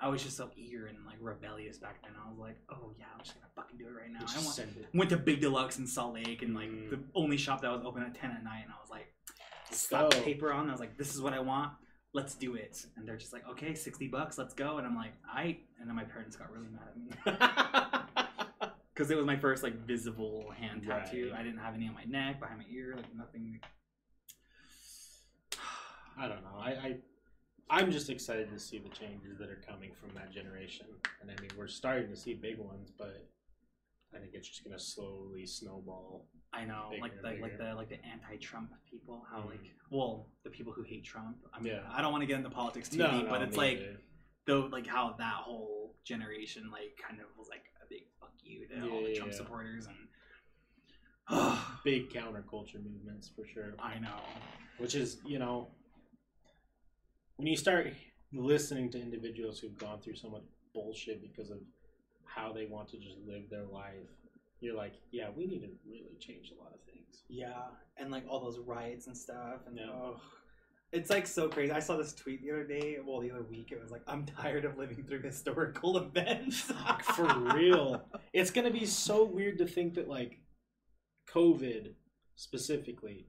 I 0.00 0.08
was 0.08 0.22
just 0.22 0.36
so 0.36 0.50
eager 0.56 0.86
and 0.86 0.98
like 1.06 1.16
rebellious 1.20 1.78
back 1.78 2.02
then. 2.02 2.12
I 2.24 2.28
was 2.30 2.38
like, 2.38 2.56
oh 2.70 2.92
yeah, 2.98 3.04
I'm 3.16 3.24
just 3.24 3.34
gonna 3.36 3.46
fucking 3.54 3.78
do 3.78 3.86
it 3.86 3.92
right 3.92 4.10
now. 4.12 4.20
Just 4.20 4.36
I 4.36 4.40
want, 4.40 4.54
send 4.54 4.70
it. 4.78 4.86
went 4.94 5.10
to 5.10 5.16
Big 5.16 5.40
Deluxe 5.40 5.78
in 5.78 5.86
Salt 5.86 6.14
Lake 6.14 6.42
and 6.42 6.54
like 6.54 6.68
Mm. 6.70 6.90
the 6.90 7.00
only 7.14 7.36
shop 7.36 7.60
that 7.62 7.70
was 7.70 7.82
open 7.84 8.02
at 8.02 8.14
10 8.14 8.30
at 8.30 8.42
night. 8.44 8.62
And 8.64 8.72
I 8.72 8.80
was 8.80 8.90
like, 8.90 9.12
go. 9.90 10.08
paper 10.22 10.52
on. 10.52 10.68
I 10.68 10.72
was 10.72 10.80
like, 10.80 10.96
this 10.96 11.14
is 11.14 11.20
what 11.20 11.32
I 11.32 11.40
want. 11.40 11.72
Let's 12.14 12.34
do 12.34 12.54
it. 12.54 12.86
And 12.96 13.06
they're 13.06 13.16
just 13.16 13.32
like, 13.32 13.46
okay, 13.50 13.74
60 13.74 14.06
bucks, 14.08 14.38
let's 14.38 14.54
go. 14.54 14.78
And 14.78 14.86
I'm 14.86 14.96
like, 14.96 15.12
I. 15.30 15.58
And 15.80 15.88
then 15.88 15.96
my 15.96 16.04
parents 16.04 16.36
got 16.36 16.50
really 16.50 16.68
mad 16.70 16.88
at 17.26 17.32
me. 17.32 18.20
Because 18.94 19.10
it 19.10 19.16
was 19.16 19.26
my 19.26 19.36
first 19.36 19.64
like 19.64 19.74
visible 19.86 20.52
hand 20.56 20.84
tattoo. 20.86 21.30
Right. 21.32 21.40
I 21.40 21.42
didn't 21.42 21.58
have 21.58 21.74
any 21.74 21.88
on 21.88 21.94
my 21.94 22.04
neck, 22.04 22.38
behind 22.38 22.60
my 22.60 22.64
ear, 22.70 22.94
like 22.96 23.12
nothing. 23.16 23.58
I 26.16 26.28
don't 26.28 26.42
know. 26.44 26.60
I, 26.60 26.70
I 26.70 26.96
I'm 27.70 27.90
just 27.90 28.08
excited 28.08 28.50
to 28.52 28.58
see 28.58 28.78
the 28.78 28.90
changes 28.90 29.36
that 29.38 29.50
are 29.50 29.60
coming 29.68 29.90
from 30.00 30.10
that 30.14 30.30
generation. 30.32 30.86
And 31.20 31.28
I 31.28 31.40
mean 31.40 31.50
we're 31.58 31.66
starting 31.66 32.08
to 32.10 32.16
see 32.16 32.34
big 32.34 32.58
ones, 32.58 32.92
but 32.96 33.26
I 34.14 34.18
think 34.18 34.30
it's 34.34 34.46
just 34.48 34.62
gonna 34.62 34.78
slowly 34.78 35.44
snowball. 35.44 36.28
I 36.56 36.64
know, 36.64 36.88
Bigger 36.90 37.02
like 37.02 37.20
the 37.22 37.28
like 37.42 37.58
the 37.58 37.74
like 37.74 37.88
the 37.88 38.04
anti-Trump 38.06 38.70
people. 38.90 39.26
How 39.30 39.38
Mhm. 39.40 39.46
like 39.50 39.74
well 39.90 40.28
the 40.44 40.50
people 40.50 40.72
who 40.72 40.82
hate 40.82 41.04
Trump. 41.04 41.36
I 41.52 41.58
mean, 41.60 41.72
Yeah. 41.72 41.88
I 41.90 42.00
don't 42.00 42.12
want 42.12 42.22
to 42.22 42.26
get 42.26 42.36
into 42.38 42.50
politics 42.50 42.88
too 42.88 42.98
No, 42.98 43.10
deep, 43.10 43.28
but 43.28 43.42
it's 43.42 43.56
like 43.56 43.78
neither. 43.80 44.00
though 44.46 44.60
like 44.66 44.86
how 44.86 45.12
that 45.18 45.34
whole 45.34 45.96
generation 46.04 46.70
like 46.70 46.96
kind 46.96 47.20
of 47.20 47.26
was 47.36 47.48
like 47.48 47.64
a 47.82 47.86
big 47.88 48.04
fuck 48.20 48.32
you 48.42 48.68
to 48.68 48.88
all 48.90 49.02
the 49.02 49.14
Trump 49.14 49.32
yeah. 49.32 49.36
supporters 49.38 49.86
and 49.86 49.96
big 51.84 52.10
counterculture 52.10 52.82
movements 52.84 53.28
for 53.34 53.46
sure. 53.46 53.74
I 53.78 53.98
know. 53.98 54.20
Which 54.78 54.94
is, 54.94 55.18
you 55.24 55.38
know, 55.38 55.70
when 57.36 57.46
you 57.46 57.56
start 57.56 57.92
listening 58.32 58.90
to 58.90 59.00
individuals 59.00 59.58
who've 59.58 59.76
gone 59.78 60.00
through 60.00 60.16
so 60.16 60.28
much 60.28 60.42
bullshit 60.74 61.22
because 61.22 61.50
of 61.50 61.58
how 62.24 62.52
they 62.52 62.66
want 62.66 62.88
to 62.90 62.98
just 62.98 63.16
live 63.26 63.48
their 63.48 63.64
life, 63.64 64.08
you're 64.64 64.74
like, 64.76 64.94
yeah, 65.12 65.28
we 65.36 65.46
need 65.46 65.60
to 65.60 65.68
really 65.88 66.16
change 66.18 66.50
a 66.56 66.62
lot 66.62 66.72
of 66.72 66.80
things. 66.84 67.22
Yeah, 67.28 67.62
and 67.98 68.10
like 68.10 68.24
all 68.28 68.40
those 68.40 68.58
riots 68.58 69.06
and 69.06 69.16
stuff, 69.16 69.60
and 69.66 69.76
Yeah. 69.76 69.90
oh, 69.92 70.20
it's 70.92 71.10
like 71.10 71.26
so 71.26 71.48
crazy. 71.48 71.72
I 71.72 71.80
saw 71.80 71.96
this 71.96 72.12
tweet 72.14 72.42
the 72.42 72.50
other 72.52 72.64
day, 72.64 72.98
well, 73.04 73.20
the 73.20 73.30
other 73.30 73.42
week. 73.42 73.72
It 73.72 73.80
was 73.82 73.90
like, 73.90 74.02
"I'm 74.06 74.24
tired 74.26 74.64
of 74.64 74.78
living 74.78 75.04
through 75.04 75.22
historical 75.22 75.96
events." 76.04 76.70
For 77.14 77.26
real. 77.54 78.02
It's 78.32 78.50
going 78.50 78.66
to 78.66 78.72
be 78.72 78.86
so 78.86 79.24
weird 79.24 79.58
to 79.58 79.66
think 79.66 79.94
that, 79.94 80.08
like, 80.08 80.38
COVID 81.32 81.94
specifically, 82.36 83.26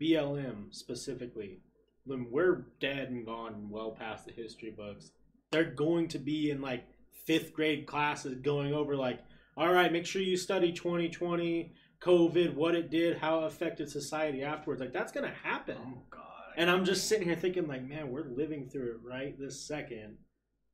BLM 0.00 0.72
specifically, 0.72 1.60
when 2.04 2.30
we're 2.30 2.66
dead 2.80 3.10
and 3.10 3.26
gone 3.26 3.54
and 3.54 3.70
well 3.70 3.92
past 3.92 4.26
the 4.26 4.32
history 4.32 4.70
books, 4.70 5.10
they're 5.50 5.64
going 5.64 6.08
to 6.08 6.18
be 6.18 6.50
in, 6.50 6.60
like, 6.60 6.84
fifth 7.26 7.52
grade 7.52 7.86
classes 7.86 8.38
going 8.42 8.72
over, 8.74 8.96
like, 8.96 9.20
all 9.56 9.72
right, 9.72 9.92
make 9.92 10.06
sure 10.06 10.22
you 10.22 10.36
study 10.36 10.72
2020, 10.72 11.72
COVID, 12.00 12.54
what 12.54 12.74
it 12.74 12.90
did, 12.90 13.18
how 13.18 13.40
it 13.40 13.46
affected 13.46 13.90
society 13.90 14.42
afterwards. 14.42 14.80
Like, 14.80 14.92
that's 14.92 15.12
going 15.12 15.28
to 15.28 15.36
happen. 15.36 15.76
oh 15.78 16.02
God! 16.10 16.20
And 16.56 16.70
I'm 16.70 16.84
just 16.84 17.08
sitting 17.08 17.26
here 17.26 17.36
thinking, 17.36 17.66
like, 17.68 17.82
man, 17.82 18.10
we're 18.10 18.24
living 18.24 18.68
through 18.68 18.92
it 18.92 18.96
right 19.04 19.38
this 19.38 19.60
second. 19.60 20.16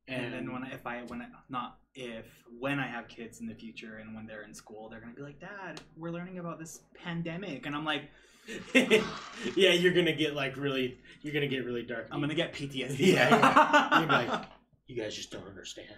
and 0.07 0.33
then 0.33 0.51
when 0.51 0.63
I, 0.63 0.71
if 0.71 0.87
I 0.87 1.03
when 1.03 1.21
I, 1.21 1.25
not 1.49 1.77
if 1.93 2.25
when 2.57 2.79
I 2.79 2.87
have 2.87 3.07
kids 3.07 3.41
in 3.41 3.47
the 3.47 3.53
future 3.53 3.97
and 3.97 4.15
when 4.15 4.25
they're 4.25 4.41
in 4.43 4.53
school, 4.53 4.89
they're 4.89 4.99
gonna 4.99 5.13
be 5.13 5.21
like, 5.21 5.39
"Dad, 5.39 5.81
we're 5.95 6.09
learning 6.11 6.39
about 6.39 6.57
this 6.59 6.81
pandemic," 6.95 7.65
and 7.65 7.75
I'm 7.75 7.85
like, 7.85 8.09
yeah, 8.73 9.73
you're 9.73 9.93
gonna 9.93 10.15
get 10.15 10.33
like 10.35 10.57
really, 10.57 10.97
you're 11.21 11.33
gonna 11.33 11.47
get 11.47 11.63
really 11.65 11.83
dark. 11.83 12.07
"I'm 12.11 12.21
gonna 12.21 12.33
get 12.33 12.53
PTSD." 12.53 13.13
Yeah, 13.13 13.99
you're 13.99 14.09
like, 14.09 14.45
you 14.87 14.95
guys 15.01 15.15
just 15.15 15.31
don't 15.31 15.47
understand. 15.47 15.89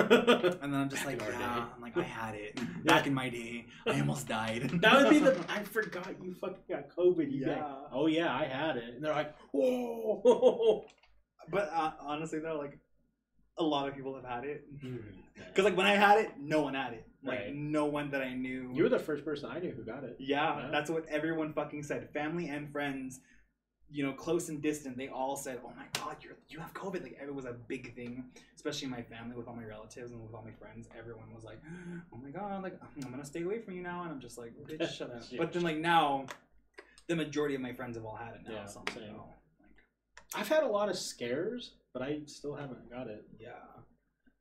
and 0.62 0.72
then 0.72 0.80
I'm 0.80 0.88
just 0.88 1.04
Back 1.04 1.20
like, 1.20 1.30
"Yeah,". 1.38 1.66
I'm 1.74 1.80
like, 1.82 1.96
"I 1.96 2.02
had 2.02 2.34
it 2.34 2.58
back 2.84 3.06
in 3.06 3.14
my 3.14 3.28
day. 3.28 3.66
I 3.86 3.98
almost 4.00 4.28
died." 4.28 4.70
that 4.82 4.96
would 5.02 5.10
be 5.10 5.18
the. 5.18 5.36
I 5.48 5.62
forgot 5.62 6.08
you 6.22 6.34
fucking 6.34 6.62
got 6.68 6.88
COVID. 6.96 7.30
You 7.32 7.40
Yeah. 7.46 7.56
yeah. 7.56 7.74
oh 7.92 8.06
yeah, 8.06 8.34
I 8.34 8.44
had 8.44 8.76
it. 8.76 8.94
And 8.94 9.04
they're 9.04 9.12
like, 9.14 9.34
whoa. 9.52 10.84
But 11.50 11.70
uh, 11.72 11.92
honestly, 12.00 12.38
though, 12.40 12.58
like 12.58 12.78
a 13.58 13.62
lot 13.62 13.88
of 13.88 13.94
people 13.94 14.14
have 14.14 14.24
had 14.24 14.44
it. 14.44 14.64
Hmm. 14.80 14.96
Because 15.48 15.64
like 15.64 15.76
when 15.76 15.86
I 15.86 15.94
had 15.96 16.18
it, 16.18 16.30
no 16.38 16.62
one 16.62 16.74
had 16.74 16.92
it. 16.94 17.06
Like 17.22 17.38
Right. 17.40 17.54
no 17.54 17.86
one 17.86 18.10
that 18.10 18.22
I 18.22 18.34
knew. 18.34 18.70
you 18.74 18.82
were 18.84 18.88
the 18.88 18.98
first 18.98 19.24
person 19.24 19.50
I 19.50 19.58
knew 19.58 19.70
who 19.72 19.82
got 19.84 20.04
it. 20.04 20.16
yeah, 20.18 20.58
Yeah. 20.64 20.68
that's 20.70 20.90
what 20.90 21.06
everyone 21.08 21.52
fucking 21.52 21.82
said. 21.82 22.08
Family 22.12 22.48
and 22.48 22.70
friends. 22.70 23.20
You 23.90 24.04
know, 24.04 24.12
close 24.12 24.48
and 24.48 24.60
distant, 24.60 24.96
they 24.96 25.08
all 25.08 25.36
said, 25.36 25.60
"Oh 25.64 25.72
my 25.76 25.86
God, 25.92 26.16
you're 26.20 26.34
you 26.48 26.58
have 26.58 26.74
COVID!" 26.74 27.02
Like 27.02 27.18
it 27.22 27.34
was 27.34 27.44
a 27.44 27.52
big 27.52 27.94
thing, 27.94 28.24
especially 28.54 28.86
in 28.86 28.90
my 28.90 29.02
family 29.02 29.36
with 29.36 29.46
all 29.46 29.54
my 29.54 29.64
relatives 29.64 30.10
and 30.12 30.22
with 30.22 30.34
all 30.34 30.42
my 30.42 30.52
friends. 30.52 30.88
Everyone 30.98 31.32
was 31.34 31.44
like, 31.44 31.60
"Oh 32.12 32.16
my 32.16 32.30
God, 32.30 32.62
like 32.62 32.78
I'm 33.04 33.10
gonna 33.10 33.24
stay 33.24 33.42
away 33.42 33.60
from 33.60 33.74
you 33.74 33.82
now," 33.82 34.02
and 34.02 34.10
I'm 34.10 34.20
just 34.20 34.38
like, 34.38 34.52
"Bitch, 34.66 34.88
shut 34.96 35.10
up." 35.10 35.22
But 35.38 35.52
then 35.52 35.62
like 35.62 35.78
now, 35.78 36.26
the 37.06 37.16
majority 37.16 37.54
of 37.54 37.60
my 37.60 37.72
friends 37.72 37.96
have 37.96 38.04
all 38.04 38.16
had 38.16 38.34
it 38.34 38.40
now. 38.46 38.54
Yeah, 38.54 38.66
so 38.66 38.82
I'm 38.86 38.94
like, 39.00 39.10
oh, 39.14 39.24
like, 39.60 39.70
I've 40.34 40.48
had 40.48 40.64
a 40.64 40.68
lot 40.68 40.88
of 40.88 40.98
scares, 40.98 41.72
but 41.92 42.02
I 42.02 42.20
still 42.26 42.54
haven't 42.54 42.90
got 42.90 43.06
it. 43.06 43.24
yeah, 43.38 43.50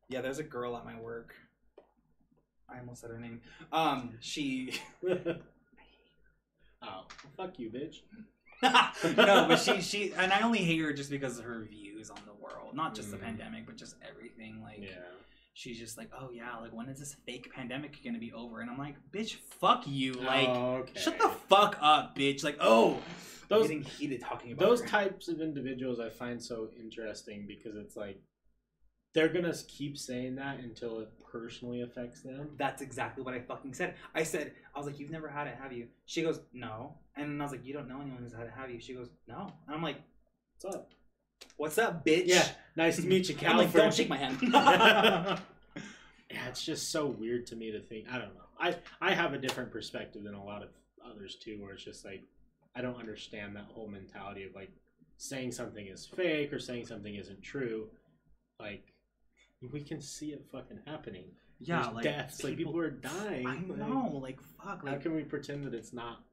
yeah. 0.09 0.21
There's 0.21 0.39
a 0.39 0.43
girl 0.43 0.75
at 0.75 0.85
my 0.85 0.99
work. 0.99 1.35
I 2.67 2.79
almost 2.79 3.01
said 3.01 3.11
her 3.11 3.19
name. 3.19 3.41
Um, 3.71 4.15
she 4.21 4.73
oh, 6.81 7.05
fuck 7.37 7.59
you, 7.59 7.69
bitch. 7.69 7.97
No, 8.63 9.45
but 9.47 9.57
she 9.57 9.81
she 9.89 10.13
and 10.13 10.31
I 10.31 10.41
only 10.41 10.59
hate 10.59 10.79
her 10.81 10.93
just 10.93 11.09
because 11.09 11.37
of 11.39 11.45
her 11.45 11.65
views 11.69 12.09
on 12.09 12.19
the 12.25 12.33
world, 12.33 12.73
not 12.75 12.95
just 12.95 13.11
the 13.11 13.17
Mm. 13.17 13.23
pandemic, 13.23 13.65
but 13.65 13.75
just 13.77 13.95
everything. 14.07 14.61
Like 14.61 14.79
Yeah. 14.81 14.99
she's 15.53 15.77
just 15.79 15.97
like, 15.97 16.09
oh 16.19 16.29
yeah, 16.31 16.57
like 16.57 16.73
when 16.73 16.87
is 16.87 16.99
this 16.99 17.15
fake 17.25 17.51
pandemic 17.53 17.97
gonna 18.03 18.19
be 18.19 18.31
over? 18.33 18.61
And 18.61 18.69
I'm 18.69 18.77
like, 18.77 18.95
bitch, 19.11 19.35
fuck 19.35 19.83
you, 19.87 20.13
like. 20.13 20.47
Oh, 20.49 20.75
okay. 20.77 20.99
Shut 20.99 21.17
the 21.19 21.29
fuck 21.49 21.77
up, 21.81 22.15
bitch! 22.17 22.43
Like, 22.43 22.57
oh, 22.59 22.97
Those- 23.49 23.69
I'm 23.69 23.79
getting 23.79 23.83
heated 23.83 24.21
talking 24.21 24.51
about 24.53 24.65
Those 24.67 24.81
her. 24.81 24.87
types 24.87 25.27
of 25.27 25.41
individuals 25.41 25.99
I 25.99 26.09
find 26.09 26.41
so 26.41 26.69
interesting 26.79 27.45
because 27.47 27.75
it's 27.75 27.95
like 27.95 28.19
they're 29.13 29.29
gonna 29.29 29.53
keep 29.67 29.97
saying 29.97 30.35
that 30.35 30.59
until 30.59 30.99
it 30.99 31.09
personally 31.39 31.81
affects 31.81 32.21
them. 32.21 32.49
That's 32.57 32.81
exactly 32.81 33.23
what 33.23 33.33
I 33.33 33.39
fucking 33.39 33.73
said. 33.73 33.95
I 34.13 34.23
said, 34.23 34.53
I 34.73 34.79
was 34.79 34.87
like, 34.87 34.99
you've 34.99 35.11
never 35.11 35.27
had 35.27 35.47
it, 35.47 35.55
have 35.61 35.73
you? 35.73 35.87
She 36.05 36.21
goes, 36.21 36.39
no. 36.53 36.95
And 37.15 37.41
I 37.41 37.45
was 37.45 37.51
like, 37.51 37.65
you 37.65 37.73
don't 37.73 37.87
know 37.87 38.01
anyone 38.01 38.21
who's 38.23 38.33
had 38.33 38.43
it, 38.43 38.53
have 38.55 38.69
you? 38.69 38.79
She 38.79 38.93
goes, 38.93 39.09
no. 39.27 39.51
And 39.67 39.75
I'm 39.75 39.83
like, 39.83 39.97
What's 40.61 40.75
up? 40.75 40.89
what's 41.57 41.77
up, 41.77 42.05
bitch? 42.05 42.23
Yeah, 42.27 42.47
nice 42.75 42.95
to 42.97 43.03
meet 43.03 43.27
you, 43.29 43.35
I'm 43.47 43.57
like, 43.57 43.73
don't 43.73 43.93
shake 43.93 44.09
my 44.09 44.17
hand. 44.17 44.37
yeah, 44.41 45.39
it's 46.47 46.63
just 46.63 46.91
so 46.91 47.07
weird 47.07 47.45
to 47.47 47.55
me 47.55 47.71
to 47.71 47.81
think. 47.81 48.05
I 48.09 48.17
don't 48.17 48.33
know. 48.35 48.41
I 48.59 48.75
I 49.01 49.13
have 49.13 49.33
a 49.33 49.37
different 49.37 49.71
perspective 49.71 50.23
than 50.23 50.33
a 50.33 50.43
lot 50.43 50.63
of 50.63 50.69
others 51.05 51.35
too, 51.35 51.61
where 51.61 51.73
it's 51.73 51.83
just 51.83 52.05
like 52.05 52.23
I 52.75 52.81
don't 52.81 52.97
understand 52.97 53.55
that 53.55 53.65
whole 53.65 53.87
mentality 53.87 54.43
of 54.43 54.55
like 54.55 54.71
saying 55.17 55.51
something 55.51 55.85
is 55.87 56.05
fake 56.05 56.53
or 56.53 56.59
saying 56.59 56.85
something 56.85 57.15
isn't 57.15 57.41
true. 57.41 57.87
Like 58.59 58.93
we 59.71 59.81
can 59.81 60.01
see 60.01 60.27
it 60.27 60.45
fucking 60.51 60.79
happening. 60.85 61.25
yeah, 61.59 61.83
There's 61.83 61.93
like 61.95 62.03
deaths. 62.03 62.43
Like 62.43 62.57
people 62.57 62.77
are 62.77 62.89
dying. 62.91 63.47
I 63.47 63.53
like, 63.55 63.67
know, 63.77 64.19
like 64.21 64.39
fuck, 64.63 64.87
How 64.87 64.95
can 64.97 65.15
we 65.15 65.23
pretend 65.23 65.63
that 65.65 65.73
it's 65.73 65.93
not 65.93 66.23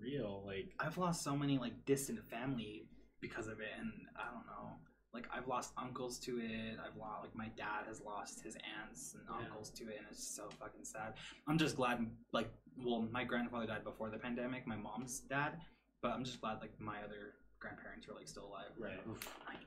real? 0.00 0.42
Like 0.46 0.72
I've 0.78 0.98
lost 0.98 1.22
so 1.22 1.36
many 1.36 1.58
like 1.58 1.84
distant 1.86 2.20
family 2.30 2.86
because 3.20 3.46
of 3.46 3.60
it, 3.60 3.68
and 3.78 3.92
I 4.16 4.24
don't 4.32 4.46
know. 4.46 4.72
Like 5.14 5.26
I've 5.34 5.46
lost 5.46 5.72
uncles 5.76 6.18
to 6.20 6.38
it. 6.38 6.78
I've 6.84 6.96
lost 6.98 7.22
like 7.22 7.34
my 7.36 7.48
dad 7.56 7.86
has 7.86 8.00
lost 8.00 8.42
his 8.42 8.56
aunts 8.80 9.14
and 9.14 9.22
Yeah. 9.28 9.46
uncles 9.46 9.70
to 9.70 9.84
it, 9.84 9.96
and 9.98 10.06
it's 10.10 10.26
so 10.34 10.48
fucking 10.58 10.84
sad. 10.84 11.14
I'm 11.46 11.58
just 11.58 11.76
glad. 11.76 12.04
Like, 12.32 12.50
well, 12.78 13.06
my 13.12 13.22
grandfather 13.24 13.66
died 13.66 13.84
before 13.84 14.10
the 14.10 14.18
pandemic. 14.18 14.66
My 14.66 14.76
mom's 14.76 15.20
dad, 15.20 15.60
but 16.02 16.12
I'm 16.12 16.24
just 16.24 16.40
glad 16.40 16.60
like 16.60 16.72
my 16.80 16.96
other 17.04 17.34
grandparents 17.60 18.08
were 18.08 18.14
like 18.14 18.26
still 18.26 18.46
alive. 18.46 18.72
Right. 18.78 18.98
Oof, 19.08 19.28
like, 19.46 19.58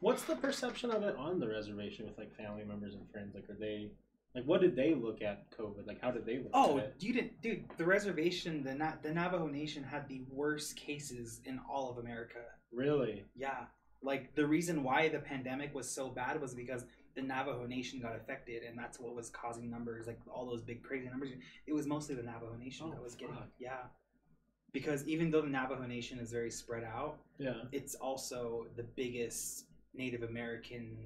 What's 0.00 0.22
the 0.24 0.36
perception 0.36 0.90
of 0.90 1.02
it 1.02 1.16
on 1.16 1.38
the 1.40 1.48
reservation 1.48 2.06
with 2.06 2.18
like 2.18 2.34
family 2.36 2.64
members 2.64 2.94
and 2.94 3.08
friends? 3.10 3.34
Like, 3.34 3.48
are 3.48 3.58
they 3.58 3.90
like 4.34 4.44
what 4.44 4.60
did 4.60 4.74
they 4.76 4.94
look 4.94 5.22
at 5.22 5.50
COVID? 5.56 5.86
Like, 5.86 6.00
how 6.02 6.10
did 6.10 6.26
they 6.26 6.38
look 6.38 6.50
Oh, 6.52 6.78
at 6.78 6.84
it? 6.84 6.94
you 6.98 7.12
didn't, 7.14 7.40
dude. 7.40 7.64
The 7.78 7.84
reservation, 7.86 8.62
the 8.64 8.74
Na- 8.74 8.94
the 9.02 9.12
Navajo 9.12 9.46
Nation 9.46 9.82
had 9.82 10.08
the 10.08 10.22
worst 10.30 10.76
cases 10.76 11.40
in 11.44 11.60
all 11.70 11.90
of 11.90 11.98
America. 11.98 12.40
Really? 12.72 13.24
Yeah, 13.36 13.64
like 14.02 14.34
the 14.34 14.46
reason 14.46 14.82
why 14.82 15.08
the 15.08 15.20
pandemic 15.20 15.74
was 15.74 15.88
so 15.90 16.08
bad 16.10 16.40
was 16.40 16.54
because 16.54 16.84
the 17.14 17.22
Navajo 17.22 17.64
Nation 17.64 18.00
got 18.00 18.16
affected, 18.16 18.64
and 18.64 18.76
that's 18.76 18.98
what 18.98 19.14
was 19.14 19.30
causing 19.30 19.70
numbers, 19.70 20.06
like 20.08 20.18
all 20.28 20.44
those 20.44 20.62
big 20.62 20.82
crazy 20.82 21.08
numbers. 21.08 21.30
It 21.66 21.72
was 21.72 21.86
mostly 21.86 22.16
the 22.16 22.24
Navajo 22.24 22.56
Nation 22.58 22.86
Oh, 22.88 22.90
that 22.90 23.02
was 23.02 23.14
getting, 23.14 23.36
fuck. 23.36 23.48
yeah. 23.58 23.84
Because 24.74 25.06
even 25.06 25.30
though 25.30 25.40
the 25.40 25.48
Navajo 25.48 25.86
Nation 25.86 26.18
is 26.18 26.32
very 26.32 26.50
spread 26.50 26.82
out, 26.82 27.16
Yeah. 27.38 27.62
it's 27.70 27.94
also 27.94 28.66
the 28.76 28.82
biggest 28.82 29.66
Native 29.94 30.24
American 30.24 30.98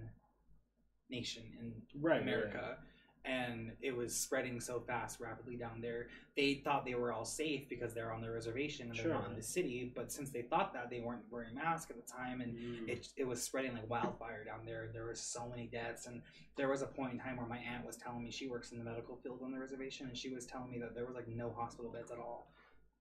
nation 1.10 1.44
in 1.60 2.00
Right. 2.00 2.22
America. 2.22 2.78
And 3.24 3.76
it 3.82 3.94
was 3.94 4.16
spreading 4.16 4.58
so 4.58 4.80
fast, 4.80 5.20
rapidly 5.20 5.56
down 5.56 5.82
there. 5.82 6.08
They 6.34 6.54
thought 6.54 6.86
they 6.86 6.94
were 6.94 7.12
all 7.12 7.26
safe 7.26 7.68
because 7.68 7.92
they're 7.92 8.10
on 8.10 8.22
the 8.22 8.30
reservation 8.30 8.88
and 8.88 8.98
they're 8.98 9.08
not 9.12 9.28
in 9.28 9.36
the 9.36 9.42
city. 9.42 9.92
But 9.94 10.10
since 10.10 10.30
they 10.30 10.42
thought 10.42 10.72
that, 10.72 10.88
they 10.88 11.00
weren't 11.00 11.30
wearing 11.30 11.54
masks 11.54 11.90
at 11.90 11.96
the 11.96 12.10
time, 12.10 12.40
and 12.40 12.56
Mm. 12.56 12.88
it, 12.88 13.12
it 13.18 13.24
was 13.26 13.42
spreading 13.42 13.74
like 13.74 13.90
wildfire 13.90 14.44
down 14.44 14.64
there. 14.64 14.88
There 14.94 15.04
were 15.04 15.14
so 15.14 15.46
many 15.46 15.66
deaths, 15.66 16.06
and 16.06 16.22
there 16.56 16.68
was 16.68 16.80
a 16.80 16.86
point 16.86 17.12
in 17.12 17.18
time 17.18 17.36
where 17.36 17.46
my 17.46 17.58
aunt 17.58 17.84
was 17.84 17.96
telling 17.98 18.22
me 18.22 18.30
she 18.30 18.48
works 18.48 18.72
in 18.72 18.78
the 18.78 18.84
medical 18.84 19.16
field 19.16 19.42
on 19.42 19.52
the 19.52 19.58
reservation, 19.58 20.06
and 20.06 20.16
she 20.16 20.30
was 20.30 20.46
telling 20.46 20.70
me 20.70 20.78
that 20.78 20.94
there 20.94 21.04
was 21.04 21.14
like 21.14 21.28
no 21.28 21.50
hospital 21.50 21.90
beds 21.92 22.10
at 22.10 22.18
all. 22.18 22.50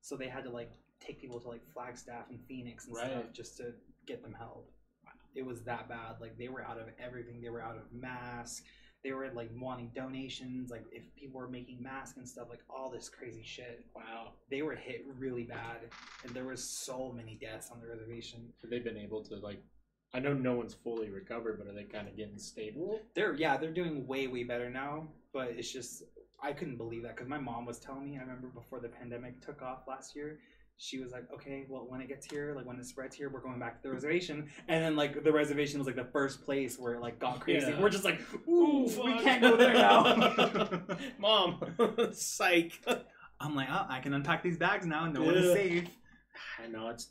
So 0.01 0.15
they 0.15 0.27
had 0.27 0.43
to 0.43 0.49
like 0.49 0.71
take 0.99 1.19
people 1.19 1.39
to 1.39 1.47
like 1.47 1.61
Flagstaff 1.73 2.25
and 2.29 2.39
Phoenix 2.47 2.87
and 2.87 2.97
stuff 2.97 3.23
just 3.33 3.57
to 3.57 3.73
get 4.05 4.23
them 4.23 4.33
help. 4.33 4.71
It 5.35 5.45
was 5.45 5.61
that 5.63 5.87
bad. 5.87 6.15
Like 6.19 6.37
they 6.37 6.47
were 6.47 6.63
out 6.63 6.79
of 6.79 6.87
everything. 6.99 7.41
They 7.41 7.49
were 7.49 7.61
out 7.61 7.75
of 7.75 7.83
masks. 7.93 8.63
They 9.03 9.11
were 9.11 9.29
like 9.33 9.51
wanting 9.55 9.91
donations. 9.95 10.71
Like 10.71 10.85
if 10.91 11.03
people 11.15 11.39
were 11.39 11.47
making 11.47 11.81
masks 11.81 12.17
and 12.17 12.27
stuff, 12.27 12.47
like 12.49 12.63
all 12.69 12.89
this 12.89 13.09
crazy 13.09 13.43
shit. 13.43 13.85
wow. 13.95 14.33
They 14.49 14.63
were 14.63 14.75
hit 14.75 15.05
really 15.19 15.43
bad, 15.43 15.77
and 16.23 16.33
there 16.33 16.45
was 16.45 16.63
so 16.63 17.13
many 17.15 17.37
deaths 17.39 17.69
on 17.71 17.79
the 17.79 17.87
reservation. 17.87 18.51
Have 18.61 18.71
they 18.71 18.79
been 18.79 18.97
able 18.97 19.23
to 19.25 19.35
like? 19.35 19.61
I 20.13 20.19
know 20.19 20.33
no 20.33 20.55
one's 20.55 20.73
fully 20.73 21.09
recovered, 21.09 21.59
but 21.59 21.67
are 21.67 21.73
they 21.73 21.83
kind 21.83 22.07
of 22.07 22.15
getting 22.17 22.39
stable? 22.39 23.01
They're 23.13 23.35
yeah, 23.35 23.57
they're 23.57 23.73
doing 23.73 24.07
way 24.07 24.27
way 24.27 24.43
better 24.43 24.69
now. 24.69 25.07
But 25.33 25.49
it's 25.49 25.71
just 25.71 26.03
I 26.41 26.53
couldn't 26.53 26.77
believe 26.77 27.03
that 27.03 27.15
because 27.15 27.27
my 27.27 27.39
mom 27.39 27.65
was 27.65 27.79
telling 27.79 28.05
me. 28.05 28.17
I 28.17 28.21
remember 28.21 28.47
before 28.47 28.79
the 28.79 28.89
pandemic 28.89 29.41
took 29.41 29.61
off 29.61 29.87
last 29.87 30.15
year, 30.15 30.39
she 30.77 30.99
was 30.99 31.11
like, 31.11 31.25
"Okay, 31.33 31.65
well 31.67 31.87
when 31.89 31.99
it 32.01 32.07
gets 32.07 32.25
here, 32.27 32.53
like 32.55 32.65
when 32.65 32.77
it 32.77 32.85
spreads 32.85 33.15
here, 33.15 33.29
we're 33.29 33.39
going 33.41 33.59
back 33.59 33.81
to 33.81 33.87
the 33.87 33.93
reservation." 33.93 34.47
And 34.67 34.83
then 34.83 34.95
like 34.95 35.23
the 35.23 35.31
reservation 35.31 35.79
was 35.79 35.87
like 35.87 35.95
the 35.95 36.11
first 36.11 36.45
place 36.45 36.77
where 36.77 36.93
it 36.93 37.01
like 37.01 37.17
got 37.19 37.39
crazy. 37.39 37.71
Yeah. 37.71 37.81
We're 37.81 37.89
just 37.89 38.05
like, 38.05 38.19
"Ooh, 38.47 38.83
we 39.03 39.17
can't 39.19 39.41
go 39.41 39.57
there 39.57 39.73
now." 39.73 40.81
Mom, 41.17 41.59
psych. 42.13 42.79
I'm 43.39 43.55
like, 43.55 43.67
"Oh, 43.71 43.85
I 43.89 43.99
can 43.99 44.13
unpack 44.13 44.43
these 44.43 44.57
bags 44.57 44.85
now. 44.85 45.05
And 45.05 45.13
no 45.15 45.23
one 45.23 45.35
is 45.35 45.53
safe." 45.53 45.89
I 46.63 46.67
know 46.67 46.89
it's. 46.89 47.09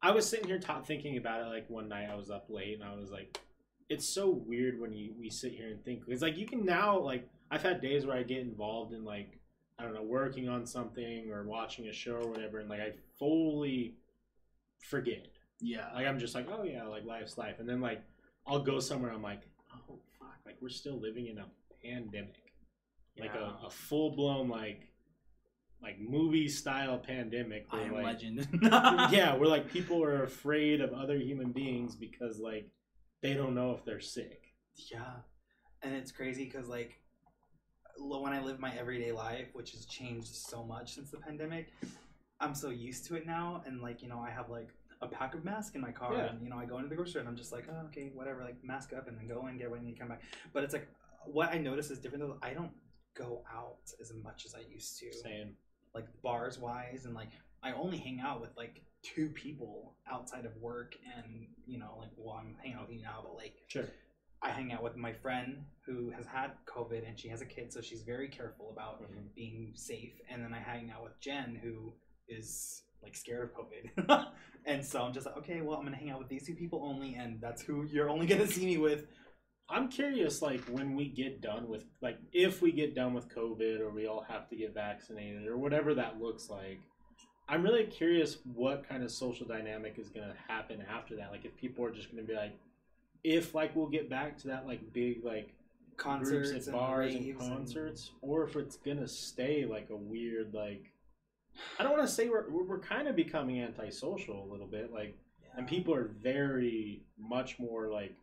I 0.00 0.12
was 0.12 0.28
sitting 0.28 0.46
here 0.46 0.60
ta- 0.60 0.80
thinking 0.80 1.16
about 1.16 1.40
it 1.40 1.46
like 1.46 1.68
one 1.68 1.88
night. 1.88 2.08
I 2.08 2.14
was 2.14 2.30
up 2.30 2.46
late 2.48 2.74
and 2.80 2.88
I 2.88 2.94
was 2.94 3.10
like, 3.10 3.40
"It's 3.88 4.08
so 4.08 4.30
weird 4.30 4.80
when 4.80 4.92
you 4.92 5.14
we 5.18 5.28
sit 5.28 5.52
here 5.52 5.66
and 5.70 5.84
think." 5.84 6.04
It's 6.06 6.22
like 6.22 6.36
you 6.36 6.46
can 6.46 6.64
now 6.64 7.00
like 7.00 7.28
I've 7.50 7.62
had 7.62 7.80
days 7.80 8.06
where 8.06 8.16
I 8.16 8.22
get 8.22 8.38
involved 8.38 8.92
in 8.92 9.04
like 9.04 9.38
I 9.78 9.84
don't 9.84 9.94
know 9.94 10.02
working 10.02 10.48
on 10.48 10.66
something 10.66 11.30
or 11.30 11.44
watching 11.44 11.86
a 11.88 11.92
show 11.92 12.16
or 12.16 12.28
whatever, 12.28 12.58
and 12.58 12.68
like 12.68 12.80
I 12.80 12.92
fully 13.18 13.94
forget. 14.88 15.26
Yeah. 15.60 15.86
Like 15.94 16.06
I'm 16.06 16.18
just 16.18 16.34
like, 16.34 16.48
oh 16.50 16.64
yeah, 16.64 16.84
like 16.84 17.04
life's 17.04 17.38
life, 17.38 17.56
and 17.58 17.68
then 17.68 17.80
like 17.80 18.02
I'll 18.46 18.62
go 18.62 18.80
somewhere. 18.80 19.12
I'm 19.12 19.22
like, 19.22 19.42
oh 19.72 19.98
fuck, 20.18 20.38
like 20.44 20.56
we're 20.60 20.68
still 20.68 21.00
living 21.00 21.26
in 21.26 21.38
a 21.38 21.46
pandemic, 21.84 22.52
like 23.20 23.34
a, 23.34 23.66
a 23.66 23.70
full 23.70 24.14
blown 24.16 24.48
like 24.48 24.88
like 25.82 26.00
movie 26.00 26.48
style 26.48 26.98
pandemic. 26.98 27.66
I 27.70 27.82
am 27.82 27.92
like, 27.92 28.04
legend. 28.04 28.48
yeah, 28.62 29.34
where 29.34 29.48
like 29.48 29.70
people 29.70 30.02
are 30.02 30.24
afraid 30.24 30.80
of 30.80 30.92
other 30.92 31.16
human 31.16 31.52
beings 31.52 31.94
because 31.94 32.38
like 32.40 32.68
they 33.22 33.34
don't 33.34 33.54
know 33.54 33.72
if 33.72 33.84
they're 33.84 34.00
sick. 34.00 34.54
Yeah, 34.90 35.20
and 35.82 35.94
it's 35.94 36.10
crazy 36.10 36.44
because 36.44 36.68
like 36.68 36.98
when 38.00 38.32
I 38.32 38.40
live 38.40 38.58
my 38.60 38.72
everyday 38.76 39.12
life, 39.12 39.48
which 39.52 39.72
has 39.72 39.84
changed 39.86 40.34
so 40.34 40.64
much 40.64 40.94
since 40.94 41.10
the 41.10 41.18
pandemic, 41.18 41.68
I'm 42.40 42.54
so 42.54 42.70
used 42.70 43.04
to 43.06 43.16
it 43.16 43.26
now, 43.26 43.62
and 43.66 43.80
like 43.82 44.02
you 44.02 44.08
know, 44.08 44.20
I 44.20 44.30
have 44.30 44.48
like 44.50 44.68
a 45.00 45.06
pack 45.06 45.34
of 45.34 45.44
masks 45.44 45.74
in 45.74 45.80
my 45.80 45.92
car, 45.92 46.14
Yeah. 46.14 46.30
and 46.30 46.42
you 46.42 46.50
know, 46.50 46.56
I 46.56 46.64
go 46.64 46.76
into 46.78 46.88
the 46.88 46.94
grocery 46.96 47.10
store 47.12 47.20
and 47.20 47.28
I'm 47.28 47.36
just 47.36 47.52
like, 47.52 47.66
oh, 47.70 47.86
okay, 47.86 48.10
whatever, 48.14 48.42
like 48.44 48.62
mask 48.64 48.92
up, 48.92 49.08
and 49.08 49.18
then 49.18 49.28
go 49.28 49.42
and 49.46 49.58
get 49.58 49.70
ready 49.70 49.86
and 49.86 49.98
come 49.98 50.08
back. 50.08 50.22
But 50.52 50.64
it's 50.64 50.72
like 50.72 50.88
what 51.24 51.50
I 51.52 51.58
notice 51.58 51.90
is 51.90 51.98
different 51.98 52.24
though. 52.24 52.38
I 52.42 52.52
don't 52.54 52.72
go 53.14 53.42
out 53.52 53.78
as 54.00 54.12
much 54.22 54.44
as 54.46 54.54
I 54.54 54.60
used 54.72 54.98
to 55.00 55.12
Saying, 55.12 55.54
like 55.94 56.06
bars 56.22 56.58
wise 56.58 57.04
and 57.04 57.14
like 57.14 57.30
I 57.62 57.72
only 57.72 57.98
hang 57.98 58.20
out 58.20 58.40
with 58.40 58.56
like 58.56 58.82
two 59.02 59.28
people 59.30 59.94
outside 60.10 60.44
of 60.44 60.56
work 60.56 60.96
and 61.16 61.46
you 61.66 61.78
know 61.78 61.96
like 61.98 62.10
well 62.16 62.36
I'm 62.40 62.54
hanging 62.62 62.76
out 62.76 62.88
with 62.88 62.96
you 62.96 63.02
now 63.02 63.20
but 63.22 63.34
like 63.36 63.54
sure, 63.66 63.86
I 64.42 64.50
hang 64.50 64.72
out 64.72 64.82
with 64.82 64.96
my 64.96 65.12
friend 65.12 65.64
who 65.84 66.10
has 66.10 66.26
had 66.26 66.52
COVID 66.66 67.06
and 67.06 67.18
she 67.18 67.28
has 67.28 67.40
a 67.40 67.46
kid 67.46 67.72
so 67.72 67.80
she's 67.80 68.02
very 68.02 68.28
careful 68.28 68.70
about 68.70 69.02
Mhm. 69.02 69.34
being 69.34 69.72
safe 69.74 70.14
and 70.30 70.42
then 70.44 70.54
I 70.54 70.60
hang 70.60 70.90
out 70.90 71.02
with 71.02 71.18
Jen 71.20 71.56
who 71.62 71.92
is 72.28 72.82
like 73.02 73.16
scared 73.16 73.50
of 73.50 73.54
COVID 73.54 74.26
and 74.66 74.84
so 74.84 75.02
I'm 75.02 75.12
just 75.12 75.26
like 75.26 75.36
okay 75.38 75.60
well 75.60 75.78
I'm 75.78 75.84
gonna 75.84 75.96
hang 75.96 76.10
out 76.10 76.18
with 76.18 76.28
these 76.28 76.46
two 76.46 76.54
people 76.54 76.84
only 76.84 77.14
and 77.14 77.40
that's 77.40 77.62
who 77.62 77.84
you're 77.84 78.10
only 78.10 78.26
gonna 78.32 78.46
see 78.46 78.66
me 78.66 78.78
with 78.78 79.06
I'm 79.70 79.88
curious, 79.88 80.40
like 80.40 80.62
when 80.62 80.94
we 80.96 81.08
get 81.10 81.42
done 81.42 81.68
with, 81.68 81.84
like 82.00 82.16
if 82.32 82.62
we 82.62 82.72
get 82.72 82.94
done 82.94 83.12
with 83.12 83.28
COVID 83.28 83.80
or 83.80 83.90
we 83.90 84.06
all 84.06 84.22
have 84.22 84.48
to 84.48 84.56
get 84.56 84.72
vaccinated 84.72 85.46
or 85.46 85.58
whatever 85.58 85.92
that 85.94 86.18
looks 86.18 86.48
like, 86.48 86.80
I'm 87.50 87.62
really 87.62 87.84
curious 87.84 88.38
what 88.54 88.88
kind 88.88 89.02
of 89.02 89.10
social 89.10 89.46
dynamic 89.46 89.98
is 89.98 90.08
gonna 90.08 90.34
happen 90.48 90.82
after 90.88 91.16
that. 91.16 91.30
Like 91.30 91.44
if 91.44 91.54
people 91.54 91.84
are 91.84 91.90
just 91.90 92.10
gonna 92.10 92.22
be 92.22 92.34
like, 92.34 92.54
if 93.24 93.54
like 93.54 93.74
we'll 93.74 93.88
get 93.88 94.08
back 94.08 94.38
to 94.38 94.48
that 94.48 94.66
like 94.66 94.92
big 94.92 95.24
like 95.24 95.54
Concerts 95.96 96.50
groups 96.50 96.68
at 96.68 96.72
and 96.72 96.80
bars 96.80 97.14
and 97.14 97.26
raves 97.26 97.40
and- 97.40 97.50
concerts, 97.50 98.10
or 98.22 98.44
if 98.44 98.56
it's 98.56 98.76
gonna 98.76 99.08
stay 99.08 99.64
like 99.66 99.88
a 99.90 99.96
weird 99.96 100.54
like. 100.54 100.92
I 101.78 101.82
don't 101.82 101.92
want 101.96 102.06
to 102.06 102.14
say 102.14 102.28
we're 102.28 102.48
we're, 102.48 102.62
we're 102.64 102.78
kind 102.78 103.08
of 103.08 103.16
becoming 103.16 103.60
antisocial 103.60 104.44
a 104.44 104.48
little 104.50 104.68
bit, 104.68 104.92
like, 104.92 105.18
and 105.56 105.66
people 105.66 105.92
are 105.92 106.14
very 106.22 107.02
much 107.18 107.58
more 107.58 107.88
like 107.90 108.14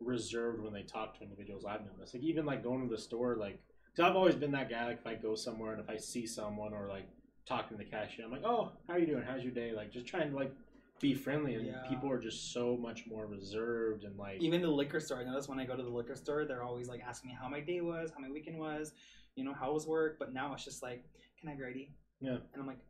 reserved 0.00 0.62
when 0.62 0.72
they 0.72 0.82
talk 0.82 1.16
to 1.18 1.24
individuals. 1.24 1.64
I've 1.64 1.84
noticed, 1.84 2.14
like 2.14 2.22
even 2.22 2.46
like 2.46 2.62
going 2.62 2.88
to 2.88 2.94
the 2.94 3.00
store, 3.00 3.36
like, 3.36 3.58
because 3.94 4.08
I've 4.08 4.16
always 4.16 4.36
been 4.36 4.52
that 4.52 4.70
guy. 4.70 4.86
Like 4.86 4.98
if 5.00 5.06
I 5.06 5.14
go 5.14 5.34
somewhere 5.34 5.72
and 5.72 5.80
if 5.80 5.90
I 5.90 5.96
see 5.96 6.24
someone 6.24 6.72
or 6.72 6.88
like 6.88 7.08
talking 7.48 7.76
to 7.76 7.82
the 7.82 7.90
cashier, 7.90 8.26
I'm 8.26 8.30
like, 8.30 8.44
oh, 8.44 8.72
how 8.86 8.94
are 8.94 8.98
you 8.98 9.06
doing? 9.06 9.24
How's 9.26 9.42
your 9.42 9.52
day? 9.52 9.72
Like 9.72 9.90
just 9.92 10.06
trying 10.06 10.30
to 10.30 10.36
like 10.36 10.52
be 11.00 11.14
friendly, 11.14 11.54
and 11.54 11.66
Yeah. 11.66 11.82
people 11.88 12.10
are 12.10 12.18
just 12.18 12.52
so 12.52 12.76
much 12.76 13.06
more 13.06 13.26
reserved 13.26 14.04
and 14.04 14.16
like. 14.16 14.40
even 14.40 14.62
the 14.62 14.68
liquor 14.68 15.00
store. 15.00 15.20
I 15.20 15.24
notice 15.24 15.48
when 15.48 15.60
I 15.60 15.66
go 15.66 15.76
to 15.76 15.82
the 15.82 15.90
liquor 15.90 16.16
store, 16.16 16.44
they're 16.44 16.62
always 16.62 16.88
like 16.88 17.02
asking 17.02 17.30
me 17.30 17.36
how 17.38 17.48
my 17.48 17.60
day 17.60 17.80
was, 17.80 18.10
how 18.12 18.20
my 18.20 18.30
weekend 18.30 18.58
was, 18.58 18.92
you 19.34 19.44
know, 19.44 19.52
how 19.52 19.72
was 19.72 19.86
work. 19.86 20.18
But 20.18 20.32
now 20.32 20.54
it's 20.54 20.64
just 20.64 20.82
like, 20.82 21.04
can 21.38 21.48
I 21.50 21.54
your 21.54 21.70
Yeah. 21.70 21.86
And 22.20 22.40
I'm 22.58 22.66
like, 22.66 22.80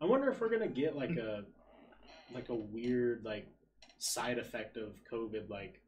I 0.00 0.04
wonder 0.04 0.30
if 0.30 0.40
we're 0.40 0.50
gonna 0.50 0.68
get 0.68 0.96
like 0.96 1.10
a 1.16 1.44
like 2.32 2.48
a 2.48 2.54
weird 2.54 3.24
like 3.24 3.48
side 3.98 4.38
effect 4.38 4.76
of 4.76 5.00
COVID, 5.10 5.48
like 5.48 5.80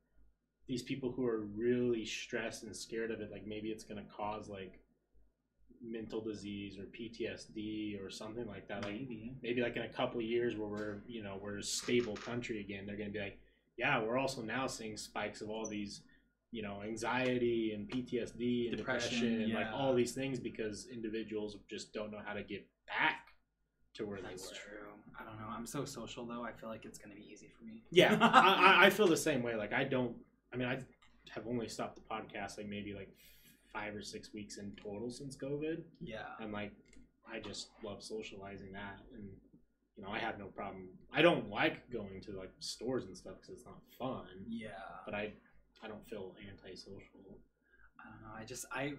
these 0.66 0.82
people 0.82 1.10
who 1.10 1.26
are 1.26 1.40
really 1.40 2.04
stressed 2.04 2.62
and 2.62 2.74
scared 2.74 3.10
of 3.10 3.20
it, 3.20 3.30
like 3.30 3.46
maybe 3.46 3.70
it's 3.70 3.84
gonna 3.84 4.04
cause 4.16 4.48
like 4.48 4.79
mental 5.82 6.20
disease 6.20 6.78
or 6.78 6.82
PTSD 6.84 8.04
or 8.04 8.10
something 8.10 8.46
like 8.46 8.68
that. 8.68 8.82
Like 8.84 8.92
maybe. 8.94 9.32
maybe 9.42 9.62
like 9.62 9.76
in 9.76 9.82
a 9.82 9.88
couple 9.88 10.18
of 10.20 10.26
years 10.26 10.56
where 10.56 10.68
we're 10.68 10.96
you 11.06 11.22
know 11.22 11.38
we're 11.40 11.58
a 11.58 11.62
stable 11.62 12.16
country 12.16 12.60
again, 12.60 12.84
they're 12.86 12.96
gonna 12.96 13.10
be 13.10 13.18
like, 13.20 13.38
yeah, 13.76 14.02
we're 14.02 14.18
also 14.18 14.42
now 14.42 14.66
seeing 14.66 14.96
spikes 14.96 15.40
of 15.40 15.50
all 15.50 15.66
these 15.66 16.02
you 16.52 16.62
know 16.62 16.82
anxiety 16.84 17.72
and 17.74 17.88
PTSD 17.88 18.68
and 18.68 18.76
Depression, 18.76 19.10
depression, 19.20 19.42
and 19.42 19.54
like 19.54 19.68
all 19.72 19.94
these 19.94 20.12
things 20.12 20.38
because 20.40 20.86
individuals 20.92 21.56
just 21.68 21.92
don't 21.92 22.10
know 22.10 22.20
how 22.26 22.34
to 22.34 22.42
get 22.42 22.66
back 22.86 23.28
to 23.94 24.04
where 24.06 24.20
That's 24.20 24.42
they 24.48 24.48
were. 24.48 24.54
true. 24.54 24.88
I 25.18 25.24
don't 25.24 25.38
know. 25.38 25.46
I'm 25.48 25.66
so 25.66 25.84
social 25.84 26.26
though. 26.26 26.42
I 26.44 26.52
feel 26.52 26.68
like 26.68 26.84
it's 26.84 26.98
gonna 26.98 27.14
be 27.14 27.26
easy 27.32 27.48
for 27.58 27.64
me. 27.64 27.82
Yeah, 27.90 28.18
I- 28.20 28.86
I 28.86 28.90
feel 28.96 29.06
the 29.06 29.16
same 29.16 29.42
way. 29.42 29.54
Like 29.56 29.72
I 29.72 29.84
don't. 29.84 30.14
I 30.52 30.56
mean, 30.56 30.68
I 30.68 30.78
have 31.30 31.46
only 31.46 31.68
stopped 31.68 31.94
the 31.96 32.02
podcast 32.02 32.58
like 32.58 32.66
maybe 32.68 32.92
like 32.94 33.08
five 33.72 33.94
or 33.94 34.02
six 34.02 34.32
weeks 34.32 34.56
in 34.58 34.72
total 34.82 35.10
since 35.10 35.36
COVID, 35.36 35.82
Yeah. 36.00 36.26
and 36.40 36.52
like 36.52 36.72
I 37.32 37.38
just 37.40 37.68
love 37.84 38.02
socializing 38.02 38.72
that, 38.72 38.98
and 39.14 39.28
you 39.96 40.02
know 40.02 40.10
I 40.10 40.18
have 40.18 40.38
no 40.38 40.46
problem. 40.46 40.88
I 41.12 41.22
don't 41.22 41.48
like 41.48 41.90
going 41.92 42.20
to 42.22 42.32
like 42.32 42.52
stores 42.60 43.04
and 43.04 43.16
stuff 43.16 43.34
because 43.40 43.50
it's 43.58 43.64
not 43.66 43.80
fun, 43.98 44.26
Yeah. 44.48 44.70
but 45.04 45.14
I 45.14 45.32
I 45.82 45.88
don't 45.88 46.06
feel 46.08 46.34
antisocial. 46.48 47.38
I 48.00 48.10
don't 48.10 48.22
know. 48.22 48.34
I 48.36 48.44
just 48.44 48.66
I 48.72 48.94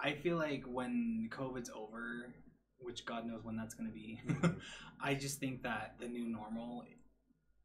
I 0.00 0.12
feel 0.14 0.36
like 0.36 0.64
when 0.66 1.28
COVID's 1.32 1.70
over, 1.74 2.32
which 2.80 3.04
God 3.04 3.26
knows 3.26 3.44
when 3.44 3.56
that's 3.56 3.74
gonna 3.74 3.90
be, 3.90 4.20
Mhm. 4.26 4.60
I 5.00 5.14
just 5.14 5.38
think 5.40 5.62
that 5.62 5.96
the 6.00 6.08
new 6.08 6.26
normal. 6.26 6.84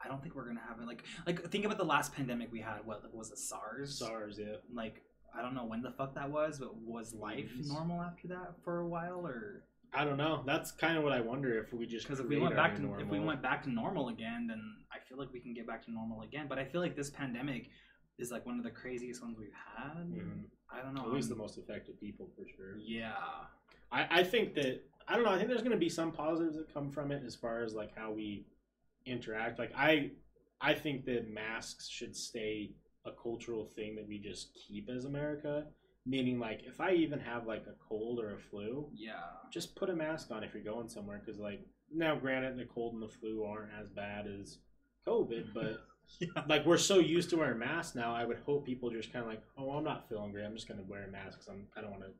I 0.05 0.09
don't 0.09 0.21
think 0.21 0.35
we're 0.35 0.45
gonna 0.45 0.59
have 0.67 0.79
it 0.81 0.85
like 0.85 1.03
like 1.25 1.49
think 1.49 1.63
about 1.65 1.77
the 1.77 1.85
last 1.85 2.13
pandemic 2.13 2.51
we 2.51 2.59
had. 2.59 2.85
What 2.85 3.11
was 3.13 3.31
it? 3.31 3.37
SARS. 3.39 3.97
SARS, 3.99 4.37
yeah. 4.37 4.57
Like 4.71 5.01
I 5.37 5.41
don't 5.41 5.55
know 5.55 5.65
when 5.65 5.81
the 5.81 5.91
fuck 5.91 6.13
that 6.15 6.29
was, 6.29 6.59
but 6.59 6.75
was 6.77 7.13
life 7.13 7.49
normal 7.65 8.01
after 8.01 8.27
that 8.29 8.53
for 8.63 8.79
a 8.79 8.87
while, 8.87 9.25
or 9.25 9.63
I 9.93 10.03
don't 10.05 10.17
know. 10.17 10.43
That's 10.45 10.71
kind 10.71 10.97
of 10.97 11.03
what 11.03 11.13
I 11.13 11.21
wonder 11.21 11.57
if 11.59 11.73
we 11.73 11.85
just 11.85 12.05
because 12.07 12.19
if 12.19 12.27
we 12.27 12.39
went 12.39 12.55
back 12.55 12.75
to 12.75 12.81
new 12.81 12.93
if 12.95 12.99
we 13.07 13.17
normal. 13.17 13.27
went 13.27 13.41
back 13.41 13.63
to 13.63 13.69
normal 13.69 14.09
again, 14.09 14.47
then 14.47 14.61
I 14.91 14.97
feel 15.07 15.17
like 15.17 15.31
we 15.33 15.39
can 15.39 15.53
get 15.53 15.65
back 15.67 15.83
to 15.85 15.91
normal 15.91 16.21
again. 16.21 16.45
But 16.47 16.59
I 16.59 16.65
feel 16.65 16.81
like 16.81 16.95
this 16.95 17.09
pandemic 17.09 17.69
is 18.19 18.31
like 18.31 18.45
one 18.45 18.57
of 18.57 18.63
the 18.63 18.71
craziest 18.71 19.21
ones 19.23 19.37
we've 19.39 19.49
had. 19.53 19.97
Mhm. 19.97 20.43
I 20.71 20.81
don't 20.81 20.93
know. 20.95 21.03
at 21.03 21.11
least 21.13 21.29
the 21.29 21.35
most 21.35 21.57
affected 21.57 21.99
people 21.99 22.29
for 22.35 22.47
sure. 22.47 22.77
Yeah. 22.77 23.13
I, 23.91 24.19
I 24.19 24.23
think 24.23 24.55
that 24.55 24.83
I 25.07 25.15
don't 25.15 25.23
know. 25.23 25.31
I 25.31 25.37
think 25.37 25.49
there's 25.49 25.61
going 25.61 25.71
to 25.71 25.77
be 25.77 25.89
some 25.89 26.11
positives 26.11 26.55
that 26.57 26.73
come 26.73 26.89
from 26.91 27.11
it 27.11 27.23
as 27.25 27.35
far 27.35 27.63
as 27.63 27.73
like 27.73 27.95
how 27.95 28.11
we 28.11 28.45
interact. 29.05 29.59
Like 29.59 29.71
I, 29.75 30.11
I 30.61 30.73
think 30.73 31.05
that 31.05 31.29
masks 31.29 31.87
should 31.89 32.15
stay 32.15 32.71
a 33.05 33.11
cultural 33.11 33.65
thing 33.65 33.95
that 33.95 34.07
we 34.07 34.17
just 34.19 34.53
keep 34.55 34.89
as 34.89 35.05
America. 35.05 35.65
Meaning, 36.05 36.37
like 36.39 36.61
if 36.65 36.81
I 36.81 36.91
even 36.93 37.19
have 37.19 37.47
like 37.47 37.65
a 37.67 37.75
cold 37.87 38.19
or 38.19 38.33
a 38.35 38.39
flu, 38.39 38.89
Yeah. 38.93 39.13
just 39.53 39.75
put 39.75 39.89
a 39.89 39.95
mask 39.95 40.31
on 40.31 40.43
if 40.43 40.53
you're 40.53 40.63
going 40.63 40.89
somewhere. 40.89 41.21
Because 41.23 41.39
like 41.39 41.61
now, 41.93 42.15
granted, 42.15 42.57
the 42.57 42.65
cold 42.65 42.93
and 42.93 43.01
the 43.01 43.07
flu 43.07 43.43
aren't 43.45 43.71
as 43.79 43.89
bad 43.89 44.25
as 44.27 44.57
COVID, 45.07 45.53
but 45.53 45.81
Yeah. 46.19 46.27
like 46.49 46.65
we're 46.65 46.77
so 46.77 46.99
used 46.99 47.29
to 47.29 47.37
wearing 47.37 47.59
masks 47.59 47.95
now. 47.95 48.13
I 48.13 48.25
would 48.25 48.39
hope 48.45 48.65
people 48.65 48.89
just 48.89 49.13
kind 49.13 49.23
of 49.23 49.29
like, 49.29 49.41
oh, 49.57 49.71
I'm 49.71 49.85
not 49.85 50.09
feeling 50.09 50.31
great. 50.33 50.43
I'm 50.45 50.53
just 50.55 50.67
gonna 50.67 50.83
wear 50.83 51.05
a 51.05 51.11
mask 51.11 51.39
because 51.39 51.47
I'm 51.47 51.67
I 51.77 51.81
don't 51.81 51.91
want 51.91 52.03
to 52.03 52.11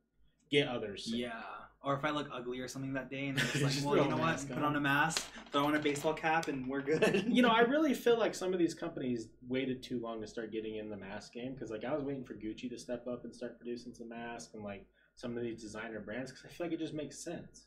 get 0.50 0.70
others 0.70 1.06
sick. 1.06 1.20
Yeah. 1.20 1.42
Or 1.84 1.94
if 1.96 2.06
I 2.06 2.12
look 2.12 2.30
ugly 2.34 2.60
or 2.62 2.68
something 2.70 2.94
that 2.94 3.10
day, 3.10 3.28
and 3.28 3.38
they're 3.38 3.46
just 3.52 3.62
like, 3.64 3.74
Just 3.74 3.86
well, 3.86 3.98
you 3.98 4.04
know 4.10 4.16
what? 4.16 4.26
mask 4.28 4.48
Put 4.48 4.58
on. 4.60 4.64
on 4.64 4.76
a 4.78 4.80
mask, 4.80 5.26
throw 5.52 5.66
on 5.66 5.76
a 5.76 5.80
baseball 5.80 6.14
cap, 6.14 6.48
and 6.48 6.66
we're 6.68 6.82
good. 6.82 7.26
you 7.30 7.42
know, 7.42 7.50
I 7.50 7.60
really 7.62 7.94
feel 7.94 8.18
like 8.18 8.34
some 8.34 8.54
of 8.54 8.60
these 8.60 8.74
companies 8.74 9.28
waited 9.50 9.84
too 9.84 10.00
long 10.00 10.22
to 10.22 10.28
start 10.28 10.52
getting 10.52 10.78
in 10.78 10.90
the 10.90 10.96
mask 10.98 11.34
game 11.34 11.54
because, 11.54 11.70
like, 11.70 11.84
I 11.84 11.94
was 11.94 12.04
waiting 12.04 12.24
for 12.24 12.36
Gucci 12.36 12.70
to 12.70 12.78
step 12.78 13.06
up 13.08 13.26
and 13.26 13.36
start 13.36 13.60
producing 13.60 13.94
some 13.94 14.08
masks 14.10 14.54
and 14.54 14.64
like 14.64 14.86
some 15.16 15.36
of 15.38 15.44
these 15.44 15.62
designer 15.62 16.00
brands 16.00 16.32
because 16.32 16.46
I 16.46 16.54
feel 16.54 16.68
like 16.68 16.74
it 16.74 16.80
just 16.80 16.94
makes 16.94 17.20
sense. 17.20 17.66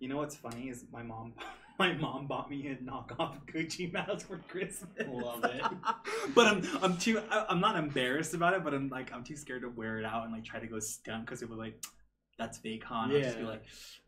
You 0.00 0.08
know 0.08 0.16
what's 0.16 0.34
funny 0.36 0.68
is 0.68 0.84
my 0.92 1.02
mom. 1.02 1.34
My 1.78 1.94
mom 1.94 2.26
bought 2.26 2.50
me 2.50 2.68
a 2.68 2.76
knockoff 2.76 3.38
Gucci 3.46 3.90
mask 3.92 4.28
for 4.28 4.36
Christmas. 4.46 4.90
Love 5.08 5.42
it. 5.44 5.62
but 6.34 6.46
I'm 6.46 6.62
I'm 6.82 6.98
too 6.98 7.20
I- 7.30 7.46
I'm 7.48 7.60
not 7.60 7.76
embarrassed 7.76 8.34
about 8.34 8.52
it, 8.52 8.62
but 8.62 8.74
I'm 8.74 8.90
like 8.90 9.10
I'm 9.12 9.24
too 9.24 9.36
scared 9.36 9.62
to 9.62 9.68
wear 9.70 9.98
it 9.98 10.04
out 10.04 10.24
and 10.24 10.32
like 10.32 10.44
try 10.44 10.60
to 10.60 10.66
go 10.66 10.78
stunt 10.78 11.24
because 11.24 11.40
it 11.42 11.48
was 11.48 11.58
like 11.58 11.82
that's 12.42 12.58
fake, 12.58 12.82
huh? 12.84 13.02
And 13.04 13.12
I'll 13.12 13.20
just 13.20 13.38
be 13.38 13.44
like, 13.44 13.62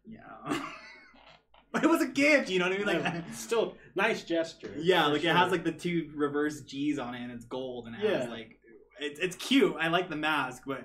yeah. 0.06 0.60
but 1.72 1.82
it 1.84 1.88
was 1.88 2.02
a 2.02 2.06
gift, 2.06 2.50
you 2.50 2.58
know 2.58 2.66
what 2.66 2.74
I 2.74 2.78
mean? 2.78 2.86
Like, 2.86 3.02
Yeah, 3.02 3.20
still 3.32 3.76
nice 3.94 4.22
gesture. 4.22 4.72
yeah, 4.78 5.06
like 5.06 5.24
it 5.24 5.34
has 5.34 5.50
like 5.50 5.64
the 5.64 5.72
two 5.72 6.10
reverse 6.14 6.60
G's 6.62 6.98
on 6.98 7.14
it, 7.14 7.22
and 7.22 7.32
it's 7.32 7.44
gold, 7.44 7.86
and 7.86 7.94
it 7.96 8.00
has 8.10 8.28
like 8.28 8.58
it's 9.00 9.18
it's 9.20 9.36
cute. 9.36 9.74
I 9.80 9.88
like 9.88 10.08
the 10.08 10.16
mask, 10.16 10.62
but 10.66 10.84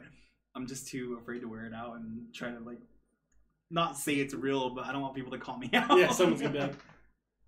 I'm 0.56 0.68
just 0.68 0.88
too 0.88 1.18
afraid 1.22 1.42
to 1.42 1.48
wear 1.48 1.66
it 1.66 1.74
out 1.74 1.96
and 1.96 2.34
try 2.34 2.50
to 2.52 2.60
like 2.60 2.80
not 3.72 3.98
say 3.98 4.16
it's 4.16 4.34
real, 4.34 4.74
but 4.74 4.86
I 4.86 4.92
don't 4.92 5.02
want 5.02 5.16
people 5.16 5.32
to 5.32 5.38
call 5.38 5.58
me 5.58 5.70
out. 5.74 5.98
yeah, 5.98 6.10
someone's 6.12 6.42
gonna 6.42 6.54
be 6.54 6.60
like, 6.60 6.76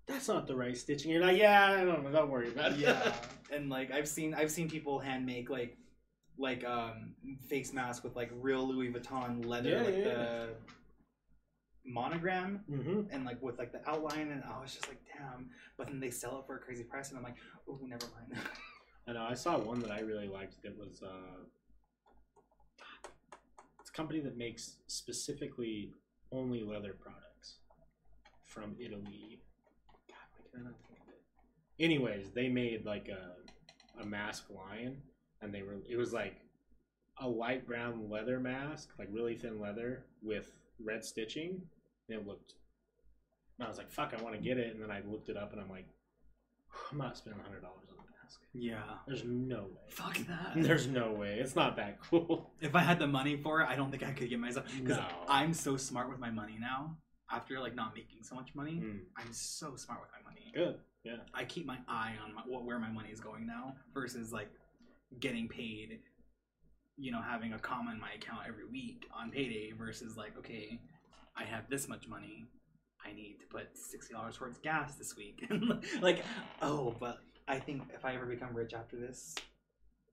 "That's 0.06 0.28
not 0.28 0.46
the 0.46 0.54
right 0.54 0.76
stitching." 0.76 1.10
You're 1.10 1.20
like, 1.20 1.36
"Yeah, 1.38 1.76
I 1.80 1.84
don't 1.84 2.04
know. 2.04 2.12
Don't 2.12 2.30
worry 2.30 2.48
about 2.48 2.72
it." 2.72 2.78
yeah 2.78 3.12
and 3.54 3.68
like 3.68 3.90
i've 3.90 4.08
seen 4.08 4.32
i've 4.32 4.50
seen 4.50 4.66
people 4.70 4.98
hand 4.98 5.26
make 5.26 5.50
like 5.50 5.76
like 6.38 6.64
um 6.64 7.14
face 7.48 7.72
mask 7.72 8.02
with 8.04 8.16
like 8.16 8.30
real 8.40 8.66
louis 8.66 8.90
vuitton 8.90 9.44
leather 9.46 9.70
Yeah, 9.70 9.82
like 9.82 9.96
yeah. 9.96 10.04
the 10.04 10.48
monogram 11.84 12.60
hmm 12.68 13.00
and 13.10 13.24
like 13.24 13.42
with 13.42 13.58
like 13.58 13.72
the 13.72 13.86
outline 13.88 14.30
and 14.30 14.42
i 14.44 14.60
was 14.60 14.72
just 14.72 14.86
like 14.88 15.00
damn 15.16 15.50
but 15.76 15.88
then 15.88 15.98
they 16.00 16.10
sell 16.10 16.38
it 16.38 16.46
for 16.46 16.56
a 16.56 16.58
crazy 16.60 16.84
price 16.84 17.08
and 17.10 17.18
i'm 17.18 17.24
like 17.24 17.36
oh 17.68 17.78
never 17.86 18.06
mind 18.16 18.40
I 19.08 19.14
know. 19.14 19.24
I 19.28 19.34
saw 19.34 19.58
one 19.58 19.80
that 19.80 19.90
I 19.90 19.98
really 19.98 20.28
liked. 20.28 20.62
That 20.62 20.78
was 20.78 21.02
uh, 21.02 21.42
it's 23.80 23.90
a 23.90 23.92
company 23.92 24.20
that 24.20 24.36
makes 24.38 24.76
specifically 24.86 25.90
only 26.30 26.62
leather 26.62 26.92
products 26.92 27.56
from 28.46 28.76
Italy. 28.78 29.40
God, 30.08 30.16
why 30.36 30.44
can 30.52 30.60
I 30.60 30.64
not 30.70 30.74
think 30.86 31.00
of 31.00 31.08
it? 31.14 31.84
Anyways, 31.84 32.30
they 32.30 32.48
made 32.48 32.86
like 32.86 33.08
a 33.08 34.00
a 34.00 34.06
mask 34.06 34.44
line, 34.50 34.98
and 35.42 35.52
they 35.54 35.62
were 35.62 35.76
it 35.88 35.96
was 35.96 36.12
like 36.12 36.36
a 37.20 37.28
light 37.28 37.66
brown 37.66 38.08
leather 38.10 38.40
mask, 38.40 38.88
like 38.98 39.08
really 39.12 39.36
thin 39.36 39.60
leather 39.60 40.04
with 40.22 40.50
red 40.82 41.04
stitching. 41.04 41.60
And 42.08 42.20
it 42.20 42.26
looked. 42.26 42.54
And 43.58 43.66
I 43.66 43.68
was 43.68 43.78
like, 43.78 43.90
"Fuck, 43.90 44.14
I 44.18 44.22
want 44.22 44.34
to 44.34 44.40
get 44.40 44.58
it." 44.58 44.74
And 44.74 44.82
then 44.82 44.90
I 44.90 45.02
looked 45.06 45.28
it 45.28 45.36
up, 45.36 45.52
and 45.52 45.60
I'm 45.60 45.68
like, 45.70 45.86
"I'm 46.90 46.98
not 46.98 47.16
spending 47.16 47.42
hundred 47.42 47.60
dollars 47.62 47.88
on 47.90 47.96
a 47.96 48.24
mask." 48.24 48.40
yeah 48.54 48.82
There's 49.06 49.24
no 49.24 49.62
way. 49.64 49.88
fuck 49.90 50.16
that 50.26 50.52
There's 50.56 50.86
no 50.86 51.12
way. 51.12 51.38
It's 51.38 51.54
not 51.54 51.76
that 51.76 51.98
cool. 52.00 52.50
if 52.60 52.74
i 52.74 52.80
had 52.80 52.98
the 52.98 53.06
money 53.06 53.36
for 53.36 53.60
it 53.60 53.68
i 53.68 53.76
don't 53.76 53.90
think 53.90 54.02
i 54.02 54.10
could 54.12 54.28
get 54.30 54.38
myself 54.40 54.66
because 54.80 54.96
No. 54.96 55.06
i'm 55.28 55.52
so 55.54 55.76
smart 55.76 56.08
with 56.10 56.18
my 56.18 56.30
money 56.30 56.56
now 56.58 56.96
after 57.30 57.60
like 57.60 57.74
not 57.74 57.94
making 57.94 58.22
so 58.22 58.34
much 58.34 58.54
money 58.54 58.72
Mm, 58.82 59.00
i'm 59.18 59.32
so 59.32 59.76
smart 59.76 60.00
with 60.00 60.10
my 60.16 60.22
money 60.30 60.50
good. 60.54 60.78
Yeah. 61.04 61.16
I 61.34 61.44
keep 61.44 61.66
my 61.66 61.78
eye 61.88 62.14
on 62.24 62.34
my, 62.34 62.42
what 62.46 62.64
where 62.64 62.78
my 62.78 62.90
money 62.90 63.08
is 63.10 63.20
going 63.20 63.46
now 63.46 63.74
versus 63.94 64.32
like 64.32 64.50
getting 65.20 65.48
paid. 65.48 66.00
You 66.98 67.10
know, 67.10 67.22
having 67.22 67.52
a 67.54 67.58
comma 67.58 67.90
in 67.92 67.98
my 68.00 68.12
account 68.12 68.40
every 68.46 68.66
week 68.66 69.06
on 69.18 69.30
payday 69.30 69.72
versus 69.72 70.16
like, 70.16 70.36
okay, 70.38 70.78
I 71.36 71.44
have 71.44 71.68
this 71.70 71.88
much 71.88 72.06
money. 72.06 72.44
I 73.04 73.12
need 73.12 73.38
to 73.40 73.46
put 73.46 73.76
sixty 73.76 74.12
dollars 74.14 74.36
towards 74.36 74.58
gas 74.58 74.94
this 74.96 75.16
week. 75.16 75.44
like, 76.02 76.22
oh, 76.60 76.94
but 77.00 77.18
I 77.48 77.58
think 77.58 77.82
if 77.94 78.04
I 78.04 78.14
ever 78.14 78.26
become 78.26 78.54
rich 78.54 78.74
after 78.74 78.96
this, 78.96 79.34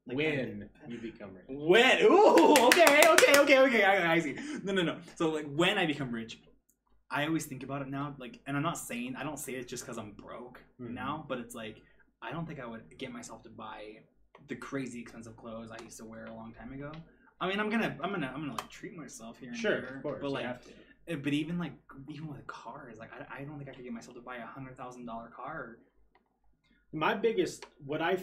like, 0.08 0.18
when 0.18 0.70
I- 0.88 0.90
you 0.90 0.98
become 1.00 1.32
rich. 1.36 1.46
when? 1.50 2.02
Ooh, 2.04 2.54
okay, 2.68 3.02
okay, 3.10 3.40
okay, 3.40 3.60
okay. 3.60 3.84
I, 3.84 4.14
I 4.14 4.20
see. 4.20 4.36
No, 4.64 4.74
no, 4.74 4.82
no. 4.82 4.96
So 5.18 5.30
like 5.30 5.46
when 5.54 5.78
I 5.78 5.86
become 5.86 6.12
rich, 6.12 6.40
I 7.12 7.26
always 7.28 7.46
think 7.46 7.62
about 7.64 7.82
it 7.84 7.90
now, 7.90 8.16
like, 8.18 8.40
and 8.48 8.56
I'm 8.58 8.64
not 8.64 8.78
saying 8.78 9.16
I 9.18 9.24
don't 9.24 9.38
say 9.38 9.54
it 9.54 9.68
just 9.68 9.84
because 9.84 9.98
I'm 9.98 10.14
broke 10.14 10.64
Mhm. 10.82 10.92
now, 10.94 11.26
but 11.28 11.38
it's 11.40 11.54
like 11.54 11.82
I 12.22 12.32
don't 12.32 12.48
think 12.48 12.60
I 12.60 12.66
would 12.66 12.98
get 12.98 13.12
myself 13.12 13.44
to 13.44 13.50
buy 13.50 14.00
the 14.48 14.56
crazy 14.56 15.00
expensive 15.02 15.36
clothes 15.38 15.70
I 15.72 15.82
used 15.84 15.98
to 15.98 16.06
wear 16.06 16.26
a 16.26 16.34
long 16.34 16.54
time 16.54 16.74
ago. 16.74 16.92
I 17.42 17.48
mean, 17.48 17.60
I'm 17.60 17.70
gonna, 17.70 17.96
I'm 18.04 18.12
gonna, 18.12 18.32
I'm 18.34 18.42
gonna 18.42 18.54
like 18.54 18.70
treat 18.70 18.96
myself 18.96 19.38
here. 19.40 19.50
And 19.50 19.58
Sure, 19.58 19.82
there, 19.82 19.96
of 19.98 20.04
course. 20.04 20.20
but 20.22 20.32
like, 20.32 20.46
have 20.46 20.62
to. 20.66 20.72
eh, 21.08 21.16
but 21.16 21.34
even 21.34 21.58
like, 21.58 21.74
even 22.10 22.28
with 22.28 22.46
cars, 22.48 22.98
like, 22.98 23.12
I, 23.14 23.42
I 23.42 23.44
don't 23.44 23.58
think 23.58 23.70
I 23.70 23.74
could 23.74 23.84
get 23.84 23.94
myself 23.94 24.16
to 24.16 24.22
buy 24.22 24.38
a 24.38 24.46
hundred 24.46 24.76
thousand 24.78 25.06
dollar 25.06 25.30
car. 25.30 25.78
My 26.92 27.14
biggest, 27.14 27.66
what 27.86 28.02
I, 28.02 28.18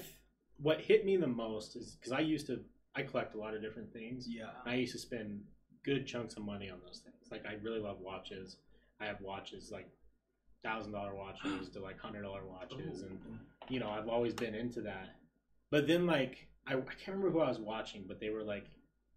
what 0.58 0.80
hit 0.80 1.04
me 1.06 1.16
the 1.16 1.26
most 1.28 1.76
is 1.76 1.96
because 1.96 2.12
I 2.12 2.20
used 2.20 2.46
to, 2.48 2.60
I 2.94 3.02
collect 3.02 3.34
a 3.34 3.38
lot 3.38 3.54
of 3.54 3.62
different 3.62 3.92
things. 3.92 4.26
Yeah. 4.28 4.46
I 4.64 4.74
used 4.74 4.92
to 4.92 4.98
spend 4.98 5.40
good 5.84 6.06
chunks 6.06 6.36
of 6.36 6.44
money 6.44 6.68
on 6.68 6.78
those 6.84 6.98
things. 7.04 7.30
Like 7.30 7.44
I 7.46 7.54
really 7.62 7.78
love 7.80 7.98
watches. 8.00 8.56
I 9.00 9.06
have 9.06 9.20
watches 9.20 9.70
like 9.70 9.88
thousand 10.64 10.92
dollar 10.92 11.14
watches 11.14 11.68
to 11.74 11.80
like 11.80 11.98
hundred 12.00 12.22
dollar 12.22 12.44
watches, 12.46 13.02
and 13.02 13.18
you 13.68 13.78
know 13.80 13.88
I've 13.90 14.08
always 14.08 14.34
been 14.34 14.54
into 14.54 14.80
that. 14.82 15.15
But 15.70 15.86
then 15.86 16.06
like 16.06 16.48
I, 16.66 16.74
I 16.74 16.76
can't 16.76 17.16
remember 17.16 17.30
who 17.30 17.40
I 17.40 17.48
was 17.48 17.58
watching, 17.58 18.04
but 18.06 18.20
they 18.20 18.30
were 18.30 18.42
like 18.42 18.66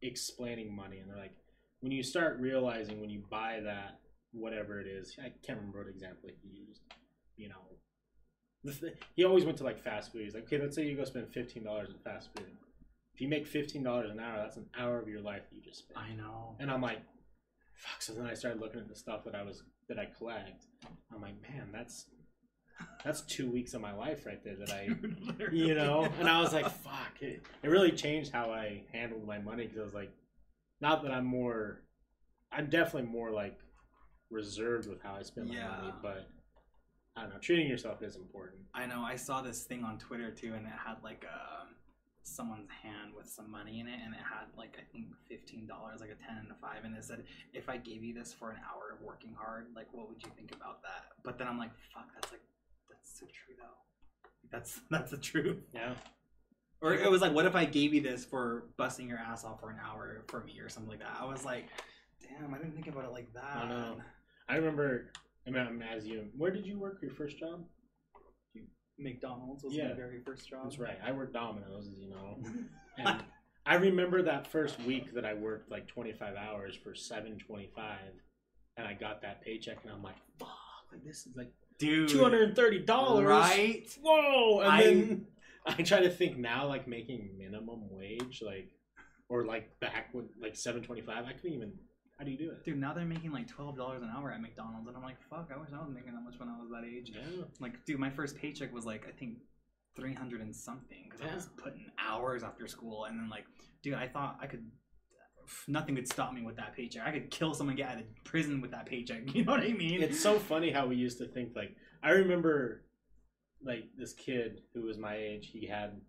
explaining 0.02 0.76
money, 0.76 1.00
and 1.00 1.10
they're 1.10 1.18
like, 1.18 1.36
when 1.82 1.92
you 1.92 2.04
start 2.04 2.40
realizing 2.40 3.00
when 3.00 3.10
you 3.10 3.24
buy 3.30 3.60
that 3.64 4.00
whatever 4.32 4.80
it 4.80 4.88
is, 4.88 5.16
I 5.20 5.32
can't 5.46 5.58
remember 5.58 5.80
what 5.80 5.90
example 5.90 6.30
he 6.42 6.50
used. 6.68 6.82
You 7.36 7.50
know, 7.50 7.56
the 8.64 8.74
th- 8.74 8.98
he 9.16 9.24
always 9.24 9.46
went 9.46 9.58
to 9.60 9.64
like 9.64 9.80
fast 9.80 10.12
food. 10.12 10.24
He's 10.24 10.34
like, 10.34 10.44
okay, 10.44 10.60
let's 10.60 10.76
say 10.76 10.86
you 10.86 10.98
go 10.98 11.04
spend 11.06 11.32
fifteen 11.34 11.64
dollars 11.64 11.90
at 11.90 12.04
fast 12.04 12.30
food. 12.36 12.52
If 13.14 13.22
you 13.22 13.28
make 13.28 13.48
fifteen 13.48 13.84
dollars 13.84 14.12
an 14.12 14.20
hour, 14.20 14.38
that's 14.38 14.58
an 14.58 14.68
hour 14.78 15.00
of 15.00 15.08
your 15.08 15.22
life 15.22 15.44
that 15.50 15.56
you 15.56 15.62
just 15.62 15.80
spent. 15.80 16.00
I 16.00 16.14
know. 16.16 16.56
And 16.60 16.70
I'm 16.72 16.82
like, 16.82 17.00
fuck. 17.74 18.02
So 18.02 18.14
then 18.14 18.26
I 18.26 18.34
started 18.34 18.62
looking 18.62 18.80
at 18.80 18.90
the 18.90 18.96
stuff 18.96 19.24
that 19.26 19.36
I 19.36 19.44
was 19.44 19.64
that 19.88 20.00
I 20.00 20.08
collect. 20.18 20.66
I'm 21.14 21.22
like, 21.22 21.42
man, 21.42 21.70
that's 21.74 22.06
that's 23.04 23.22
two 23.22 23.50
weeks 23.50 23.74
of 23.74 23.82
my 23.82 23.94
life 23.94 24.26
right 24.26 24.44
there 24.44 24.56
that 24.56 24.72
I, 24.72 24.90
you 25.52 25.76
know. 25.76 26.08
And 26.20 26.28
I 26.28 26.42
was 26.42 26.54
like, 26.54 26.70
fuck. 26.70 27.22
It, 27.22 27.44
it 27.64 27.68
really 27.70 27.92
changed 27.92 28.32
how 28.32 28.52
I 28.52 28.84
handled 28.92 29.26
my 29.26 29.40
money 29.40 29.64
because 29.64 29.80
I 29.80 29.84
was 29.84 29.94
like, 29.94 30.12
not 30.82 31.04
that 31.04 31.12
I'm 31.12 31.26
more, 31.26 31.82
I'm 32.52 32.70
definitely 32.70 33.10
more 33.10 33.32
like 33.32 33.58
reserved 34.30 34.88
with 34.88 35.02
how 35.02 35.16
I 35.16 35.24
spend 35.24 35.50
my 35.50 35.56
money, 35.56 35.94
but 36.02 36.28
I 37.16 37.22
don't 37.22 37.32
know. 37.32 37.40
Treating 37.40 37.68
yourself 37.68 38.02
is 38.02 38.16
important. 38.16 38.62
I 38.74 38.86
know. 38.86 39.02
I 39.02 39.16
saw 39.16 39.42
this 39.42 39.64
thing 39.64 39.84
on 39.84 39.98
Twitter 39.98 40.32
too, 40.32 40.54
and 40.54 40.66
it 40.66 40.74
had 40.86 40.98
like 41.04 41.26
a 41.26 41.60
someone's 42.24 42.70
hand 42.84 43.12
with 43.18 43.28
some 43.28 43.50
money 43.50 43.80
in 43.80 43.88
it, 43.88 44.00
and 44.06 44.14
it 44.14 44.22
had 44.22 44.48
like 44.58 44.78
I 44.78 44.86
think 44.92 45.08
fifteen 45.28 45.68
dollars, 45.68 46.00
like 46.00 46.12
a 46.12 46.20
ten 46.28 46.38
and 46.38 46.52
a 46.52 46.56
five, 46.62 46.86
and 46.86 46.96
it 46.96 47.04
said, 47.04 47.24
"If 47.54 47.68
I 47.68 47.78
gave 47.78 48.04
you 48.04 48.14
this 48.14 48.32
for 48.34 48.52
an 48.52 48.58
hour 48.64 48.96
of 48.96 49.02
working 49.02 49.36
hard, 49.38 49.68
like 49.76 49.88
what 49.92 50.08
would 50.08 50.24
you 50.24 50.32
think 50.38 50.54
about 50.56 50.82
that?" 50.84 51.12
But 51.24 51.38
then 51.38 51.48
I'm 51.48 51.58
like, 51.58 51.72
"Fuck, 51.94 52.08
that's 52.14 52.32
like 52.32 52.42
that's 53.02 53.20
so 53.20 53.26
true 53.26 53.56
though. 53.58 54.50
That's 54.52 54.80
that's 54.90 55.12
the 55.12 55.18
truth." 55.18 55.58
Yeah. 55.74 55.94
Or 56.82 56.94
it 56.94 57.12
was 57.12 57.22
like, 57.22 57.34
"What 57.34 57.46
if 57.46 57.56
I 57.56 57.66
gave 57.66 57.94
you 57.94 58.02
this 58.02 58.24
for 58.26 58.70
busting 58.78 59.10
your 59.10 59.18
ass 59.18 59.44
off 59.44 59.60
for 59.60 59.70
an 59.70 59.78
hour 59.86 60.24
for 60.28 60.44
me 60.44 60.60
or 60.60 60.70
something 60.70 60.90
like 60.90 61.00
that?" 61.00 61.18
I 61.20 61.26
was 61.26 61.44
like, 61.46 61.68
"Damn, 62.22 62.54
I 62.54 62.58
didn't 62.58 62.74
think 62.74 62.88
about 62.88 63.06
it 63.06 63.12
like 63.12 63.32
that." 63.34 63.58
I 63.58 63.68
know. 63.70 63.98
I 64.48 64.56
remember. 64.56 65.12
I 65.48 65.52
mean, 65.52 65.82
as 65.82 66.06
you, 66.06 66.28
where 66.38 66.52
did 66.52 66.66
you 66.66 66.78
work 66.78 67.00
your 67.02 67.12
first 67.12 67.40
job? 67.40 67.66
McDonald's 69.00 69.64
was 69.64 69.74
Yeah. 69.74 69.90
my 69.90 69.94
very 69.94 70.20
first 70.26 70.50
job. 70.50 70.64
That's 70.66 70.78
right. 70.78 70.98
I 71.04 71.12
worked 71.12 71.34
Domino's, 71.34 71.88
as 71.92 72.00
you 72.00 72.10
know. 72.10 72.38
And 72.98 73.24
I 73.66 73.76
remember 73.76 74.22
that 74.24 74.46
first 74.46 74.78
week 74.82 75.14
that 75.14 75.24
I 75.24 75.34
worked 75.34 75.72
like 75.72 75.88
25 75.88 76.36
hours 76.36 76.76
for 76.76 76.94
725 76.94 77.98
and 78.76 78.86
I 78.86 78.92
got 78.94 79.22
that 79.22 79.42
paycheck 79.42 79.78
and 79.84 79.94
I'm 79.94 80.04
like, 80.04 80.18
fuck, 80.38 80.50
like 80.92 81.06
this 81.06 81.26
is 81.26 81.34
like 81.38 81.54
Dude, 81.80 82.10
$230. 82.10 83.26
right? 83.26 83.98
Whoa. 84.02 84.60
And 84.60 84.70
I- 84.72 84.84
then 84.84 85.28
I 85.66 85.74
try 85.84 86.02
to 86.02 86.10
think 86.10 86.38
now 86.38 86.68
like 86.68 86.88
making 86.88 87.32
minimum 87.38 87.90
wage 87.92 88.42
like 88.46 88.70
or 89.30 89.46
like 89.46 89.80
back 89.80 90.10
when 90.14 90.30
like 90.42 90.56
725 90.56 91.26
I 91.26 91.34
couldn't 91.34 91.54
even 91.56 91.72
how 92.18 92.26
do 92.26 92.32
you 92.32 92.38
do 92.38 92.52
it? 92.52 92.66
Dude, 92.66 92.78
now 92.78 92.94
they're 92.94 93.06
making 93.06 93.32
like 93.32 93.48
twelve 93.48 93.78
dollars 93.78 94.02
an 94.04 94.10
hour 94.14 94.30
at 94.30 94.42
McDonald's, 94.42 94.90
and 94.90 94.98
I'm 94.98 95.04
like, 95.04 95.16
fuck, 95.30 95.50
I 95.56 95.58
wish 95.58 95.70
I 95.74 95.78
was 95.80 95.90
making 95.90 96.12
that 96.14 96.22
much 96.22 96.38
when 96.38 96.50
I 96.50 96.60
was 96.60 96.70
that 96.70 96.84
age. 96.86 97.14
Yeah. 97.16 97.46
Like, 97.62 97.86
dude, 97.86 97.98
my 97.98 98.10
first 98.10 98.36
paycheck 98.36 98.74
was 98.74 98.86
like 98.86 99.06
I 99.08 99.12
think 99.18 99.38
three 99.96 100.14
hundred 100.14 100.42
and 100.42 100.54
something 100.54 101.06
because 101.10 101.26
I 101.26 101.34
was 101.34 101.48
putting 101.56 101.86
hours 101.98 102.44
after 102.44 102.68
school, 102.68 103.06
and 103.06 103.18
then 103.18 103.30
like, 103.30 103.46
dude, 103.82 103.94
I 103.94 104.06
thought 104.06 104.38
I 104.42 104.48
could. 104.48 104.70
Nothing 105.68 105.96
could 105.96 106.08
stop 106.08 106.34
me 106.34 106.42
with 106.42 106.58
that 106.58 106.76
paycheck. 106.76 107.06
I 107.06 107.12
could 107.12 107.32
kill 107.32 107.54
someone, 107.54 107.76
get 107.76 107.90
out 107.90 107.98
of 107.98 108.04
prison 108.24 108.62
with 108.62 108.72
that 108.72 108.86
paycheck. 108.86 109.22
You 109.34 109.44
know 109.46 109.54
what 109.54 109.62
I 109.62 109.74
mean? 109.74 110.02
it's 110.02 110.20
so 110.20 110.40
funny 110.40 110.72
how 110.72 110.88
we 110.88 110.96
used 110.96 111.18
to 111.20 111.26
think 111.26 111.56
like 111.56 111.76
I 112.04 112.12
remember 112.12 112.84
like 113.64 113.86
this 113.98 114.14
kid 114.14 114.62
who 114.74 114.84
was 114.84 114.98
my 114.98 115.16
age, 115.16 115.50
he 115.52 115.68
had 115.68 116.00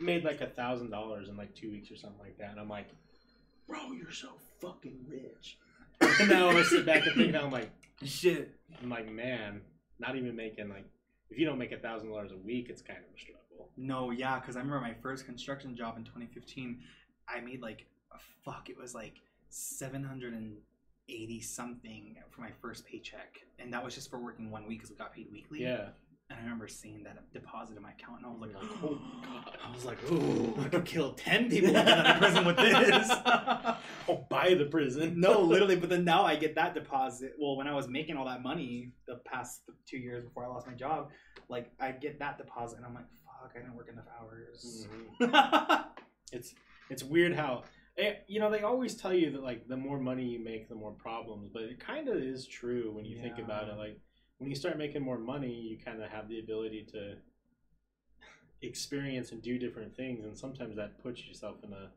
made 0.00 0.24
like 0.24 0.40
a 0.40 0.46
thousand 0.46 0.90
dollars 0.90 1.28
in 1.28 1.36
like 1.36 1.54
two 1.54 1.70
weeks 1.70 1.90
or 1.90 1.96
something 1.96 2.20
like 2.20 2.38
that, 2.38 2.50
and 2.50 2.60
I'm 2.60 2.68
like, 2.68 2.88
bro, 3.66 3.92
you're 3.92 4.10
so 4.10 4.28
fucking 4.60 5.06
rich. 5.08 5.58
And 6.20 6.28
now 6.28 6.50
I 6.50 6.62
sit 6.62 6.84
back 6.84 7.06
and 7.06 7.14
think, 7.16 7.32
now 7.32 7.44
I'm 7.44 7.50
like, 7.50 7.70
shit. 8.04 8.50
I'm 8.82 8.90
like, 8.90 9.10
man, 9.10 9.62
not 9.98 10.14
even 10.14 10.36
making 10.36 10.68
like, 10.68 10.84
if 11.30 11.38
you 11.38 11.46
don't 11.46 11.58
make 11.58 11.72
a 11.72 11.78
thousand 11.78 12.10
dollars 12.10 12.32
a 12.32 12.36
week, 12.36 12.66
it's 12.68 12.82
kind 12.82 12.98
of 12.98 13.04
a 13.14 13.18
struggle. 13.18 13.70
No, 13.78 14.10
yeah, 14.10 14.38
because 14.38 14.56
I 14.56 14.60
remember 14.60 14.80
my 14.80 14.94
first 15.02 15.24
construction 15.24 15.74
job 15.74 15.96
in 15.96 16.04
2015. 16.04 16.80
I 17.28 17.40
made 17.40 17.62
like 17.62 17.86
fuck. 18.44 18.68
It 18.70 18.78
was 18.78 18.94
like 18.94 19.14
780 19.50 21.40
something 21.40 22.16
for 22.30 22.40
my 22.40 22.50
first 22.60 22.84
paycheck, 22.86 23.38
and 23.58 23.72
that 23.72 23.84
was 23.84 23.94
just 23.94 24.10
for 24.10 24.18
working 24.18 24.50
one 24.50 24.66
week 24.66 24.78
because 24.78 24.90
we 24.90 24.96
got 24.96 25.14
paid 25.14 25.28
weekly. 25.32 25.62
Yeah, 25.62 25.88
And 26.30 26.38
I 26.38 26.42
remember 26.42 26.66
seeing 26.68 27.02
that 27.04 27.32
deposit 27.32 27.76
in 27.76 27.82
my 27.82 27.90
account, 27.92 28.18
and 28.18 28.26
I 28.26 28.30
was 28.30 28.40
like, 28.40 28.50
Oh, 28.82 28.98
God. 29.24 29.56
I 29.64 29.72
was 29.72 29.84
like, 29.84 29.98
ooh, 30.10 30.54
I 30.60 30.68
could 30.68 30.84
kill 30.84 31.12
10 31.12 31.48
people 31.50 31.74
and 31.76 31.86
get 31.86 31.98
out 31.98 32.06
of 32.16 32.18
prison 32.18 32.44
with 32.44 32.56
this. 32.56 33.10
oh, 34.08 34.26
buy 34.28 34.54
the 34.54 34.66
prison. 34.66 35.18
no, 35.20 35.40
literally. 35.40 35.76
But 35.76 35.88
then 35.90 36.04
now 36.04 36.24
I 36.24 36.36
get 36.36 36.54
that 36.56 36.74
deposit. 36.74 37.34
Well, 37.38 37.56
when 37.56 37.66
I 37.68 37.74
was 37.74 37.88
making 37.88 38.16
all 38.16 38.26
that 38.26 38.42
money 38.42 38.92
the 39.06 39.16
past 39.24 39.62
two 39.88 39.98
years 39.98 40.24
before 40.24 40.44
I 40.44 40.48
lost 40.48 40.66
my 40.66 40.74
job, 40.74 41.10
like 41.48 41.70
I 41.80 41.92
get 41.92 42.18
that 42.18 42.38
deposit, 42.38 42.76
and 42.78 42.86
I'm 42.86 42.94
like, 42.94 43.06
fuck, 43.24 43.52
I 43.54 43.58
didn't 43.60 43.74
work 43.76 43.88
enough 43.88 44.06
hours. 44.20 44.86
Mhm. 45.20 45.84
It's 46.32 46.54
it's 46.90 47.04
weird 47.04 47.34
how 47.36 47.62
eh, 47.98 48.14
you 48.26 48.40
know 48.40 48.50
they 48.50 48.60
always 48.62 48.94
tell 48.94 49.12
you 49.12 49.30
that 49.32 49.42
like 49.42 49.68
the 49.68 49.76
more 49.76 49.98
money 49.98 50.24
you 50.24 50.38
make, 50.42 50.68
the 50.68 50.74
more 50.74 50.92
problems, 50.92 51.48
but 51.52 51.62
it 51.62 51.80
kind 51.80 52.08
of 52.08 52.16
is 52.16 52.46
true 52.46 52.90
when 52.92 53.04
you 53.04 53.20
think 53.20 53.38
about 53.38 53.68
it. 53.68 53.76
Like 53.76 53.98
when 54.38 54.50
you 54.50 54.56
start 54.56 54.78
making 54.78 55.02
more 55.02 55.18
money, 55.18 55.52
you 55.52 55.78
kind 55.78 56.02
of 56.02 56.10
have 56.10 56.28
the 56.28 56.38
ability 56.40 56.86
to 56.92 57.16
experience 58.62 59.32
and 59.32 59.42
do 59.42 59.58
different 59.58 59.94
things, 59.96 60.24
and 60.24 60.36
sometimes 60.36 60.76
that 60.76 61.02
puts 61.02 61.26
yourself 61.26 61.56
in 61.62 61.72
a 61.72 61.90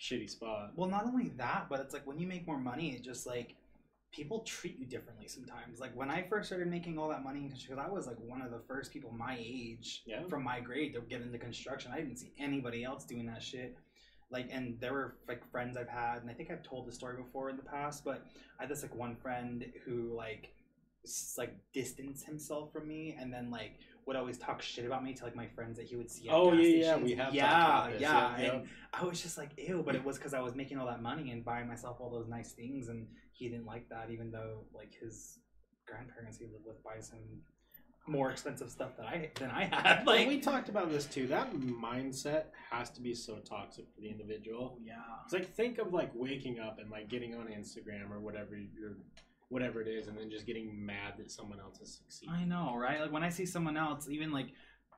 shitty 0.00 0.28
spot. 0.30 0.72
Well, 0.76 0.88
not 0.88 1.04
only 1.04 1.28
that, 1.36 1.66
but 1.68 1.80
it's 1.80 1.92
like 1.92 2.06
when 2.06 2.18
you 2.18 2.26
make 2.26 2.46
more 2.46 2.58
money, 2.58 2.90
it 2.94 3.02
just 3.02 3.26
like 3.26 3.54
people 4.12 4.40
treat 4.40 4.78
you 4.78 4.86
differently 4.86 5.28
sometimes. 5.28 5.78
Like 5.78 5.94
when 5.94 6.10
I 6.10 6.26
first 6.28 6.48
started 6.48 6.68
making 6.68 6.98
all 6.98 7.08
that 7.10 7.22
money, 7.22 7.48
because 7.52 7.78
I 7.78 7.88
was 7.88 8.06
like 8.06 8.16
one 8.18 8.42
of 8.42 8.50
the 8.50 8.60
first 8.66 8.92
people 8.92 9.12
my 9.12 9.36
age 9.38 10.02
Yeah. 10.06 10.22
from 10.28 10.42
my 10.42 10.60
grade 10.60 10.94
to 10.94 11.00
get 11.02 11.20
into 11.22 11.38
construction. 11.38 11.92
I 11.94 11.98
didn't 11.98 12.16
see 12.16 12.32
anybody 12.38 12.82
else 12.82 13.04
doing 13.04 13.26
that 13.26 13.42
shit. 13.42 13.76
Like, 14.30 14.48
and 14.52 14.78
there 14.80 14.92
were 14.92 15.16
like 15.28 15.48
friends 15.50 15.76
I've 15.76 15.88
had, 15.88 16.18
and 16.22 16.30
I 16.30 16.34
think 16.34 16.50
I've 16.50 16.62
told 16.62 16.86
the 16.86 16.92
story 16.92 17.16
before 17.16 17.50
in 17.50 17.56
the 17.56 17.62
past, 17.62 18.04
but 18.04 18.24
I 18.58 18.62
had 18.62 18.70
this 18.70 18.82
like 18.82 18.94
one 18.94 19.16
friend 19.16 19.64
who 19.84 20.14
like 20.16 20.52
s- 21.04 21.34
like 21.36 21.56
distanced 21.72 22.24
himself 22.26 22.72
from 22.72 22.86
me, 22.86 23.16
and 23.18 23.32
then 23.32 23.50
like 23.50 23.78
would 24.06 24.16
always 24.16 24.38
talk 24.38 24.62
shit 24.62 24.84
about 24.86 25.02
me 25.04 25.14
to 25.14 25.24
like 25.24 25.34
my 25.36 25.46
friends 25.48 25.76
that 25.78 25.86
he 25.86 25.96
would 25.96 26.10
see. 26.10 26.28
Oh 26.30 26.52
yeah, 26.52 26.62
yeah, 26.62 26.82
stations. 26.92 27.04
we 27.10 27.14
have. 27.16 27.34
yeah, 27.34 27.88
yeah, 27.88 27.98
yeah. 27.98 28.36
and 28.52 28.68
I 28.92 29.04
was 29.04 29.20
just 29.20 29.36
like, 29.36 29.50
ew, 29.58 29.82
but 29.84 29.94
it 29.94 30.04
was 30.04 30.16
because 30.16 30.34
I 30.34 30.40
was 30.40 30.54
making 30.54 30.78
all 30.78 30.86
that 30.86 31.02
money 31.02 31.30
and 31.32 31.44
buying 31.44 31.66
myself 31.66 31.96
all 32.00 32.10
those 32.10 32.28
nice 32.28 32.52
things, 32.52 32.88
and 32.88 33.08
he 33.32 33.48
didn't 33.48 33.66
like 33.66 33.88
that, 33.88 34.10
even 34.10 34.30
though 34.30 34.64
like 34.74 34.92
his 35.00 35.38
grandparents 35.86 36.38
he 36.38 36.44
lived 36.44 36.66
with 36.66 36.82
buy 36.84 37.00
some 37.00 37.18
more 38.06 38.30
expensive 38.30 38.70
stuff 38.70 38.96
that 38.96 39.06
I 39.06 39.30
than 39.36 39.50
I 39.50 39.64
had. 39.64 40.02
Like 40.06 40.26
we 40.26 40.40
talked 40.40 40.68
about 40.68 40.90
this 40.90 41.06
too. 41.06 41.26
That 41.28 41.52
mindset 41.54 42.44
has 42.70 42.90
to 42.90 43.00
be 43.00 43.14
so 43.14 43.36
toxic 43.36 43.86
for 43.94 44.00
the 44.00 44.08
individual. 44.08 44.74
oh 44.76 44.80
yeah, 44.84 44.94
It's 45.24 45.32
like 45.32 45.54
think 45.54 45.78
of 45.78 45.92
like 45.92 46.10
waking 46.14 46.58
up 46.58 46.78
and 46.80 46.90
like 46.90 47.08
getting 47.08 47.34
on 47.34 47.46
Instagram 47.46 48.10
or 48.10 48.20
whatever 48.20 48.56
you're, 48.56 48.96
whatever 49.48 49.80
it 49.80 49.88
is, 49.88 50.08
and 50.08 50.16
then 50.18 50.30
just 50.30 50.46
getting 50.46 50.84
mad 50.84 51.14
that 51.18 51.30
someone 51.30 51.60
else 51.60 51.80
is 51.80 51.94
succeeding. 51.98 52.34
I 52.34 52.44
know, 52.44 52.74
right? 52.76 53.00
Like 53.00 53.12
when 53.12 53.22
I 53.22 53.28
see 53.28 53.46
someone 53.46 53.76
else, 53.76 54.08
even 54.08 54.32
like 54.32 54.48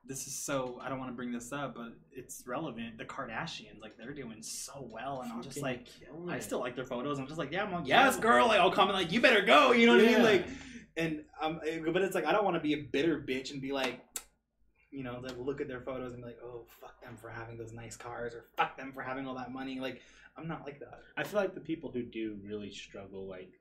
this 0.05 0.27
is 0.27 0.35
so 0.35 0.81
I 0.83 0.89
don't 0.89 0.99
want 0.99 1.11
to 1.11 1.15
bring 1.15 1.33
this 1.33 1.53
up, 1.53 1.75
but 1.75 1.93
it's 2.13 2.43
relevant. 2.47 2.99
The 2.99 3.05
Kardashians, 3.05 3.81
like 3.81 3.97
they're 3.97 4.15
doing 4.15 4.43
so 4.43 4.89
well, 4.91 5.21
and 5.23 5.33
I'm 5.33 5.43
just 5.43 5.61
like. 5.61 5.87
I 6.29 6.39
still 6.39 6.61
like 6.61 6.77
their 6.77 6.85
photos. 6.85 7.19
I'm 7.19 7.27
just 7.27 7.39
like, 7.39 7.53
yeah, 7.53 7.65
I'm 7.65 7.73
like, 7.73 7.87
yes, 7.87 8.19
girl. 8.19 8.49
Like, 8.49 8.59
I'll 8.59 8.73
comment 8.73 8.97
like, 8.97 9.13
you 9.13 9.21
better 9.21 9.43
go. 9.43 9.73
You 9.73 9.87
know 9.87 9.97
what 9.97 10.05
I 10.05 10.09
mean? 10.09 10.23
Like, 10.23 10.47
and 10.97 11.25
um, 11.41 11.61
but 11.93 12.03
it's 12.03 12.15
like 12.15 12.27
I 12.27 12.33
don't 12.33 12.45
want 12.45 12.57
to 12.57 12.61
be 12.61 12.75
a 12.75 12.83
bitter 12.83 13.19
bitch 13.19 13.51
and 13.51 13.61
be 13.61 13.73
like, 13.73 14.01
you 14.91 15.03
know, 15.03 15.21
like 15.23 15.39
look 15.39 15.61
at 15.61 15.69
their 15.69 15.81
photos 15.81 16.13
and 16.13 16.23
be 16.23 16.29
like, 16.29 16.39
oh, 16.45 16.65
fuck 16.81 17.01
them 17.03 17.17
for 17.17 17.31
having 17.31 17.57
those 17.57 17.73
nice 17.73 17.97
cars 17.97 18.35
or 18.35 18.45
fuck 18.57 18.77
them 18.77 18.93
for 18.93 19.03
having 19.03 19.27
all 19.27 19.35
that 19.35 19.53
money. 19.53 19.81
Like, 19.81 20.03
I'm 20.37 20.47
not 20.47 20.65
like 20.65 20.81
that. 20.81 21.01
I 21.17 21.25
feel 21.25 21.41
like 21.41 21.55
the 21.55 21.61
people 21.61 21.91
who 21.91 22.03
do 22.03 22.39
really 22.45 22.71
struggle, 22.71 23.29
like 23.29 23.53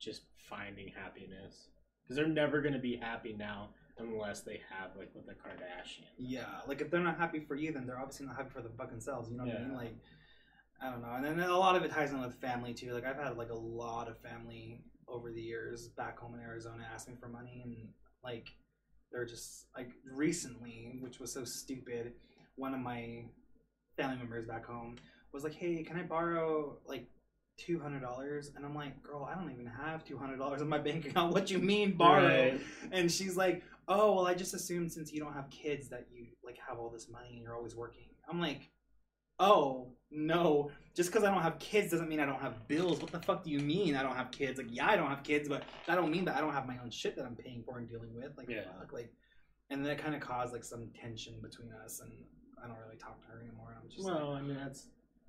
just 0.00 0.22
finding 0.48 0.88
happiness 0.88 1.68
because 2.02 2.16
they're 2.16 2.28
never 2.28 2.60
gonna 2.60 2.78
be 2.78 2.96
happy 2.96 3.34
now 3.38 3.70
unless 3.98 4.40
they 4.40 4.60
have 4.70 4.90
like 4.96 5.10
with 5.14 5.26
the 5.26 5.32
Kardashian. 5.32 6.04
Yeah, 6.18 6.60
like 6.66 6.80
if 6.80 6.90
they're 6.90 7.00
not 7.00 7.18
happy 7.18 7.40
for 7.40 7.54
you, 7.54 7.72
then 7.72 7.86
they're 7.86 7.98
obviously 7.98 8.26
not 8.26 8.36
happy 8.36 8.50
for 8.50 8.62
the 8.62 8.70
fucking 8.76 9.00
selves. 9.00 9.30
You 9.30 9.36
know 9.36 9.44
what 9.44 9.56
I 9.56 9.60
mean? 9.60 9.74
Like, 9.74 9.96
I 10.82 10.90
don't 10.90 11.02
know. 11.02 11.12
And 11.12 11.24
then 11.24 11.48
a 11.48 11.56
lot 11.56 11.76
of 11.76 11.82
it 11.82 11.90
ties 11.90 12.10
in 12.10 12.20
with 12.20 12.34
family 12.40 12.74
too. 12.74 12.92
Like 12.92 13.04
I've 13.04 13.16
had 13.16 13.36
like 13.36 13.50
a 13.50 13.54
lot 13.54 14.08
of 14.08 14.18
family 14.18 14.80
over 15.10 15.30
the 15.32 15.40
years 15.40 15.88
back 15.88 16.18
home 16.18 16.34
in 16.34 16.40
Arizona 16.40 16.84
ask 16.92 17.08
me 17.08 17.14
for 17.20 17.28
money, 17.28 17.62
and 17.64 17.76
like 18.22 18.48
they're 19.12 19.26
just 19.26 19.66
like 19.76 19.90
recently, 20.04 20.98
which 21.00 21.18
was 21.18 21.32
so 21.32 21.44
stupid. 21.44 22.12
One 22.56 22.74
of 22.74 22.80
my 22.80 23.24
family 23.96 24.16
members 24.16 24.46
back 24.46 24.66
home 24.66 24.96
was 25.32 25.44
like, 25.44 25.54
"Hey, 25.54 25.82
can 25.82 25.96
I 25.98 26.02
borrow 26.02 26.78
like?" 26.86 27.06
Two 27.58 27.78
hundred 27.78 28.00
dollars, 28.00 28.52
and 28.56 28.64
I'm 28.64 28.74
like, 28.74 29.02
girl, 29.02 29.28
I 29.30 29.34
don't 29.34 29.50
even 29.52 29.66
have 29.66 30.02
two 30.02 30.16
hundred 30.16 30.38
dollars 30.38 30.62
in 30.62 30.68
my 30.68 30.78
bank 30.88 31.04
account. 31.04 31.34
What 31.34 31.50
you 31.50 31.58
mean 31.58 31.94
borrow? 31.94 32.24
Right. 32.52 32.60
And 32.90 33.12
she's 33.12 33.36
like, 33.36 33.62
"Oh, 33.86 34.14
well, 34.14 34.26
I 34.26 34.32
just 34.32 34.54
assumed 34.54 34.90
since 34.90 35.12
you 35.12 35.20
don't 35.20 35.34
have 35.34 35.50
kids 35.50 35.90
that 35.90 36.06
you 36.10 36.28
like 36.42 36.56
have 36.66 36.78
all 36.78 36.88
this 36.88 37.10
money 37.10 37.32
and 37.34 37.42
you're 37.42 37.54
always 37.54 37.76
working." 37.76 38.06
I'm 38.30 38.40
like, 38.40 38.70
"Oh 39.40 39.88
no, 40.12 40.70
just 40.94 41.10
because 41.10 41.24
I 41.24 41.32
don't 41.32 41.42
have 41.42 41.58
kids 41.58 41.90
doesn't 41.90 42.08
mean 42.08 42.20
I 42.20 42.26
don't 42.26 42.40
have 42.40 42.68
bills. 42.68 43.00
What 43.00 43.10
the 43.10 43.20
fuck 43.20 43.42
do 43.44 43.50
you 43.50 43.58
mean 43.60 43.96
I 43.96 44.02
don't 44.02 44.16
have 44.16 44.30
kids? 44.30 44.58
Like, 44.58 44.66
yeah, 44.70 44.88
I 44.88 44.96
don't 44.96 45.08
have 45.08 45.22
kids, 45.22 45.48
but 45.48 45.62
that 45.86 45.94
don't 45.96 46.10
mean 46.10 46.24
that 46.26 46.36
I 46.36 46.40
don't 46.40 46.52
have 46.52 46.66
my 46.66 46.78
own 46.82 46.90
shit 46.90 47.16
that 47.16 47.24
I'm 47.24 47.36
paying 47.36 47.62
for 47.64 47.78
and 47.78 47.88
dealing 47.88 48.14
with. 48.14 48.36
Like, 48.36 48.48
Yeah. 48.48 48.64
fuck, 48.78 48.92
like." 48.92 49.12
And 49.70 49.84
that 49.86 49.98
kind 49.98 50.14
of 50.14 50.20
caused 50.20 50.52
like 50.52 50.64
some 50.64 50.90
tension 51.00 51.40
between 51.40 51.72
us, 51.72 52.00
and 52.00 52.12
I 52.62 52.66
don't 52.66 52.78
really 52.78 52.96
talk 52.96 53.20
to 53.20 53.26
her 53.32 53.40
anymore. 53.40 53.76
I'm 53.80 53.88
just 53.88 54.04
Well, 54.04 54.32
I 54.32 54.42
mean 54.42 54.56
that's 54.56 54.86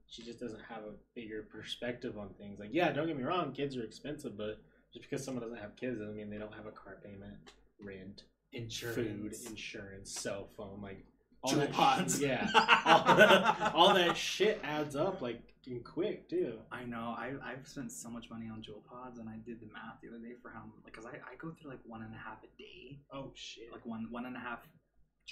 she 0.08 0.24
just 0.24 0.40
doesn't 0.40 0.62
have 0.68 0.84
a 0.84 0.94
bigger 1.16 1.44
perspective 1.44 2.18
on 2.18 2.34
things. 2.34 2.60
Like, 2.60 2.72
yeah, 2.74 2.92
don't 2.92 3.08
get 3.08 3.16
me 3.16 3.24
wrong, 3.24 3.54
kids 3.54 3.78
are 3.78 3.84
expensive, 3.84 4.36
but 4.38 4.60
just 4.94 5.10
because 5.10 5.24
someone 5.24 5.42
doesn't 5.42 5.60
have 5.60 5.76
kids 5.78 6.00
doesn't 6.00 6.18
mean 6.18 6.30
they 6.30 6.38
don't 6.38 6.54
have 6.54 6.66
a 6.66 6.72
car 6.72 6.98
payment, 7.02 7.38
rent, 7.80 8.24
insurance, 8.52 8.96
food, 8.98 9.50
insurance, 9.50 10.12
cell 10.12 10.50
phone, 10.58 10.82
like 10.82 11.06
all 11.44 11.54
Juul 11.54 11.58
that 11.60 11.70
sh- 11.72 11.76
pods. 11.76 12.22
yeah, 12.22 12.48
all, 13.74 13.88
all 13.88 13.94
that 13.96 14.16
shit 14.18 14.60
adds 14.64 14.96
up 14.96 15.22
like 15.22 15.42
in 15.68 15.80
quick 15.82 16.28
too. 16.30 16.58
I 16.72 16.84
know. 16.84 17.16
I 17.18 17.34
I've 17.44 17.68
spent 17.68 17.92
so 17.92 18.10
much 18.10 18.30
money 18.30 18.48
on 18.52 18.62
Juul 18.62 18.84
pods, 18.84 19.20
and 19.20 19.28
I 19.30 19.38
did 19.46 19.60
the 19.62 19.68
math 19.74 20.02
the 20.02 20.10
other 20.10 20.20
day 20.20 20.34
for 20.42 20.50
how 20.50 20.62
like 20.84 20.86
because 20.94 21.06
I, 21.06 21.16
I 21.32 21.36
go 21.40 21.52
through 21.52 21.72
like 21.72 21.80
one 21.86 22.02
and 22.04 22.14
a 22.14 22.18
half 22.18 22.40
a 22.44 22.48
day, 22.62 23.00
Oh 23.14 23.32
shit. 23.36 23.72
like 23.72 23.86
one 23.86 24.08
one 24.12 24.26
and 24.26 24.36
a 24.36 24.40
half 24.40 24.60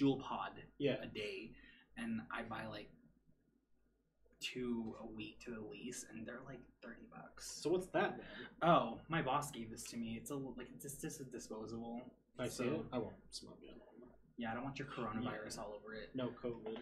Juul 0.00 0.20
pod 0.20 0.52
Yeah. 0.78 0.96
a 1.02 1.06
day, 1.06 1.52
and 1.96 2.20
I 2.32 2.42
buy 2.42 2.66
like 2.66 2.88
two 4.40 4.94
a 5.02 5.06
week 5.06 5.38
to 5.44 5.50
the 5.50 5.60
lease, 5.60 6.06
and 6.10 6.26
they're 6.26 6.40
like 6.46 6.60
thirty 6.82 7.02
bucks. 7.12 7.58
So 7.62 7.70
what's 7.70 7.86
that? 7.88 8.16
Then? 8.18 8.68
Oh, 8.70 8.98
my 9.08 9.20
boss 9.22 9.50
gave 9.50 9.70
this 9.70 9.84
to 9.84 9.96
me. 9.96 10.16
It's 10.20 10.30
a 10.30 10.34
like 10.34 10.68
it's 10.74 10.82
just, 10.84 11.00
just 11.02 11.20
a 11.20 11.24
disposable. 11.24 12.00
I 12.38 12.48
see 12.48 12.64
it. 12.64 12.80
I 12.92 12.98
won't 12.98 13.12
smoke 13.30 13.58
it. 13.62 13.76
Yeah, 14.40 14.52
I 14.52 14.54
don't 14.54 14.64
want 14.64 14.78
your 14.78 14.88
coronavirus 14.88 15.58
all 15.58 15.74
over 15.78 15.92
it. 15.92 16.08
No 16.14 16.30
COVID. 16.42 16.78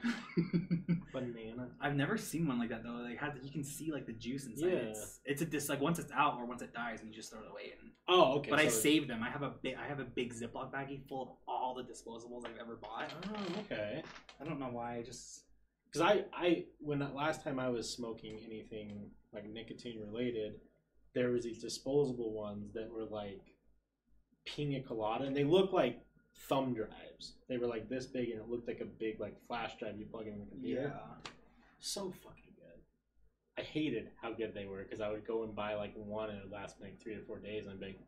Banana. 1.13 1.69
I've 1.81 1.97
never 1.97 2.17
seen 2.17 2.47
one 2.47 2.59
like 2.61 2.69
that 2.69 2.85
though. 2.85 3.01
Like 3.05 3.19
had 3.19 3.33
you 3.43 3.51
can 3.51 3.65
see 3.65 3.91
like 3.91 4.07
the 4.07 4.13
juice 4.13 4.47
inside. 4.47 4.67
Yeah. 4.69 4.79
It's 4.91 5.21
it's 5.25 5.43
a 5.43 5.45
dis 5.45 5.69
like 5.69 5.81
once 5.81 5.99
it's 5.99 6.13
out 6.13 6.37
or 6.39 6.47
once 6.47 6.63
it 6.63 6.73
dies 6.73 7.01
and 7.01 7.09
you 7.09 7.15
just 7.17 7.33
throw 7.33 7.41
it 7.41 7.51
away 7.51 7.73
and 7.81 7.91
Oh, 8.07 8.39
okay. 8.39 8.51
but 8.51 8.61
I 8.61 8.69
so- 8.69 8.79
save 8.81 9.09
them. 9.09 9.23
I 9.25 9.31
have 9.31 9.43
a 9.43 9.55
big 9.61 9.75
I 9.75 9.89
have 9.89 9.99
a 9.99 10.05
big 10.05 10.33
Ziploc 10.33 10.73
baggie 10.73 11.07
full 11.09 11.23
of 11.23 11.29
all 11.49 11.75
the 11.75 11.83
disposables 11.83 12.47
I've 12.47 12.59
ever 12.61 12.77
bought. 12.77 13.13
Oh, 13.35 13.61
okay. 13.63 14.03
I 14.41 14.45
don't 14.45 14.61
know 14.61 14.71
why. 14.71 14.99
I 14.99 15.03
just 15.03 15.43
Because 15.87 16.03
I, 16.03 16.25
I, 16.33 16.65
when 16.79 17.01
the 17.01 17.09
last 17.09 17.43
time 17.43 17.59
I 17.59 17.69
was 17.69 17.91
smoking 17.91 18.39
anything 18.47 19.11
like 19.33 19.49
nicotine 19.51 20.01
related, 20.01 20.53
there 21.15 21.31
was 21.31 21.43
these 21.45 21.61
disposable 21.61 22.33
ones 22.33 22.73
that 22.75 22.89
were 22.91 23.05
like 23.05 23.41
pina 24.47 24.81
colada, 24.83 25.25
and 25.25 25.37
they 25.37 25.45
look 25.45 25.73
like 25.73 26.01
thumb 26.49 26.75
drives. 26.75 27.33
They 27.49 27.57
were 27.59 27.67
like 27.67 27.89
this 27.89 28.07
big, 28.07 28.31
and 28.31 28.41
it 28.41 28.49
looked 28.49 28.69
like 28.69 28.81
a 28.81 28.85
big 28.85 29.21
like 29.21 29.35
flash 29.47 29.73
drive 29.79 29.99
you 29.99 30.07
plug 30.07 30.27
in 30.27 30.39
the 30.39 30.47
computer. 30.47 30.93
Yeah. 30.95 31.31
So 31.81 32.13
fucking 32.23 32.55
good. 32.57 32.81
I 33.59 33.63
hated 33.63 34.11
how 34.21 34.33
good 34.33 34.55
they 34.55 34.67
were 34.67 34.83
because 34.83 35.01
I 35.01 35.09
would 35.11 35.27
go 35.27 35.43
and 35.45 35.55
buy 35.55 35.75
like 35.75 35.95
one, 35.97 36.31
and 36.31 36.39
it 36.39 36.45
would 36.45 36.53
last 36.53 36.81
me 36.81 36.89
like 36.89 37.01
three 37.01 37.15
or 37.15 37.23
four 37.27 37.39
days, 37.39 37.65
and 37.65 37.73
I'd 37.75 37.81
be 37.81 37.87
like, 37.87 37.99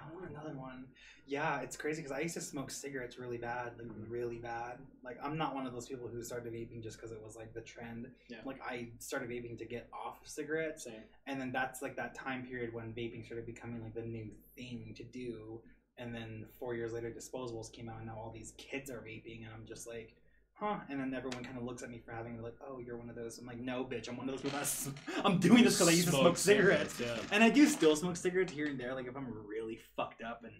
I 0.00 0.14
want 0.14 0.30
another 0.30 0.54
one. 0.56 0.84
Yeah, 1.26 1.60
it's 1.60 1.76
crazy 1.76 2.02
because 2.02 2.16
I 2.16 2.20
used 2.20 2.34
to 2.34 2.40
smoke 2.40 2.70
cigarettes 2.70 3.18
really 3.18 3.36
bad, 3.38 3.72
like 3.78 3.88
Mhm. 3.88 4.10
really 4.10 4.38
bad. 4.38 4.78
Like 5.02 5.18
I'm 5.22 5.36
not 5.36 5.54
one 5.54 5.66
of 5.66 5.72
those 5.72 5.88
people 5.88 6.06
who 6.08 6.22
started 6.22 6.52
vaping 6.52 6.82
just 6.82 6.96
because 6.98 7.10
it 7.10 7.20
was 7.22 7.34
like 7.36 7.52
the 7.52 7.62
trend. 7.62 8.06
Yeah. 8.28 8.38
Like 8.44 8.60
I 8.62 8.90
started 8.98 9.28
vaping 9.28 9.58
to 9.58 9.64
get 9.64 9.88
off 9.92 10.20
of 10.22 10.28
cigarettes, 10.28 10.84
same. 10.84 11.02
and 11.26 11.40
then 11.40 11.50
that's 11.52 11.82
like 11.82 11.96
that 11.96 12.14
time 12.14 12.46
period 12.46 12.72
when 12.72 12.92
vaping 12.92 13.24
started 13.24 13.44
becoming 13.46 13.82
like 13.82 13.94
the 13.94 14.02
new 14.02 14.30
thing 14.56 14.94
to 14.96 15.02
do. 15.04 15.60
And 15.98 16.14
then 16.14 16.46
four 16.58 16.74
years 16.74 16.92
later, 16.92 17.10
disposables 17.10 17.72
came 17.72 17.88
out, 17.88 17.98
and 17.98 18.06
now 18.06 18.16
all 18.16 18.32
these 18.34 18.54
kids 18.56 18.90
are 18.90 18.98
vaping, 18.98 19.44
and 19.44 19.50
I'm 19.54 19.66
just 19.66 19.86
like, 19.86 20.16
huh? 20.54 20.76
And 20.88 21.00
then 21.00 21.14
everyone 21.14 21.44
kind 21.44 21.58
of 21.58 21.64
looks 21.64 21.82
at 21.82 21.90
me 21.90 22.00
for 22.04 22.12
having 22.12 22.40
like, 22.42 22.56
oh, 22.66 22.78
you're 22.78 22.96
one 22.96 23.10
of 23.10 23.16
those. 23.16 23.38
I'm 23.38 23.46
like, 23.46 23.60
no, 23.60 23.84
bitch, 23.84 24.08
I'm 24.08 24.16
one 24.16 24.28
of 24.28 24.34
those 24.34 24.42
people 24.42 24.58
that's 24.58 24.88
I'm 25.24 25.38
doing 25.38 25.64
this 25.64 25.74
because 25.74 25.88
I 25.88 25.92
used 25.92 26.08
to 26.08 26.14
smoke 26.14 26.36
cigarettes. 26.36 26.98
Yeah. 27.00 27.16
And 27.30 27.42
I 27.44 27.50
do 27.50 27.66
still 27.66 27.96
smoke 27.96 28.16
cigarettes 28.16 28.52
here 28.52 28.66
and 28.66 28.78
there, 28.78 28.94
like 28.94 29.06
if 29.06 29.16
I'm 29.16 29.26
really 29.46 29.78
fucked 29.96 30.22
up, 30.22 30.42
and 30.44 30.52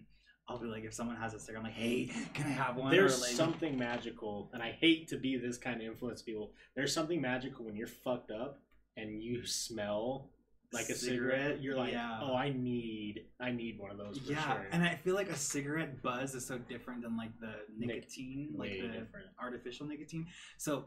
I'll 0.47 0.59
be 0.59 0.67
like, 0.67 0.83
if 0.83 0.93
someone 0.93 1.15
has 1.15 1.33
a 1.33 1.39
cigarette, 1.39 1.65
I'm 1.65 1.71
like, 1.71 1.79
hey, 1.79 2.11
can 2.33 2.45
I 2.45 2.51
have 2.51 2.75
one? 2.75 2.91
There's 2.91 3.21
like, 3.21 3.31
something 3.31 3.77
magical, 3.77 4.49
and 4.53 4.61
I 4.61 4.71
hate 4.71 5.07
to 5.09 5.17
be 5.17 5.37
this 5.37 5.57
kind 5.57 5.81
of 5.81 5.87
influence 5.87 6.21
people. 6.21 6.51
There's 6.75 6.93
something 6.93 7.21
magical 7.21 7.65
when 7.65 7.75
you're 7.75 7.87
fucked 7.87 8.31
up 8.31 8.59
and 8.97 9.21
you 9.23 9.45
smell 9.45 10.29
like 10.73 10.89
a 10.89 10.95
cigarette. 10.95 11.61
You're 11.61 11.75
like, 11.77 11.93
yeah. 11.93 12.19
oh, 12.21 12.35
I 12.35 12.49
need, 12.51 13.25
I 13.39 13.51
need 13.51 13.79
one 13.79 13.91
of 13.91 13.97
those 13.97 14.17
for 14.17 14.31
yeah, 14.31 14.53
sure. 14.55 14.67
and 14.71 14.83
I 14.83 14.95
feel 14.95 15.15
like 15.15 15.29
a 15.29 15.35
cigarette 15.35 16.01
buzz 16.01 16.33
is 16.35 16.45
so 16.45 16.57
different 16.57 17.03
than 17.03 17.15
like 17.15 17.31
the 17.39 17.53
Nic- 17.77 17.89
nicotine, 17.95 18.53
like 18.57 18.71
the 18.71 18.87
different. 18.87 19.27
artificial 19.41 19.85
nicotine. 19.85 20.27
So, 20.57 20.85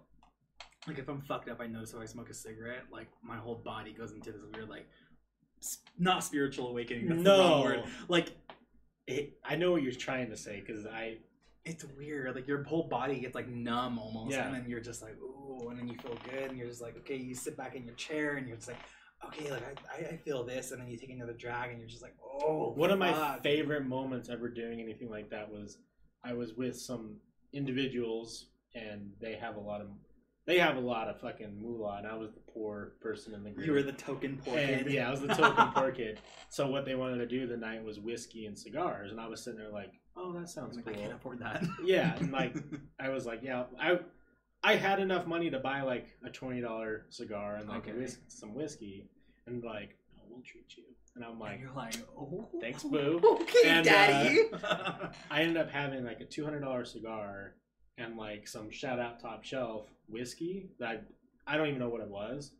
like 0.88 0.98
if 0.98 1.08
I'm 1.08 1.20
fucked 1.22 1.48
up, 1.48 1.60
I 1.60 1.66
notice 1.66 1.92
if 1.94 2.00
I 2.00 2.04
smoke 2.06 2.30
a 2.30 2.34
cigarette, 2.34 2.84
like 2.92 3.08
my 3.22 3.36
whole 3.36 3.56
body 3.56 3.92
goes 3.92 4.12
into 4.12 4.32
this 4.32 4.42
weird 4.54 4.68
like, 4.68 4.86
s- 5.62 5.78
not 5.98 6.22
spiritual 6.24 6.68
awakening. 6.68 7.08
That's 7.08 7.22
the 7.22 7.30
wrong 7.30 7.60
No, 7.60 7.62
word. 7.62 7.84
Like 8.08 8.32
it, 9.06 9.38
I 9.44 9.56
know 9.56 9.72
what 9.72 9.82
you're 9.82 9.92
trying 9.92 10.30
to 10.30 10.36
say 10.36 10.62
because 10.64 10.84
I, 10.86 11.18
it's 11.64 11.84
weird. 11.98 12.34
Like 12.34 12.46
your 12.46 12.62
whole 12.64 12.88
body 12.88 13.18
gets 13.20 13.34
like 13.34 13.48
numb 13.48 13.98
almost, 13.98 14.36
Yeah. 14.36 14.46
and 14.46 14.54
then 14.54 14.66
you're 14.68 14.80
just 14.80 15.02
like, 15.02 15.16
ooh, 15.20 15.68
and 15.70 15.78
then 15.78 15.88
you 15.88 15.96
feel 15.98 16.16
good, 16.30 16.50
and 16.50 16.58
you're 16.58 16.68
just 16.68 16.82
like, 16.82 16.96
okay, 16.98 17.16
you 17.16 17.34
sit 17.34 17.56
back 17.56 17.74
in 17.74 17.84
your 17.84 17.94
chair, 17.94 18.36
and 18.36 18.46
you're 18.46 18.56
just 18.56 18.68
like, 18.68 18.78
okay, 19.24 19.50
like 19.50 19.78
I, 19.90 20.14
I, 20.14 20.16
feel 20.16 20.44
this, 20.44 20.72
and 20.72 20.80
then 20.80 20.88
you 20.88 20.98
take 20.98 21.10
another 21.10 21.32
drag, 21.32 21.70
and 21.70 21.78
you're 21.78 21.88
just 21.88 22.02
like, 22.02 22.14
oh. 22.22 22.72
one 22.74 22.90
of 22.90 22.98
my 22.98 23.12
fuck. 23.12 23.42
favorite 23.42 23.86
moments 23.86 24.28
ever 24.28 24.48
doing 24.48 24.80
anything 24.80 25.10
like 25.10 25.30
that 25.30 25.50
was 25.50 25.78
I 26.24 26.32
was 26.32 26.54
with 26.54 26.76
some 26.78 27.16
individuals 27.52 28.46
and 28.74 29.10
they 29.20 29.34
have 29.34 29.56
a 29.56 29.60
lot 29.60 29.80
of, 29.80 29.88
they 30.46 30.58
have 30.58 30.76
a 30.76 30.80
lot 30.80 31.08
of 31.08 31.20
fucking 31.20 31.60
moolah, 31.60 31.98
and 31.98 32.06
I 32.06 32.14
was 32.14 32.32
the 32.32 32.40
poor 32.52 32.92
person 33.00 33.34
in 33.34 33.42
the 33.42 33.50
group. 33.50 33.66
You 33.66 33.72
were 33.72 33.82
the 33.82 33.92
token 33.92 34.40
poor 34.44 34.58
And, 34.58 34.84
kid. 34.84 34.92
yeah, 34.92 35.08
I 35.08 35.10
was 35.10 35.20
the 35.20 35.28
token 35.28 35.68
poor 35.74 35.90
kid. 35.90 36.20
So 36.50 36.68
what 36.68 36.84
they 36.84 36.94
wanted 36.94 37.18
to 37.18 37.26
do 37.26 37.46
the 37.46 37.56
night 37.56 37.82
was 37.82 37.98
whiskey 37.98 38.46
and 38.46 38.56
cigars, 38.56 39.10
and 39.10 39.20
I 39.20 39.26
was 39.26 39.42
sitting 39.42 39.58
there 39.58 39.70
like, 39.70 39.92
"Oh, 40.16 40.32
that 40.34 40.48
sounds 40.48 40.76
like, 40.76 40.88
I 40.88 40.92
can't 40.92 41.14
afford 41.14 41.40
that. 41.40 41.64
Yeah, 41.84 42.14
and 42.16 42.30
like 42.30 42.54
I 43.00 43.08
was 43.08 43.26
like, 43.26 43.40
"Yeah, 43.42 43.64
I 43.80 43.98
I 44.66 44.76
had 44.76 45.00
enough 45.00 45.26
money 45.26 45.48
to 45.50 45.58
buy 45.58 45.82
like 45.82 46.08
a 46.24 46.30
twenty 46.30 46.60
dollar 46.60 47.06
cigar 47.10 47.56
and 47.56 47.68
like 47.68 47.86
a 47.86 47.90
Okay. 47.90 47.98
whis- 48.00 48.18
some 48.28 48.54
whiskey, 48.54 49.08
and 49.46 49.62
like, 49.62 49.96
no, 50.16 50.22
we'll 50.28 50.42
treat 50.42 50.76
you." 50.76 50.84
And 51.14 51.24
I'm 51.24 51.30
and 51.32 51.40
like, 51.40 51.60
you're 51.60 51.72
like, 51.72 51.94
oh, 52.18 52.46
Thanks, 52.60 52.82
boo. 52.82 53.20
Okay, 53.40 53.70
And, 53.70 53.86
uh, 53.88 53.90
daddy. 53.90 54.38
I 55.30 55.40
ended 55.42 55.56
up 55.56 55.70
having 55.70 56.04
like 56.04 56.20
a 56.20 56.24
two 56.26 56.44
hundred 56.44 56.60
dollar 56.60 56.84
cigar 56.84 57.54
and 57.96 58.16
like 58.18 58.46
some 58.46 58.70
shout 58.70 58.98
out 58.98 59.20
top 59.20 59.42
shelf 59.44 59.86
whiskey 60.08 60.68
that 60.78 61.04
I, 61.46 61.54
I 61.54 61.56
don't 61.56 61.68
even 61.68 61.78
know 61.78 61.88
what 61.88 62.02
it 62.02 62.08
was. 62.10 62.52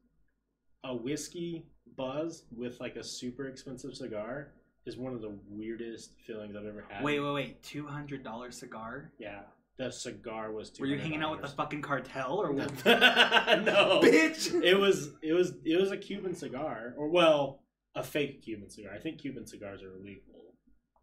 A 0.85 0.95
whiskey 0.95 1.67
buzz 1.97 2.45
with 2.51 2.81
like 2.81 2.97
a 2.97 3.03
super 3.05 3.47
expensive 3.49 3.95
cigar 3.95 4.53
is 4.87 4.97
one 4.97 5.13
of 5.13 5.21
the 5.21 5.37
weirdest 5.51 6.13
feelings 6.27 6.55
I've 6.57 6.65
ever 6.65 6.85
had. 6.89 7.03
wait, 7.05 7.19
wait, 7.21 7.33
wait. 7.35 7.63
Two 7.63 7.87
hundred 7.87 8.23
dollar 8.25 8.51
cigar. 8.53 9.11
Yeah, 9.19 9.41
the 9.79 9.91
cigar 9.91 10.53
was. 10.53 10.71
$200. 10.71 10.81
Were 10.81 10.87
you 10.87 10.99
hanging 10.99 11.23
out 11.23 11.33
with 11.33 11.43
the 11.43 11.49
fucking 11.49 11.83
cartel 11.83 12.39
or 12.39 12.53
what? 12.53 12.71
no, 12.87 14.01
Bitch. 14.03 14.63
It 14.63 14.75
was 14.75 15.11
it 15.23 15.33
was 15.33 15.55
it 15.65 15.79
was 15.81 15.91
a 15.91 15.97
Cuban 15.97 16.35
cigar, 16.35 16.95
or 16.97 17.09
well, 17.09 17.63
a 17.95 18.03
fake 18.03 18.43
Cuban 18.43 18.71
cigar. 18.71 18.93
I 18.95 18.99
think 18.99 19.19
Cuban 19.21 19.47
cigars 19.47 19.83
are 19.83 19.93
illegal, 19.93 20.55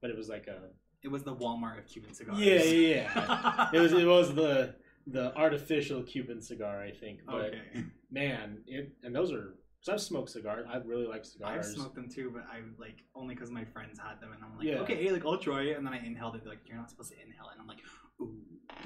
but 0.01 0.09
it 0.09 0.17
was 0.17 0.29
like 0.29 0.47
a 0.47 0.69
It 1.03 1.09
was 1.09 1.23
the 1.23 1.35
Walmart 1.35 1.79
of 1.79 1.87
Cuban 1.87 2.13
cigars. 2.13 2.39
yeah 2.39 2.63
yeah 2.63 3.09
yeah. 3.15 3.69
it 3.73 3.79
was 3.79 3.93
it 3.93 4.05
was 4.05 4.33
the 4.33 4.75
the 5.07 5.35
artificial 5.35 6.01
Cuban 6.03 6.41
cigar, 6.41 6.81
I 6.81 6.91
think. 6.91 7.19
But 7.25 7.45
okay. 7.45 7.85
man, 8.11 8.59
it 8.67 8.93
and 9.03 9.15
those 9.15 9.31
are 9.31 9.55
because 9.79 9.93
I've 9.93 10.01
smoked 10.01 10.29
cigars. 10.29 10.65
I 10.71 10.77
really 10.77 11.05
like 11.07 11.25
cigars. 11.25 11.67
I've 11.67 11.73
smoked 11.75 11.95
them 11.95 12.09
too, 12.09 12.31
but 12.33 12.43
I 12.51 12.61
like 12.79 13.03
only 13.15 13.35
because 13.35 13.51
my 13.51 13.65
friends 13.65 13.99
had 13.99 14.21
them, 14.21 14.31
and 14.33 14.43
I'm 14.43 14.57
like, 14.57 14.65
Yeah. 14.65 14.79
okay, 14.79 15.11
like 15.11 15.25
I'll 15.25 15.37
try 15.37 15.63
it, 15.63 15.77
and 15.77 15.85
then 15.85 15.93
I 15.93 16.03
inhaled 16.05 16.35
it. 16.35 16.43
They're 16.43 16.53
like, 16.53 16.61
you're 16.65 16.77
not 16.77 16.89
supposed 16.89 17.11
to 17.11 17.17
inhale 17.17 17.45
it, 17.49 17.53
and 17.53 17.61
I'm 17.61 17.67
like, 17.67 17.79
ooh. 18.21 18.35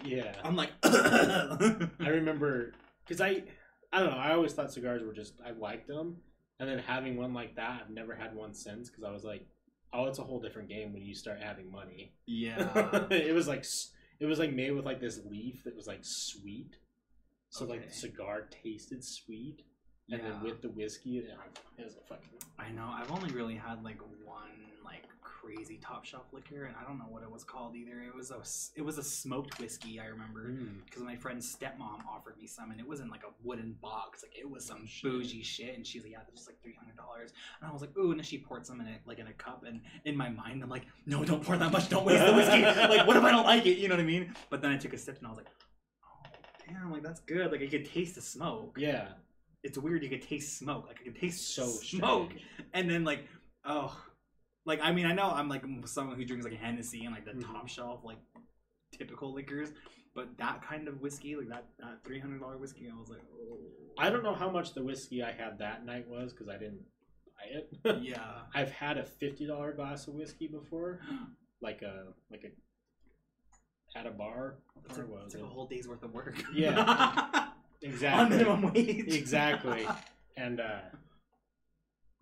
Yeah, 0.03 0.33
I'm 0.43 0.55
like, 0.55 0.71
I 0.83 1.89
remember 1.99 2.73
because 3.05 3.21
I 3.21 3.43
I 3.91 3.99
don't 3.99 4.11
know. 4.11 4.17
I 4.17 4.33
always 4.33 4.53
thought 4.53 4.71
cigars 4.71 5.03
were 5.03 5.13
just 5.13 5.33
I 5.45 5.51
liked 5.51 5.87
them, 5.87 6.17
and 6.59 6.69
then 6.69 6.79
having 6.79 7.17
one 7.17 7.33
like 7.33 7.55
that, 7.55 7.81
I've 7.83 7.89
never 7.89 8.15
had 8.15 8.35
one 8.35 8.53
since 8.53 8.89
because 8.89 9.03
I 9.03 9.11
was 9.11 9.23
like, 9.23 9.45
oh, 9.93 10.05
it's 10.05 10.19
a 10.19 10.23
whole 10.23 10.39
different 10.39 10.69
game 10.69 10.93
when 10.93 11.03
you 11.03 11.15
start 11.15 11.39
adding 11.41 11.71
money. 11.71 12.13
Yeah. 12.25 13.07
it 13.11 13.33
was 13.33 13.47
like 13.47 13.65
it 14.19 14.25
was 14.25 14.39
like 14.39 14.53
made 14.53 14.71
with 14.71 14.85
like 14.85 14.99
this 14.99 15.19
leaf 15.29 15.63
that 15.63 15.75
was 15.75 15.87
like 15.87 16.01
sweet, 16.01 16.77
so 17.49 17.65
like 17.65 17.87
the 17.87 17.93
cigar 17.93 18.47
tasted 18.63 19.03
sweet, 19.03 19.63
and 20.09 20.21
then 20.21 20.41
with 20.43 20.61
the 20.61 20.69
whiskey, 20.69 21.17
it, 21.19 21.29
it 21.77 21.83
was 21.83 21.95
a 21.95 22.07
fucking 22.07 22.29
I 22.59 22.71
know. 22.71 22.89
I've 22.91 23.11
only 23.11 23.33
really 23.33 23.55
had 23.55 23.83
like 23.83 23.99
one 24.25 24.49
like 24.83 25.03
crazy 25.55 25.77
top 25.81 26.03
shelf 26.05 26.25
liquor, 26.33 26.65
and 26.65 26.75
I 26.75 26.85
don't 26.87 26.97
know 26.97 27.05
what 27.09 27.23
it 27.23 27.31
was 27.31 27.43
called 27.43 27.75
either. 27.75 28.01
It 28.01 28.13
was 28.15 28.31
a 28.31 28.41
it 28.77 28.83
was 28.83 28.97
a 28.97 29.03
smoked 29.03 29.59
whiskey. 29.59 29.99
I 29.99 30.05
remember 30.05 30.49
Mm. 30.49 30.85
because 30.85 31.03
my 31.03 31.15
friend's 31.15 31.53
stepmom 31.55 32.05
offered 32.09 32.37
me 32.37 32.47
some, 32.47 32.71
and 32.71 32.79
it 32.79 32.87
was 32.87 32.99
in 32.99 33.09
like 33.09 33.23
a 33.23 33.31
wooden 33.47 33.73
box. 33.81 34.23
Like 34.23 34.37
it 34.37 34.49
was 34.49 34.65
some 34.65 34.85
Shit. 34.85 35.03
bougie 35.11 35.43
shit, 35.43 35.75
and 35.75 35.85
she's 35.85 36.03
like, 36.03 36.11
"Yeah, 36.11 36.19
this 36.29 36.41
is 36.41 36.47
like 36.47 36.61
three 36.61 36.75
hundred 36.75 36.97
dollars." 36.97 37.31
And 37.61 37.69
I 37.69 37.73
was 37.73 37.81
like, 37.81 37.95
"Ooh!" 37.97 38.11
And 38.11 38.19
then 38.19 38.25
she 38.25 38.37
poured 38.37 38.65
some 38.65 38.81
in 38.81 38.87
it, 38.87 39.01
like 39.05 39.19
in 39.19 39.27
a 39.27 39.33
cup, 39.33 39.63
and 39.65 39.81
in 40.05 40.15
my 40.17 40.29
mind, 40.29 40.61
I'm 40.63 40.69
like, 40.69 40.85
"No, 41.05 41.23
don't 41.23 41.43
pour 41.43 41.57
that 41.57 41.71
much. 41.71 41.89
Don't 41.89 42.05
waste 42.05 42.25
the 42.25 42.33
whiskey. 42.33 42.61
like, 42.63 43.07
what 43.07 43.15
if 43.17 43.23
I 43.23 43.31
don't 43.31 43.45
like 43.45 43.65
it? 43.65 43.77
You 43.77 43.87
know 43.87 43.95
what 43.95 44.01
I 44.01 44.05
mean?" 44.05 44.33
But 44.49 44.61
then 44.61 44.71
I 44.71 44.77
took 44.77 44.93
a 44.93 44.97
sip, 44.97 45.17
and 45.19 45.27
I 45.27 45.29
was 45.29 45.37
like, 45.37 45.47
"Oh, 46.03 46.29
damn! 46.67 46.91
Like 46.91 47.03
that's 47.03 47.21
good. 47.21 47.51
Like 47.51 47.61
I 47.61 47.67
could 47.67 47.85
taste 47.85 48.15
the 48.15 48.21
smoke." 48.21 48.75
yeah, 48.77 49.09
it's 49.63 49.77
weird 49.77 50.03
you 50.03 50.09
could 50.09 50.21
taste 50.21 50.57
smoke 50.59 50.85
like 50.87 50.97
i 51.01 51.03
could 51.03 51.19
taste 51.19 51.55
so 51.55 51.65
smoke 51.65 52.29
strange. 52.29 52.45
and 52.73 52.89
then 52.89 53.03
like 53.03 53.27
oh 53.65 53.91
like 54.67 54.79
i 54.83 54.91
mean 54.91 55.05
i 55.07 55.13
know 55.13 55.29
i'm 55.31 55.49
like 55.49 55.63
someone 55.85 56.15
who 56.15 56.23
drinks 56.25 56.43
like 56.45 56.53
a 56.53 56.57
hennessy 56.57 57.05
and 57.05 57.13
like 57.15 57.25
the 57.25 57.31
Mhm. 57.31 57.43
top 57.51 57.67
shelf 57.67 58.01
like 58.03 58.17
typical 58.91 59.33
liquors 59.33 59.69
but 60.13 60.37
that 60.37 60.61
kind 60.67 60.87
of 60.87 61.01
whiskey 61.01 61.35
like 61.35 61.47
that, 61.49 61.65
that 61.79 62.03
$300 62.03 62.59
whiskey 62.59 62.87
i 62.95 62.99
was 62.99 63.09
like 63.09 63.21
oh 63.33 63.57
I 63.99 64.11
don't 64.11 64.21
know 64.23 64.35
how 64.35 64.51
much 64.51 64.75
the 64.75 64.83
whiskey 64.83 65.23
I 65.23 65.31
had 65.31 65.57
that 65.57 65.83
night 65.83 66.07
was 66.07 66.31
because 66.31 66.47
I 66.49 66.57
didn't 66.59 66.81
buy 67.35 67.45
it. 67.57 67.99
yeah 68.03 68.41
I've 68.53 68.69
had 68.69 68.99
a 68.99 69.03
fifty 69.03 69.47
dollar 69.47 69.71
glass 69.73 70.07
of 70.07 70.13
whiskey 70.13 70.45
before, 70.47 70.99
like 71.61 71.81
a 71.81 72.13
like 72.29 72.43
a 72.43 73.97
at 73.97 74.05
a 74.05 74.11
bar. 74.11 74.59
it's, 74.87 74.99
like, 74.99 75.09
was 75.09 75.23
it's 75.25 75.33
like 75.33 75.43
a 75.43 75.47
whole 75.47 75.65
day's 75.65 75.87
worth 75.87 76.03
of 76.03 76.13
work 76.13 76.35
Yeah. 76.53 76.77
on 76.83 77.47
Exactly. 77.81 78.37
minimum 78.37 78.71
wage 78.71 79.15
Exactly. 79.15 79.87
And 80.37 80.59
uh 80.59 80.81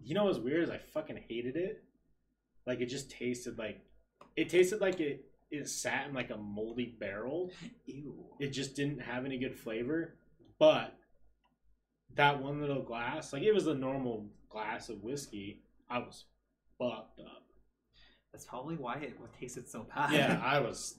you 0.01 0.15
know 0.15 0.23
what's 0.23 0.39
weird 0.39 0.63
is 0.63 0.69
I 0.69 0.77
fucking 0.77 1.19
hated 1.27 1.57
it. 1.57 1.83
Like 2.65 2.81
it 2.81 2.87
just 2.87 3.11
tasted 3.11 3.57
like 3.57 3.81
it 4.35 4.49
tasted 4.49 4.81
like 4.81 4.99
it 4.99 5.25
it 5.51 5.67
sat 5.69 6.07
in 6.07 6.13
like 6.13 6.31
a 6.31 6.37
moldy 6.37 6.95
barrel. 6.99 7.51
ew 7.85 8.25
It 8.39 8.49
just 8.49 8.75
didn't 8.75 8.99
have 9.01 9.25
any 9.25 9.37
good 9.37 9.57
flavor. 9.57 10.15
But 10.59 10.93
that 12.15 12.41
one 12.41 12.61
little 12.61 12.81
glass, 12.81 13.33
like 13.33 13.43
it 13.43 13.53
was 13.53 13.67
a 13.67 13.73
normal 13.73 14.27
glass 14.49 14.89
of 14.89 15.03
whiskey, 15.03 15.61
I 15.89 15.99
was 15.99 16.25
fucked 16.79 17.19
up. 17.19 17.43
that's 18.31 18.45
probably 18.45 18.75
why 18.77 18.95
it 18.95 19.17
tasted 19.39 19.67
so 19.67 19.85
bad 19.93 20.11
Yeah, 20.11 20.41
I 20.43 20.59
was. 20.59 20.95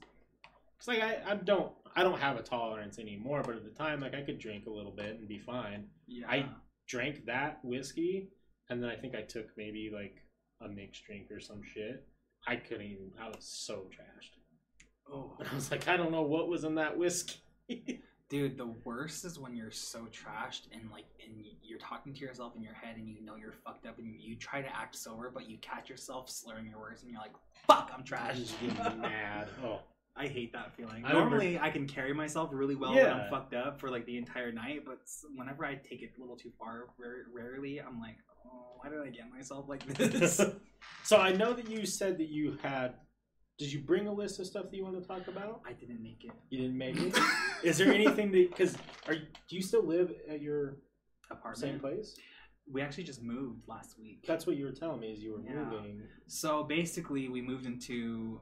It's 0.79 0.89
like 0.89 1.01
I, 1.01 1.19
I 1.27 1.35
don't 1.37 1.73
I 1.95 2.03
don't 2.03 2.19
have 2.21 2.37
a 2.37 2.43
tolerance 2.43 2.99
anymore, 2.99 3.43
but 3.45 3.57
at 3.57 3.65
the 3.65 3.71
time, 3.71 4.01
like 4.01 4.15
I 4.15 4.21
could 4.23 4.39
drink 4.39 4.67
a 4.67 4.71
little 4.71 4.93
bit 4.93 5.19
and 5.19 5.27
be 5.29 5.39
fine. 5.39 5.87
yeah 6.07 6.27
I- 6.29 6.49
Drank 6.89 7.27
that 7.27 7.59
whiskey, 7.65 8.29
and 8.71 8.81
then 8.81 8.89
I 8.89 8.95
think 8.95 9.17
I 9.17 9.23
took 9.23 9.47
maybe 9.57 9.91
like 9.93 10.23
a 10.63 10.69
mixed 10.69 11.05
drink 11.05 11.31
or 11.31 11.41
some 11.41 11.63
shit. 11.63 12.07
I 12.47 12.57
couldn't 12.57 12.87
even. 12.87 13.11
I 13.21 13.29
was 13.29 13.39
so 13.41 13.87
trashed. 13.91 14.31
oh 15.13 15.37
and 15.41 15.49
I 15.53 15.55
was 15.55 15.71
like, 15.71 15.89
I 15.89 15.97
don't 15.97 16.13
know 16.13 16.23
what 16.23 16.49
was 16.49 16.65
in 16.65 16.75
that 16.77 16.97
whiskey. 16.97 17.41
Dude, 18.29 18.59
the 18.59 18.75
worst 18.85 19.25
is 19.25 19.39
when 19.39 19.55
you're 19.55 19.71
so 19.71 20.01
trashed 20.07 20.63
and 20.73 20.91
like, 20.91 21.05
and 21.25 21.45
you're 21.63 21.79
talking 21.79 22.13
to 22.13 22.21
yourself 22.21 22.55
in 22.57 22.63
your 22.63 22.75
head, 22.75 22.97
and 22.97 23.09
you 23.09 23.25
know 23.25 23.37
you're 23.37 23.53
fucked 23.65 23.87
up, 23.87 23.99
and 23.99 24.21
you 24.21 24.35
try 24.35 24.61
to 24.61 24.77
act 24.77 24.97
sober, 24.97 25.31
but 25.33 25.49
you 25.49 25.59
catch 25.59 25.89
yourself 25.89 26.29
slurring 26.29 26.67
your 26.69 26.81
words, 26.81 27.03
and 27.03 27.11
you're 27.13 27.21
like, 27.21 27.35
"Fuck, 27.69 27.93
I'm 27.95 28.01
I 28.01 28.05
trash." 28.05 28.39
was 28.41 28.53
getting 28.61 29.01
mad. 29.01 29.47
Oh, 29.65 29.79
I 30.17 30.27
hate 30.27 30.53
that 30.55 30.75
feeling. 30.77 31.05
I 31.05 31.11
remember- 31.13 31.37
Normally, 31.37 31.59
I 31.61 31.71
can 31.71 31.87
carry 31.87 32.13
myself 32.13 32.51
really 32.53 32.75
well 32.75 32.95
when 32.95 33.07
I'm 33.07 33.31
fucked 33.31 33.55
up 33.55 33.79
for 33.79 33.91
like 33.91 34.07
the 34.07 34.17
entire 34.17 34.51
night, 34.51 34.83
but 34.85 34.99
whenever 35.37 35.65
I 35.65 35.77
take 35.77 36.03
it 36.03 36.11
a 36.19 36.21
little 36.21 36.37
too 36.37 36.51
far, 36.59 36.87
rare- 36.99 37.27
rarely, 37.33 37.81
I'm 37.81 38.01
like, 38.01 38.17
"Oh, 38.29 38.36
why 38.79 38.91
did 38.91 39.01
I 39.01 39.09
get 39.11 39.31
myself 39.31 39.69
like 39.69 39.85
this?" 39.97 40.41
so 41.05 41.17
I 41.19 41.33
know 41.33 41.53
that 41.53 41.69
you 41.69 41.87
said 41.87 42.19
that 42.19 42.29
you 42.29 42.59
had. 42.63 42.95
Did 43.59 43.73
you 43.73 43.81
bring 43.81 44.07
a 44.07 44.13
list 44.13 44.39
of 44.39 44.47
stuff 44.47 44.65
that 44.71 44.77
you 44.77 44.85
want 44.85 45.01
to 45.01 45.09
talk 45.09 45.29
about? 45.29 45.63
I 45.67 45.73
didn't 45.73 46.03
make 46.03 46.25
it. 46.25 46.33
You 46.51 46.59
didn't 46.59 46.77
make 46.77 46.97
it. 47.01 47.17
Is 47.63 47.79
there 47.79 47.91
anything 47.91 48.31
that 48.33 48.51
because 48.51 48.77
are 49.07 49.15
you, 49.15 49.23
do 49.49 49.57
you 49.57 49.63
still 49.63 49.83
live 49.83 50.13
at 50.29 50.43
your 50.43 50.77
apartment? 51.31 51.57
same 51.59 51.81
place? 51.81 52.17
We 52.71 52.83
actually 52.83 53.05
just 53.05 53.23
moved 53.23 53.67
last 53.67 53.99
week. 53.99 54.25
That's 54.27 54.47
what 54.47 54.57
you 54.57 54.67
were 54.67 54.73
telling 54.73 55.01
me 55.01 55.11
is 55.13 55.21
you 55.21 55.33
were 55.33 55.41
Yeah. 55.41 55.65
moving. 55.65 56.03
So 56.27 56.65
basically, 56.65 57.29
we 57.29 57.41
moved 57.41 57.65
into 57.65 58.41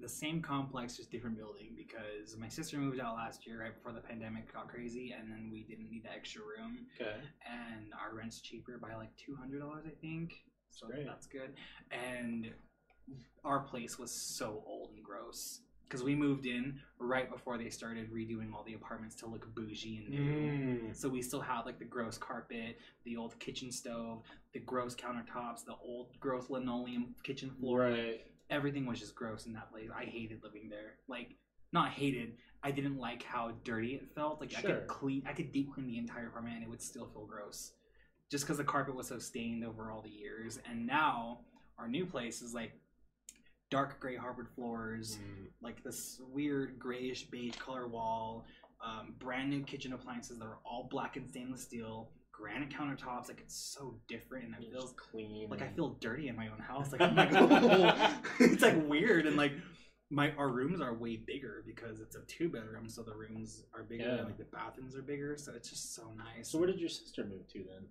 the 0.00 0.08
same 0.08 0.40
complex, 0.40 0.96
just 0.96 1.10
different 1.10 1.36
building, 1.36 1.74
because 1.76 2.36
my 2.38 2.48
sister 2.48 2.78
moved 2.78 2.98
out 3.00 3.14
last 3.14 3.46
year 3.46 3.60
right 3.60 3.74
before 3.74 3.92
the 3.92 4.00
pandemic 4.00 4.52
got 4.52 4.68
crazy, 4.68 5.14
and 5.18 5.30
then 5.30 5.50
we 5.52 5.62
didn't 5.64 5.90
need 5.90 6.04
the 6.04 6.12
extra 6.12 6.40
room, 6.42 6.86
Okay. 7.00 7.16
and 7.46 7.92
our 8.00 8.16
rent's 8.16 8.40
cheaper 8.40 8.78
by 8.78 8.94
like 8.94 9.14
two 9.16 9.36
hundred 9.36 9.60
dollars, 9.60 9.84
I 9.86 9.94
think. 10.00 10.32
So 10.70 10.86
Great. 10.86 11.06
that's 11.06 11.26
good. 11.26 11.52
And 11.90 12.50
our 13.44 13.60
place 13.60 13.98
was 13.98 14.10
so 14.10 14.62
old 14.66 14.92
and 14.94 15.04
gross 15.04 15.60
because 15.84 16.02
we 16.02 16.14
moved 16.14 16.46
in 16.46 16.80
right 16.98 17.30
before 17.30 17.58
they 17.58 17.68
started 17.68 18.10
redoing 18.10 18.54
all 18.54 18.64
the 18.64 18.72
apartments 18.72 19.14
to 19.16 19.26
look 19.26 19.54
bougie 19.54 19.98
and 19.98 20.08
new. 20.08 20.88
Mm. 20.88 20.96
So 20.96 21.10
we 21.10 21.20
still 21.20 21.42
have 21.42 21.66
like 21.66 21.78
the 21.78 21.84
gross 21.84 22.16
carpet, 22.16 22.78
the 23.04 23.18
old 23.18 23.38
kitchen 23.38 23.70
stove, 23.70 24.22
the 24.54 24.60
gross 24.60 24.94
countertops, 24.94 25.66
the 25.66 25.74
old 25.84 26.18
gross 26.18 26.48
linoleum 26.48 27.14
kitchen 27.24 27.50
floor. 27.60 27.80
Right. 27.80 28.22
Everything 28.52 28.86
was 28.86 29.00
just 29.00 29.14
gross 29.14 29.46
in 29.46 29.52
that 29.54 29.70
place. 29.72 29.88
I 29.94 30.04
hated 30.04 30.42
living 30.44 30.68
there. 30.68 30.98
Like 31.08 31.36
not 31.72 31.90
hated. 31.90 32.34
I 32.62 32.70
didn't 32.70 32.98
like 32.98 33.22
how 33.22 33.52
dirty 33.64 33.94
it 33.94 34.14
felt. 34.14 34.40
Like 34.40 34.54
I 34.56 34.60
Sure. 34.60 34.76
could 34.76 34.86
clean, 34.86 35.22
I 35.26 35.32
could 35.32 35.50
deep 35.52 35.72
clean 35.72 35.86
the 35.86 35.96
entire 35.98 36.28
apartment 36.28 36.56
and 36.56 36.64
it 36.64 36.68
would 36.70 36.82
still 36.82 37.06
feel 37.06 37.24
gross, 37.26 37.72
just 38.30 38.44
because 38.44 38.58
the 38.58 38.64
carpet 38.64 38.94
was 38.94 39.08
so 39.08 39.18
stained 39.18 39.64
over 39.64 39.90
all 39.90 40.02
the 40.02 40.10
years. 40.10 40.58
And 40.68 40.86
now 40.86 41.40
our 41.78 41.88
new 41.88 42.04
place 42.06 42.42
is 42.42 42.52
like 42.52 42.72
dark 43.70 43.98
gray 44.00 44.16
hardwood 44.16 44.48
floors, 44.54 45.16
Mm. 45.16 45.46
like 45.62 45.82
this 45.82 46.20
weird 46.28 46.78
grayish 46.78 47.24
beige 47.30 47.56
color 47.56 47.88
wall, 47.88 48.44
um, 48.84 49.14
brand 49.18 49.48
new 49.48 49.62
kitchen 49.64 49.94
appliances 49.94 50.38
that 50.38 50.44
are 50.44 50.58
all 50.64 50.88
black 50.90 51.16
and 51.16 51.26
stainless 51.28 51.62
steel, 51.62 52.12
granite 52.32 52.70
countertops. 52.70 53.28
Like 53.28 53.40
it's 53.40 53.56
so 53.56 53.94
different, 54.08 54.46
and 54.46 54.54
it 54.64 54.70
feels 54.72 54.94
clean. 54.96 55.48
like 55.50 55.62
I 55.62 55.68
feel 55.68 55.96
dirty 56.00 56.28
in 56.28 56.36
my 56.36 56.48
own 56.48 56.58
house. 56.58 56.90
Like 56.92 57.00
I'm 57.00 57.14
like, 57.14 57.30
oh. 57.32 58.14
it's 58.40 58.62
like 58.62 58.88
weird, 58.88 59.26
and 59.26 59.36
like 59.36 59.52
my 60.10 60.32
our 60.36 60.48
rooms 60.48 60.80
are 60.80 60.94
way 60.94 61.16
bigger 61.16 61.62
because 61.66 62.00
it's 62.00 62.16
a 62.16 62.20
two 62.26 62.48
bedroom, 62.48 62.88
so 62.88 63.02
the 63.02 63.14
rooms 63.14 63.64
are 63.74 63.82
bigger, 63.82 64.04
Yeah. 64.04 64.14
and 64.16 64.24
like 64.26 64.38
the 64.38 64.44
bathrooms 64.44 64.96
are 64.96 65.02
bigger, 65.02 65.36
so 65.36 65.52
it's 65.54 65.70
just 65.70 65.94
so 65.94 66.02
nice. 66.16 66.50
So 66.50 66.58
where 66.58 66.66
did 66.66 66.78
your 66.80 66.88
sister 66.88 67.24
move 67.24 67.46
to 67.52 67.58
then? 67.60 67.86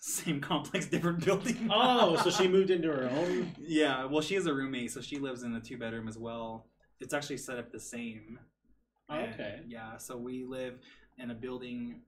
Same 0.00 0.38
complex, 0.40 0.86
different 0.86 1.24
building. 1.24 1.68
Oh, 1.72 2.16
so 2.22 2.30
she 2.30 2.46
moved 2.46 2.70
into 2.70 2.88
her 2.92 3.08
own. 3.08 3.54
yeah. 3.58 4.04
Well, 4.04 4.20
she 4.20 4.34
is 4.34 4.46
a 4.46 4.52
roommate, 4.52 4.92
so 4.92 5.00
she 5.00 5.18
lives 5.18 5.42
in 5.44 5.54
a 5.54 5.60
two 5.60 5.78
bedroom 5.78 6.08
as 6.08 6.18
well. 6.18 6.66
It's 7.00 7.14
actually 7.14 7.38
set 7.38 7.58
up 7.58 7.72
the 7.72 7.80
same. 7.80 8.38
Oh, 9.08 9.14
And, 9.14 9.32
okay. 9.34 9.60
Yeah, 9.66 9.96
so 9.96 10.16
we 10.18 10.44
live 10.44 10.74
in 11.18 11.30
a 11.30 11.34
building. 11.34 12.00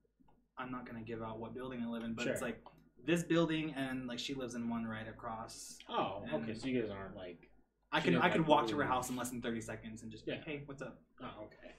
I'm 0.59 0.70
not 0.70 0.87
gonna 0.87 1.03
give 1.03 1.23
out 1.23 1.39
what 1.39 1.55
building 1.55 1.83
I 1.83 1.89
live 1.89 2.03
in, 2.03 2.15
but 2.15 2.27
it's 2.27 2.43
like 2.43 2.62
this 3.07 3.23
building, 3.23 3.74
and 3.77 4.07
like 4.07 4.19
she 4.19 4.35
lives 4.35 4.55
in 4.55 4.69
one 4.69 4.85
right 4.85 5.09
across. 5.09 5.78
Oh, 5.89 6.24
okay. 6.33 6.55
So 6.55 6.66
you 6.66 6.81
guys 6.81 6.91
aren't 6.91 7.16
like. 7.16 7.49
I 7.93 8.01
can 8.01 8.16
I 8.16 8.28
can 8.28 8.41
like 8.43 8.49
walk 8.49 8.66
to 8.69 8.77
her 8.78 8.85
house 8.85 9.11
in 9.11 9.16
less 9.16 9.31
than 9.31 9.41
30 9.41 9.61
seconds 9.61 10.03
and 10.03 10.11
just 10.11 10.27
be 10.27 10.33
like, 10.33 10.43
Yeah. 10.47 10.53
hey, 10.53 10.62
what's 10.66 10.83
up? 10.83 10.99
Oh, 11.23 11.45
okay. 11.45 11.73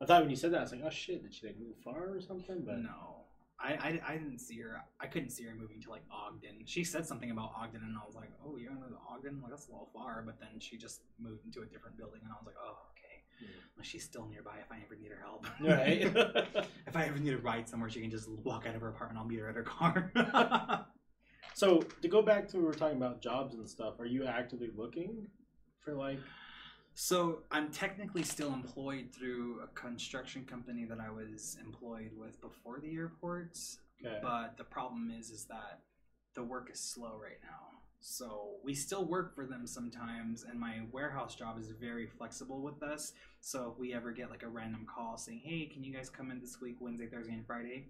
I 0.00 0.04
thought 0.04 0.20
when 0.22 0.30
you 0.30 0.36
said 0.36 0.52
that, 0.52 0.58
I 0.58 0.62
was 0.62 0.72
like, 0.72 0.82
oh 0.84 0.90
shit, 0.90 1.22
did 1.22 1.34
she 1.34 1.46
like 1.46 1.58
move 1.58 1.74
far 1.82 2.14
or 2.14 2.20
something? 2.20 2.62
But 2.64 2.78
No, 2.78 3.24
I, 3.58 3.72
I 3.72 4.00
I 4.06 4.16
didn't 4.18 4.38
see 4.40 4.60
her. 4.60 4.80
I 5.00 5.06
couldn't 5.06 5.30
see 5.30 5.44
her 5.44 5.54
moving 5.54 5.80
to 5.82 5.90
like 5.90 6.02
Ogden. 6.12 6.62
She 6.66 6.84
said 6.84 7.06
something 7.06 7.30
about 7.30 7.52
Ogden, 7.56 7.80
and 7.82 7.96
I 7.96 8.06
was 8.06 8.14
like, 8.14 8.30
oh, 8.44 8.56
you're 8.56 8.68
gonna 8.70 8.80
move 8.82 8.90
to 8.90 9.02
Ogden? 9.10 9.40
Like 9.42 9.50
that's 9.50 9.68
a 9.68 9.70
little 9.72 9.88
far. 9.92 10.22
But 10.24 10.38
then 10.38 10.60
she 10.60 10.76
just 10.76 11.00
moved 11.18 11.44
into 11.46 11.62
a 11.62 11.66
different 11.66 11.96
building, 11.96 12.20
and 12.22 12.30
I 12.30 12.36
was 12.36 12.46
like, 12.46 12.56
oh. 12.62 12.76
Well, 13.76 13.84
she's 13.84 14.04
still 14.04 14.26
nearby 14.26 14.56
if 14.60 14.72
I 14.72 14.78
ever 14.84 14.96
need 15.00 15.10
her 15.10 15.20
help. 15.22 15.46
right. 15.60 16.02
if 16.86 16.96
I 16.96 17.04
ever 17.04 17.18
need 17.18 17.34
a 17.34 17.38
ride 17.38 17.68
somewhere, 17.68 17.88
she 17.88 18.00
can 18.00 18.10
just 18.10 18.28
walk 18.28 18.66
out 18.66 18.74
of 18.74 18.80
her 18.80 18.88
apartment. 18.88 19.20
I'll 19.20 19.28
meet 19.28 19.38
her 19.38 19.48
at 19.48 19.54
her 19.54 19.62
car. 19.62 20.12
so 21.54 21.82
to 22.02 22.08
go 22.08 22.20
back 22.20 22.48
to 22.48 22.58
we 22.58 22.64
were 22.64 22.74
talking 22.74 22.96
about 22.96 23.20
jobs 23.20 23.54
and 23.54 23.68
stuff, 23.68 24.00
are 24.00 24.06
you 24.06 24.26
actively 24.26 24.70
looking 24.76 25.28
for 25.80 25.94
like? 25.94 26.18
So 26.94 27.42
I'm 27.52 27.70
technically 27.70 28.24
still 28.24 28.52
employed 28.52 29.10
through 29.16 29.60
a 29.62 29.68
construction 29.68 30.44
company 30.44 30.84
that 30.86 30.98
I 30.98 31.10
was 31.10 31.56
employed 31.64 32.10
with 32.18 32.40
before 32.40 32.80
the 32.80 32.92
airports. 32.92 33.78
Okay. 34.04 34.18
But 34.20 34.56
the 34.56 34.64
problem 34.64 35.12
is 35.16 35.30
is 35.30 35.44
that 35.44 35.82
the 36.34 36.42
work 36.42 36.70
is 36.72 36.80
slow 36.80 37.20
right 37.22 37.38
now. 37.42 37.78
So 38.00 38.50
we 38.64 38.74
still 38.74 39.04
work 39.04 39.34
for 39.34 39.46
them 39.46 39.66
sometimes 39.66 40.44
and 40.44 40.58
my 40.58 40.80
warehouse 40.92 41.34
job 41.34 41.58
is 41.58 41.68
very 41.80 42.06
flexible 42.06 42.60
with 42.62 42.82
us. 42.82 43.12
So 43.40 43.72
if 43.72 43.78
we 43.78 43.92
ever 43.94 44.12
get 44.12 44.30
like 44.30 44.42
a 44.42 44.48
random 44.48 44.86
call 44.86 45.16
saying, 45.16 45.40
"Hey, 45.44 45.66
can 45.66 45.84
you 45.84 45.92
guys 45.92 46.08
come 46.10 46.30
in 46.30 46.40
this 46.40 46.60
week 46.60 46.76
Wednesday, 46.80 47.06
Thursday, 47.06 47.32
and 47.34 47.46
Friday?" 47.46 47.88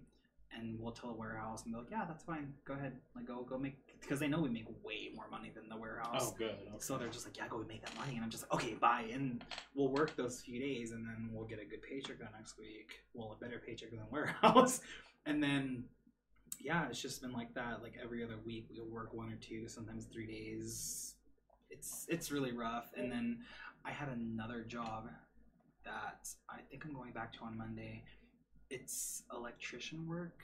and 0.51 0.79
we'll 0.79 0.91
tell 0.91 1.11
the 1.11 1.15
warehouse, 1.15 1.63
and 1.65 1.73
they're 1.73 1.81
like, 1.81 1.91
"Yeah, 1.91 2.05
that's 2.07 2.23
fine. 2.23 2.53
Go 2.65 2.73
ahead. 2.73 2.97
Like, 3.15 3.25
go 3.25 3.43
go 3.43 3.57
make." 3.57 3.75
Because 3.99 4.19
they 4.19 4.27
know 4.27 4.39
we 4.39 4.49
make 4.49 4.67
way 4.83 5.09
more 5.13 5.27
money 5.29 5.51
than 5.53 5.67
the 5.69 5.77
warehouse. 5.77 6.31
Oh, 6.31 6.35
good. 6.37 6.55
So 6.79 6.97
they're 6.97 7.09
just 7.09 7.25
like, 7.25 7.37
yeah, 7.37 7.47
go 7.49 7.63
make 7.67 7.83
that 7.83 7.95
money, 7.97 8.15
and 8.15 8.23
I'm 8.23 8.29
just 8.29 8.43
like, 8.43 8.53
okay, 8.53 8.73
bye, 8.75 9.05
and 9.11 9.43
we'll 9.75 9.91
work 9.91 10.15
those 10.15 10.39
few 10.41 10.59
days, 10.59 10.91
and 10.91 11.05
then 11.05 11.29
we'll 11.31 11.45
get 11.45 11.59
a 11.59 11.65
good 11.65 11.81
paycheck 11.81 12.17
the 12.19 12.25
next 12.35 12.57
week. 12.57 13.01
Well, 13.13 13.35
a 13.39 13.43
better 13.43 13.61
paycheck 13.63 13.91
than 13.91 13.99
warehouse, 14.09 14.81
and 15.25 15.43
then 15.43 15.83
yeah, 16.59 16.87
it's 16.89 17.01
just 17.01 17.21
been 17.21 17.33
like 17.33 17.53
that. 17.55 17.81
Like 17.81 17.93
every 18.01 18.23
other 18.23 18.37
week, 18.45 18.67
we'll 18.69 18.85
work 18.89 19.13
one 19.13 19.31
or 19.31 19.37
two, 19.37 19.67
sometimes 19.67 20.05
three 20.05 20.27
days. 20.27 21.15
It's 21.69 22.05
it's 22.09 22.31
really 22.31 22.51
rough. 22.51 22.89
And 22.95 23.11
then 23.11 23.39
I 23.85 23.91
had 23.91 24.09
another 24.09 24.63
job 24.63 25.07
that 25.85 26.27
I 26.49 26.57
think 26.69 26.83
I'm 26.85 26.93
going 26.93 27.13
back 27.13 27.33
to 27.33 27.39
on 27.43 27.57
Monday. 27.57 28.03
It's 28.69 29.23
electrician 29.33 30.07
work. 30.07 30.41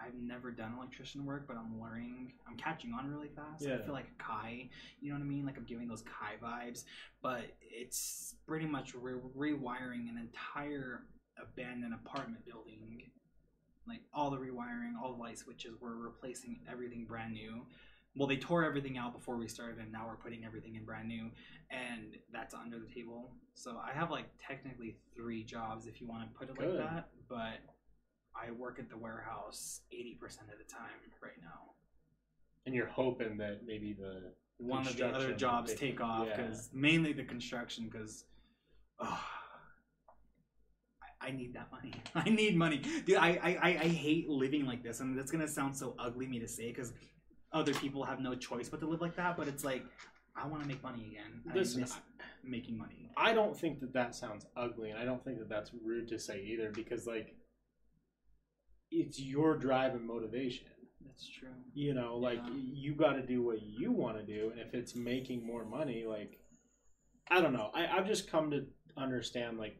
I've 0.00 0.14
never 0.14 0.52
done 0.52 0.74
electrician 0.76 1.24
work, 1.24 1.46
but 1.48 1.56
I'm 1.56 1.80
learning. 1.80 2.32
I'm 2.48 2.56
catching 2.56 2.92
on 2.92 3.10
really 3.10 3.30
fast. 3.34 3.64
I 3.74 3.84
feel 3.84 3.94
like 3.94 4.06
a 4.20 4.22
Kai. 4.22 4.68
You 5.00 5.10
know 5.10 5.18
what 5.18 5.24
I 5.24 5.28
mean? 5.28 5.44
Like 5.44 5.56
I'm 5.56 5.64
giving 5.64 5.88
those 5.88 6.02
Kai 6.02 6.36
vibes, 6.40 6.84
but 7.20 7.42
it's 7.60 8.36
pretty 8.46 8.66
much 8.66 8.94
re- 8.94 9.14
rewiring 9.36 10.08
an 10.08 10.18
entire 10.20 11.02
abandoned 11.42 11.94
apartment 11.94 12.44
building. 12.46 13.02
Like 13.88 14.02
all 14.12 14.30
the 14.30 14.36
rewiring, 14.36 14.92
all 15.02 15.14
the 15.14 15.20
light 15.20 15.38
switches. 15.38 15.72
We're 15.80 15.94
replacing 15.96 16.60
everything 16.70 17.06
brand 17.06 17.32
new. 17.32 17.62
Well, 18.16 18.26
they 18.28 18.36
tore 18.36 18.64
everything 18.64 18.98
out 18.98 19.12
before 19.14 19.36
we 19.36 19.46
started, 19.48 19.78
and 19.78 19.92
now 19.92 20.06
we're 20.06 20.16
putting 20.16 20.44
everything 20.44 20.74
in 20.74 20.84
brand 20.84 21.08
new, 21.08 21.30
and 21.70 22.16
that's 22.32 22.52
under 22.54 22.78
the 22.78 22.92
table. 22.92 23.30
So 23.54 23.78
I 23.82 23.92
have 23.96 24.10
like 24.10 24.26
technically 24.44 24.96
three 25.16 25.44
jobs 25.44 25.86
if 25.86 26.00
you 26.00 26.08
want 26.08 26.22
to 26.28 26.38
put 26.38 26.48
it 26.50 26.58
Good. 26.58 26.74
like 26.80 26.90
that, 26.90 27.08
but 27.28 27.58
I 28.34 28.50
work 28.50 28.78
at 28.78 28.88
the 28.90 28.96
warehouse 28.96 29.80
eighty 29.92 30.16
percent 30.20 30.48
of 30.52 30.58
the 30.58 30.72
time 30.72 30.90
right 31.22 31.32
now. 31.40 31.72
And 32.66 32.74
you're 32.74 32.86
hoping 32.88 33.36
that 33.38 33.60
maybe 33.66 33.92
the 33.94 34.32
One 34.58 34.86
of 34.86 34.96
the 34.96 35.06
other 35.14 35.32
jobs 35.34 35.72
they- 35.72 35.78
take 35.78 36.00
off 36.00 36.26
yeah. 36.28 36.36
because 36.36 36.70
mainly 36.72 37.12
the 37.12 37.24
construction 37.24 37.88
because. 37.90 38.24
I 41.20 41.30
need 41.30 41.54
that 41.54 41.70
money. 41.72 41.92
I 42.14 42.28
need 42.28 42.56
money, 42.56 42.78
dude. 43.06 43.16
I, 43.16 43.30
I 43.42 43.58
I 43.62 43.68
I 43.82 43.88
hate 43.88 44.28
living 44.28 44.66
like 44.66 44.82
this, 44.82 45.00
and 45.00 45.18
that's 45.18 45.30
gonna 45.30 45.48
sound 45.48 45.76
so 45.76 45.94
ugly 45.98 46.26
me 46.26 46.38
to 46.40 46.48
say 46.48 46.68
because 46.68 46.92
other 47.52 47.74
people 47.74 48.04
have 48.04 48.20
no 48.20 48.34
choice 48.34 48.68
but 48.68 48.80
to 48.80 48.86
live 48.88 49.00
like 49.00 49.16
that. 49.16 49.36
But 49.36 49.48
it's 49.48 49.64
like 49.64 49.84
I 50.36 50.46
want 50.46 50.62
to 50.62 50.68
make 50.68 50.82
money 50.82 51.06
again. 51.10 51.42
I 51.50 51.54
Listen, 51.54 51.80
miss 51.80 51.96
making 52.44 52.78
money. 52.78 53.10
I 53.16 53.32
don't 53.34 53.58
think 53.58 53.80
that 53.80 53.92
that 53.94 54.14
sounds 54.14 54.46
ugly, 54.56 54.90
and 54.90 54.98
I 54.98 55.04
don't 55.04 55.22
think 55.24 55.38
that 55.38 55.48
that's 55.48 55.72
rude 55.84 56.08
to 56.08 56.18
say 56.18 56.40
either, 56.40 56.70
because 56.72 57.06
like, 57.06 57.34
it's 58.90 59.20
your 59.20 59.56
drive 59.56 59.94
and 59.94 60.06
motivation. 60.06 60.66
That's 61.04 61.28
true. 61.28 61.48
You 61.74 61.94
know, 61.94 62.16
like 62.16 62.38
Yeah. 62.38 62.54
you 62.54 62.94
got 62.94 63.14
to 63.14 63.22
do 63.26 63.42
what 63.42 63.62
you 63.62 63.90
want 63.92 64.18
to 64.18 64.22
do, 64.24 64.50
and 64.50 64.60
if 64.60 64.74
it's 64.74 64.94
making 64.94 65.44
more 65.44 65.64
money, 65.64 66.04
like, 66.06 66.38
I 67.30 67.40
don't 67.40 67.52
know. 67.52 67.70
I, 67.74 67.86
I've 67.88 68.06
just 68.06 68.30
come 68.30 68.50
to 68.52 68.66
understand 68.96 69.58
like 69.58 69.76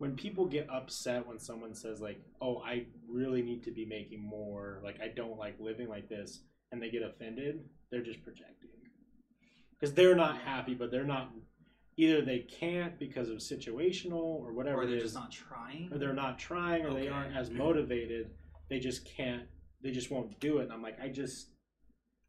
when 0.00 0.16
people 0.16 0.46
get 0.46 0.66
upset 0.70 1.26
when 1.26 1.38
someone 1.38 1.74
says 1.74 2.00
like, 2.00 2.18
"Oh, 2.40 2.62
I 2.62 2.86
really 3.06 3.42
need 3.42 3.62
to 3.64 3.70
be 3.70 3.84
making 3.84 4.22
more," 4.22 4.80
like 4.82 4.98
I 5.00 5.08
don't 5.08 5.38
like 5.38 5.60
living 5.60 5.88
like 5.88 6.08
this, 6.08 6.40
and 6.72 6.82
they 6.82 6.90
get 6.90 7.02
offended, 7.02 7.68
they're 7.90 8.02
just 8.02 8.22
projecting 8.22 8.70
because 9.78 9.94
they're 9.94 10.14
not 10.14 10.38
happy, 10.38 10.74
but 10.74 10.90
they're 10.90 11.04
not. 11.04 11.32
Either 11.98 12.22
they 12.22 12.38
can't 12.38 12.98
because 12.98 13.28
of 13.28 13.38
situational 13.38 14.40
or 14.40 14.54
whatever 14.54 14.82
Or 14.82 14.86
they're 14.86 15.00
just 15.00 15.14
not 15.14 15.30
trying. 15.30 15.90
or 15.92 15.98
they're 15.98 16.14
not 16.14 16.38
trying, 16.38 16.86
or 16.86 16.94
they 16.94 17.08
aren't 17.08 17.36
as 17.36 17.50
motivated. 17.50 18.30
They 18.70 18.78
just 18.78 19.04
can't. 19.04 19.42
They 19.82 19.90
just 19.90 20.10
won't 20.10 20.40
do 20.40 20.58
it. 20.58 20.64
And 20.64 20.72
I'm 20.72 20.82
like, 20.82 20.98
I 20.98 21.08
just. 21.08 21.48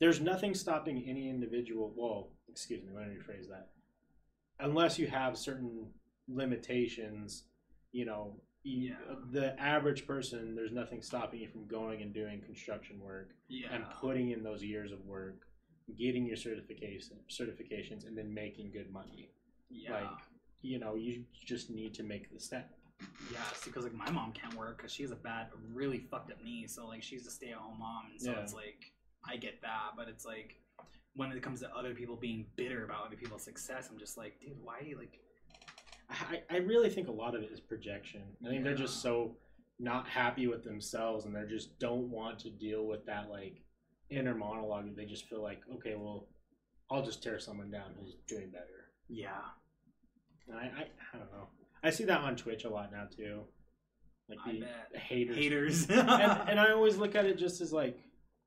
There's 0.02 0.19
nothing 0.19 0.53
stopping 0.56 1.06
any 1.07 1.30
individual. 1.30 1.93
Well, 1.95 2.31
excuse 2.49 2.84
me. 2.84 2.89
Let 2.93 3.07
me 3.07 3.15
rephrase 3.15 3.48
that. 3.48 3.69
Unless 4.60 4.99
you 4.99 5.07
have 5.07 5.38
certain 5.38 5.88
limitations, 6.27 7.43
you 7.91 8.05
know, 8.05 8.39
you- 8.63 8.89
Yeah. 8.89 9.01
Uh, 9.09 9.26
the 9.31 9.59
average 9.59 10.05
person, 10.05 10.55
there's 10.55 10.72
nothing 10.72 11.01
stopping 11.01 11.39
you 11.41 11.49
from 11.49 11.68
going 11.68 12.01
and 12.01 12.13
doing 12.13 12.41
construction 12.41 12.99
work 12.99 13.34
yeah. 13.47 13.73
and 13.73 13.84
putting 13.99 14.30
in 14.31 14.43
those 14.43 14.63
years 14.63 14.91
of 14.91 15.03
work, 15.05 15.47
getting 15.97 16.26
your 16.26 16.38
certification 16.38 17.18
certifications, 17.30 18.05
and 18.05 18.18
then 18.18 18.34
making 18.34 18.72
good 18.72 18.91
money. 18.91 19.31
yeah. 19.69 19.93
Like, 20.01 20.19
you 20.61 20.77
know, 20.80 20.95
you 20.95 21.26
just 21.34 21.69
need 21.69 21.93
to 21.95 22.03
make 22.03 22.30
the 22.31 22.39
step. 22.39 22.77
Yeah, 23.31 23.43
because 23.63 23.84
like 23.84 23.93
my 23.93 24.11
mom 24.11 24.31
can't 24.31 24.53
work 24.53 24.77
because 24.77 24.91
she 24.91 25.01
has 25.01 25.11
a 25.11 25.15
bad, 25.15 25.47
really 25.73 25.97
fucked 25.97 26.30
up 26.31 26.43
knee. 26.43 26.68
So 26.68 26.85
like 26.88 27.01
she's 27.01 27.26
a 27.26 27.31
stay-at-home 27.31 27.80
mom, 27.80 28.11
and 28.11 28.22
so 28.22 28.31
Yeah. 28.31 28.41
it's 28.41 28.53
like 28.53 28.91
I 29.23 29.38
get 29.38 29.59
that, 29.61 29.93
but 29.97 30.07
it's 30.07 30.23
like 30.26 30.57
when 31.15 31.31
it 31.31 31.41
comes 31.41 31.61
to 31.61 31.76
other 31.76 31.95
people 31.95 32.15
being 32.15 32.45
bitter 32.55 32.84
about 32.85 33.07
other 33.07 33.15
people's 33.15 33.41
success, 33.43 33.89
I'm 33.89 33.97
just 33.97 34.18
like, 34.18 34.39
dude, 34.39 34.61
why? 34.61 34.80
are 34.80 34.84
you 34.84 34.97
Like, 34.97 35.19
I, 36.11 36.41
I 36.49 36.57
really 36.57 36.89
think 36.89 37.07
a 37.07 37.11
lot 37.11 37.35
of 37.35 37.41
it 37.41 37.51
is 37.51 37.59
projection. 37.59 38.21
I 38.45 38.49
think 38.49 38.63
they're 38.63 38.75
just 38.75 39.01
so 39.01 39.35
not 39.79 40.07
happy 40.07 40.47
with 40.47 40.63
themselves 40.63 41.25
and 41.25 41.35
they 41.35 41.43
just 41.49 41.79
don't 41.79 42.09
want 42.09 42.39
to 42.39 42.49
deal 42.49 42.85
with 42.85 43.05
that 43.05 43.29
like 43.29 43.61
inner 44.09 44.35
monologue. 44.35 44.95
They 44.95 45.05
just 45.05 45.27
feel 45.27 45.41
like, 45.41 45.61
okay, 45.75 45.95
well, 45.95 46.27
I'll 46.89 47.03
just 47.03 47.23
tear 47.23 47.39
someone 47.39 47.71
down 47.71 47.91
who's 47.99 48.15
doing 48.27 48.49
better. 48.49 48.91
yeah, 49.07 49.29
And 50.47 50.57
I, 50.57 50.63
I, 50.63 50.81
I 51.13 51.17
don't 51.17 51.31
know. 51.31 51.47
I 51.83 51.89
see 51.89 52.03
that 52.03 52.19
on 52.19 52.35
Twitch 52.35 52.65
a 52.65 52.69
lot 52.69 52.91
now 52.91 53.05
too. 53.15 53.41
Like 54.29 54.39
I 54.45 54.51
the, 54.51 54.59
bet. 54.59 54.89
the 54.93 54.99
haters. 54.99 55.35
haters. 55.35 55.89
and, 55.89 56.09
and 56.09 56.59
I 56.59 56.71
always 56.71 56.97
look 56.97 57.15
at 57.15 57.25
it 57.25 57.38
just 57.38 57.61
as 57.61 57.73
like, 57.73 57.97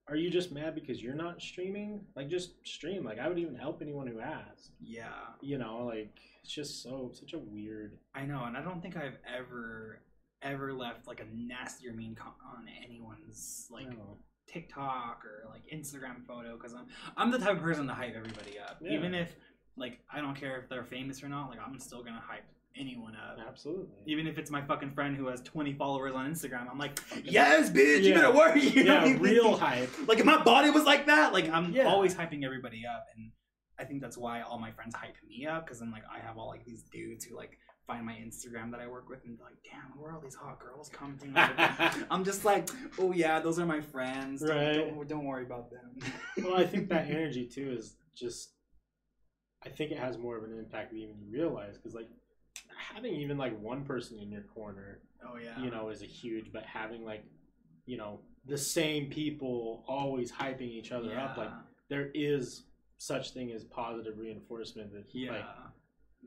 are 0.08 0.16
you 0.16 0.30
just 0.30 0.52
mad 0.52 0.74
because 0.74 1.02
you're 1.02 1.14
not 1.14 1.40
streaming? 1.40 2.00
Like 2.14 2.28
just 2.28 2.54
stream. 2.66 3.04
Like 3.04 3.18
I 3.18 3.28
would 3.28 3.38
even 3.38 3.54
help 3.54 3.80
anyone 3.80 4.06
who 4.06 4.20
asks. 4.20 4.70
yeah, 4.80 5.08
You 5.40 5.58
know, 5.58 5.86
like 5.86 6.18
it's 6.42 6.52
just 6.52 6.82
so 6.82 7.10
such 7.12 7.32
a 7.32 7.38
weird. 7.38 7.98
I 8.14 8.22
know, 8.26 8.44
and 8.44 8.56
I 8.56 8.62
don't 8.62 8.82
think 8.82 8.96
I've 8.96 9.16
ever, 9.26 10.00
ever 10.42 10.72
left 10.74 11.06
like 11.06 11.20
a 11.20 11.26
nasty 11.34 11.88
or 11.88 11.92
mean 11.94 12.14
comment 12.14 12.36
on 12.56 12.66
anyone's 12.84 13.66
like 13.70 13.86
I. 13.88 13.94
TikTok 14.46 15.22
or 15.24 15.48
like 15.50 15.62
Instagram 15.74 16.24
photo 16.26 16.56
because 16.56 16.74
I'm 16.74 16.86
I'm 17.16 17.30
the 17.30 17.38
type 17.38 17.56
of 17.56 17.62
person 17.62 17.86
to 17.86 17.94
hype 17.94 18.14
everybody 18.14 18.58
up. 18.58 18.78
Yeah. 18.82 18.92
Even 18.92 19.14
if 19.14 19.34
like 19.76 20.00
I 20.12 20.20
don't 20.20 20.36
care 20.36 20.58
if 20.60 20.68
they're 20.68 20.84
famous 20.84 21.22
or 21.22 21.28
not, 21.28 21.48
like 21.48 21.58
I'm 21.66 21.78
still 21.80 22.04
gonna 22.04 22.22
hype 22.24 22.44
anyone. 22.76 23.13
Absolutely. 23.46 23.86
Even 24.06 24.26
if 24.26 24.38
it's 24.38 24.50
my 24.50 24.62
fucking 24.62 24.92
friend 24.92 25.16
who 25.16 25.26
has 25.28 25.40
20 25.42 25.74
followers 25.74 26.14
on 26.14 26.30
Instagram, 26.32 26.68
I'm 26.70 26.78
like, 26.78 26.98
yes, 27.24 27.70
bitch, 27.70 28.02
you 28.02 28.14
better 28.14 28.32
work. 28.34 28.56
You 28.56 28.84
know 28.84 28.94
yeah, 29.00 29.04
mean? 29.04 29.18
real 29.20 29.56
hype. 29.56 29.90
Like 30.08 30.18
if 30.18 30.24
my 30.24 30.42
body 30.42 30.70
was 30.70 30.84
like 30.84 31.06
that, 31.06 31.32
like 31.32 31.48
I'm 31.50 31.72
Yeah. 31.72 31.84
always 31.86 32.14
hyping 32.14 32.44
everybody 32.44 32.82
up, 32.86 33.06
and 33.16 33.30
I 33.78 33.84
think 33.84 34.00
that's 34.00 34.16
why 34.16 34.42
all 34.42 34.58
my 34.58 34.70
friends 34.72 34.94
hype 34.94 35.16
me 35.28 35.46
up 35.46 35.66
because 35.66 35.80
I'm 35.80 35.90
like 35.90 36.04
I 36.12 36.18
have 36.24 36.38
all 36.38 36.48
like 36.48 36.64
these 36.64 36.82
dudes 36.92 37.24
who 37.24 37.36
like 37.36 37.58
find 37.86 38.06
my 38.06 38.14
Instagram 38.14 38.70
that 38.70 38.80
I 38.80 38.86
work 38.86 39.08
with 39.10 39.18
and 39.26 39.36
they're 39.38 39.44
like, 39.44 39.58
damn, 39.70 40.00
where 40.00 40.10
are 40.12 40.14
all 40.14 40.20
these 40.20 40.34
hot 40.34 40.58
girls 40.58 40.88
commenting? 40.88 41.36
on 41.36 41.50
it?" 41.58 42.06
I'm 42.10 42.24
just 42.24 42.44
like, 42.44 42.68
oh 42.98 43.12
yeah, 43.12 43.40
those 43.40 43.58
are 43.58 43.66
my 43.66 43.80
friends. 43.80 44.40
Don't, 44.40 44.50
Right. 44.56 44.74
don't, 44.76 45.08
don't 45.08 45.24
worry 45.24 45.44
about 45.44 45.70
them. 45.70 46.12
well, 46.44 46.56
I 46.56 46.66
think 46.66 46.88
that 46.88 47.08
energy 47.10 47.46
too 47.46 47.74
is 47.78 47.96
just. 48.16 48.50
I 49.66 49.70
think 49.70 49.92
it 49.92 49.98
has 49.98 50.18
more 50.18 50.36
of 50.36 50.44
an 50.44 50.58
impact 50.58 50.90
than 50.90 51.00
even 51.00 51.16
you 51.18 51.30
realize 51.32 51.76
because 51.78 51.94
like 51.94 52.08
having 52.76 53.14
even 53.14 53.38
like 53.38 53.58
one 53.60 53.84
person 53.84 54.18
in 54.18 54.30
your 54.30 54.42
corner, 54.42 55.00
oh 55.24 55.36
yeah, 55.42 55.62
you 55.62 55.70
know, 55.70 55.88
is 55.90 56.02
a 56.02 56.06
huge. 56.06 56.52
But 56.52 56.64
having 56.64 57.04
like, 57.04 57.24
you 57.86 57.96
know, 57.96 58.20
the 58.46 58.58
same 58.58 59.10
people 59.10 59.84
always 59.88 60.30
hyping 60.30 60.62
each 60.62 60.92
other 60.92 61.18
up, 61.18 61.36
like 61.36 61.50
there 61.88 62.10
is 62.14 62.64
such 62.98 63.32
thing 63.32 63.52
as 63.52 63.64
positive 63.64 64.18
reinforcement 64.18 64.92
that 64.92 65.04
yeah, 65.12 65.32
like 65.32 65.44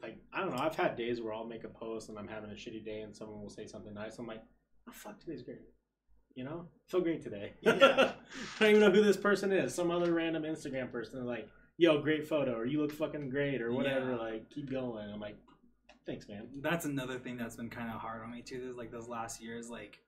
like 0.01 0.17
I 0.33 0.41
don't 0.41 0.55
know. 0.55 0.61
I've 0.61 0.75
had 0.75 0.95
days 0.95 1.21
where 1.21 1.33
I'll 1.33 1.45
make 1.45 1.63
a 1.63 1.69
post 1.69 2.09
and 2.09 2.17
I'm 2.17 2.27
having 2.27 2.51
a 2.51 2.53
shitty 2.53 2.85
day, 2.85 3.01
and 3.01 3.15
someone 3.15 3.41
will 3.41 3.49
say 3.49 3.65
something 3.65 3.93
nice. 3.93 4.17
I'm 4.17 4.27
like, 4.27 4.43
oh 4.87 4.93
fuck, 4.93 5.19
today's 5.19 5.43
great. 5.43 5.61
You 6.35 6.43
know, 6.43 6.67
feel 6.87 7.01
great 7.01 7.23
today. 7.23 7.53
Yeah. 7.61 7.73
I 8.59 8.59
don't 8.59 8.69
even 8.69 8.81
know 8.81 8.91
who 8.91 9.03
this 9.03 9.17
person 9.17 9.51
is. 9.51 9.73
Some 9.73 9.89
other 9.89 10.13
random 10.13 10.43
Instagram 10.43 10.91
person. 10.91 11.25
Like, 11.25 11.49
yo, 11.77 11.99
great 11.99 12.27
photo, 12.27 12.55
or 12.55 12.65
you 12.65 12.79
look 12.79 12.91
fucking 12.91 13.29
great, 13.29 13.59
or 13.59 13.71
whatever. 13.71 14.11
Yeah. 14.11 14.17
Like, 14.17 14.49
keep 14.51 14.69
going. 14.69 15.09
I'm 15.11 15.19
like, 15.19 15.35
thanks, 16.05 16.27
man. 16.27 16.47
that's 16.61 16.85
another 16.85 17.19
thing 17.19 17.37
that's 17.37 17.55
been 17.55 17.69
kind 17.69 17.89
of 17.89 17.99
hard 17.99 18.23
on 18.23 18.31
me 18.31 18.41
too. 18.41 18.67
Is 18.69 18.77
like 18.77 18.91
those 18.91 19.07
last 19.07 19.41
years, 19.41 19.69
like 19.69 19.99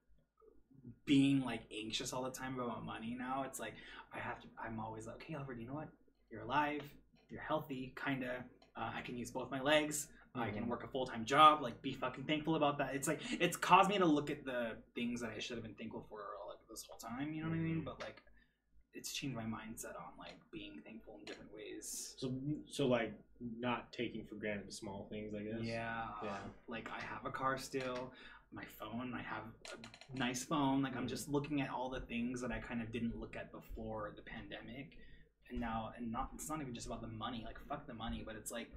being 1.06 1.44
like 1.44 1.62
anxious 1.76 2.14
all 2.14 2.24
the 2.24 2.32
time 2.32 2.60
about 2.60 2.86
money. 2.86 3.16
Now 3.18 3.44
it's 3.46 3.60
like 3.60 3.74
I 4.14 4.20
have 4.20 4.40
to. 4.42 4.48
I'm 4.64 4.80
always 4.80 5.06
like, 5.08 5.16
okay, 5.18 5.36
Albert, 5.36 5.60
you 5.60 5.68
know 5.68 5.74
what? 5.74 5.90
You're 6.32 6.42
alive. 6.42 6.82
You're 7.30 7.42
healthy. 7.42 7.94
Kinda. 8.04 8.44
Uh, 8.76 8.92
I 8.96 9.02
can 9.02 9.18
use 9.18 9.32
both 9.32 9.52
my 9.52 9.62
legs. 9.62 10.08
I 10.36 10.52
can 10.52 10.66
Mhm. 10.66 10.68
work 10.68 10.84
a 10.84 10.88
full 10.88 11.06
time 11.06 11.26
job. 11.26 11.62
Like, 11.62 11.82
be 11.82 11.92
fucking 11.94 12.24
thankful 12.26 12.56
about 12.56 12.78
that. 12.78 12.94
It's 12.96 13.08
like 13.08 13.20
it's 13.42 13.58
caused 13.58 13.90
me 13.90 13.98
to 13.98 14.06
look 14.06 14.30
at 14.30 14.46
the 14.46 14.78
things 14.96 15.22
that 15.22 15.32
I 15.36 15.40
should 15.40 15.58
have 15.58 15.64
been 15.64 15.76
thankful 15.76 16.06
for 16.10 16.22
like 16.48 16.60
this 16.70 16.86
whole 16.88 16.98
time. 17.00 17.34
You 17.34 17.44
know 17.44 17.50
what 17.50 17.56
I 17.56 17.60
mean? 17.60 17.82
Mhm. 17.82 17.86
But 17.86 18.00
like, 18.00 18.22
it's 18.94 19.14
changed 19.14 19.36
my 19.36 19.44
mindset 19.44 19.96
on 19.96 20.12
like 20.18 20.38
being 20.52 20.82
thankful 20.86 21.18
in 21.20 21.26
different 21.26 21.52
ways. 21.56 22.16
So, 22.18 22.32
so 22.68 22.88
like, 22.88 23.14
not 23.58 23.92
taking 23.94 24.26
for 24.26 24.36
granted 24.36 24.68
the 24.68 24.72
small 24.74 25.08
things, 25.10 25.34
I 25.34 25.44
guess. 25.44 25.62
Yeah. 25.62 26.04
Yeah. 26.24 26.38
Like 26.68 26.90
I 26.96 27.00
have 27.02 27.26
a 27.26 27.32
car 27.32 27.58
still. 27.58 28.12
my 28.52 28.64
phone. 28.80 29.14
I 29.14 29.22
have 29.22 29.44
a 29.74 30.18
nice 30.18 30.44
phone. 30.44 30.82
Like 30.82 30.94
I'm 30.94 31.00
mm-hmm. 31.00 31.08
just 31.08 31.30
looking 31.30 31.62
at 31.62 31.70
all 31.70 31.90
the 31.90 32.02
things 32.02 32.42
that 32.42 32.52
I 32.52 32.60
kind 32.60 32.82
of 32.82 32.92
didn't 32.92 33.20
look 33.20 33.36
at 33.36 33.52
before 33.52 34.14
the 34.16 34.22
pandemic, 34.22 34.98
and 35.50 35.60
now 35.60 35.92
and 35.98 36.12
not 36.12 36.32
it's 36.34 36.50
not 36.50 36.62
even 36.62 36.74
just 36.74 36.88
about 36.88 37.02
the 37.02 37.08
money. 37.08 37.44
Like 37.46 37.58
fuck 37.68 37.88
the 37.88 37.94
money, 37.94 38.24
but 38.26 38.36
it's 38.36 38.52
like 38.52 38.72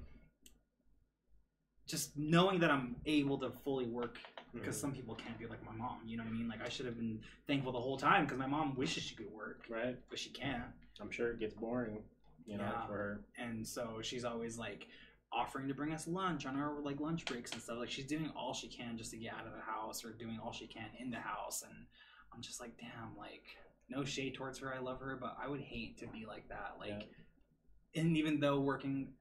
just 1.86 2.16
knowing 2.16 2.60
that 2.60 2.70
I'm 2.70 2.96
able 3.06 3.38
to 3.38 3.50
fully 3.64 3.86
work 3.86 4.18
because 4.54 4.76
Mhm. 4.76 4.80
some 4.80 4.92
people 4.94 5.14
can't 5.14 5.38
be 5.38 5.46
like 5.46 5.64
my 5.64 5.72
mom. 5.72 6.00
You 6.06 6.16
know 6.16 6.24
what 6.24 6.30
I 6.30 6.36
mean? 6.36 6.48
Like 6.48 6.62
I 6.62 6.68
should 6.68 6.86
have 6.86 6.96
been 6.96 7.22
thankful 7.46 7.72
the 7.72 7.80
whole 7.80 7.96
time 7.98 8.24
because 8.24 8.38
my 8.38 8.46
mom 8.46 8.74
wishes 8.76 9.02
she 9.02 9.14
could 9.14 9.30
work, 9.30 9.66
right. 9.68 9.96
but 10.08 10.18
she 10.18 10.30
can't. 10.30 10.64
I'm 11.00 11.10
sure 11.10 11.30
it 11.32 11.38
gets 11.40 11.54
boring, 11.54 12.04
you 12.46 12.56
know, 12.58 12.64
Yeah. 12.64 12.86
for 12.86 12.92
her. 12.96 13.24
and 13.36 13.66
so 13.66 14.00
she's 14.02 14.24
always 14.24 14.58
like 14.58 14.86
offering 15.32 15.66
to 15.66 15.74
bring 15.74 15.92
us 15.92 16.06
lunch 16.06 16.44
on 16.46 16.56
our 16.56 16.78
like 16.82 17.00
lunch 17.00 17.24
breaks 17.24 17.52
and 17.52 17.62
stuff 17.62 17.78
like 17.78 17.90
she's 17.90 18.04
doing 18.06 18.30
all 18.36 18.52
she 18.52 18.68
can 18.68 18.98
just 18.98 19.10
to 19.12 19.16
get 19.16 19.32
out 19.32 19.46
of 19.46 19.52
the 19.54 19.60
house 19.62 20.04
or 20.04 20.12
doing 20.12 20.38
all 20.38 20.52
she 20.52 20.66
can 20.66 20.90
in 20.98 21.10
the 21.10 21.18
house 21.18 21.62
and 21.62 21.86
i'm 22.34 22.42
just 22.42 22.60
like 22.60 22.76
damn 22.78 23.16
like 23.16 23.42
no 23.88 24.04
shade 24.04 24.34
towards 24.34 24.58
her 24.58 24.74
i 24.74 24.78
love 24.78 25.00
her 25.00 25.16
but 25.16 25.34
i 25.42 25.48
would 25.48 25.62
hate 25.62 25.96
to 25.96 26.06
be 26.08 26.26
like 26.26 26.46
that 26.50 26.76
like 26.78 27.08
and 27.94 28.14
even 28.14 28.38
though 28.40 28.60
working 28.60 29.14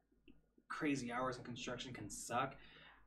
crazy 0.80 1.12
hours 1.12 1.38
in 1.38 1.44
construction 1.44 1.92
can 1.94 2.10
suck 2.10 2.56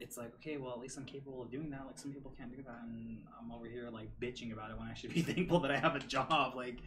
it's 0.01 0.17
like 0.17 0.33
okay 0.35 0.57
well 0.59 0.73
at 0.73 0.81
least 0.85 0.97
i'm 0.99 1.05
capable 1.05 1.41
of 1.43 1.51
doing 1.51 1.71
that 1.71 1.83
like 1.87 1.99
some 1.99 2.13
people 2.13 2.33
can't 2.37 2.55
do 2.55 2.63
that 2.63 2.81
and 2.85 3.19
i'm 3.41 3.51
over 3.53 3.67
here 3.67 3.89
like 3.91 4.09
bitching 4.21 4.53
about 4.53 4.71
it 4.71 4.79
when 4.79 4.89
i 4.89 4.95
should 4.95 5.13
be 5.15 5.23
thankful 5.33 5.61
that 5.61 5.71
i 5.71 5.79
have 5.87 5.95
a 5.97 6.01
job 6.17 6.55
like 6.55 6.79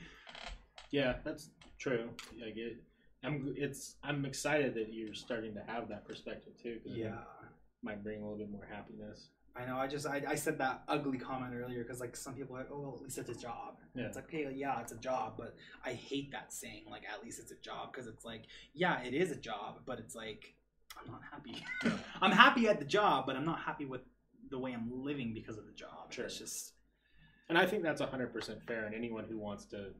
Yeah, 0.91 1.15
that's 1.25 1.49
true. 1.79 2.09
I 2.45 2.49
get. 2.51 2.77
I'm. 3.23 3.53
It's. 3.57 3.95
I'm 4.03 4.23
excited 4.25 4.73
that 4.75 4.93
you're 4.93 5.13
starting 5.13 5.53
to 5.55 5.63
have 5.71 5.89
that 5.89 6.05
perspective 6.07 6.53
too. 6.63 6.79
'cause 6.83 6.95
it 6.95 7.01
might 7.83 8.01
bring 8.03 8.19
a 8.19 8.23
little 8.23 8.37
bit 8.37 8.49
more 8.49 8.65
happiness. 8.71 9.27
I 9.55 9.65
know. 9.65 9.77
I 9.77 9.87
just 9.87 10.05
I, 10.07 10.21
I 10.27 10.35
said 10.35 10.57
that 10.59 10.83
ugly 10.87 11.17
comment 11.17 11.53
earlier 11.61 11.83
because 11.83 11.99
like 11.99 12.15
some 12.15 12.35
people 12.35 12.55
are 12.55 12.59
like, 12.59 12.69
oh, 12.71 12.79
well, 12.79 12.93
at 12.97 13.01
least 13.03 13.17
it's 13.17 13.29
a 13.29 13.35
job. 13.35 13.71
Yeah. 13.95 14.05
It's 14.05 14.15
like 14.15 14.25
okay, 14.29 14.49
yeah, 14.55 14.79
it's 14.79 14.93
a 14.93 14.97
job, 15.09 15.33
but 15.37 15.55
I 15.83 15.91
hate 15.93 16.31
that 16.31 16.53
saying 16.53 16.83
like 16.89 17.03
at 17.13 17.21
least 17.23 17.39
it's 17.39 17.51
a 17.51 17.59
job 17.69 17.91
because 17.91 18.07
it's 18.07 18.23
like 18.23 18.43
yeah, 18.73 19.01
it 19.01 19.13
is 19.13 19.31
a 19.31 19.35
job, 19.49 19.79
but 19.85 19.99
it's 19.99 20.15
like 20.15 20.53
I'm 20.99 21.11
not 21.11 21.21
happy. 21.31 21.63
I'm 22.21 22.31
happy 22.31 22.67
at 22.67 22.79
the 22.79 22.85
job, 22.85 23.25
but 23.25 23.35
I'm 23.35 23.45
not 23.45 23.59
happy 23.59 23.85
with 23.85 24.01
the 24.49 24.59
way 24.59 24.73
I'm 24.73 24.89
living 24.91 25.33
because 25.33 25.57
of 25.57 25.65
the 25.65 25.73
job. 25.73 26.11
Sure. 26.11 26.25
It's 26.25 26.37
just 26.37 26.73
And 27.49 27.57
I 27.57 27.65
think 27.65 27.83
that's 27.83 28.01
100% 28.01 28.63
fair. 28.67 28.85
And 28.85 28.95
anyone 28.95 29.25
who 29.29 29.37
wants 29.37 29.65
to 29.65 29.91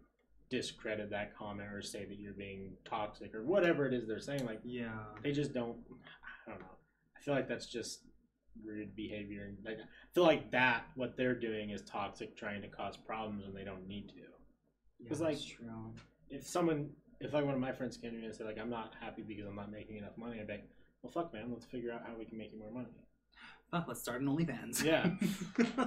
discredit 0.49 1.10
that 1.10 1.36
comment 1.38 1.69
or 1.72 1.82
say 1.82 2.06
that 2.06 2.19
you're 2.19 2.34
being 2.34 2.74
toxic 2.86 3.36
or 3.36 3.44
whatever 3.44 3.86
it 3.86 3.94
is 3.94 4.07
they're 4.07 4.19
saying, 4.19 4.45
like 4.45 4.61
yeah. 4.64 4.91
they 5.24 5.32
just 5.32 5.53
don't. 5.53 5.78
I 6.48 6.52
don't 6.52 6.60
know. 6.60 6.65
I 7.18 7.22
feel 7.22 7.34
like 7.34 7.48
that's 7.48 7.65
just 7.65 8.02
rude 8.65 8.95
behavior. 8.95 9.45
And 9.45 9.57
like, 9.65 9.78
I 9.80 10.14
feel 10.14 10.24
like 10.24 10.52
that 10.52 10.86
what 10.95 11.18
they're 11.18 11.40
doing 11.40 11.72
is 11.72 11.82
toxic, 11.82 12.38
trying 12.38 12.61
to 12.61 12.68
cause 12.68 12.98
problems 12.98 13.45
when 13.45 13.53
they 13.53 13.64
don't 13.64 13.88
need 13.88 14.10
to. 14.10 14.15
Yeah, 14.99 15.11
It's 15.11 15.19
like-. 15.19 15.38
If 16.30 16.45
someone, 16.45 16.90
if 17.19 17.34
like 17.34 17.45
one 17.45 17.53
of 17.53 17.60
my 17.60 17.72
friends 17.72 17.98
came 17.98 18.11
to 18.11 18.18
me 18.18 18.26
and 18.26 18.36
said 18.36 18.45
like 18.45 18.60
I'm 18.60 18.69
not 18.69 18.94
happy 18.99 19.22
because 19.22 19.45
I'm 19.48 19.56
not 19.56 19.72
making 19.72 19.98
enough 19.98 20.18
money, 20.18 20.40
I'd 20.40 20.48
be 20.48 20.53
like, 20.53 20.69
well, 21.13 21.23
fuck, 21.23 21.34
man, 21.34 21.45
let's 21.51 21.65
figure 21.65 21.91
out 21.91 22.01
how 22.05 22.13
we 22.17 22.25
can 22.25 22.38
make 22.38 22.51
you 22.51 22.59
more 22.59 22.71
money. 22.71 22.88
Fuck, 23.71 23.85
let's 23.88 23.99
start 23.99 24.21
an 24.21 24.27
OnlyFans. 24.27 24.84
Yeah. 24.84 25.11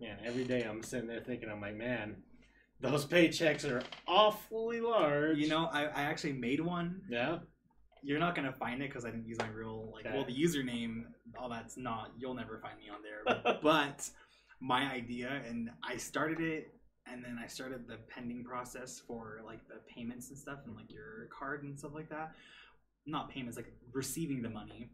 Man, 0.00 0.18
every 0.24 0.44
day 0.44 0.62
I'm 0.62 0.82
sitting 0.82 1.06
there 1.08 1.20
thinking, 1.20 1.48
I'm 1.48 1.60
like, 1.60 1.76
man, 1.76 2.16
those 2.80 3.06
paychecks 3.06 3.64
are 3.68 3.82
awfully 4.08 4.80
large. 4.80 5.38
you 5.38 5.48
know, 5.48 5.68
I, 5.72 5.84
I 5.84 6.02
actually 6.02 6.32
made 6.32 6.60
one 6.60 7.02
Yeah. 7.08 7.38
You're 8.04 8.18
not 8.18 8.34
gonna 8.34 8.52
find 8.52 8.82
it 8.82 8.88
because 8.88 9.04
I 9.04 9.10
didn't 9.10 9.28
use 9.28 9.38
my 9.38 9.48
real 9.48 9.92
like. 9.94 10.12
Well, 10.12 10.24
the 10.24 10.34
username, 10.34 11.04
all 11.38 11.48
that's 11.48 11.76
not. 11.76 12.10
You'll 12.18 12.34
never 12.34 12.58
find 12.58 12.76
me 12.76 12.86
on 12.90 12.98
there. 13.00 13.58
but 13.62 14.10
my 14.60 14.90
idea, 14.92 15.40
and 15.48 15.70
I 15.84 15.98
started 15.98 16.40
it, 16.40 16.74
and 17.06 17.24
then 17.24 17.38
I 17.40 17.46
started 17.46 17.86
the 17.86 17.98
pending 18.08 18.42
process 18.42 19.00
for 19.06 19.40
like 19.46 19.60
the 19.68 19.76
payments 19.88 20.30
and 20.30 20.38
stuff, 20.38 20.58
and 20.66 20.74
like 20.74 20.90
your 20.90 21.28
card 21.36 21.62
and 21.62 21.78
stuff 21.78 21.92
like 21.94 22.08
that. 22.10 22.32
Not 23.06 23.30
payments, 23.30 23.56
like 23.56 23.72
receiving 23.92 24.42
the 24.42 24.50
money. 24.50 24.88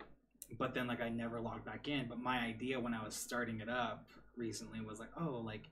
But 0.58 0.74
then 0.74 0.86
like 0.86 1.00
I 1.02 1.08
never 1.10 1.40
logged 1.40 1.64
back 1.64 1.88
in. 1.88 2.06
But 2.08 2.18
my 2.20 2.38
idea 2.38 2.80
when 2.80 2.94
I 2.94 3.04
was 3.04 3.14
starting 3.14 3.60
it 3.60 3.68
up 3.68 4.08
recently 4.36 4.80
was 4.80 4.98
like, 4.98 5.10
oh, 5.20 5.42
like 5.44 5.64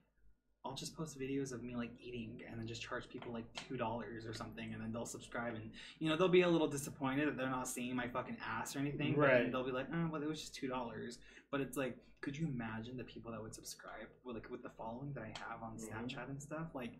I'll 0.65 0.75
just 0.75 0.97
post 0.97 1.19
videos 1.19 1.53
of 1.53 1.63
me 1.63 1.77
like 1.77 1.91
eating 2.01 2.43
and 2.51 2.59
then 2.61 2.67
just 2.67 2.83
charge 2.83 3.09
people 3.09 3.33
like 3.33 3.45
two 3.69 3.77
dollars 3.77 4.27
or 4.27 4.35
something 4.35 4.73
and 4.75 4.83
then 4.83 4.93
they'll 4.93 5.07
subscribe 5.07 5.55
and 5.55 5.71
you 6.01 6.09
know 6.09 6.17
they'll 6.17 6.27
be 6.29 6.43
a 6.43 6.49
little 6.49 6.67
disappointed 6.67 7.29
that 7.29 7.37
they're 7.39 7.49
not 7.49 7.69
seeing 7.69 7.95
my 7.95 8.09
fucking 8.09 8.37
ass 8.45 8.75
or 8.75 8.81
anything 8.81 9.15
Right. 9.17 9.51
they'll 9.53 9.63
be 9.65 9.71
like 9.71 9.87
oh 9.95 10.09
well 10.11 10.21
it 10.21 10.29
was 10.29 10.41
just 10.41 10.57
two 10.57 10.67
dollars 10.67 11.19
but 11.53 11.61
it's 11.61 11.77
like 11.77 11.97
could 12.21 12.37
you 12.37 12.49
imagine 12.49 12.97
the 12.97 13.05
people 13.05 13.31
that 13.31 13.41
would 13.41 13.55
subscribe 13.55 14.09
with 14.25 14.35
like 14.35 14.51
with 14.51 14.65
the 14.65 14.71
following 14.71 15.13
that 15.15 15.23
I 15.23 15.33
have 15.39 15.63
on 15.63 15.77
Mhm. 15.77 15.89
Snapchat 15.89 16.29
and 16.31 16.43
stuff 16.43 16.75
like 16.75 16.95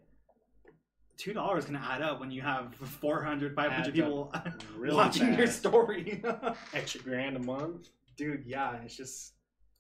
two 1.17 1.33
dollars 1.33 1.65
can 1.65 1.77
add 1.77 2.03
up 2.03 2.21
when 2.21 2.31
you 2.31 2.43
have 2.43 2.75
400 2.75 3.55
500 3.55 3.75
Adds 3.79 3.91
people 3.91 4.33
Really 4.77 4.95
watching 4.97 5.35
your 5.35 5.47
story 5.47 6.23
Extra 6.75 7.01
grand 7.01 7.37
a 7.37 7.41
month. 7.41 7.89
dude 8.17 8.45
yeah 8.47 8.77
it's 8.85 8.97
just 8.97 9.33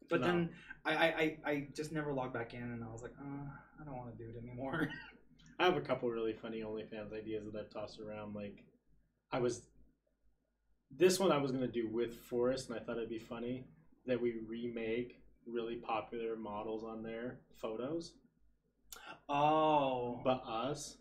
but 0.08 0.20
No. 0.20 0.26
then 0.26 0.50
I, 0.84 0.94
I 0.94 1.36
I 1.44 1.68
just 1.74 1.90
never 1.92 2.12
logged 2.12 2.32
back 2.32 2.54
in 2.54 2.62
and 2.62 2.82
I 2.84 2.88
was 2.88 3.02
like 3.02 3.12
uh, 3.20 3.48
I 3.80 3.84
don't 3.84 3.96
want 3.96 4.16
to 4.16 4.24
do 4.24 4.30
it 4.30 4.36
anymore 4.42 4.88
I 5.58 5.64
have 5.64 5.76
a 5.76 5.80
couple 5.80 6.10
really 6.10 6.34
funny 6.34 6.60
OnlyFans 6.60 7.12
ideas 7.14 7.44
that 7.50 7.58
I've 7.58 7.70
tossed 7.70 7.98
around. 7.98 8.34
Like, 8.34 8.62
I 9.32 9.38
was 9.38 9.62
this 10.94 11.18
one 11.18 11.32
I 11.32 11.38
was 11.38 11.50
gonna 11.50 11.66
do 11.66 11.88
with 11.88 12.14
Forrest, 12.14 12.68
and 12.68 12.78
I 12.78 12.82
thought 12.82 12.98
it'd 12.98 13.08
be 13.08 13.18
funny 13.18 13.64
that 14.04 14.20
we 14.20 14.34
remake 14.46 15.22
really 15.46 15.76
popular 15.76 16.36
models 16.36 16.84
on 16.84 17.02
their 17.02 17.38
photos, 17.54 18.12
oh 19.30 20.20
but 20.24 20.42
us. 20.46 20.98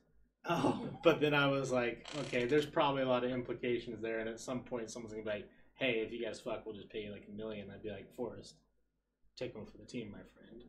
Oh 0.50 0.88
But 1.04 1.22
then 1.22 1.34
I 1.34 1.48
was 1.48 1.72
like, 1.72 2.08
okay, 2.22 2.46
there's 2.46 2.66
probably 2.66 3.02
a 3.04 3.08
lot 3.08 3.24
of 3.24 3.32
implications 3.32 4.02
there, 4.02 4.20
and 4.20 4.30
at 4.30 4.40
some 4.40 4.62
point 4.62 4.90
someone's 4.90 5.14
gonna 5.14 5.24
be 5.24 5.30
like, 5.30 5.50
hey, 5.76 6.04
if 6.06 6.12
you 6.12 6.24
guys 6.24 6.40
fuck, 6.40 6.66
we'll 6.66 6.76
just 6.76 6.90
pay 6.90 7.02
you 7.04 7.12
like 7.12 7.26
a 7.28 7.36
million. 7.36 7.70
I'd 7.74 7.84
be 7.84 7.90
like, 7.92 8.14
Forrest, 8.16 8.56
take 9.38 9.56
one 9.56 9.66
for 9.66 9.78
the 9.78 9.86
team, 9.86 10.12
my 10.12 10.20
friend. 10.36 10.64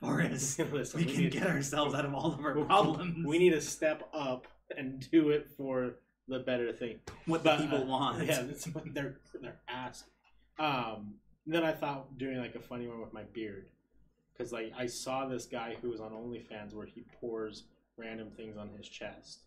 Forrest 0.00 0.58
Listen, 0.72 1.00
we 1.00 1.06
can 1.06 1.22
need- 1.22 1.32
get 1.32 1.46
ourselves 1.46 1.94
out 1.94 2.04
of 2.04 2.14
all 2.14 2.32
of 2.32 2.40
our 2.40 2.56
we- 2.58 2.64
problems 2.64 3.26
We 3.26 3.38
need 3.38 3.50
to 3.50 3.60
step 3.60 4.08
up 4.12 4.46
and 4.76 5.06
do 5.10 5.30
it 5.30 5.48
for 5.56 5.94
the 6.28 6.38
better 6.40 6.72
thing. 6.72 6.98
what 7.26 7.42
the 7.44 7.56
people 7.56 7.82
uh, 7.82 7.86
want 7.86 8.26
Yeah, 8.26 8.42
that's 8.42 8.66
what 8.68 8.84
they're 8.94 9.18
they're 9.40 9.60
asking. 9.68 10.12
Um, 10.58 11.14
then 11.46 11.64
I 11.64 11.72
thought 11.72 12.16
doing 12.18 12.38
like 12.38 12.54
a 12.54 12.60
funny 12.60 12.86
one 12.86 13.00
with 13.00 13.12
my 13.12 13.24
beard, 13.32 13.66
because 14.32 14.52
like 14.52 14.72
I 14.78 14.86
saw 14.86 15.26
this 15.26 15.46
guy 15.46 15.76
who 15.82 15.90
was 15.90 16.00
on 16.00 16.12
OnlyFans 16.12 16.74
where 16.74 16.86
he 16.86 17.04
pours 17.20 17.64
random 17.96 18.30
things 18.36 18.56
on 18.56 18.70
his 18.76 18.88
chest, 18.88 19.40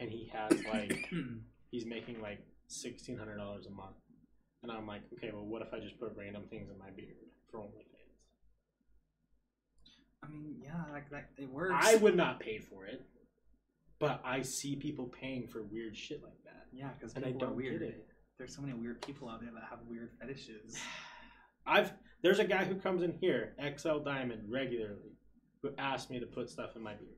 and 0.00 0.10
he 0.10 0.30
has 0.32 0.52
like 0.64 1.08
he's 1.70 1.86
making 1.86 2.20
like 2.20 2.40
sixteen 2.68 3.16
hundred 3.18 3.36
dollars 3.36 3.66
a 3.66 3.70
month, 3.70 3.96
and 4.62 4.72
I'm 4.72 4.86
like, 4.86 5.02
okay, 5.14 5.30
well, 5.32 5.44
what 5.44 5.62
if 5.62 5.72
I 5.72 5.80
just 5.80 5.98
put 5.98 6.12
random 6.16 6.44
things 6.50 6.68
in 6.70 6.78
my 6.78 6.90
beard 6.90 7.16
for 7.50 7.58
OnlyFans? 7.60 7.90
I 10.22 10.28
mean 10.28 10.56
yeah 10.62 10.84
like 10.92 11.10
that 11.10 11.28
it 11.36 11.50
works 11.50 11.74
I 11.78 11.96
would 11.96 12.16
not 12.16 12.40
pay 12.40 12.58
for 12.58 12.86
it, 12.86 13.02
but 13.98 14.20
I 14.24 14.40
see 14.42 14.76
people 14.76 15.06
paying 15.20 15.46
for 15.46 15.62
weird 15.62 15.96
shit 15.96 16.22
like 16.22 16.42
that, 16.44 16.66
yeah 16.72 16.88
because 16.98 17.14
and 17.14 17.24
I 17.24 17.28
people 17.28 17.44
are 17.44 17.46
don't 17.48 17.56
weird 17.56 17.80
get 17.80 17.88
it. 17.90 18.06
there's 18.38 18.54
so 18.56 18.62
many 18.62 18.72
weird 18.74 19.02
people 19.02 19.28
out 19.28 19.40
there 19.42 19.50
that 19.52 19.64
have 19.68 19.80
weird 19.86 20.10
fetishes 20.18 20.76
I've 21.66 21.92
there's 22.22 22.38
a 22.38 22.44
guy 22.44 22.64
who 22.64 22.76
comes 22.76 23.02
in 23.02 23.12
here, 23.20 23.54
XL 23.76 23.98
Diamond, 23.98 24.44
regularly, 24.48 25.12
who 25.62 25.70
asked 25.76 26.10
me 26.10 26.18
to 26.20 26.26
put 26.26 26.48
stuff 26.48 26.74
in 26.74 26.82
my 26.82 26.94
beard. 26.94 27.16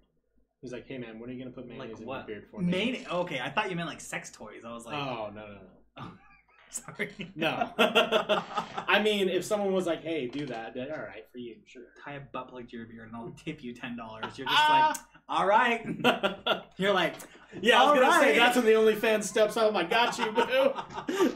He's 0.66 0.72
like, 0.72 0.86
"Hey 0.86 0.98
man, 0.98 1.18
when 1.18 1.30
are 1.30 1.32
you 1.32 1.38
gonna 1.38 1.55
put 1.55 1.66
mayonnaise 1.66 1.93
like 1.93 2.01
in 2.01 2.06
what 2.06 2.28
your 2.28 2.40
beard 2.40 2.47
for 2.51 2.60
me?" 2.60 2.70
main 2.70 3.06
okay 3.10 3.40
I 3.40 3.51
thought 3.51 3.70
you 3.70 3.76
meant 3.76 3.88
like 3.88 4.01
sex 4.01 4.30
toys 4.30 4.64
I 4.66 4.72
was 4.72 4.84
like 4.84 4.94
oh 4.94 5.30
no 5.34 5.47
no 5.47 5.59
no 5.97 6.10
sorry 6.70 7.10
no. 7.34 7.70
I 7.78 9.01
mean, 9.02 9.28
if 9.28 9.44
someone 9.44 9.72
was 9.72 9.86
like, 9.86 10.02
"Hey, 10.02 10.26
do 10.26 10.44
that," 10.47 10.66
I'd 10.66 10.74
be 10.74 10.80
like, 10.80 10.90
"All 10.90 11.05
right, 11.05 11.24
for 11.30 11.38
you, 11.38 11.56
sure." 11.64 11.84
tie 12.05 12.14
a 12.14 12.20
butt 12.20 12.48
plug 12.48 12.68
to 12.70 12.76
your 12.76 12.86
beard 12.86 13.09
and 13.09 13.16
I'll 13.16 13.30
tip 13.44 13.62
you 13.62 13.74
ten 13.74 13.97
dollars 13.97 14.36
you're 14.36 14.47
just 14.47 14.68
like 14.68 14.97
all 15.28 15.47
right 15.47 15.84
you're 16.76 16.93
like 16.93 17.14
yeah, 17.60 17.80
I 17.80 17.84
was 17.84 17.98
All 17.98 18.10
gonna 18.10 18.20
say 18.20 18.30
right. 18.30 18.36
that's 18.36 18.56
when 18.56 18.66
the 18.66 18.72
OnlyFans 18.72 19.24
steps 19.24 19.56
up. 19.56 19.74
I 19.74 19.84
got 19.84 20.18
you, 20.18 20.30
boo. 20.32 20.43
oh, 20.48 21.30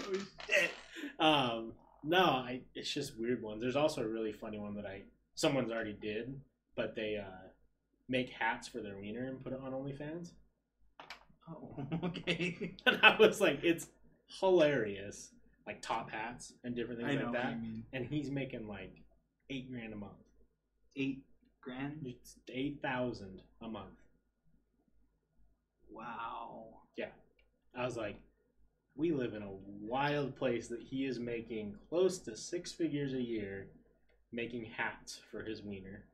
shit. 0.48 0.70
um, 1.18 1.72
no, 2.02 2.18
I, 2.24 2.60
it's 2.74 2.92
just 2.92 3.18
weird 3.18 3.42
ones. 3.42 3.60
There's 3.62 3.76
also 3.76 4.02
a 4.02 4.08
really 4.08 4.32
funny 4.32 4.58
one 4.58 4.74
that 4.74 4.86
I 4.86 5.02
someone's 5.34 5.70
already 5.70 5.94
did, 5.94 6.38
but 6.76 6.94
they 6.94 7.16
uh, 7.16 7.48
make 8.10 8.28
hats 8.30 8.68
for 8.68 8.80
their 8.80 8.98
wiener 8.98 9.26
and 9.28 9.42
put 9.42 9.52
it 9.54 9.60
on 9.64 9.72
OnlyFans. 9.72 10.32
oh 11.48 11.76
okay 12.04 12.74
And 12.86 12.98
I 13.02 13.16
was 13.18 13.40
like, 13.40 13.60
it's 13.62 13.86
hilarious. 14.40 15.30
Like 15.66 15.80
top 15.82 16.10
hats 16.10 16.52
and 16.64 16.74
different 16.74 17.00
things 17.00 17.10
I 17.12 17.14
know 17.14 17.26
like 17.26 17.34
what 17.34 17.42
that. 17.42 17.52
you 17.52 17.62
mean 17.62 17.84
And 17.92 18.04
he's 18.06 18.30
making 18.30 18.66
like 18.66 18.92
eight 19.50 19.70
grand 19.70 19.92
a 19.92 19.96
month. 19.96 20.12
eight 20.96 21.22
grand 21.62 22.00
It's 22.04 22.36
eight 22.52 22.80
thousand 22.82 23.40
a 23.62 23.68
month. 23.68 23.94
wow 25.90 26.64
Yeah. 26.96 27.06
I 27.76 27.84
was 27.84 27.96
like, 27.96 28.16
we 28.96 29.12
live 29.12 29.34
in 29.34 29.42
a 29.42 29.52
wild 29.80 30.36
place 30.36 30.66
that 30.68 30.82
he 30.82 31.06
is 31.06 31.18
making 31.20 31.76
close 31.88 32.18
to 32.18 32.36
six 32.36 32.72
figures 32.72 33.14
a 33.14 33.20
year 33.22 33.68
making 34.32 34.64
hats 34.76 35.20
for 35.30 35.42
his 35.42 35.62
wiener. 35.62 36.04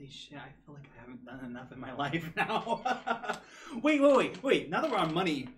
Holy 0.00 0.10
shit! 0.10 0.38
I 0.38 0.48
feel 0.64 0.74
like 0.74 0.88
I 0.96 1.00
haven't 1.00 1.26
done 1.26 1.44
enough 1.44 1.72
in 1.72 1.78
my 1.78 1.92
life 2.04 2.24
now. 2.34 2.80
wait, 3.82 4.00
wait, 4.00 4.16
wait, 4.16 4.42
wait. 4.42 4.70
Now 4.70 4.80
that 4.80 4.90
we're 4.90 4.96
on 4.96 5.12
money, 5.12 5.48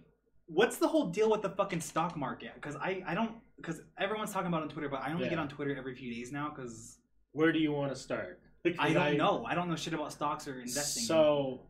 what's 0.46 0.78
the 0.78 0.88
whole 0.88 1.06
deal 1.10 1.30
with 1.30 1.42
the 1.42 1.50
fucking 1.50 1.80
stock 1.80 2.16
market? 2.16 2.50
Because 2.56 2.74
I, 2.74 3.04
I 3.06 3.14
don't, 3.14 3.36
because 3.56 3.82
everyone's 3.98 4.32
talking 4.32 4.48
about 4.48 4.62
it 4.62 4.64
on 4.64 4.68
Twitter, 4.70 4.88
but 4.88 5.00
I 5.00 5.12
only 5.12 5.24
Yeah. 5.24 5.30
get 5.30 5.38
on 5.38 5.48
Twitter 5.48 5.76
every 5.76 5.94
few 5.94 6.12
days 6.12 6.32
now 6.32 6.52
because 6.52 6.98
Where 7.30 7.52
do 7.52 7.60
you 7.60 7.70
want 7.70 7.92
to 7.94 7.96
start? 7.98 8.40
I 8.80 8.92
don't 8.92 9.16
know. 9.16 9.44
I 9.46 9.54
don't 9.54 9.68
know 9.68 9.76
shit 9.76 9.94
about 9.94 10.12
stocks 10.12 10.48
or 10.48 10.60
investing. 10.60 11.04
So 11.04 11.60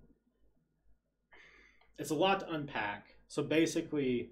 it's 1.98 2.10
a 2.10 2.14
lot 2.14 2.40
to 2.40 2.50
unpack. 2.52 3.16
So 3.28 3.42
basically, 3.42 4.30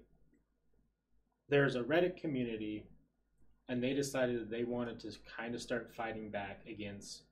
there's 1.47 1.75
a 1.75 1.81
Reddit 1.81 2.17
community, 2.17 2.87
and 3.69 3.83
they 3.83 3.93
decided 3.93 4.41
that 4.41 4.49
they 4.49 4.63
wanted 4.63 4.99
to 5.01 5.11
kind 5.37 5.53
of 5.53 5.61
start 5.61 5.91
fighting 5.95 6.31
back 6.31 6.61
against 6.67 7.23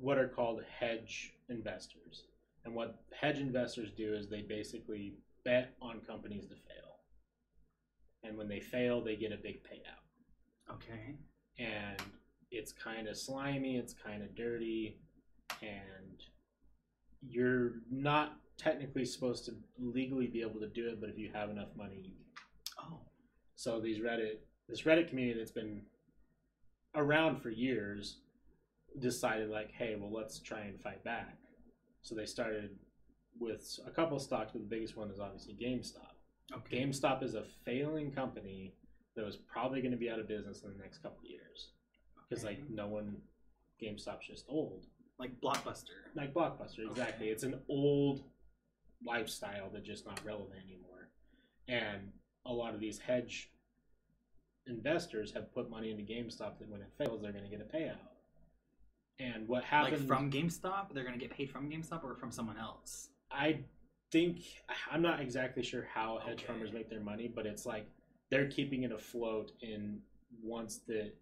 what 0.00 0.18
are 0.18 0.28
called 0.28 0.62
hedge 0.78 1.34
investors. 1.48 2.24
And 2.64 2.74
what 2.74 3.00
hedge 3.18 3.38
investors 3.38 3.90
do 3.96 4.14
is 4.14 4.28
they 4.28 4.42
basically 4.42 5.14
bet 5.44 5.74
on 5.80 6.00
companies 6.06 6.44
to 6.46 6.54
fail. 6.54 6.98
And 8.22 8.36
when 8.36 8.48
they 8.48 8.60
fail, 8.60 9.02
they 9.02 9.16
get 9.16 9.32
a 9.32 9.36
big 9.36 9.62
payout 9.62 9.98
okay. 10.74 11.14
and 11.58 12.02
it's 12.50 12.72
kind 12.72 13.08
of 13.08 13.16
slimy, 13.16 13.76
it's 13.76 13.94
kind 13.94 14.22
of 14.22 14.34
dirty, 14.34 14.98
and 15.62 16.22
you're 17.20 17.72
not 17.90 18.38
technically 18.56 19.04
supposed 19.04 19.44
to 19.46 19.52
legally 19.78 20.26
be 20.26 20.40
able 20.40 20.60
to 20.60 20.68
do 20.68 20.88
it, 20.88 21.00
but 21.00 21.10
if 21.10 21.18
you 21.18 21.30
have 21.32 21.50
enough 21.50 21.68
money, 21.76 21.96
you 21.96 22.02
can. 22.02 22.84
Oh, 22.92 23.00
So 23.54 23.80
these 23.80 23.98
Reddit, 23.98 24.38
this 24.68 24.82
Reddit 24.82 25.08
community 25.08 25.38
that's 25.38 25.50
been 25.50 25.82
around 26.94 27.40
for 27.40 27.50
years, 27.50 28.18
decided 28.98 29.50
like, 29.50 29.70
hey, 29.72 29.96
well, 29.98 30.12
let's 30.12 30.38
try 30.40 30.60
and 30.60 30.80
fight 30.80 31.02
back. 31.04 31.36
So 32.02 32.14
they 32.14 32.26
started 32.26 32.70
with 33.40 33.78
a 33.86 33.90
couple 33.90 34.18
stocks, 34.18 34.52
but 34.52 34.62
the 34.62 34.68
biggest 34.68 34.96
one 34.96 35.10
is 35.10 35.20
obviously 35.20 35.54
GameStop. 35.54 36.12
okay. 36.56 36.78
GameStop 36.84 37.22
is 37.22 37.34
a 37.34 37.44
failing 37.64 38.10
company 38.10 38.74
that 39.14 39.24
was 39.24 39.36
probably 39.36 39.80
going 39.80 39.92
to 39.92 39.98
be 39.98 40.10
out 40.10 40.18
of 40.18 40.26
business 40.28 40.62
in 40.62 40.70
the 40.76 40.82
next 40.82 40.98
couple 40.98 41.24
years 41.28 41.70
because 42.28 42.44
Okay. 42.44 42.54
like 42.56 42.70
no 42.70 42.86
one 42.86 43.16
GameStop's 43.82 44.26
just 44.26 44.44
old 44.48 44.86
like 45.18 45.40
Blockbuster. 45.40 45.90
like 46.14 46.32
Blockbuster 46.32 46.88
exactly 46.88 47.26
Okay. 47.26 47.32
it's 47.32 47.42
an 47.42 47.58
old 47.68 48.22
lifestyle 49.04 49.70
that's 49.72 49.86
just 49.86 50.06
not 50.06 50.24
relevant 50.24 50.60
anymore 50.64 51.08
and 51.68 52.12
a 52.46 52.52
lot 52.52 52.74
of 52.74 52.80
these 52.80 52.98
hedge 52.98 53.50
investors 54.66 55.32
have 55.32 55.52
put 55.54 55.70
money 55.70 55.90
into 55.90 56.02
GameStop 56.02 56.58
that 56.58 56.68
when 56.68 56.80
it 56.80 56.90
fails 56.98 57.20
they're 57.22 57.32
going 57.32 57.44
to 57.44 57.50
get 57.50 57.60
a 57.60 57.76
payout 57.76 57.96
and 59.18 59.46
what 59.48 59.64
happened 59.64 59.98
Like 59.98 60.06
from 60.06 60.30
GameStop, 60.30 60.92
they're 60.92 61.04
gonna 61.04 61.18
get 61.18 61.30
paid 61.30 61.50
from 61.50 61.70
GameStop 61.70 62.04
or 62.04 62.14
from 62.14 62.30
someone 62.30 62.56
else. 62.58 63.10
I 63.30 63.60
think 64.12 64.40
I'm 64.90 65.02
not 65.02 65.20
exactly 65.20 65.62
sure 65.62 65.86
how 65.92 66.18
hedge 66.18 66.38
Okay. 66.42 66.46
farmers 66.46 66.72
make 66.72 66.88
their 66.88 67.00
money, 67.00 67.28
but 67.28 67.46
it's 67.46 67.66
like 67.66 67.86
they're 68.30 68.48
keeping 68.48 68.82
it 68.82 68.92
afloat, 68.92 69.52
and 69.62 70.00
once 70.42 70.78
that 70.86 71.12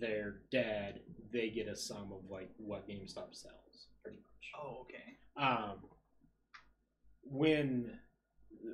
they're 0.00 0.40
dead, 0.50 1.00
they 1.32 1.50
get 1.50 1.68
a 1.68 1.76
sum 1.76 2.12
of 2.12 2.28
like 2.30 2.50
what 2.56 2.88
GameStop 2.88 3.34
sells, 3.34 3.88
pretty 4.02 4.18
much. 4.18 4.52
Oh, 4.60 4.82
okay. 4.82 5.18
Um, 5.36 5.78
when 7.22 7.98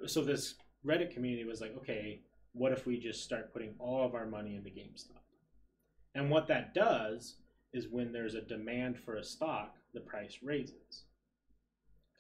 so 0.07 0.23
this 0.23 0.55
Reddit 0.85 1.13
community 1.13 1.45
was 1.45 1.61
like, 1.61 1.77
okay, 1.77 2.23
what 2.53 2.73
if 2.73 2.87
we 2.87 2.99
just 2.99 3.23
start 3.23 3.53
putting 3.53 3.75
all 3.79 4.05
of 4.05 4.15
our 4.15 4.27
money 4.27 4.57
into 4.57 4.71
GameStop? 4.71 5.19
And 6.15 6.31
what 6.31 6.47
that 6.49 6.75
does 6.75 7.37
is 7.73 7.89
when 7.89 8.13
there's 8.13 8.35
a 8.35 8.41
demand 8.41 8.99
for 8.99 9.17
a 9.17 9.25
stock, 9.25 9.77
the 9.95 10.01
price 10.01 10.39
raises 10.43 11.05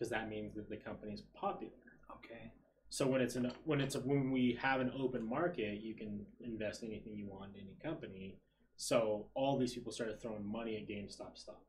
because 0.03 0.11
that 0.11 0.29
means 0.29 0.55
that 0.55 0.69
the 0.69 0.77
company's 0.77 1.23
popular. 1.35 1.73
Okay. 2.11 2.51
So 2.89 3.07
when 3.07 3.20
it's 3.20 3.37
an 3.37 3.53
when 3.65 3.81
it's 3.81 3.95
a, 3.95 4.01
when 4.01 4.33
we 4.33 4.59
have 4.61 4.81
an 4.81 4.93
open 4.99 5.27
market, 5.27 5.81
you 5.81 5.95
can 5.95 6.27
invest 6.41 6.83
anything 6.83 7.16
you 7.16 7.27
want 7.27 7.55
in 7.55 7.61
any 7.61 7.77
company. 7.83 8.37
So 8.77 9.29
all 9.35 9.57
these 9.57 9.74
people 9.74 9.93
started 9.93 10.20
throwing 10.20 10.45
money 10.45 10.77
at 10.77 10.89
GameStop 10.89 11.39
stock, 11.39 11.62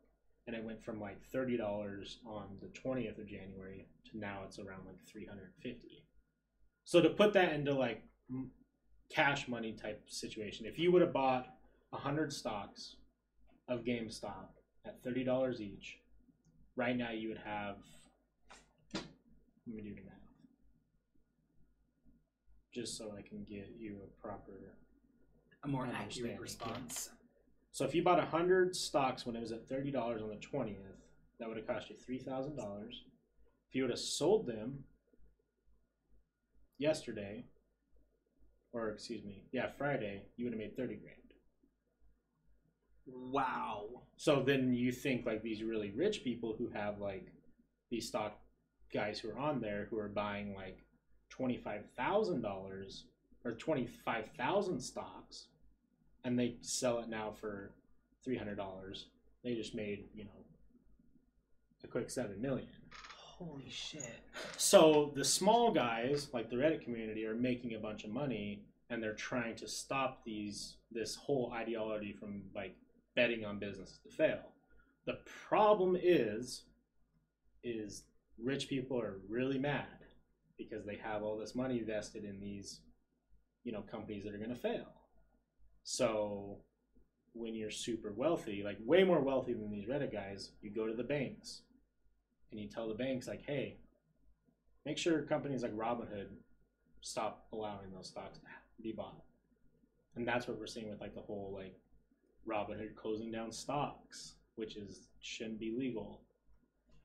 and 0.48 0.56
it 0.56 0.64
went 0.64 0.84
from 0.84 1.00
like 1.00 1.24
thirty 1.32 1.58
dollars 1.58 2.18
on 2.26 2.58
the 2.60 2.68
twentieth 2.70 3.20
of 3.20 3.28
January 3.28 3.88
to 4.12 4.18
now 4.18 4.40
it's 4.46 4.60
around 4.60 4.82
like 4.86 4.98
three 5.08 5.26
hundred 5.26 5.54
fifty. 5.62 6.04
So 6.86 7.02
to 7.02 7.10
put 7.10 7.34
that 7.34 7.54
into 7.54 7.74
like 7.74 8.02
cash 9.10 9.48
money 9.48 9.74
type 9.74 10.02
situation, 10.08 10.66
if 10.66 10.80
you 10.80 10.92
would 10.92 11.02
have 11.02 11.14
bought 11.14 11.48
hundred 11.94 12.34
stocks 12.34 12.96
of 13.68 13.84
GameStop 13.84 14.50
at 14.86 15.02
thirty 15.04 15.24
dollars 15.24 15.62
each, 15.62 16.00
right 16.76 16.96
now 16.96 17.12
you 17.12 17.30
would 17.30 17.42
have. 17.44 17.78
Let 18.94 19.76
me 19.76 19.82
do 19.82 19.96
the 19.96 20.02
math 20.02 20.14
just 22.74 22.98
so 22.98 23.14
I 23.18 23.22
can 23.22 23.46
get 23.50 23.70
you 23.78 23.98
a 24.04 24.22
proper. 24.22 24.76
A 25.66 25.68
more 25.68 25.88
accurate 25.96 26.42
response. 26.42 27.10
So 27.72 27.86
if 27.86 27.96
you 27.96 28.04
bought 28.04 28.20
hundred 28.20 28.76
stocks 28.76 29.26
when 29.26 29.36
it 29.38 29.40
was 29.40 29.54
at 29.54 29.70
thirty 29.70 29.92
dollars 29.92 30.22
on 30.22 30.28
the 30.28 30.36
twentieth, 30.36 30.78
that 31.40 31.48
would 31.48 31.56
have 31.56 31.66
cost 31.66 31.90
you 31.90 31.96
three 31.96 32.20
thousand 32.20 32.58
dollars. 32.58 33.04
If 33.70 33.76
you 33.76 33.84
would 33.84 33.92
have 33.92 34.00
sold 34.00 34.46
them 34.46 34.84
yesterday, 36.78 37.46
or 38.74 38.90
excuse 38.90 39.24
me, 39.24 39.44
yeah, 39.54 39.68
Friday, 39.78 40.24
you 40.36 40.44
would 40.46 40.54
have 40.54 40.60
made 40.60 40.76
thirty 40.76 40.96
grand. 40.96 41.23
Wow. 43.06 43.86
So 44.18 44.44
then 44.46 44.74
you 44.74 44.92
think 44.92 45.26
like 45.26 45.42
these 45.42 45.64
really 45.64 45.92
rich 45.92 46.24
people 46.24 46.56
who 46.58 46.70
have 46.70 47.00
like 47.00 47.28
these 47.90 48.08
stock 48.08 48.40
guys 48.94 49.20
who 49.20 49.30
are 49.30 49.40
on 49.40 49.60
there 49.60 49.88
who 49.90 49.98
are 49.98 50.08
buying 50.08 50.56
like 50.56 50.80
twenty 51.30 51.58
five 51.58 51.84
thousand 51.98 52.42
dollars 52.42 53.06
or 53.44 53.52
twenty 53.52 53.88
five 54.06 54.30
thousand 54.38 54.80
stocks, 54.80 55.48
and 56.24 56.38
they 56.38 56.56
sell 56.62 57.00
it 57.00 57.10
now 57.10 57.34
for 57.40 57.72
three 58.24 58.38
hundred 58.38 58.56
dollars. 58.56 59.08
They 59.44 59.56
just 59.56 59.76
made 59.76 60.06
you 60.14 60.24
know 60.26 60.32
a 61.84 61.88
quick 61.88 62.10
seven 62.10 62.42
million. 62.42 62.68
Holy 63.38 63.70
shit. 63.70 64.22
So 64.58 65.12
the 65.16 65.26
small 65.26 65.72
guys, 65.72 66.30
like 66.34 66.50
the 66.50 66.56
Reddit 66.56 66.84
community, 66.84 67.26
are 67.26 67.36
making 67.36 67.74
a 67.74 67.80
bunch 67.80 68.06
of 68.06 68.12
money, 68.12 68.64
and 68.90 69.04
they're 69.04 69.14
trying 69.14 69.56
to 69.58 69.68
stop 69.68 70.24
these 70.24 70.76
this 70.92 71.16
whole 71.16 71.52
ideology 71.54 72.14
from 72.14 72.44
like 72.56 72.76
betting 73.16 73.46
on 73.46 73.60
businesses 73.60 74.00
to 74.04 74.10
fail. 74.10 74.40
The 75.06 75.20
problem 75.50 75.98
is, 76.02 76.64
is 77.64 78.04
rich 78.42 78.68
people 78.68 79.00
are 79.00 79.20
really 79.30 79.58
mad 79.58 79.86
because 80.58 80.86
they 80.86 80.98
have 80.98 81.24
all 81.24 81.38
this 81.38 81.56
money 81.56 81.82
vested 81.82 82.24
in 82.24 82.40
these, 82.40 82.82
you 83.64 83.72
know, 83.72 83.82
companies 83.82 84.24
that 84.24 84.34
are 84.34 84.38
going 84.38 84.50
to 84.50 84.56
fail. 84.56 84.88
So 85.84 86.58
when 87.34 87.56
you're 87.56 87.72
super 87.72 88.14
wealthy, 88.14 88.62
like 88.64 88.78
way 88.86 89.04
more 89.04 89.20
wealthy 89.20 89.54
than 89.54 89.72
these 89.72 89.88
Reddit 89.88 90.12
guys, 90.12 90.52
you 90.62 90.70
go 90.70 90.88
to 90.88 90.94
the 90.94 91.04
banks 91.04 91.62
and 92.52 92.60
you 92.60 92.68
tell 92.70 92.88
the 92.88 92.94
banks 92.94 93.28
like, 93.28 93.44
hey, 93.46 93.78
make 94.86 94.98
sure 94.98 95.22
companies 95.24 95.64
like 95.64 95.76
Robinhood 95.76 96.28
stop 97.02 97.48
allowing 97.52 97.92
those 97.94 98.08
stocks 98.08 98.40
to 98.40 98.82
be 98.82 98.92
bought. 98.92 99.22
And 100.16 100.28
that's 100.28 100.48
what 100.48 100.60
we're 100.60 100.68
seeing 100.68 100.90
with 100.90 101.02
like 101.02 101.16
the 101.16 101.22
whole 101.22 101.54
like 101.56 101.76
Robinhood 102.48 102.96
closing 102.96 103.32
down 103.32 103.52
stocks, 103.52 104.36
which 104.56 104.76
is 104.76 105.10
shouldn't 105.22 105.60
be 105.60 105.76
legal. 105.78 106.22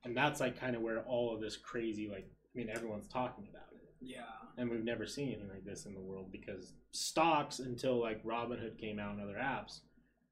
And 0.05 0.17
that's 0.17 0.41
like 0.41 0.59
kind 0.59 0.77
of 0.77 0.83
where 0.83 1.01
all 1.03 1.35
of 1.35 1.41
this 1.41 1.57
crazy 1.57 2.09
like 2.09 2.29
I 2.29 2.59
mean 2.59 2.69
everyone's 2.69 3.09
talking 3.09 3.47
about 3.51 3.73
it. 3.73 3.89
Yeah. 4.01 4.23
And 4.57 4.71
we've 4.71 4.85
never 4.85 5.07
seen 5.07 5.29
anything 5.29 5.49
like 5.49 5.65
this 5.65 5.87
in 5.87 5.95
the 5.95 6.01
world 6.01 6.33
because 6.33 6.73
stocks 6.93 7.59
until 7.59 8.01
like 8.01 8.25
Robinhood 8.25 8.79
came 8.79 8.99
out 8.99 9.15
and 9.15 9.23
other 9.23 9.39
apps 9.41 9.81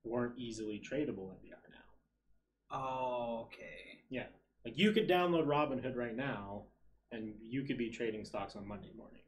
weren't 0.04 0.38
easily 0.38 0.80
tradable 0.80 1.28
like 1.28 1.42
they 1.42 1.50
are 1.50 1.70
now. 1.70 2.76
Oh, 2.76 3.46
okay. 3.46 4.00
Yeah. 4.08 4.26
Like 4.64 4.78
you 4.78 4.92
could 4.92 5.08
download 5.08 5.46
Robinhood 5.46 5.96
right 5.96 6.16
now, 6.16 6.64
and 7.12 7.34
you 7.40 7.62
could 7.62 7.78
be 7.78 7.90
trading 7.90 8.24
stocks 8.24 8.56
on 8.56 8.66
Monday 8.66 8.90
morning. 8.96 9.20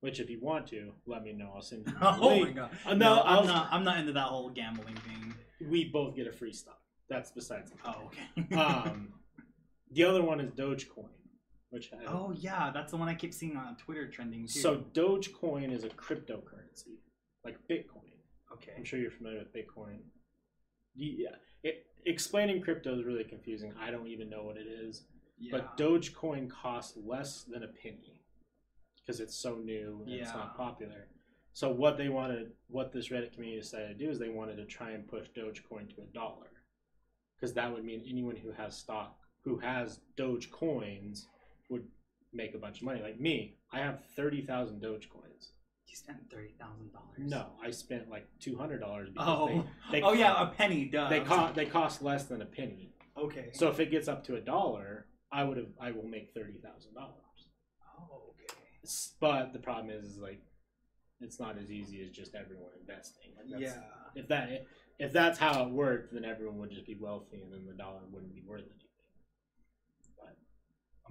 Which, 0.00 0.20
if 0.20 0.30
you 0.30 0.38
want 0.40 0.68
to, 0.68 0.92
let 1.06 1.24
me 1.24 1.32
know. 1.32 1.50
I'll 1.54 1.62
send 1.62 1.86
you. 1.86 1.94
Oh 2.00 2.40
my 2.40 2.50
god. 2.50 2.70
Uh, 2.86 2.94
no, 2.94 3.22
I'm 3.24 3.46
not. 3.46 3.68
I'm 3.70 3.84
not 3.84 3.98
into 3.98 4.12
that 4.12 4.26
whole 4.26 4.50
gambling 4.50 4.94
thing. 4.96 5.34
We 5.68 5.86
both 5.86 6.14
get 6.14 6.26
a 6.26 6.32
free 6.32 6.52
stock. 6.52 6.78
That's 7.08 7.30
besides. 7.30 7.70
the. 7.70 7.76
Oh, 7.84 8.06
okay. 8.06 8.54
um, 8.60 9.12
the 9.90 10.04
other 10.04 10.22
one 10.22 10.40
is 10.40 10.50
Dogecoin, 10.52 11.08
which 11.70 11.90
I, 11.92 12.06
oh 12.06 12.32
yeah, 12.36 12.70
that's 12.72 12.92
the 12.92 12.96
one 12.96 13.08
I 13.08 13.14
keep 13.14 13.34
seeing 13.34 13.56
on 13.56 13.76
Twitter 13.76 14.08
trending 14.08 14.46
too. 14.46 14.60
so 14.60 14.84
Dogecoin 14.92 15.72
is 15.72 15.84
a 15.84 15.88
cryptocurrency, 15.88 16.98
like 17.44 17.58
Bitcoin. 17.68 18.12
okay. 18.52 18.72
I'm 18.76 18.84
sure 18.84 19.00
you're 19.00 19.10
familiar 19.10 19.38
with 19.38 19.52
Bitcoin. 19.52 19.98
Yeah, 20.94 21.30
it, 21.62 21.86
explaining 22.06 22.60
crypto 22.62 22.98
is 22.98 23.04
really 23.04 23.24
confusing. 23.24 23.72
I 23.80 23.90
don't 23.90 24.08
even 24.08 24.30
know 24.30 24.42
what 24.42 24.56
it 24.56 24.66
is. 24.66 25.04
Yeah. 25.40 25.50
But 25.52 25.76
Dogecoin 25.76 26.50
costs 26.50 26.98
less 27.04 27.44
than 27.44 27.62
a 27.62 27.68
penny 27.68 28.17
because 29.08 29.20
it's 29.20 29.34
so 29.34 29.54
new 29.54 30.02
and 30.04 30.14
it's 30.14 30.34
not 30.34 30.54
popular. 30.56 31.06
So 31.54 31.70
what 31.70 31.96
they 31.96 32.10
wanted, 32.10 32.52
what 32.68 32.92
this 32.92 33.08
Reddit 33.08 33.32
community 33.32 33.60
decided 33.62 33.98
to 33.98 34.04
do 34.04 34.10
is 34.10 34.18
they 34.18 34.28
wanted 34.28 34.56
to 34.56 34.64
try 34.66 34.90
and 34.90 35.08
push 35.08 35.26
Dogecoin 35.36 35.92
to 35.94 36.02
a 36.02 36.14
dollar, 36.14 36.50
because 37.34 37.54
that 37.54 37.72
would 37.72 37.84
mean 37.84 38.04
anyone 38.08 38.36
who 38.36 38.52
has 38.52 38.76
stock, 38.76 39.16
who 39.40 39.58
has 39.58 40.00
Doge 40.16 40.50
coins, 40.50 41.26
would 41.70 41.84
make 42.34 42.54
a 42.54 42.58
bunch 42.58 42.78
of 42.78 42.84
money. 42.84 43.00
Like 43.02 43.18
me, 43.18 43.56
I 43.72 43.78
have 43.78 44.04
thirty 44.14 44.42
thousand 44.42 44.82
Doge 44.82 45.08
coins. 45.08 45.52
You 45.86 45.96
spent 45.96 46.18
thirty 46.30 46.54
thousand 46.60 46.92
dollars. 46.92 47.18
No, 47.18 47.46
I 47.64 47.70
spent 47.70 48.10
like 48.10 48.28
two 48.38 48.56
hundred 48.56 48.80
dollars 48.80 49.08
Oh. 49.16 49.64
they, 49.90 50.00
they 50.00 50.02
oh 50.02 50.12
yeah, 50.12 50.40
a 50.40 50.46
penny. 50.48 50.84
Duh. 50.84 51.08
they 51.08 51.20
cost 51.20 51.54
they 51.54 51.66
cost 51.66 52.02
less 52.02 52.26
than 52.26 52.42
a 52.42 52.46
penny. 52.46 52.92
Okay. 53.16 53.48
So 53.52 53.68
if 53.68 53.80
it 53.80 53.90
gets 53.90 54.06
up 54.06 54.22
to 54.26 54.36
a 54.36 54.40
dollar, 54.40 55.06
I 55.32 55.44
would 55.44 55.56
have 55.56 55.70
I 55.80 55.92
will 55.92 56.06
make 56.06 56.34
thirty 56.34 56.58
thousand 56.62 56.94
dollars. 56.94 57.14
But 59.20 59.52
the 59.52 59.58
problem 59.58 59.90
is, 59.90 60.04
is 60.04 60.18
like 60.18 60.40
it's 61.20 61.40
not 61.40 61.58
as 61.58 61.70
easy 61.70 62.02
as 62.02 62.10
just 62.10 62.34
everyone 62.34 62.70
investing. 62.80 63.32
Like 63.36 63.60
Yeah. 63.60 63.80
If 64.14 64.28
that 64.28 64.66
if 64.98 65.12
that's 65.12 65.38
how 65.38 65.64
it 65.64 65.70
worked, 65.70 66.12
then 66.12 66.24
everyone 66.24 66.58
would 66.58 66.70
just 66.70 66.86
be 66.86 66.96
wealthy, 66.98 67.40
and 67.42 67.52
then 67.52 67.66
the 67.66 67.74
dollar 67.74 68.00
wouldn't 68.10 68.34
be 68.34 68.42
worth 68.46 68.62
anything. 68.62 68.88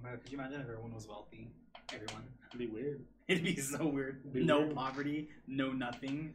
But 0.00 0.22
could 0.22 0.30
you 0.30 0.38
imagine 0.38 0.60
if 0.60 0.68
everyone 0.68 0.94
was 0.94 1.08
wealthy? 1.08 1.50
Everyone. 1.92 2.22
it'd 2.48 2.58
be 2.58 2.66
weird. 2.66 3.04
It'd 3.28 3.44
be 3.44 3.56
so 3.56 3.86
weird. 3.86 4.32
Be 4.32 4.44
no 4.44 4.60
weird. 4.60 4.74
poverty, 4.74 5.28
no 5.46 5.70
nothing. 5.72 6.34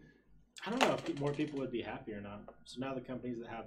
I 0.65 0.69
don't 0.69 0.81
know 0.81 0.93
if 0.93 1.19
more 1.19 1.31
people 1.31 1.59
would 1.59 1.71
be 1.71 1.81
happy 1.81 2.11
or 2.13 2.21
not. 2.21 2.41
So 2.65 2.79
now 2.79 2.93
the 2.93 3.01
companies 3.01 3.37
that 3.39 3.49
have 3.49 3.65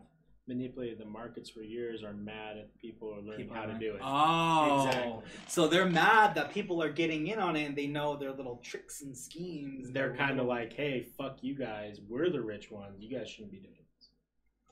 manipulated 0.48 0.98
the 0.98 1.04
markets 1.04 1.50
for 1.50 1.60
years 1.62 2.02
are 2.02 2.12
mad 2.12 2.56
at 2.56 2.76
people 2.78 3.12
are 3.12 3.20
learning 3.20 3.46
People 3.46 3.56
how 3.56 3.64
are 3.64 3.72
to 3.72 3.78
do 3.78 3.94
it. 3.94 4.00
Oh, 4.02 4.86
Exactly. 4.86 5.22
so 5.48 5.66
they're 5.68 5.88
mad 5.88 6.34
that 6.36 6.52
people 6.52 6.82
are 6.82 6.90
getting 6.90 7.26
in 7.26 7.38
on 7.38 7.56
it, 7.56 7.64
and 7.64 7.76
they 7.76 7.86
know 7.86 8.16
their 8.16 8.32
little 8.32 8.56
tricks 8.62 9.02
and 9.02 9.16
schemes. 9.16 9.90
They're 9.90 10.14
kind 10.14 10.38
of 10.38 10.46
like, 10.46 10.72
hey, 10.72 11.06
fuck 11.18 11.38
you 11.42 11.54
guys. 11.56 12.00
We're 12.08 12.30
the 12.30 12.40
rich 12.40 12.70
ones. 12.70 12.96
You 13.00 13.16
guys 13.18 13.28
shouldn't 13.28 13.50
be 13.52 13.58
doing 13.58 13.74
this. 13.98 14.08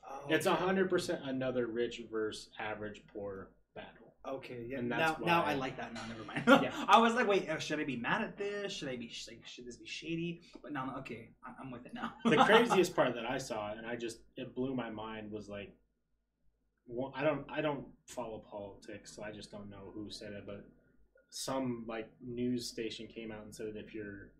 Oh, 0.09 0.21
It's 0.29 0.47
okay. 0.47 0.55
hundred 0.63 0.89
percent 0.89 1.21
another 1.25 1.67
rich 1.67 2.01
versus 2.11 2.49
average 2.59 3.01
poor. 3.13 3.49
Okay, 4.27 4.65
yeah. 4.67 4.79
And 4.79 4.89
Now, 4.89 5.17
now 5.23 5.43
I 5.43 5.53
like 5.53 5.77
that. 5.77 5.93
Now, 5.93 6.01
never 6.07 6.23
mind. 6.23 6.63
Yeah. 6.63 6.71
I 6.87 6.99
was 6.99 7.13
like, 7.13 7.27
wait, 7.27 7.49
uh, 7.49 7.59
should 7.59 7.79
I 7.79 7.83
be 7.83 7.95
mad 7.95 8.21
at 8.21 8.37
this? 8.37 8.73
Should 8.73 8.89
I 8.89 8.95
be 8.95 9.11
like, 9.27 9.45
should 9.45 9.65
this 9.65 9.77
be 9.77 9.85
shady? 9.85 10.41
But 10.63 10.73
now, 10.73 10.85
I'm- 10.85 10.95
okay, 10.99 11.29
I'm 11.61 11.71
with 11.71 11.85
it 11.85 11.93
now. 11.93 12.13
the 12.23 12.37
craziest 12.45 12.95
part 12.95 13.13
that 13.15 13.25
I 13.29 13.37
saw, 13.37 13.71
and 13.73 13.85
I 13.85 13.95
just 13.95 14.19
it 14.35 14.55
blew 14.55 14.75
my 14.75 14.89
mind, 14.89 15.31
was 15.31 15.47
like, 15.47 15.73
one, 16.87 17.11
I 17.15 17.23
don't 17.23 17.45
I 17.49 17.61
don't 17.61 17.85
follow 18.07 18.43
politics, 18.49 19.15
so 19.15 19.23
I 19.23 19.31
just 19.31 19.51
don't 19.51 19.69
know 19.69 19.91
who 19.93 20.09
said 20.09 20.33
it, 20.33 20.43
but 20.45 20.65
some 21.29 21.85
like 21.87 22.07
news 22.25 22.67
station 22.67 23.07
came 23.07 23.31
out 23.31 23.43
and 23.43 23.53
said 23.53 23.67
that 23.67 23.77
if 23.77 23.93
you're 23.93 24.31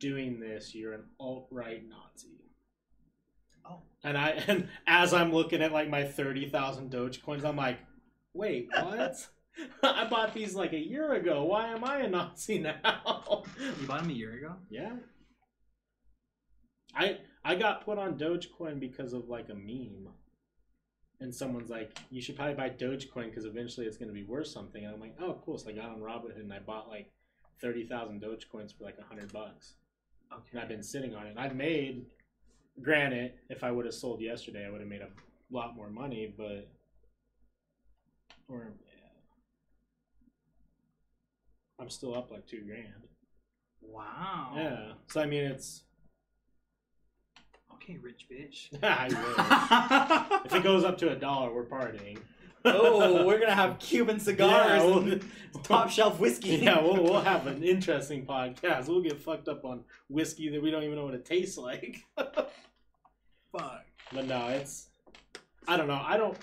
doing 0.00 0.40
this, 0.40 0.74
you're 0.74 0.92
an 0.94 1.04
alt 1.20 1.48
right 1.50 1.82
Nazi. 1.88 2.40
Oh. 3.68 3.82
And 4.02 4.18
I 4.18 4.30
and 4.48 4.68
as 4.86 5.14
I'm 5.14 5.32
looking 5.32 5.62
at 5.62 5.72
like 5.72 5.88
my 5.88 6.04
thirty 6.04 6.48
thousand 6.48 6.90
Doge 6.90 7.22
coins, 7.22 7.44
I'm 7.44 7.56
like, 7.56 7.78
wait, 8.34 8.68
what? 8.72 9.28
I 9.82 10.06
bought 10.06 10.34
these 10.34 10.54
like 10.54 10.72
a 10.72 10.78
year 10.78 11.14
ago. 11.14 11.44
Why 11.44 11.68
am 11.68 11.84
I 11.84 12.00
a 12.00 12.08
Nazi 12.08 12.58
now? 12.84 13.44
you 13.58 13.86
bought 13.86 14.02
them 14.02 14.10
a 14.10 14.14
year 14.14 14.32
ago. 14.34 14.56
Yeah. 14.68 14.96
I 16.94 17.18
I 17.44 17.54
got 17.54 17.84
put 17.84 17.98
on 17.98 18.18
Dogecoin 18.18 18.80
because 18.80 19.12
of 19.12 19.28
like 19.28 19.48
a 19.48 19.54
meme. 19.54 20.08
And 21.20 21.34
someone's 21.34 21.70
like, 21.70 21.96
you 22.10 22.20
should 22.20 22.36
probably 22.36 22.54
buy 22.54 22.70
Dogecoin 22.70 23.26
because 23.26 23.44
eventually 23.44 23.86
it's 23.86 23.96
going 23.96 24.08
to 24.08 24.14
be 24.14 24.24
worth 24.24 24.48
something. 24.48 24.84
And 24.84 24.92
I'm 24.92 25.00
like, 25.00 25.16
oh, 25.20 25.40
cool. 25.44 25.56
So 25.56 25.70
I 25.70 25.72
got 25.72 25.90
on 25.90 26.00
Robinhood 26.00 26.40
and 26.40 26.52
I 26.52 26.58
bought 26.58 26.88
like 26.88 27.12
30,000 27.60 28.20
Dogecoins 28.20 28.76
for 28.76 28.84
like 28.84 28.98
100 28.98 29.32
bucks. 29.32 29.74
Okay. 30.32 30.42
And 30.52 30.60
I've 30.60 30.68
been 30.68 30.82
sitting 30.82 31.14
on 31.14 31.26
it. 31.26 31.30
And 31.30 31.38
I've 31.38 31.54
made, 31.54 32.06
granted, 32.82 33.34
if 33.48 33.62
I 33.62 33.70
would 33.70 33.84
have 33.84 33.94
sold 33.94 34.20
yesterday, 34.20 34.66
I 34.66 34.70
would 34.70 34.80
have 34.80 34.90
made 34.90 35.02
a 35.02 35.08
lot 35.50 35.76
more 35.76 35.88
money, 35.88 36.34
but. 36.36 36.68
Or, 38.48 38.72
yeah. 38.86 38.90
I'm 41.80 41.90
still 41.90 42.14
up 42.14 42.30
like 42.30 42.46
two 42.46 42.62
grand. 42.62 43.08
Wow. 43.80 44.52
Yeah. 44.56 44.92
So 45.08 45.20
I 45.20 45.26
mean, 45.26 45.44
it's 45.44 45.82
Okay, 47.74 47.98
rich 48.00 48.26
bitch. 48.30 48.68
I 48.82 50.40
if 50.46 50.54
it 50.54 50.62
goes 50.62 50.84
up 50.84 50.96
to 50.98 51.10
a 51.10 51.16
dollar, 51.16 51.52
we're 51.52 51.64
partying. 51.66 52.18
oh, 52.64 53.26
we're 53.26 53.38
gonna 53.38 53.54
have 53.54 53.78
Cuban 53.78 54.18
cigars 54.18 54.82
Yeah, 54.82 55.12
and 55.12 55.24
top 55.62 55.90
shelf 55.90 56.18
whiskey. 56.18 56.56
Yeah, 56.56 56.80
we'll, 56.80 57.02
we'll 57.02 57.20
have 57.20 57.46
an 57.46 57.62
interesting 57.62 58.24
podcast. 58.24 58.88
We'll 58.88 59.02
get 59.02 59.20
fucked 59.20 59.48
up 59.48 59.66
on 59.66 59.84
whiskey 60.08 60.48
that 60.48 60.62
we 60.62 60.70
don't 60.70 60.82
even 60.82 60.96
know 60.96 61.04
what 61.04 61.14
it 61.14 61.26
tastes 61.26 61.58
like. 61.58 62.02
Fuck. 62.16 63.84
But 64.12 64.26
no, 64.26 64.48
it's 64.48 64.88
I 65.68 65.76
don't 65.76 65.88
know. 65.88 66.02
I 66.02 66.16
don't 66.16 66.38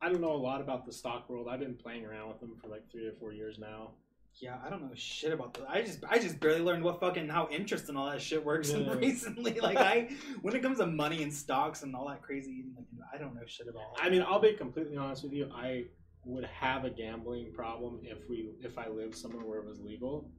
I 0.00 0.08
don't 0.08 0.20
know 0.20 0.32
a 0.32 0.36
lot 0.36 0.60
about 0.60 0.86
the 0.86 0.92
stock 0.92 1.28
world. 1.28 1.48
I've 1.50 1.60
been 1.60 1.74
playing 1.74 2.04
around 2.04 2.28
with 2.28 2.40
them 2.40 2.56
for 2.60 2.68
like 2.68 2.90
three 2.90 3.06
or 3.06 3.12
four 3.18 3.32
years 3.32 3.58
now. 3.58 3.92
Yeah, 4.40 4.56
I 4.64 4.70
don't 4.70 4.82
know 4.82 4.90
shit 4.94 5.32
about 5.32 5.54
that. 5.54 5.68
I 5.68 5.82
just 5.82 5.98
I 6.08 6.18
just 6.20 6.38
barely 6.38 6.60
learned 6.60 6.84
what 6.84 7.00
fucking 7.00 7.28
how 7.28 7.48
interest 7.50 7.88
and 7.88 7.98
all 7.98 8.08
that 8.10 8.22
shit 8.22 8.44
works 8.44 8.70
Yeah. 8.70 8.92
recently. 8.96 9.58
Like 9.58 9.78
I 9.78 10.10
when 10.42 10.54
it 10.54 10.62
comes 10.62 10.78
to 10.78 10.86
money 10.86 11.22
and 11.24 11.34
stocks 11.34 11.82
and 11.82 11.96
all 11.96 12.06
that 12.08 12.22
crazy 12.22 12.64
like 12.76 12.86
I 13.12 13.18
don't 13.18 13.34
know 13.34 13.40
shit 13.46 13.66
about 13.68 13.80
all 13.82 13.96
I 14.00 14.08
mean. 14.10 14.22
I'll 14.22 14.38
be 14.40 14.52
completely 14.52 14.96
honest 14.96 15.24
with 15.24 15.32
you. 15.32 15.50
I 15.52 15.86
would 16.24 16.44
have 16.44 16.84
a 16.84 16.90
gambling 16.90 17.52
problem 17.52 18.00
if 18.04 18.28
we 18.28 18.50
if 18.60 18.78
I 18.78 18.88
lived 18.88 19.16
somewhere 19.16 19.44
where 19.44 19.58
it 19.58 19.66
was 19.66 19.80
legal, 19.80 20.30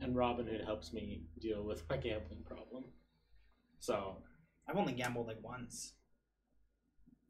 and 0.00 0.14
Robinhood 0.14 0.64
helps 0.64 0.92
me 0.92 1.22
deal 1.40 1.64
with 1.64 1.82
my 1.90 1.96
gambling 1.96 2.44
problem. 2.44 2.84
So 3.80 4.18
I've 4.68 4.76
only 4.76 4.92
gambled 4.92 5.26
like 5.26 5.42
once. 5.42 5.94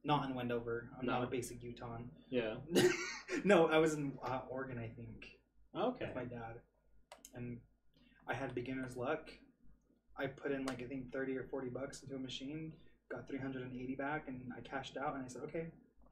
Not 0.08 0.24
in 0.28 0.34
Wendover. 0.34 0.88
I'm 0.98 1.04
not 1.04 1.20
No. 1.20 1.26
a 1.26 1.30
basic 1.30 1.62
Utah. 1.62 1.98
yeah, 2.30 2.54
no, 3.44 3.66
I 3.68 3.76
was 3.76 3.92
in 3.94 4.12
uh, 4.24 4.40
Oregon, 4.48 4.78
I 4.78 4.88
think. 4.88 5.26
okay. 5.76 6.06
with 6.06 6.14
my 6.16 6.24
dad, 6.24 6.54
and 7.34 7.58
I 8.26 8.32
had 8.32 8.54
beginner's 8.54 8.96
luck. 8.96 9.28
I 10.18 10.26
put 10.26 10.50
in 10.50 10.64
like 10.64 10.80
I 10.82 10.86
think 10.86 11.12
thirty 11.12 11.36
or 11.36 11.44
forty 11.50 11.68
bucks 11.68 12.02
into 12.02 12.16
a 12.16 12.18
machine, 12.18 12.72
got 13.12 13.28
three 13.28 13.38
hundred 13.38 13.62
and 13.64 13.76
eighty 13.76 13.94
back, 13.96 14.24
and 14.28 14.40
I 14.56 14.60
cashed 14.66 14.96
out. 14.96 15.14
And 15.14 15.24
I 15.26 15.28
said, 15.28 15.42
"Okay, 15.42 15.66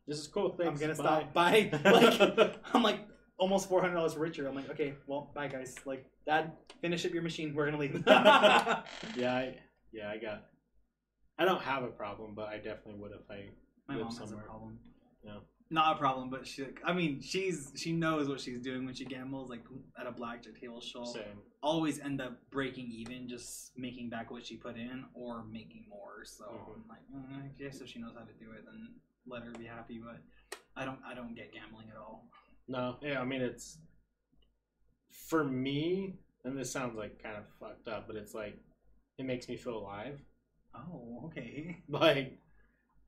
This 0.07 0.19
is 0.19 0.27
cool. 0.27 0.51
Thanks. 0.59 0.75
I'm 0.75 0.79
gonna 0.79 0.95
stop." 0.95 1.33
Bye. 1.33 1.71
Like 1.85 2.55
I'm 2.75 2.83
like 2.83 3.01
almost 3.39 3.67
four 3.71 3.81
hundred 3.81 3.95
dollars 3.95 4.15
richer. 4.17 4.47
I'm 4.47 4.55
like, 4.55 4.69
"Okay, 4.71 4.93
well, 5.07 5.31
bye 5.35 5.49
guys. 5.49 5.75
Like, 5.87 6.05
Dad, 6.27 6.53
finish 6.83 7.07
up 7.07 7.13
your 7.13 7.23
machine. 7.23 7.55
We're 7.55 7.65
gonna 7.65 7.79
leave." 7.79 8.05
yeah, 8.07 8.83
I, 9.25 9.55
yeah, 9.91 10.11
I 10.11 10.19
got. 10.19 10.45
I 11.39 11.45
don't 11.47 11.63
have 11.63 11.83
a 11.83 11.89
problem, 11.89 12.35
but 12.35 12.49
I 12.49 12.57
definitely 12.59 13.01
would 13.01 13.13
if 13.13 13.31
I. 13.31 13.47
My 13.89 13.97
mom 13.97 14.17
has 14.17 14.33
a 14.33 14.37
problem. 14.37 14.79
Yeah. 15.25 15.39
Not 15.69 15.97
a 15.97 15.99
problem, 15.99 16.31
but 16.31 16.47
she. 16.47 16.67
I 16.85 16.93
mean, 16.93 17.21
she's 17.21 17.73
she 17.77 17.93
knows 17.93 18.29
what 18.29 18.41
she's 18.41 18.61
doing 18.61 18.85
when 18.87 18.95
she 18.95 19.05
gambles. 19.05 19.51
Like 19.51 19.65
at 19.99 20.07
a 20.07 20.13
blackjack 20.13 20.61
table, 20.61 20.81
she'll 20.81 21.07
Same. 21.07 21.23
always 21.63 21.99
end 21.99 22.21
up 22.21 22.39
breaking 22.51 22.89
even, 22.93 23.29
just 23.29 23.73
making 23.77 24.09
back 24.09 24.31
what 24.31 24.47
she 24.47 24.57
put 24.57 24.77
in 24.77 25.05
or 25.15 25.45
making 25.45 25.87
more. 25.89 26.25
So 26.25 26.45
Mhm. 26.45 26.75
I'm 26.75 26.89
like, 26.89 27.01
mm, 27.13 27.45
I 27.45 27.49
guess 27.59 27.81
if 27.81 27.89
she 27.89 27.99
knows 27.99 28.15
how 28.15 28.25
to 28.25 28.33
do 28.35 28.53
it, 28.53 28.65
then 28.65 28.95
let 29.27 29.43
her 29.43 29.51
be 29.53 29.65
happy. 29.67 29.99
But 29.99 30.23
I 30.77 30.85
don't, 30.85 31.01
I 31.05 31.15
don't 31.15 31.35
get 31.35 31.53
gambling 31.53 31.89
at 31.91 31.97
all. 31.97 32.29
No, 32.69 32.97
yeah, 33.03 33.21
I 33.21 33.25
mean 33.25 33.43
it's 33.43 33.79
for 35.11 35.43
me, 35.45 36.19
and 36.45 36.57
this 36.57 36.71
sounds 36.71 36.95
like 36.97 37.21
kind 37.23 37.37
of 37.37 37.45
fucked 37.59 37.89
up, 37.89 38.07
but 38.07 38.15
it's 38.17 38.35
like 38.35 38.57
it 39.19 39.25
makes 39.25 39.49
me 39.49 39.57
feel 39.57 39.79
alive. 39.79 40.21
Oh, 40.75 41.23
okay. 41.27 41.79
Like 41.89 42.39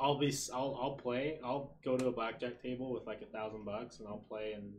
I'll 0.01 0.19
be, 0.19 0.33
I'll, 0.55 0.79
I'll 0.81 0.97
play. 0.97 1.39
I'll 1.45 1.77
go 1.85 1.97
to 1.97 2.07
a 2.07 2.13
blackjack 2.13 2.63
table 2.63 2.93
with 2.93 3.07
like 3.07 3.21
a 3.23 3.27
thousand 3.27 3.65
bucks, 3.65 3.99
and 3.99 4.07
I'll 4.09 4.25
play. 4.29 4.53
And 4.53 4.73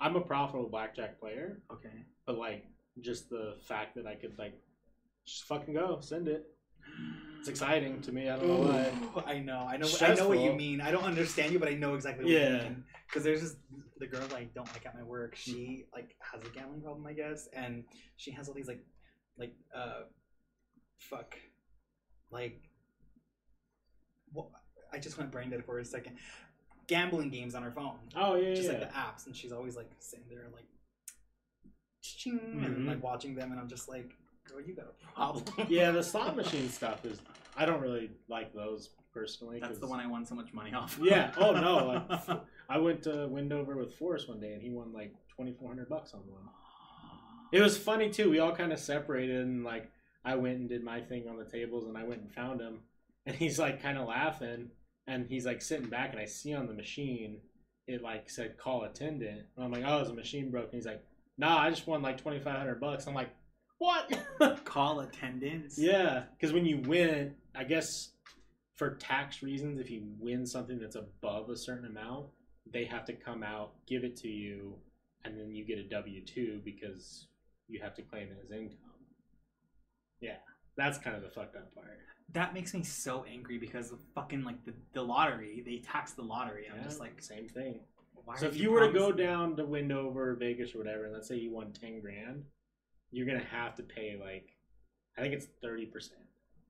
I'm 0.00 0.16
a 0.16 0.20
profitable 0.20 0.68
blackjack 0.68 1.20
player, 1.20 1.60
Okay. 1.72 2.04
but 2.26 2.38
like 2.38 2.64
just 3.00 3.28
the 3.28 3.56
fact 3.68 3.94
that 3.96 4.06
I 4.06 4.14
could 4.14 4.38
like 4.38 4.54
just 5.26 5.44
fucking 5.44 5.74
go, 5.74 5.98
send 6.00 6.28
it. 6.28 6.46
It's 7.38 7.48
exciting 7.48 8.00
to 8.02 8.12
me. 8.12 8.28
I 8.30 8.36
don't 8.36 8.48
know 8.48 8.68
why. 8.68 9.22
I 9.26 9.38
know, 9.38 9.58
I 9.68 9.76
know, 9.76 9.88
I 10.00 10.14
know 10.14 10.28
what 10.28 10.40
you 10.40 10.52
mean. 10.52 10.80
I 10.80 10.90
don't 10.90 11.04
understand 11.04 11.52
you, 11.52 11.58
but 11.58 11.68
I 11.68 11.74
know 11.74 11.94
exactly 11.94 12.24
what 12.24 12.32
you 12.32 12.38
Yeah. 12.38 12.62
mean. 12.64 12.84
Because 13.08 13.22
there's 13.24 13.42
this 13.42 13.56
the 13.98 14.06
girl 14.06 14.26
I 14.34 14.44
don't 14.54 14.70
like 14.72 14.84
at 14.84 14.94
my 14.94 15.02
work. 15.02 15.36
She 15.36 15.86
like 15.94 16.16
has 16.20 16.42
a 16.44 16.48
gambling 16.50 16.80
problem, 16.82 17.06
I 17.06 17.12
guess, 17.12 17.48
and 17.52 17.84
she 18.16 18.30
has 18.32 18.48
all 18.48 18.54
these 18.54 18.66
like, 18.68 18.84
like 19.38 19.54
uh, 19.74 20.02
fuck, 20.98 21.36
like, 22.30 22.60
what? 24.36 24.48
I 24.92 24.98
just 24.98 25.18
went 25.18 25.30
brain 25.30 25.50
dead 25.50 25.64
for 25.64 25.78
a 25.78 25.84
second. 25.84 26.16
Gambling 26.86 27.30
games 27.30 27.54
on 27.56 27.62
her 27.64 27.72
phone, 27.72 27.96
Oh 28.14 28.36
yeah, 28.36 28.54
just 28.54 28.70
yeah. 28.70 28.78
like 28.78 28.88
the 28.88 28.94
apps, 28.94 29.26
and 29.26 29.34
she's 29.34 29.50
always 29.52 29.76
like 29.76 29.90
sitting 29.98 30.26
there 30.30 30.44
like, 30.54 30.64
ching, 32.02 32.38
Mhm. 32.38 32.64
and 32.64 32.86
like 32.86 33.02
watching 33.02 33.34
them, 33.34 33.50
and 33.50 33.60
I'm 33.60 33.68
just 33.68 33.88
like, 33.88 34.14
girl, 34.44 34.60
you 34.60 34.74
got 34.74 34.86
a 34.86 35.12
problem. 35.14 35.44
yeah, 35.68 35.90
the 35.90 36.02
slot 36.02 36.36
machine 36.42 36.68
stuff 36.68 37.04
is. 37.04 37.20
I 37.56 37.64
don't 37.64 37.80
really 37.80 38.10
like 38.28 38.52
those 38.54 38.90
personally. 39.14 39.58
That's 39.60 39.78
the 39.78 39.86
one 39.86 39.98
I 39.98 40.06
won 40.06 40.24
so 40.26 40.34
much 40.34 40.52
money 40.52 40.74
off. 40.74 40.98
Yeah. 41.02 41.32
Oh 41.36 41.52
no. 41.52 42.04
Like, 42.28 42.40
I 42.68 42.78
went 42.78 43.02
to 43.04 43.26
Wendover 43.28 43.76
with 43.76 43.94
Forrest 43.94 44.28
one 44.28 44.40
day, 44.40 44.52
and 44.52 44.60
he 44.62 44.70
won 44.70 44.92
like 44.92 45.14
twenty 45.34 45.52
four 45.52 45.68
hundred 45.68 45.88
bucks 45.88 46.12
on 46.14 46.20
one. 46.20 46.42
It 47.52 47.60
was 47.62 47.76
funny 47.78 48.10
too. 48.10 48.28
We 48.30 48.38
all 48.40 48.54
kind 48.54 48.72
of 48.72 48.78
separated, 48.78 49.40
and 49.40 49.64
like 49.64 49.90
I 50.24 50.34
went 50.36 50.58
and 50.58 50.68
did 50.68 50.84
my 50.84 51.00
thing 51.00 51.28
on 51.28 51.36
the 51.36 51.44
tables, 51.44 51.86
and 51.86 51.96
I 51.96 52.04
went 52.04 52.20
and 52.22 52.30
found 52.32 52.60
him, 52.60 52.80
and 53.26 53.36
he's 53.36 53.58
like 53.58 53.82
kind 53.82 53.98
of 53.98 54.08
laughing, 54.08 54.70
and 55.06 55.26
he's 55.28 55.46
like 55.46 55.62
sitting 55.62 55.88
back, 55.88 56.12
and 56.12 56.20
I 56.20 56.26
see 56.26 56.54
on 56.54 56.66
the 56.66 56.74
machine, 56.74 57.40
it 57.86 58.02
like 58.02 58.30
said 58.30 58.58
call 58.58 58.84
attendant, 58.84 59.42
and 59.56 59.64
I'm 59.64 59.72
like, 59.72 59.84
oh, 59.86 60.00
is 60.00 60.08
the 60.08 60.14
machine 60.14 60.50
broken? 60.50 60.70
He's 60.72 60.86
like, 60.86 61.04
nah, 61.38 61.58
I 61.58 61.70
just 61.70 61.86
won 61.86 62.02
like 62.02 62.20
twenty 62.20 62.40
five 62.40 62.56
hundred 62.56 62.80
bucks. 62.80 63.06
I'm 63.06 63.14
like, 63.14 63.30
what? 63.78 64.10
Call 64.64 65.00
attendance. 65.00 65.78
yeah, 65.78 66.24
because 66.38 66.52
when 66.52 66.64
you 66.64 66.78
win, 66.78 67.34
I 67.54 67.64
guess 67.64 68.10
for 68.76 68.94
tax 68.94 69.42
reasons, 69.42 69.78
if 69.80 69.90
you 69.90 70.02
win 70.18 70.46
something 70.46 70.78
that's 70.78 70.96
above 70.96 71.50
a 71.50 71.56
certain 71.56 71.86
amount, 71.86 72.26
they 72.72 72.84
have 72.84 73.04
to 73.06 73.12
come 73.12 73.42
out, 73.42 73.72
give 73.86 74.04
it 74.04 74.16
to 74.18 74.28
you, 74.28 74.74
and 75.24 75.38
then 75.38 75.54
you 75.54 75.64
get 75.64 75.78
a 75.78 75.84
W 75.84 76.24
two 76.24 76.60
because 76.64 77.26
you 77.68 77.80
have 77.82 77.94
to 77.96 78.02
claim 78.02 78.28
it 78.28 78.38
as 78.44 78.50
income. 78.50 78.78
Yeah, 80.20 80.36
that's 80.76 80.98
kind 80.98 81.16
of 81.16 81.22
the 81.22 81.28
fucked 81.28 81.56
up 81.56 81.74
part. 81.74 81.98
That 82.32 82.52
makes 82.54 82.74
me 82.74 82.82
so 82.82 83.24
angry 83.30 83.56
because 83.58 83.90
the 83.90 83.98
fucking 84.14 84.42
like 84.42 84.64
the, 84.64 84.74
the 84.92 85.02
lottery, 85.02 85.62
they 85.64 85.78
tax 85.78 86.12
the 86.12 86.22
lottery. 86.22 86.66
I'm 86.70 86.78
Yeah, 86.78 86.84
just 86.84 87.00
like, 87.00 87.22
same 87.22 87.48
thing. 87.48 87.80
why 88.24 88.36
So 88.36 88.46
if 88.46 88.56
you 88.56 88.70
were 88.72 88.80
to 88.86 88.92
go 88.92 89.08
promising- 89.10 89.26
down 89.26 89.56
to 89.56 89.64
Wendover, 89.64 90.34
Vegas, 90.34 90.74
or 90.74 90.78
whatever, 90.78 91.04
and 91.04 91.12
let's 91.14 91.28
say 91.28 91.36
you 91.36 91.50
won 91.52 91.72
ten 91.72 92.00
grand, 92.00 92.44
you're 93.12 93.26
gonna 93.26 93.44
have 93.44 93.74
to 93.76 93.82
pay 93.82 94.16
like, 94.20 94.50
I 95.16 95.22
think 95.22 95.32
it's 95.34 95.46
thirty 95.62 95.86
percent 95.86 96.20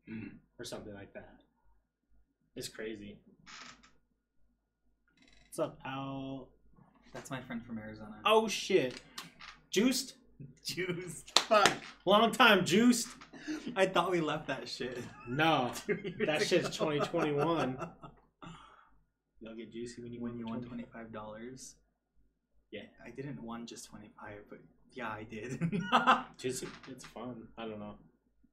Mm. 0.08 0.38
or 0.58 0.64
something 0.64 0.94
like 0.94 1.12
that. 1.14 1.40
It's 2.54 2.68
crazy. 2.68 3.18
What's 5.46 5.58
up, 5.58 5.80
Al? 5.84 6.48
That's 7.12 7.30
my 7.30 7.40
friend 7.40 7.64
from 7.64 7.78
Arizona. 7.78 8.20
Oh 8.24 8.46
shit, 8.46 9.00
juiced. 9.70 10.14
juice. 10.64 11.24
Fuck, 11.36 11.70
long 12.04 12.32
time 12.32 12.64
juiced. 12.64 13.08
I 13.76 13.86
thought 13.86 14.10
we 14.10 14.20
left 14.20 14.48
that 14.48 14.68
shit. 14.68 14.98
No, 15.28 15.70
That 16.26 16.42
shit's 16.42 16.76
ago. 16.76 16.90
2021. 16.90 17.78
you'll 19.40 19.54
get 19.54 19.72
juicy 19.72 20.02
when 20.02 20.12
you 20.12 20.20
when 20.20 20.32
win. 20.32 20.40
you 20.40 20.46
won 20.46 20.62
twenty 20.62 20.84
five 20.92 21.12
dollars. 21.12 21.76
Yeah. 22.72 22.82
I 23.04 23.10
didn't 23.10 23.40
won 23.42 23.66
just 23.66 23.86
twenty 23.86 24.10
five, 24.20 24.38
but 24.50 24.58
yeah, 24.92 25.08
I 25.08 25.22
did. 25.24 25.60
Juicy, 26.38 26.66
it's 26.90 27.04
fun. 27.04 27.46
I 27.58 27.62
don't 27.66 27.78
know, 27.78 27.94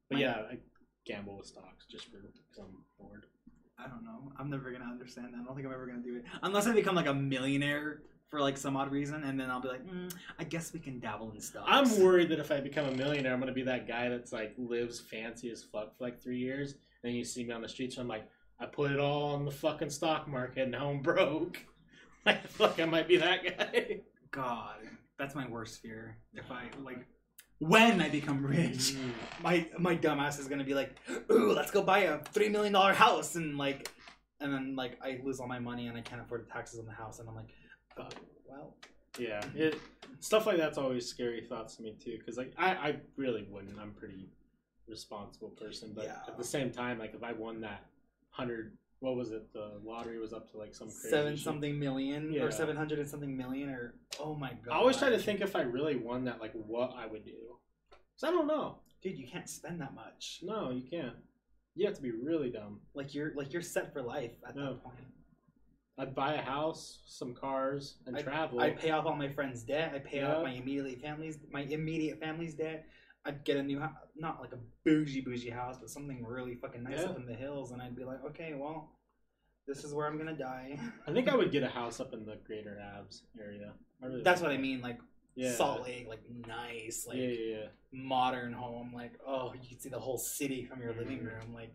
but 0.10 0.16
My- 0.18 0.22
yeah, 0.22 0.36
I 0.52 0.58
gamble 1.06 1.38
with 1.38 1.48
stocks 1.48 1.86
just 1.90 2.06
for 2.06 2.18
because 2.18 2.60
I'm 2.60 2.78
bored. 3.00 3.26
I 3.80 3.88
don't 3.88 4.04
know. 4.04 4.32
I'm 4.40 4.50
never 4.50 4.72
gonna 4.72 4.86
understand 4.86 5.28
that. 5.34 5.40
I 5.42 5.44
don't 5.44 5.56
think 5.56 5.66
I'm 5.68 5.74
ever 5.74 5.88
gonna 5.88 6.04
do 6.04 6.18
it 6.18 6.26
unless 6.44 6.68
I 6.68 6.74
become 6.74 6.96
like 6.96 7.08
a 7.08 7.14
millionaire 7.14 8.02
for 8.34 8.42
like 8.42 8.58
some 8.58 8.76
odd 8.76 8.92
reason, 8.92 9.24
and 9.26 9.40
then 9.40 9.52
I'll 9.52 9.62
be 9.62 9.68
like, 9.68 9.86
mm, 9.86 10.12
I 10.40 10.44
guess 10.44 10.74
we 10.74 10.80
can 10.80 11.00
dabble 11.00 11.32
in 11.34 11.40
stocks. 11.40 11.68
I'm 11.70 12.02
worried 12.04 12.30
that 12.30 12.40
if 12.40 12.52
I 12.52 12.60
become 12.62 12.88
a 12.88 12.92
millionaire, 12.92 13.32
I'm 13.32 13.40
gonna 13.40 13.52
be 13.52 13.62
that 13.62 13.88
guy 13.88 14.10
that's 14.10 14.34
like 14.34 14.56
lives 14.58 15.00
fancy 15.00 15.52
as 15.52 15.62
fuck 15.64 15.96
for 15.96 16.04
like 16.04 16.20
three 16.20 16.40
years. 16.40 16.72
and 16.72 16.80
Then 17.04 17.14
you 17.14 17.24
see 17.26 17.44
me 17.44 17.52
on 17.54 17.62
the 17.62 17.70
streets, 17.70 17.96
and 17.98 18.02
I'm 18.02 18.08
like, 18.08 18.28
I 18.60 18.66
put 18.66 18.90
it 18.90 19.00
all 19.00 19.36
on 19.36 19.46
the 19.46 19.52
fucking 19.52 19.92
stock 19.92 20.28
market, 20.28 20.64
and 20.64 20.72
now 20.72 20.90
I'm 20.90 21.02
broke. 21.02 21.60
Like, 22.26 22.48
fuck, 22.48 22.80
I 22.80 22.86
might 22.86 23.08
be 23.10 23.18
that 23.18 23.44
guy. 23.44 24.00
God, 24.32 24.78
that's 25.20 25.36
my 25.36 25.46
worst 25.48 25.82
fear. 25.82 26.16
If 26.34 26.50
I 26.50 26.64
like, 26.84 27.06
when 27.60 28.02
I 28.02 28.08
become 28.10 28.44
rich, 28.46 28.96
Mm. 28.96 29.12
my 29.44 29.68
my 29.78 29.96
dumbass 29.98 30.40
is 30.40 30.48
gonna 30.48 30.64
be 30.64 30.74
like, 30.74 30.98
"Ooh, 31.30 31.52
let's 31.52 31.70
go 31.70 31.84
buy 31.84 32.00
a 32.00 32.18
three 32.34 32.48
million 32.50 32.72
dollar 32.74 32.94
house," 32.94 33.36
and 33.36 33.58
like, 33.58 33.92
and 34.40 34.54
then 34.54 34.74
like 34.78 34.98
I 35.04 35.20
lose 35.24 35.42
all 35.42 35.48
my 35.50 35.60
money 35.60 35.88
and 35.88 35.98
I 35.98 36.02
can't 36.02 36.22
afford 36.22 36.48
the 36.48 36.50
taxes 36.52 36.80
on 36.80 36.86
the 36.86 36.94
house, 36.94 37.20
and 37.20 37.28
I'm 37.28 37.36
like, 37.36 37.50
oh, 37.99 38.07
well, 38.48 38.76
Yeah, 39.18 39.44
it 39.56 39.80
stuff 40.20 40.45
like 40.45 40.57
that's 40.57 40.78
always 40.78 41.07
scary 41.07 41.41
thoughts 41.41 41.76
to 41.78 41.84
me 41.84 41.95
too. 42.03 42.18
Because 42.18 42.38
like 42.38 42.53
I, 42.57 42.72
I 42.72 42.95
really 43.18 43.45
wouldn't. 43.49 43.80
I'm 43.80 43.91
pretty 43.94 44.30
responsible 44.88 45.49
person, 45.49 45.91
but 45.95 46.06
Yeah. 46.06 46.18
at 46.28 46.38
the 46.38 46.44
same 46.44 46.72
time, 46.72 46.99
like 46.99 47.14
if 47.14 47.24
I 47.24 47.34
won 47.34 47.61
that 47.61 47.86
hundred, 48.30 48.78
what 48.99 49.15
was 49.15 49.32
it? 49.32 49.52
The 49.53 49.72
lottery 49.84 50.18
was 50.20 50.34
up 50.34 50.49
to 50.52 50.57
like 50.57 50.74
some 50.74 50.88
crazy 50.88 51.10
seven 51.10 51.36
shit. 51.36 51.44
something 51.44 51.80
million 51.80 52.32
Yeah. 52.34 52.44
or 52.44 52.52
seven 52.52 52.76
hundred 52.76 52.99
and 52.99 53.10
something 53.10 53.36
million 53.36 53.70
or 53.70 53.95
oh 54.20 54.36
my 54.36 54.52
god. 54.65 54.74
I 54.74 54.78
always 54.78 54.98
try 54.98 55.10
to 55.10 55.18
think 55.20 55.41
if 55.41 55.56
I 55.56 55.61
really 55.61 55.95
won 55.95 56.26
that, 56.26 56.40
like 56.41 56.53
what 56.53 56.94
I 56.98 57.06
would 57.06 57.26
do. 57.26 57.32
Cause 57.91 58.30
I 58.30 58.32
don't 58.32 58.48
know. 58.48 58.78
dude, 59.02 59.18
you 59.18 59.28
can't 59.28 59.49
spend 59.49 59.82
that 59.82 59.94
much. 59.95 60.40
No, 60.44 60.70
you 60.72 60.84
can't. 60.90 61.15
You 61.76 61.86
have 61.88 61.95
to 61.95 62.02
be 62.02 62.11
really 62.11 62.49
dumb. 62.52 62.80
Like 62.94 63.14
you're 63.15 63.34
like 63.36 63.52
you're 63.52 63.61
set 63.61 63.91
for 63.94 64.02
life 64.02 64.32
at 64.48 64.56
No. 64.56 64.65
that 64.74 64.84
point. 64.84 64.95
I'd 65.98 66.15
buy 66.15 66.34
a 66.34 66.41
house, 66.41 67.02
some 67.06 67.34
cars, 67.36 67.98
and 68.07 68.18
travel. 68.18 68.60
I'd 68.60 68.80
pay 68.80 68.90
off 68.91 69.06
all 69.06 69.15
my 69.15 69.30
friends' 69.30 69.61
debt. 69.64 69.91
I'd 69.94 70.03
pay 70.06 70.18
Yeah. 70.18 70.36
off 70.38 70.44
my 70.44 70.52
immediate 70.53 71.02
family's 71.02 71.38
my 71.52 71.61
immediate 71.61 72.20
family's 72.20 72.56
debt. 72.56 72.88
I'd 73.26 73.44
get 73.45 73.57
a 73.57 73.64
new 73.64 73.80
house, 73.80 73.95
not 74.15 74.41
like 74.41 74.53
a 74.53 74.60
bougie 74.84 75.22
bougie 75.22 75.49
house, 75.52 75.78
but 75.80 75.90
something 75.90 76.26
really 76.26 76.56
fucking 76.56 76.84
nice 76.84 76.99
Yeah. 76.99 77.06
up 77.11 77.18
in 77.18 77.26
the 77.26 77.36
hills, 77.36 77.72
and 77.72 77.82
I'd 77.82 77.95
be 77.95 78.03
like, 78.03 78.24
okay, 78.26 78.53
well, 78.56 78.99
this 79.68 79.84
is 79.84 79.94
where 79.94 80.07
I'm 80.07 80.18
gonna 80.18 80.36
die. 80.36 80.78
I 81.07 81.14
think 81.14 81.30
I 81.30 81.36
would 81.38 81.52
get 81.52 81.64
a 81.64 81.70
house 81.70 81.99
up 81.99 82.11
in 82.14 82.26
the 82.26 82.38
Greater 82.38 82.80
Abs 82.80 83.24
area. 83.40 83.74
I 84.02 84.07
really 84.07 84.24
That's 84.24 84.41
what 84.41 84.52
I 84.52 84.57
mean, 84.57 84.82
like 84.82 84.99
Yeah. 85.36 85.56
Salt 85.56 85.84
Lake, 85.84 86.07
like 86.07 86.28
nice, 86.30 87.06
like 87.07 87.18
yeah, 87.18 87.28
yeah, 87.28 87.68
modern 87.91 88.52
home. 88.52 88.94
Like, 88.94 89.14
oh, 89.26 89.53
you 89.53 89.70
can 89.70 89.80
see 89.80 89.90
the 89.90 89.99
whole 89.99 90.18
city 90.18 90.65
from 90.65 90.82
your 90.82 90.94
living 90.94 91.20
Mhm. 91.20 91.26
room. 91.40 91.53
Like, 91.53 91.74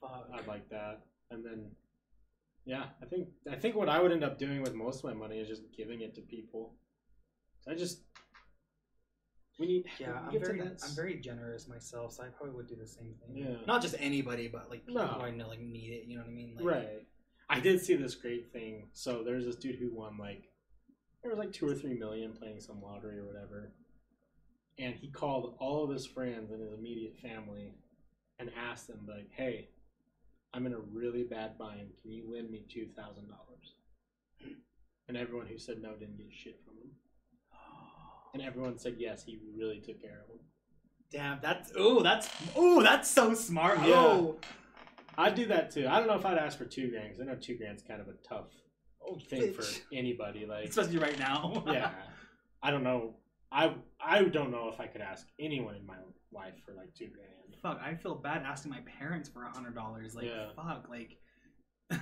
fuck. 0.00 0.28
I'd 0.32 0.46
like 0.46 0.68
that. 0.70 1.02
And 1.30 1.44
then, 1.44 1.70
yeah, 2.64 2.84
I 3.02 3.06
think 3.06 3.28
I 3.50 3.56
think 3.56 3.74
what 3.76 3.88
I 3.88 4.00
would 4.00 4.12
end 4.12 4.24
up 4.24 4.38
doing 4.38 4.62
with 4.62 4.74
most 4.74 4.98
of 4.98 5.04
my 5.04 5.14
money 5.14 5.38
is 5.38 5.48
just 5.48 5.62
giving 5.76 6.00
it 6.00 6.14
to 6.14 6.20
people. 6.20 6.74
I 7.68 7.74
just 7.74 8.00
we 9.58 9.66
need 9.66 9.84
Yeah, 9.98 10.18
I'm 10.26 10.40
very, 10.40 10.60
I'm 10.60 10.94
very 10.96 11.20
generous 11.20 11.68
myself, 11.68 12.14
so 12.14 12.22
I 12.24 12.26
probably 12.28 12.54
would 12.56 12.68
do 12.68 12.76
the 12.76 12.86
same 12.86 13.14
thing. 13.20 13.36
Yeah. 13.36 13.56
Not 13.66 13.82
just 13.82 13.94
anybody, 13.98 14.48
but 14.48 14.70
like 14.70 14.86
people 14.86 15.02
No. 15.02 15.08
who 15.08 15.20
I 15.20 15.30
know 15.30 15.48
like 15.48 15.60
need 15.60 15.92
it. 15.92 16.04
You 16.08 16.16
know 16.16 16.22
what 16.22 16.30
I 16.30 16.34
mean? 16.34 16.56
Like, 16.56 16.64
right. 16.64 17.06
I 17.48 17.60
did 17.60 17.84
see 17.84 17.94
this 17.96 18.14
great 18.14 18.52
thing. 18.52 18.88
So 18.92 19.22
there's 19.22 19.44
this 19.44 19.56
dude 19.56 19.76
who 19.76 19.90
won 19.94 20.16
like 20.18 20.48
there 21.22 21.30
was 21.30 21.38
like 21.38 21.52
two 21.52 21.68
or 21.68 21.74
three 21.74 21.94
million 21.94 22.32
playing 22.32 22.60
some 22.60 22.82
lottery 22.82 23.18
or 23.18 23.24
whatever, 23.26 23.72
and 24.78 24.94
he 24.94 25.10
called 25.10 25.54
all 25.58 25.84
of 25.84 25.90
his 25.90 26.06
friends 26.06 26.50
and 26.50 26.60
his 26.60 26.72
immediate 26.72 27.16
family 27.18 27.72
and 28.38 28.50
asked 28.56 28.88
them 28.88 29.06
like, 29.06 29.28
"Hey, 29.30 29.68
I'm 30.54 30.66
in 30.66 30.74
a 30.74 30.78
really 30.78 31.24
bad 31.24 31.56
bind. 31.58 31.90
Can 32.02 32.12
you 32.12 32.24
lend 32.32 32.50
me 32.50 32.64
two 32.68 32.88
thousand 32.96 33.28
dollars?" 33.28 33.74
And 35.08 35.16
everyone 35.16 35.46
who 35.46 35.58
said 35.58 35.82
no 35.82 35.92
didn't 35.94 36.16
get 36.16 36.26
shit 36.30 36.60
from 36.64 36.74
him. 36.74 36.90
And 38.34 38.42
everyone 38.42 38.78
said 38.78 38.96
yes. 38.98 39.24
He 39.24 39.38
really 39.56 39.80
took 39.80 40.00
care 40.00 40.22
of 40.22 40.28
them. 40.28 40.38
Damn, 41.10 41.38
that's 41.42 41.72
oh, 41.76 42.02
that's 42.02 42.28
oh, 42.56 42.82
that's 42.82 43.10
so 43.10 43.34
smart. 43.34 43.78
Yeah. 43.80 43.94
Oh, 43.94 44.36
I'd 45.18 45.34
do 45.34 45.46
that 45.46 45.70
too. 45.70 45.86
I 45.86 45.98
don't 45.98 46.08
know 46.08 46.14
if 46.14 46.24
I'd 46.24 46.38
ask 46.38 46.56
for 46.56 46.64
two 46.64 46.90
grand 46.90 47.08
because 47.10 47.20
I 47.20 47.24
know 47.24 47.38
two 47.38 47.56
grand's 47.56 47.82
kind 47.82 48.00
of 48.00 48.08
a 48.08 48.14
tough 48.26 48.46
oh, 49.06 49.18
thing 49.28 49.52
for 49.52 49.64
anybody. 49.92 50.46
Like, 50.46 50.68
especially 50.68 50.98
right 50.98 51.18
now. 51.18 51.62
yeah, 51.66 51.90
I 52.62 52.70
don't 52.70 52.82
know. 52.82 53.16
I 53.52 53.74
I 54.04 54.24
don't 54.24 54.50
know 54.50 54.70
if 54.72 54.80
I 54.80 54.86
could 54.86 55.00
ask 55.02 55.26
anyone 55.38 55.74
in 55.76 55.86
my 55.86 55.96
life 56.32 56.54
for 56.64 56.72
like 56.72 56.94
two 56.94 57.08
grand. 57.08 57.28
fuck, 57.62 57.80
I 57.82 57.94
feel 57.94 58.14
bad 58.14 58.42
asking 58.44 58.70
my 58.72 58.80
parents 58.98 59.28
for 59.28 59.44
a 59.44 59.50
hundred 59.50 59.74
dollars. 59.74 60.14
Like, 60.14 60.24
Yeah. 60.24 60.48
fuck, 60.56 60.86
like, 60.88 61.18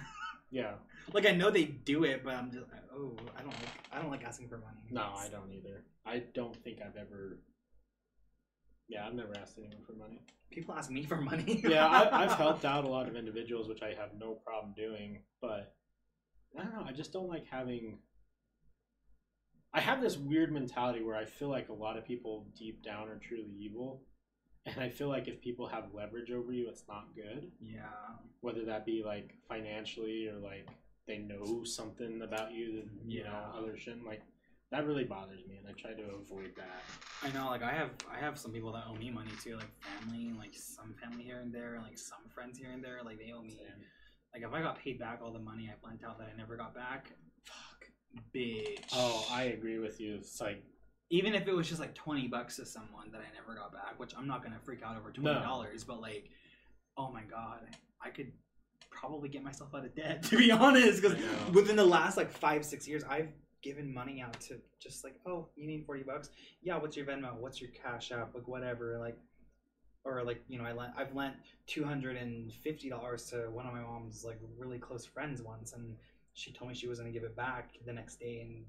Yeah, 0.50 0.74
like 1.12 1.26
I 1.26 1.32
know 1.32 1.50
they 1.50 1.64
do 1.64 2.04
it, 2.04 2.22
but 2.24 2.34
I'm 2.34 2.50
just 2.50 2.70
like, 2.72 2.82
oh, 2.94 3.16
I 3.36 3.40
don't 3.42 3.48
like, 3.52 3.68
I 3.92 4.00
don't 4.00 4.10
like 4.10 4.24
asking 4.24 4.48
for 4.48 4.58
money. 4.58 4.88
no, 4.90 5.12
I 5.16 5.28
don't 5.28 5.52
either. 5.52 5.84
I 6.06 6.24
don't 6.34 6.56
think 6.64 6.78
I've 6.80 6.96
ever. 6.96 7.40
Yeah, 8.88 9.06
I've 9.06 9.14
never 9.14 9.32
asked 9.40 9.56
anyone 9.58 9.82
for 9.86 9.92
money. 9.92 10.20
People 10.50 10.74
ask 10.74 10.90
me 10.90 11.04
for 11.04 11.20
money. 11.20 11.60
Yeah, 11.68 11.86
I, 11.86 12.24
I've 12.24 12.32
helped 12.44 12.64
out 12.64 12.84
a 12.84 12.88
lot 12.88 13.06
of 13.06 13.14
individuals, 13.16 13.68
which 13.68 13.82
I 13.82 13.94
have 13.94 14.10
no 14.18 14.34
problem 14.34 14.74
doing. 14.76 15.22
But 15.40 15.74
I 16.58 16.64
don't 16.64 16.74
know. 16.74 16.84
I 16.88 16.92
just 16.92 17.12
don't 17.12 17.28
like 17.28 17.44
having. 17.48 17.98
I 19.72 19.80
have 19.80 20.00
this 20.00 20.16
weird 20.16 20.52
mentality 20.52 21.02
where 21.02 21.16
I 21.16 21.24
feel 21.24 21.48
like 21.48 21.68
a 21.68 21.72
lot 21.72 21.96
of 21.96 22.04
people 22.04 22.46
deep 22.58 22.82
down 22.84 23.08
are 23.08 23.18
truly 23.18 23.50
evil, 23.58 24.02
and 24.66 24.80
I 24.80 24.88
feel 24.88 25.08
like 25.08 25.28
if 25.28 25.40
people 25.40 25.66
have 25.68 25.94
leverage 25.94 26.30
over 26.30 26.52
you, 26.52 26.68
it's 26.68 26.84
not 26.88 27.14
good. 27.14 27.50
Yeah. 27.60 27.86
Whether 28.40 28.64
that 28.66 28.84
be 28.84 29.02
like 29.04 29.34
financially 29.48 30.28
or 30.28 30.38
like 30.38 30.66
they 31.06 31.18
know 31.18 31.62
something 31.64 32.22
about 32.22 32.52
you 32.52 32.76
that 32.76 32.88
you 33.06 33.24
know 33.24 33.30
Yeah. 33.30 33.58
others 33.58 33.80
shouldn't. 33.80 34.06
Like 34.06 34.22
that 34.72 34.86
really 34.86 35.04
bothers 35.04 35.40
me, 35.48 35.56
and 35.56 35.66
I 35.68 35.72
try 35.80 35.92
to 35.94 36.14
avoid 36.14 36.52
that. 36.56 36.82
I 37.22 37.30
know, 37.32 37.48
like 37.50 37.62
I 37.62 37.72
have, 37.72 37.90
I 38.10 38.18
have 38.18 38.38
some 38.38 38.52
people 38.52 38.72
that 38.72 38.84
owe 38.88 38.94
me 38.94 39.10
money 39.10 39.32
too, 39.42 39.56
like 39.56 39.70
family, 39.82 40.32
like 40.38 40.54
some 40.54 40.94
family 41.02 41.22
here 41.24 41.40
and 41.40 41.52
there, 41.54 41.80
like 41.82 41.98
some 41.98 42.28
friends 42.34 42.58
here 42.58 42.70
and 42.72 42.82
there, 42.82 43.00
like 43.04 43.18
they 43.18 43.32
owe 43.32 43.42
me. 43.42 43.50
Same. 43.50 43.84
Like 44.32 44.42
if 44.44 44.52
I 44.52 44.62
got 44.62 44.78
paid 44.78 44.98
back 44.98 45.20
all 45.22 45.32
the 45.32 45.40
money 45.40 45.68
I 45.70 45.86
lent 45.86 46.04
out 46.04 46.18
that 46.18 46.28
I 46.32 46.36
never 46.36 46.56
got 46.56 46.72
back, 46.74 47.10
bitch. 48.34 48.80
Oh, 48.92 49.26
I 49.30 49.44
agree 49.44 49.78
with 49.78 50.00
you. 50.00 50.16
It's 50.16 50.40
like 50.40 50.62
even 51.10 51.34
if 51.34 51.48
it 51.48 51.54
was 51.54 51.68
just 51.68 51.80
like 51.80 51.94
20 51.94 52.28
bucks 52.28 52.56
to 52.56 52.66
someone 52.66 53.10
that 53.12 53.20
I 53.20 53.34
never 53.34 53.58
got 53.58 53.72
back, 53.72 53.98
which 53.98 54.12
I'm 54.16 54.28
not 54.28 54.42
going 54.42 54.52
to 54.52 54.60
freak 54.60 54.82
out 54.84 54.96
over 54.96 55.10
$20, 55.10 55.86
but 55.86 56.00
like, 56.00 56.30
oh 56.96 57.10
my 57.10 57.22
God, 57.22 57.60
I 58.00 58.10
could 58.10 58.30
probably 58.90 59.28
get 59.28 59.42
myself 59.42 59.74
out 59.74 59.84
of 59.84 59.94
debt, 59.94 60.22
to 60.30 60.38
be 60.38 60.52
honest. 60.52 61.02
Because 61.02 61.18
within 61.52 61.76
the 61.76 61.84
last 61.84 62.16
like 62.16 62.30
five, 62.30 62.64
six 62.64 62.86
years, 62.86 63.02
I've 63.08 63.28
given 63.62 63.92
money 63.92 64.22
out 64.22 64.40
to 64.40 64.60
just 64.80 65.02
like, 65.02 65.16
oh, 65.26 65.48
you 65.56 65.66
need 65.66 65.84
40 65.84 66.04
bucks? 66.04 66.30
Yeah, 66.62 66.78
what's 66.78 66.96
your 66.96 67.06
Venmo? 67.06 67.34
What's 67.34 67.60
your 67.60 67.70
Cash 67.70 68.12
App? 68.12 68.32
Like, 68.34 68.46
whatever. 68.46 68.96
Like, 68.98 69.18
or 70.04 70.22
like 70.24 70.42
you 70.48 70.58
know 70.58 70.64
I 70.64 70.72
lent 70.72 70.92
I've 70.96 71.14
lent 71.14 71.34
two 71.66 71.84
hundred 71.84 72.16
and 72.16 72.52
fifty 72.52 72.88
dollars 72.88 73.26
to 73.30 73.50
one 73.50 73.66
of 73.66 73.72
my 73.72 73.80
mom's 73.80 74.24
like 74.24 74.38
really 74.58 74.78
close 74.78 75.04
friends 75.04 75.42
once, 75.42 75.72
and 75.72 75.94
she 76.34 76.52
told 76.52 76.70
me 76.70 76.74
she 76.74 76.86
was 76.88 76.98
gonna 76.98 77.10
give 77.10 77.24
it 77.24 77.36
back 77.36 77.70
the 77.86 77.92
next 77.92 78.20
day, 78.20 78.40
and 78.40 78.64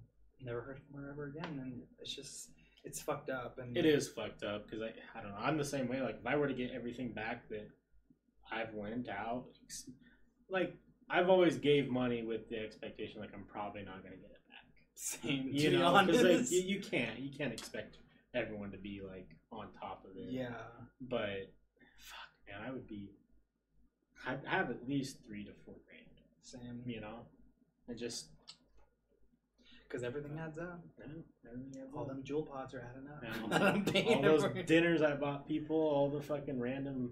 never 0.46 0.62
heard 0.62 0.80
from 0.80 1.02
her 1.02 1.12
ever 1.12 1.28
again. 1.28 1.60
And 1.64 1.82
it's 2.00 2.14
just 2.16 2.50
it's 2.84 3.02
fucked 3.02 3.30
up. 3.30 3.58
And 3.60 3.76
It 3.78 3.86
is 3.86 4.08
fucked 4.10 4.44
up 4.44 4.66
because 4.66 4.82
I 4.82 5.18
I 5.18 5.22
don't 5.22 5.32
know. 5.32 5.38
I'm 5.40 5.58
the 5.58 5.66
same 5.66 5.88
way. 5.88 6.02
Like 6.02 6.18
if 6.20 6.26
I 6.26 6.36
were 6.36 6.48
to 6.48 6.54
get 6.54 6.72
everything 6.72 7.14
back 7.14 7.48
that 7.50 7.68
I've 8.52 8.74
lent 8.76 9.08
out, 9.10 9.46
like 10.50 10.76
I've 11.10 11.30
always 11.30 11.58
gave 11.58 11.90
money 11.90 12.24
with 12.24 12.50
the 12.50 12.58
expectation 12.60 13.20
like 13.22 13.32
I'm 13.34 13.46
probably 13.46 13.84
not 13.84 14.04
gonna 14.04 14.16
get 14.16 14.32
it 14.32 14.42
back. 14.50 14.66
same. 14.96 15.50
You 15.54 15.78
know, 15.78 16.04
because 16.06 16.24
like 16.24 16.52
you, 16.52 16.76
you 16.76 16.82
can't 16.82 17.20
you 17.20 17.32
can't 17.38 17.54
expect 17.54 17.98
everyone 18.34 18.72
to 18.72 18.78
be 18.78 19.02
like 19.08 19.28
on 19.52 19.68
top 19.80 20.06
of 20.10 20.18
it. 20.18 20.32
yeah. 20.32 20.54
But 21.02 21.52
fuck, 21.98 22.30
man, 22.48 22.68
I 22.68 22.72
would 22.72 22.88
be. 22.88 23.12
I 24.26 24.36
I 24.50 24.56
have 24.56 24.70
at 24.70 24.88
least 24.88 25.18
three 25.28 25.44
to 25.46 25.52
four 25.66 25.76
grand. 25.86 26.08
Same. 26.42 26.82
You 26.86 27.02
know, 27.02 27.20
and 27.88 27.98
just 27.98 28.28
Because 29.88 30.04
everything 30.04 30.38
adds 30.40 30.58
up. 30.58 30.82
everything 31.04 31.24
adds 31.82 31.94
All 31.94 32.02
up. 32.04 32.08
them 32.08 32.24
Juul 32.24 32.48
pods 32.50 32.74
are 32.74 32.82
adding 32.90 33.08
up. 33.10 33.24
Yeah. 33.24 33.48
that 33.60 33.62
I'm 33.76 33.86
paying 33.86 34.26
all 34.26 34.38
those 34.38 34.46
dinners 34.66 35.02
I 35.02 35.16
bought 35.16 35.48
people, 35.48 35.76
all 35.76 36.10
the 36.10 36.22
fucking 36.22 36.60
random. 36.60 37.12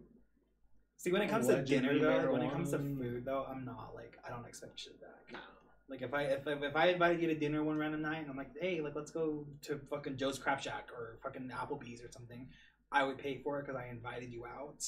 See, 0.97 1.11
when 1.11 1.21
it 1.21 1.29
comes 1.29 1.47
to 1.47 1.61
dinner 1.63 1.97
though, 1.99 2.31
when 2.31 2.41
it 2.41 2.51
comes 2.51 2.71
to 2.71 2.77
food 2.77 3.23
though, 3.25 3.45
I'm 3.49 3.63
not 3.65 3.93
like 3.95 4.17
I 4.25 4.29
don't 4.29 4.45
expect 4.45 4.79
shit 4.79 4.99
back. 4.99 5.09
No. 5.31 5.39
Like 5.89 6.01
if 6.01 6.13
I 6.13 6.23
if, 6.23 6.45
if 6.45 6.61
if 6.61 6.75
I 6.75 6.87
invited 6.89 7.21
you 7.21 7.27
to 7.29 7.35
dinner 7.35 7.63
one 7.63 7.77
random 7.77 8.01
night 8.01 8.19
and 8.21 8.29
I'm 8.29 8.37
like, 8.37 8.51
hey, 8.61 8.79
like 8.81 8.95
let's 8.95 9.09
go 9.11 9.45
to 9.63 9.79
fucking 9.89 10.17
Joe's 10.17 10.37
Crab 10.37 10.61
Shack 10.61 10.89
or 10.95 11.17
fucking 11.23 11.49
Applebee's 11.53 12.01
or 12.01 12.11
something, 12.11 12.47
I 12.91 13.03
would 13.03 13.17
pay 13.17 13.41
for 13.43 13.59
it 13.59 13.65
because 13.65 13.79
I 13.81 13.87
invited 13.89 14.31
you 14.31 14.45
out, 14.45 14.83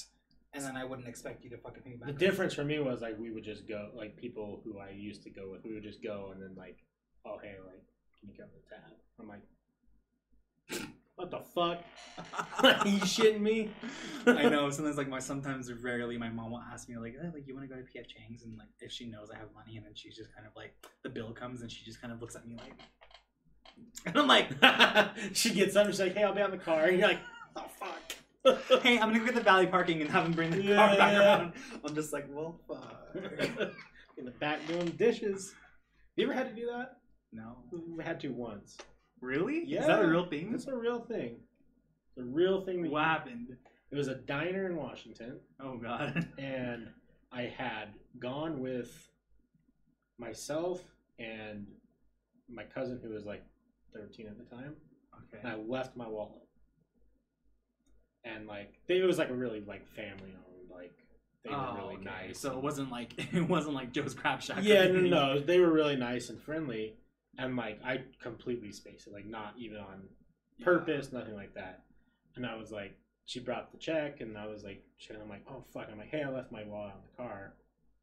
and 0.53 0.63
then 0.63 0.75
I 0.75 0.83
wouldn't 0.83 1.07
expect 1.07 1.43
you 1.43 1.49
to 1.51 1.57
fucking 1.57 1.83
pay 1.83 1.91
me 1.91 1.95
back. 1.97 2.07
The 2.07 2.13
difference 2.13 2.53
for 2.53 2.63
me 2.63 2.79
was 2.79 3.01
like 3.01 3.17
we 3.19 3.31
would 3.31 3.43
just 3.43 3.67
go, 3.67 3.89
like 3.95 4.17
people 4.17 4.61
who 4.63 4.79
I 4.79 4.89
used 4.89 5.23
to 5.23 5.29
go 5.29 5.49
with, 5.51 5.63
we 5.63 5.73
would 5.73 5.83
just 5.83 6.03
go 6.03 6.31
and 6.33 6.41
then 6.41 6.55
like, 6.55 6.77
oh 7.25 7.37
hey, 7.41 7.55
like, 7.65 7.83
can 8.19 8.29
you 8.29 8.35
come 8.37 8.47
to 8.47 8.55
the 8.55 8.75
tab? 8.75 8.91
I'm 9.19 9.27
like, 9.27 9.41
what 11.15 11.29
the 11.29 11.39
fuck? 11.39 11.83
Are 12.63 12.87
you 12.87 12.99
shitting 13.01 13.41
me? 13.41 13.69
I 14.25 14.49
know. 14.49 14.69
Sometimes 14.69 14.97
like 14.97 15.07
my 15.07 15.19
sometimes 15.19 15.71
rarely 15.71 16.17
my 16.17 16.29
mom 16.29 16.51
will 16.51 16.63
ask 16.71 16.89
me 16.89 16.97
like, 16.97 17.15
hey, 17.21 17.29
like 17.33 17.47
you 17.47 17.55
want 17.55 17.69
to 17.69 17.73
go 17.73 17.79
to 17.79 17.87
PF 17.87 18.07
Chang's 18.07 18.43
and 18.43 18.57
like 18.57 18.69
if 18.79 18.91
she 18.91 19.05
knows 19.05 19.29
I 19.33 19.37
have 19.37 19.49
money 19.53 19.77
and 19.77 19.85
then 19.85 19.93
she's 19.93 20.15
just 20.15 20.33
kind 20.33 20.47
of 20.47 20.55
like 20.55 20.73
the 21.03 21.09
bill 21.09 21.31
comes 21.31 21.61
and 21.61 21.71
she 21.71 21.85
just 21.85 22.01
kind 22.01 22.11
of 22.11 22.21
looks 22.21 22.35
at 22.35 22.47
me 22.47 22.55
like, 22.57 22.73
and 24.05 24.17
I'm 24.17 24.27
like, 24.27 24.49
she 25.33 25.53
gets 25.53 25.75
up 25.75 25.85
and 25.85 25.93
she's 25.93 26.01
like, 26.01 26.15
hey, 26.15 26.23
I'll 26.23 26.33
be 26.33 26.41
on 26.41 26.51
the 26.51 26.57
car. 26.57 26.85
And 26.85 26.97
you're 26.97 27.07
like, 27.07 27.19
oh 27.55 27.65
fuck. 27.79 28.15
hey, 28.81 28.97
I'm 28.99 29.09
gonna 29.09 29.19
go 29.19 29.25
get 29.25 29.35
the 29.35 29.41
valley 29.41 29.67
parking 29.67 30.01
and 30.01 30.09
have 30.09 30.25
him 30.25 30.31
bring 30.33 30.49
the 30.51 30.61
Yeah, 30.63 30.75
car 30.75 30.97
back 30.97 31.13
yeah. 31.13 31.19
around. 31.37 31.53
I'm 31.85 31.93
just 31.95 32.11
like, 32.13 32.25
well, 32.29 32.59
fuck. 32.67 33.07
In 34.17 34.25
the 34.25 34.31
back 34.31 34.65
doing 34.67 34.87
dishes. 34.91 35.53
You 36.15 36.25
ever 36.25 36.33
had 36.33 36.49
to 36.49 36.55
do 36.55 36.65
that? 36.67 36.97
no. 37.31 37.57
We 37.71 38.03
had 38.03 38.19
to 38.21 38.29
once. 38.29 38.77
Really? 39.21 39.63
Yeah. 39.65 39.81
Is 39.81 39.87
that 39.87 40.03
a 40.03 40.07
real 40.07 40.25
thing? 40.25 40.51
It's 40.53 40.67
a 40.67 40.75
real 40.75 40.99
thing. 41.01 41.37
It's 42.09 42.17
a 42.17 42.23
real 42.23 42.65
thing. 42.65 42.81
That 42.81 42.91
What 42.91 43.03
happened? 43.05 43.55
It 43.91 43.95
was 43.95 44.07
a 44.07 44.15
diner 44.15 44.65
in 44.67 44.75
Washington, 44.75 45.39
Oh 45.61 45.77
god. 45.77 46.27
and 46.37 46.87
I 47.31 47.43
had 47.43 47.89
gone 48.19 48.59
with 48.59 48.91
myself 50.17 50.81
and 51.19 51.65
my 52.49 52.63
cousin, 52.63 52.99
who 53.03 53.09
was 53.09 53.25
like 53.25 53.43
13 53.93 54.27
at 54.27 54.37
the 54.37 54.55
time, 54.55 54.73
Okay. 55.15 55.39
and 55.43 55.47
I 55.51 55.55
left 55.55 55.95
my 55.95 56.07
wallet. 56.07 56.40
And 58.23 58.47
like, 58.47 58.73
they, 58.87 58.97
it 58.99 59.03
was 59.05 59.17
like 59.17 59.29
a 59.29 59.33
really 59.33 59.61
like 59.67 59.87
family 59.95 60.33
owned, 60.35 60.69
like 60.69 60.93
they 61.43 61.49
were 61.49 61.55
Oh, 61.55 61.75
really 61.75 61.95
okay. 61.95 62.27
nice. 62.27 62.39
So 62.39 62.51
it 62.55 62.61
wasn't 62.63 62.91
like 62.91 63.13
it 63.33 63.47
wasn't 63.49 63.73
like 63.75 63.91
Joe's 63.91 64.13
Crab 64.13 64.41
Shack. 64.41 64.63
yeah, 64.63 64.87
no, 64.87 64.99
no, 65.35 65.39
they 65.39 65.59
were 65.59 65.71
really 65.71 65.95
nice 65.95 66.29
and 66.29 66.39
friendly, 66.41 66.93
and 67.37 67.55
like 67.57 67.79
I 67.83 68.03
completely 68.21 68.71
spaced 68.71 69.07
it, 69.07 69.13
like 69.13 69.25
not 69.25 69.55
even 69.57 69.77
on 69.77 70.03
Yeah. 70.57 70.65
purpose, 70.65 71.11
nothing 71.11 71.33
like 71.35 71.55
that. 71.55 71.83
And 72.35 72.45
I 72.45 72.55
was 72.55 72.71
like, 72.71 72.95
she 73.25 73.39
brought 73.39 73.71
the 73.71 73.77
check, 73.79 74.21
and 74.21 74.37
I 74.37 74.45
was 74.45 74.63
like, 74.63 74.83
shit, 74.97 75.17
I'm 75.21 75.29
like, 75.29 75.43
oh 75.49 75.63
fuck, 75.73 75.87
I'm 75.91 75.97
like, 75.97 76.11
hey, 76.11 76.21
I 76.23 76.29
left 76.29 76.51
my 76.51 76.63
wallet 76.63 76.93
in 76.95 77.01
the 77.09 77.17
car, 77.17 77.53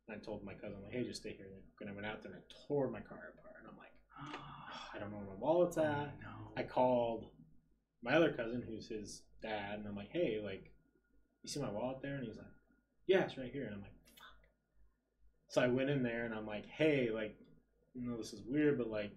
and 0.09 0.16
I 0.20 0.24
told 0.24 0.45
my 0.45 0.55
cousin, 0.55 0.78
like, 0.82 0.93
hey, 0.93 1.05
just 1.05 1.20
stay 1.20 1.35
here. 1.36 1.47
And 1.81 1.89
I 1.89 1.93
went 1.93 2.07
out 2.07 2.23
there 2.23 2.32
and 2.32 2.40
I 2.40 2.55
tore 2.66 2.90
my 2.90 3.01
car 3.01 3.32
apart, 3.39 3.55
and 3.61 3.69
I'm 3.70 3.78
like, 3.78 3.93
I 4.95 4.99
don't 4.99 5.12
know 5.12 5.19
where 5.19 5.27
my 5.36 5.40
wallet's 5.40 5.78
Oh, 5.78 5.82
at. 5.85 6.19
no. 6.20 6.51
I 6.57 6.65
called 6.65 7.27
my 8.03 8.15
other 8.15 8.32
cousin, 8.32 8.65
who's 8.66 8.89
his 8.89 9.23
dad, 9.43 9.78
and 9.78 9.86
I'm 9.89 9.97
like, 9.97 10.10
hey, 10.12 10.40
like, 10.43 10.70
you 11.43 11.48
see 11.48 11.60
my 11.60 11.70
wallet 11.70 11.98
there? 12.02 12.16
And 12.16 12.27
he's 12.27 12.36
like, 12.36 12.47
yeah, 13.06 13.24
it's 13.24 13.39
right 13.39 13.52
here. 13.52 13.65
And 13.66 13.74
I'm 13.74 13.81
like, 13.82 13.93
fuck. 14.16 14.36
So 15.48 15.62
I 15.62 15.69
went 15.69 15.90
in 15.90 16.02
there 16.02 16.24
and 16.24 16.35
I'm 16.35 16.47
like, 16.47 16.66
hey, 16.66 17.10
like, 17.12 17.36
you 17.94 18.09
know, 18.09 18.16
this 18.16 18.32
is 18.32 18.43
weird, 18.47 18.78
but 18.78 18.89
like, 18.90 19.12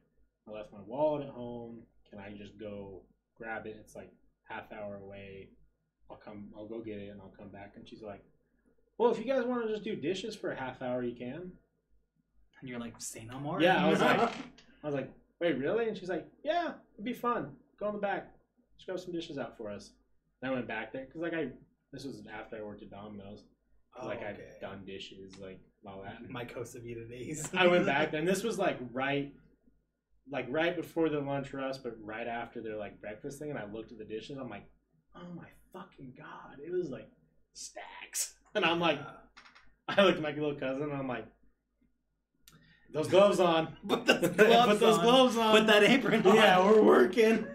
I 0.48 0.52
left 0.52 0.72
my 0.72 0.80
wallet 0.86 1.26
at 1.28 1.34
home. 1.34 1.82
Can 2.10 2.20
I 2.20 2.32
just 2.38 2.58
go 2.60 3.02
grab 3.38 3.66
it? 3.66 3.78
It's 3.80 3.96
like 3.96 4.12
half 4.50 4.72
hour 4.72 4.98
away. 5.04 5.50
I'll 6.10 6.18
come, 6.18 6.50
I'll 6.56 6.68
go 6.68 6.80
get 6.82 6.98
it 7.00 7.10
and 7.10 7.22
I'll 7.22 7.34
come 7.38 7.50
back. 7.50 7.74
And 7.76 7.88
she's 7.88 8.02
like, 8.02 8.24
well, 8.98 9.12
if 9.12 9.18
you 9.18 9.26
guys 9.26 9.46
want 9.46 9.64
to 9.66 9.72
just 9.72 9.84
do 9.84 9.96
dishes 9.96 10.36
for 10.36 10.52
a 10.52 10.56
half 10.60 10.82
hour, 10.82 11.04
you 11.04 11.16
can. 11.16 11.52
And 12.60 12.70
you're 12.70 12.80
like, 12.80 12.94
say 13.00 13.26
no 13.26 13.40
more. 13.40 13.62
Yeah, 13.62 13.86
I 13.86 13.90
was 13.90 14.00
like- 14.02 14.20
I 14.84 14.88
was 14.88 14.96
like, 14.96 15.12
wait, 15.40 15.58
really? 15.58 15.88
And 15.88 15.98
she's 15.98 16.10
like, 16.10 16.28
yeah, 16.44 16.74
it'd 16.96 17.06
be 17.06 17.14
fun. 17.14 17.52
Go 17.80 17.88
in 17.90 17.94
the 17.96 18.00
back. 18.02 18.32
Just 18.78 18.88
grab 18.88 19.00
some 19.00 19.12
dishes 19.14 19.38
out 19.38 19.58
for 19.58 19.70
us. 19.70 19.92
And 20.42 20.52
I 20.52 20.54
went 20.54 20.68
back 20.68 20.92
there 20.94 21.06
because 21.06 21.22
like 21.22 21.34
I, 21.34 21.50
this 21.94 22.06
was 22.06 22.22
after 22.34 22.58
I 22.58 22.62
worked 22.62 22.82
at 22.82 22.90
Domino's. 22.92 23.44
Oh, 24.00 24.06
like 24.08 24.20
okay. 24.20 24.28
I'd 24.56 24.62
done 24.62 24.84
dishes, 24.86 25.38
like 25.40 25.60
all 25.86 26.02
that. 26.04 26.18
my 26.30 26.46
Costa 26.46 26.80
Vida 26.80 27.06
days. 27.08 27.50
I 27.54 27.68
went 27.68 27.86
back 27.86 28.14
and 28.14 28.28
this 28.28 28.44
was 28.44 28.58
like 28.58 28.78
right, 28.94 29.34
like 30.32 30.48
right 30.50 30.76
before 30.76 31.10
the 31.10 31.20
lunch 31.20 31.54
rush, 31.54 31.78
but 31.78 31.96
right 32.02 32.28
after 32.28 32.62
their 32.62 32.78
like 32.78 33.02
breakfast 33.02 33.40
thing. 33.40 33.50
And 33.50 33.60
I 33.60 33.66
looked 33.72 33.92
at 33.92 33.98
the 33.98 34.06
dishes. 34.06 34.38
I'm 34.38 34.50
like, 34.50 34.66
oh 35.16 35.28
my 35.36 35.48
fucking 35.74 36.14
god! 36.18 36.58
It 36.66 36.72
was 36.72 36.90
like 36.90 37.10
stacks. 37.54 38.36
And 38.54 38.66
I'm 38.66 38.82
like, 38.82 39.00
I 39.88 40.02
looked 40.04 40.18
at 40.18 40.22
my 40.24 40.32
little 40.34 40.56
cousin, 40.56 40.84
and 40.84 40.92
I'm 40.92 41.08
like, 41.08 41.26
those 42.94 43.08
gloves 43.08 43.40
on. 43.40 43.78
put 43.88 44.06
those 44.06 44.20
Put 44.20 44.36
gloves 44.36 44.80
those 44.82 44.98
on. 44.98 45.04
gloves 45.06 45.38
on. 45.38 45.58
Put 45.58 45.68
that 45.68 45.84
apron 45.84 46.28
on. 46.28 46.36
yeah, 46.36 46.60
we're 46.66 46.82
working. 46.82 47.46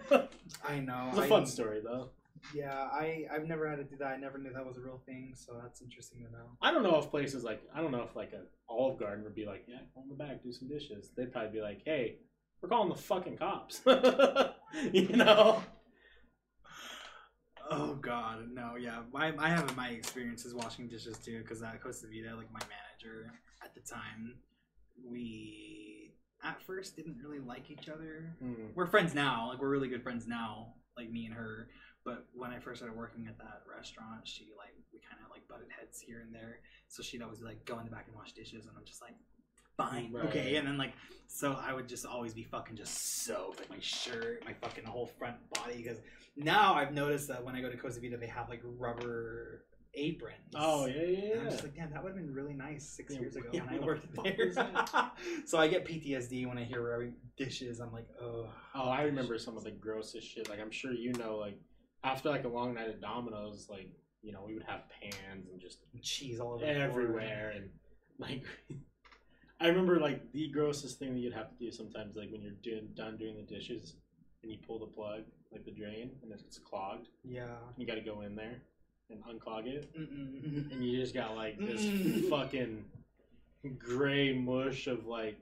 I 0.67 0.79
know. 0.79 1.09
It's 1.09 1.19
a 1.19 1.21
I- 1.21 1.29
fun 1.29 1.45
story 1.45 1.81
though. 1.83 2.09
Yeah, 2.53 2.73
I 2.73 3.25
I've 3.31 3.47
never 3.47 3.69
had 3.69 3.77
to 3.77 3.83
do 3.83 3.97
that. 3.97 4.07
I 4.07 4.17
never 4.17 4.37
knew 4.37 4.51
that 4.53 4.65
was 4.65 4.77
a 4.77 4.81
real 4.81 5.01
thing. 5.05 5.33
So 5.35 5.59
that's 5.61 5.81
interesting 5.81 6.25
to 6.25 6.31
know. 6.31 6.57
I 6.61 6.71
don't 6.71 6.83
know 6.83 6.97
if 6.97 7.09
places 7.09 7.43
like 7.43 7.61
I 7.73 7.81
don't 7.81 7.91
know 7.91 8.03
if 8.03 8.15
like 8.15 8.33
a 8.33 8.43
Olive 8.69 8.99
Garden 8.99 9.23
would 9.23 9.35
be 9.35 9.45
like, 9.45 9.65
yeah, 9.67 9.79
go 9.95 10.01
in 10.03 10.09
the 10.09 10.15
back, 10.15 10.43
do 10.43 10.51
some 10.51 10.67
dishes. 10.67 11.11
They'd 11.15 11.31
probably 11.31 11.51
be 11.51 11.61
like, 11.61 11.81
hey, 11.85 12.17
we're 12.61 12.69
calling 12.69 12.89
the 12.89 12.95
fucking 12.95 13.37
cops. 13.37 13.81
you 14.91 15.09
know? 15.09 15.63
Oh 17.69 17.95
God, 17.95 18.47
no, 18.53 18.75
yeah. 18.79 19.01
My 19.11 19.33
I 19.37 19.49
have 19.49 19.75
my 19.75 19.89
experiences 19.89 20.53
washing 20.53 20.87
dishes 20.87 21.17
too, 21.17 21.39
because 21.41 21.61
at 21.61 21.81
Costa 21.81 22.07
Vida, 22.07 22.35
like 22.35 22.51
my 22.51 22.61
manager 22.61 23.31
at 23.63 23.73
the 23.75 23.81
time, 23.81 24.35
we 25.05 26.13
at 26.43 26.61
first 26.61 26.95
didn't 26.95 27.17
really 27.21 27.39
like 27.39 27.69
each 27.69 27.89
other. 27.89 28.35
Mm. 28.43 28.69
We're 28.75 28.85
friends 28.85 29.13
now, 29.13 29.49
like 29.49 29.59
we're 29.59 29.69
really 29.69 29.89
good 29.89 30.03
friends 30.03 30.27
now, 30.27 30.73
like 30.97 31.11
me 31.11 31.25
and 31.25 31.35
her. 31.35 31.69
But 32.07 32.25
when 32.33 32.51
I 32.51 32.59
first 32.59 32.79
started 32.79 32.97
working 32.97 33.27
at 33.27 33.37
that 33.39 33.63
restaurant, 33.67 34.25
she 34.25 34.47
like 34.57 34.73
we 34.93 34.99
kind 34.99 35.21
of 35.21 35.29
like 35.29 35.45
butted 35.49 35.67
heads 35.77 35.99
here 35.99 36.21
and 36.25 36.33
there. 36.33 36.59
So 36.87 37.03
she'd 37.03 37.21
always 37.21 37.39
be 37.39 37.43
like, 37.45 37.65
"Go 37.65 37.79
in 37.79 37.83
the 37.83 37.91
back 37.91 38.05
and 38.07 38.15
wash 38.15 38.31
dishes," 38.31 38.65
and 38.65 38.73
I'm 38.77 38.85
just 38.85 39.01
like, 39.01 39.15
"Fine, 39.75 40.15
okay." 40.27 40.55
And 40.55 40.65
then 40.65 40.77
like, 40.77 40.93
so 41.27 41.59
I 41.61 41.73
would 41.73 41.89
just 41.89 42.05
always 42.05 42.33
be 42.33 42.43
fucking 42.43 42.77
just 42.77 43.25
soaked, 43.25 43.59
like 43.59 43.69
my 43.69 43.81
shirt, 43.81 44.45
my 44.45 44.53
fucking 44.53 44.85
whole 44.85 45.07
front 45.19 45.35
body. 45.53 45.75
Because 45.75 45.97
now 46.37 46.75
I've 46.75 46.93
noticed 46.93 47.27
that 47.27 47.43
when 47.43 47.55
I 47.55 47.61
go 47.61 47.69
to 47.69 47.75
Costa 47.75 47.99
Vida, 47.99 48.15
they 48.15 48.27
have 48.27 48.47
like 48.47 48.61
rubber 48.63 49.65
aprons. 49.93 50.53
Oh 50.55 50.85
yeah, 50.85 51.01
yeah, 51.01 51.31
And 51.33 51.41
I'm 51.41 51.49
just 51.49 51.63
like, 51.63 51.75
damn, 51.75 51.91
that 51.91 52.01
would 52.01 52.13
have 52.15 52.17
been 52.17 52.33
really 52.33 52.53
nice 52.53 52.87
six 52.87 53.15
Yeah, 53.15 53.19
years 53.19 53.35
ago 53.35 53.49
yeah, 53.51 53.65
when 53.65 53.81
I 53.81 53.85
worked 53.85 54.07
there. 54.23 54.53
so 55.45 55.57
I 55.57 55.67
get 55.67 55.85
PTSD 55.85 56.47
when 56.47 56.57
I 56.57 56.63
hear 56.63 56.89
rubbing 56.89 57.15
dishes. 57.35 57.81
I'm 57.81 57.91
like, 57.91 58.07
oh. 58.21 58.47
Oh, 58.73 58.89
I 58.89 59.01
remember 59.01 59.37
some 59.37 59.57
of 59.57 59.65
the 59.65 59.71
grossest 59.71 60.25
shit. 60.25 60.47
Like 60.49 60.61
I'm 60.61 60.71
sure 60.71 60.93
you 60.93 61.11
know, 61.11 61.35
like 61.35 61.59
after 62.11 62.29
like 62.29 62.45
a 62.45 62.47
long 62.49 62.73
night 62.73 62.87
at 62.89 63.01
Domino's, 63.01 63.67
like 63.69 63.89
you 64.21 64.31
know 64.31 64.43
we 64.45 64.53
would 64.53 64.63
have 64.63 64.81
pans 65.01 65.47
and 65.51 65.59
just 65.61 65.79
cheese 66.01 66.39
all 66.39 66.53
over 66.53 66.65
the 66.65 66.71
everywhere, 66.71 67.53
and 67.55 67.69
like 68.19 68.43
I 69.59 69.67
remember 69.67 69.99
like 69.99 70.31
the 70.33 70.47
grossest 70.49 70.99
thing 70.99 71.13
that 71.13 71.19
you'd 71.19 71.33
have 71.33 71.49
to 71.49 71.57
do 71.57 71.71
sometimes, 71.71 72.15
like 72.15 72.31
when 72.31 72.41
you're 72.41 72.51
doing 72.63 72.89
done 72.95 73.17
doing 73.17 73.35
the 73.35 73.41
dishes 73.55 73.95
and 74.43 74.51
you 74.51 74.57
pull 74.67 74.79
the 74.79 74.85
plug, 74.85 75.21
like 75.51 75.65
the 75.65 75.71
drain, 75.71 76.11
and 76.21 76.31
it's 76.31 76.59
clogged. 76.59 77.07
Yeah. 77.23 77.45
You 77.77 77.85
got 77.87 77.95
to 77.95 78.01
go 78.01 78.21
in 78.21 78.35
there 78.35 78.61
and 79.09 79.19
unclog 79.25 79.65
it, 79.65 79.89
Mm-mm. 79.97 80.71
and 80.71 80.83
you 80.85 80.99
just 81.01 81.13
got 81.13 81.35
like 81.35 81.57
this 81.57 81.81
Mm. 81.81 82.29
fucking 82.29 82.85
gray 83.79 84.33
mush 84.33 84.87
of 84.87 85.05
like 85.07 85.37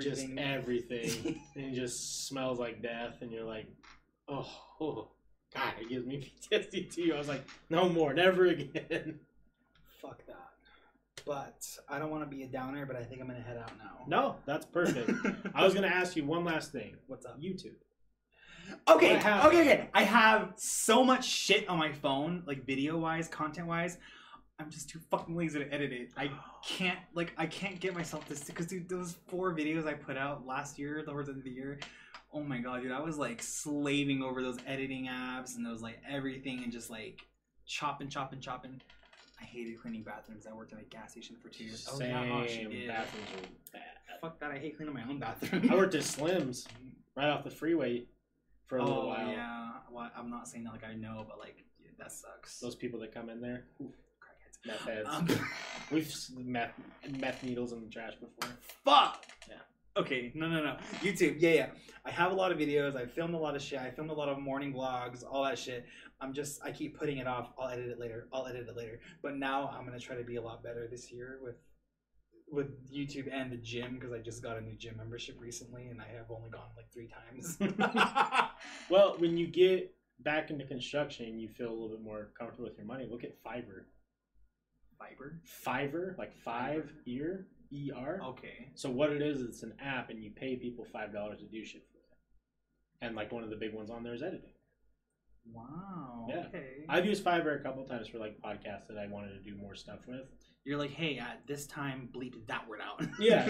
just 0.00 0.22
Everything. 0.24 0.38
everything, 0.38 1.40
and 1.54 1.64
it 1.66 1.74
just 1.74 2.26
smells 2.26 2.58
like 2.58 2.82
death, 2.82 3.16
and 3.22 3.30
you're 3.32 3.44
like, 3.44 3.66
oh. 4.28 5.08
God, 5.54 5.72
it 5.80 5.88
gives 5.88 6.06
me 6.06 6.32
PTSD 6.50 6.94
too. 6.94 7.12
I 7.14 7.18
was 7.18 7.28
like, 7.28 7.44
no 7.70 7.88
more, 7.88 8.12
never 8.12 8.46
again. 8.46 9.20
Fuck 10.02 10.26
that. 10.26 10.36
But 11.26 11.66
I 11.88 11.98
don't 11.98 12.10
want 12.10 12.22
to 12.22 12.36
be 12.36 12.42
a 12.44 12.46
downer, 12.46 12.86
but 12.86 12.96
I 12.96 13.02
think 13.02 13.20
I'm 13.20 13.26
gonna 13.26 13.40
head 13.40 13.58
out 13.58 13.76
now. 13.78 14.04
No, 14.06 14.36
that's 14.46 14.64
perfect. 14.66 15.10
I 15.54 15.64
was 15.64 15.74
gonna 15.74 15.88
ask 15.88 16.16
you 16.16 16.24
one 16.24 16.44
last 16.44 16.72
thing. 16.72 16.96
What's 17.06 17.26
up? 17.26 17.40
YouTube. 17.40 17.74
Okay, 18.88 19.14
happened? 19.14 19.48
okay, 19.48 19.60
okay. 19.60 19.90
I 19.94 20.02
have 20.02 20.52
so 20.56 21.02
much 21.02 21.26
shit 21.26 21.68
on 21.68 21.78
my 21.78 21.92
phone, 21.92 22.42
like 22.46 22.64
video 22.64 22.98
wise, 22.98 23.28
content 23.28 23.66
wise. 23.66 23.98
I'm 24.60 24.70
just 24.70 24.90
too 24.90 24.98
fucking 25.10 25.36
lazy 25.36 25.60
to 25.60 25.72
edit 25.72 25.92
it. 25.92 26.10
I 26.16 26.30
can't, 26.66 26.98
like, 27.14 27.32
I 27.36 27.46
can't 27.46 27.78
get 27.78 27.94
myself 27.94 28.26
to 28.28 28.46
because 28.46 28.66
dude, 28.66 28.88
those 28.88 29.16
four 29.26 29.54
videos 29.54 29.86
I 29.86 29.94
put 29.94 30.16
out 30.16 30.46
last 30.46 30.78
year, 30.78 31.02
towards 31.04 31.28
the 31.28 31.32
end 31.32 31.40
of 31.40 31.44
the 31.44 31.50
year. 31.50 31.78
Oh 32.32 32.42
my 32.42 32.58
god, 32.58 32.82
dude, 32.82 32.92
I 32.92 33.00
was 33.00 33.16
like 33.16 33.42
slaving 33.42 34.22
over 34.22 34.42
those 34.42 34.58
editing 34.66 35.06
apps 35.06 35.56
and 35.56 35.64
those 35.64 35.80
like 35.80 36.00
everything 36.08 36.62
and 36.62 36.70
just 36.72 36.90
like 36.90 37.20
chopping, 37.66 38.08
chopping, 38.08 38.40
chopping. 38.40 38.80
I 39.40 39.44
hated 39.44 39.80
cleaning 39.80 40.02
bathrooms. 40.02 40.46
I 40.46 40.52
worked 40.52 40.72
at 40.72 40.80
a 40.80 40.84
gas 40.84 41.12
station 41.12 41.36
for 41.40 41.48
two 41.48 41.64
years. 41.64 41.84
Same. 41.84 42.14
Oh, 42.14 42.22
yeah, 42.22 42.32
oh. 42.32 42.86
Bathrooms 42.88 43.28
are 43.36 43.48
bad. 43.72 43.82
Fuck 44.20 44.40
that. 44.40 44.50
I 44.50 44.58
hate 44.58 44.76
cleaning 44.76 44.94
my 44.94 45.04
own 45.08 45.18
bathroom. 45.20 45.68
I 45.70 45.74
worked 45.76 45.94
at 45.94 46.02
Slim's 46.02 46.66
right 47.16 47.28
off 47.28 47.44
the 47.44 47.50
freeway 47.50 48.04
for 48.66 48.78
a 48.78 48.84
little 48.84 49.02
oh 49.02 49.06
while. 49.08 49.28
yeah. 49.28 49.70
Well, 49.90 50.10
I'm 50.16 50.28
not 50.28 50.48
saying 50.48 50.64
that 50.64 50.72
like 50.72 50.84
I 50.84 50.94
know, 50.94 51.24
but 51.28 51.38
like 51.38 51.64
yeah, 51.80 51.90
that 51.98 52.12
sucks. 52.12 52.58
Those 52.60 52.74
people 52.74 52.98
that 53.00 53.14
come 53.14 53.30
in 53.30 53.40
there, 53.40 53.64
crackheads. 53.80 54.66
meth 54.66 54.80
heads. 54.80 55.08
Um, 55.08 55.28
We've 55.92 56.06
s- 56.06 56.32
meth 56.36 56.72
meth 57.18 57.42
needles 57.44 57.72
in 57.72 57.80
the 57.80 57.88
trash 57.88 58.14
before. 58.14 58.52
fuck. 58.84 59.24
Yeah. 59.48 59.54
Okay. 59.98 60.32
No, 60.34 60.48
no, 60.48 60.62
no. 60.62 60.76
YouTube. 61.00 61.36
Yeah, 61.38 61.50
yeah. 61.50 61.66
I 62.04 62.10
have 62.10 62.32
a 62.32 62.34
lot 62.34 62.52
of 62.52 62.58
videos. 62.58 62.96
I 62.96 63.04
filmed 63.06 63.34
a 63.34 63.38
lot 63.38 63.56
of 63.56 63.62
shit. 63.62 63.80
I 63.80 63.90
filmed 63.90 64.10
a 64.10 64.14
lot 64.14 64.28
of 64.28 64.38
morning 64.38 64.72
vlogs. 64.72 65.24
All 65.28 65.44
that 65.44 65.58
shit. 65.58 65.84
I'm 66.20 66.32
just. 66.32 66.60
I 66.64 66.70
keep 66.70 66.98
putting 66.98 67.18
it 67.18 67.26
off. 67.26 67.52
I'll 67.58 67.68
edit 67.68 67.88
it 67.88 67.98
later. 67.98 68.28
I'll 68.32 68.46
edit 68.46 68.66
it 68.68 68.76
later. 68.76 69.00
But 69.22 69.36
now 69.36 69.68
I'm 69.76 69.84
gonna 69.84 69.98
try 69.98 70.16
to 70.16 70.24
be 70.24 70.36
a 70.36 70.42
lot 70.42 70.62
better 70.62 70.86
this 70.90 71.10
year 71.12 71.38
with 71.42 71.56
with 72.50 72.90
YouTube 72.90 73.28
and 73.32 73.52
the 73.52 73.56
gym 73.56 73.96
because 73.96 74.12
I 74.12 74.18
just 74.18 74.42
got 74.42 74.56
a 74.56 74.60
new 74.60 74.74
gym 74.74 74.96
membership 74.96 75.36
recently 75.38 75.88
and 75.88 76.00
I 76.00 76.06
have 76.16 76.30
only 76.30 76.48
gone 76.48 76.68
like 76.76 76.90
three 76.92 77.08
times. 77.08 77.58
Well, 78.90 79.16
when 79.18 79.36
you 79.36 79.46
get 79.46 79.94
back 80.20 80.50
into 80.50 80.64
construction, 80.64 81.38
you 81.38 81.48
feel 81.48 81.68
a 81.68 81.72
little 81.72 81.90
bit 81.90 82.00
more 82.00 82.30
comfortable 82.38 82.68
with 82.68 82.76
your 82.76 82.86
money. 82.86 83.06
Look 83.08 83.22
at 83.22 83.42
Fiverr. 83.44 83.84
Fiber. 84.98 85.40
Fiverr, 85.64 86.18
like 86.18 86.34
five 86.34 86.90
ear 87.06 87.46
E 87.72 87.90
R. 87.94 88.20
Okay. 88.24 88.70
So 88.74 88.90
what 88.90 89.10
it 89.12 89.22
is, 89.22 89.40
it's 89.42 89.62
an 89.62 89.74
app, 89.82 90.10
and 90.10 90.22
you 90.22 90.30
pay 90.30 90.56
people 90.56 90.86
five 90.92 91.12
dollars 91.12 91.40
to 91.40 91.46
do 91.46 91.64
shit 91.64 91.82
for 91.92 91.98
it. 91.98 93.06
And 93.06 93.14
like 93.16 93.30
one 93.32 93.44
of 93.44 93.50
the 93.50 93.56
big 93.56 93.74
ones 93.74 93.90
on 93.90 94.02
there 94.02 94.14
is 94.14 94.22
editing. 94.22 94.50
Wow. 95.52 96.26
Yeah. 96.28 96.44
Okay. 96.48 96.84
I've 96.88 97.06
used 97.06 97.24
Fiverr 97.24 97.58
a 97.58 97.62
couple 97.62 97.84
times 97.84 98.08
for 98.08 98.18
like 98.18 98.40
podcasts 98.42 98.86
that 98.88 98.98
I 98.98 99.06
wanted 99.06 99.32
to 99.32 99.40
do 99.50 99.56
more 99.56 99.74
stuff 99.74 100.00
with. 100.06 100.22
You're 100.64 100.78
like, 100.78 100.90
hey, 100.90 101.18
at 101.18 101.46
this 101.46 101.66
time, 101.66 102.08
bleep 102.14 102.34
that 102.48 102.68
word 102.68 102.80
out. 102.82 103.02
Yeah, 103.18 103.48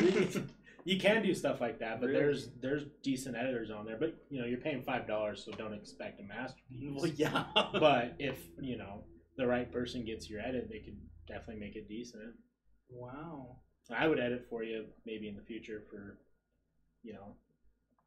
you 0.84 0.98
can 1.00 1.22
do 1.22 1.34
stuff 1.34 1.60
like 1.60 1.80
that, 1.80 2.00
but 2.00 2.06
Really? 2.08 2.20
there's 2.20 2.50
there's 2.60 2.84
decent 3.02 3.36
editors 3.36 3.70
on 3.70 3.84
there. 3.84 3.96
But 3.98 4.14
you 4.30 4.40
know, 4.40 4.46
you're 4.46 4.60
paying 4.60 4.82
five 4.82 5.06
dollars, 5.08 5.44
so 5.44 5.52
don't 5.52 5.74
expect 5.74 6.20
a 6.20 6.22
masterpiece. 6.22 6.92
well, 6.94 7.06
yeah. 7.16 7.44
but 7.72 8.14
if 8.18 8.38
you 8.60 8.76
know 8.78 9.04
the 9.36 9.46
right 9.46 9.70
person 9.72 10.04
gets 10.04 10.30
your 10.30 10.40
edit, 10.40 10.68
they 10.70 10.78
could 10.78 10.96
definitely 11.26 11.56
make 11.60 11.74
it 11.76 11.88
decent. 11.88 12.34
wow. 12.90 13.56
I 13.96 14.06
would 14.06 14.20
edit 14.20 14.46
for 14.48 14.62
you 14.62 14.84
maybe 15.06 15.28
in 15.28 15.36
the 15.36 15.42
future 15.42 15.82
for 15.90 16.18
you 17.02 17.14
know 17.14 17.34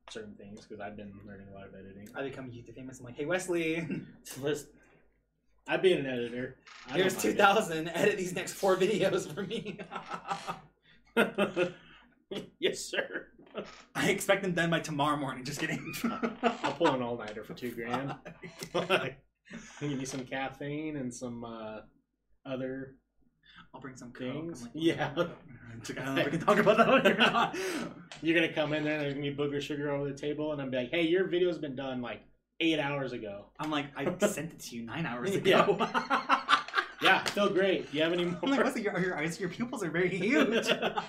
certain 0.09 0.35
things 0.35 0.65
because 0.65 0.79
I've 0.79 0.95
been 0.97 1.13
learning 1.25 1.47
a 1.51 1.55
lot 1.55 1.67
of 1.67 1.73
editing. 1.73 2.09
I 2.15 2.23
become 2.23 2.45
YouTube 2.49 2.75
famous. 2.75 2.99
I'm 2.99 3.05
like, 3.05 3.15
hey 3.15 3.25
Wesley, 3.25 3.87
Listen, 4.41 4.67
I've 5.67 5.81
been 5.81 5.99
an 5.99 6.05
editor. 6.05 6.57
I 6.89 6.97
here's 6.97 7.17
two 7.17 7.33
thousand. 7.33 7.87
it. 7.87 7.91
Edit 7.95 8.17
these 8.17 8.33
next 8.35 8.53
four 8.53 8.75
videos 8.75 9.33
for 9.33 9.43
me. 9.43 9.79
yes, 12.59 12.79
sir. 12.79 13.27
I 13.95 14.09
expect 14.09 14.43
them 14.43 14.53
done 14.53 14.69
by 14.69 14.79
tomorrow 14.79 15.17
morning. 15.17 15.43
Just 15.43 15.59
kidding. 15.59 15.93
I'll 16.43 16.73
pull 16.73 16.87
an 16.87 17.01
all 17.01 17.17
nighter 17.17 17.43
for 17.43 17.53
two 17.53 17.71
grand. 17.71 18.15
Give 19.79 19.97
me 19.97 20.05
some 20.05 20.25
caffeine 20.25 20.95
and 20.97 21.13
some 21.13 21.43
uh, 21.43 21.79
other. 22.45 22.95
I'll 23.73 23.81
bring 23.81 23.95
some 23.95 24.11
coke. 24.11 24.31
Things? 24.33 24.63
like, 24.63 24.71
Yeah. 24.73 25.11
I 25.17 25.25
don't 25.93 26.15
know 26.15 26.17
if 26.17 26.25
we 26.25 26.31
can 26.31 26.39
talk 26.45 26.57
about 26.59 26.77
that 26.77 26.87
one 26.87 27.07
or 27.07 27.17
not. 27.17 27.55
You're 28.21 28.35
gonna 28.35 28.53
come 28.53 28.73
in 28.73 28.83
there 28.83 28.93
and 28.95 29.01
there's 29.03 29.13
gonna 29.13 29.31
be 29.31 29.35
booger 29.35 29.61
sugar 29.61 29.91
over 29.91 30.09
the 30.09 30.17
table, 30.17 30.51
and 30.51 30.61
I'm 30.61 30.69
be 30.69 30.77
like, 30.77 30.91
"Hey, 30.91 31.03
your 31.07 31.27
video's 31.27 31.57
been 31.57 31.75
done 31.75 32.01
like 32.01 32.21
eight 32.59 32.79
hours 32.79 33.13
ago." 33.13 33.45
I'm 33.59 33.71
like, 33.71 33.85
I 33.95 34.03
sent 34.27 34.51
it 34.53 34.59
to 34.59 34.75
you 34.75 34.83
nine 34.83 35.05
hours 35.05 35.33
ago. 35.35 35.77
Yeah, 37.01 37.23
feel 37.23 37.49
great. 37.49 37.89
Do 37.91 37.97
you 37.97 38.03
have 38.03 38.13
any 38.13 38.25
more? 38.25 38.39
I'm 38.43 38.51
like, 38.51 38.63
Wesley, 38.63 38.83
your, 38.83 38.99
your 38.99 39.17
eyes, 39.17 39.39
your 39.39 39.49
pupils 39.49 39.83
are 39.83 39.89
very 39.89 40.09
huge. 40.15 40.67
All 40.69 41.03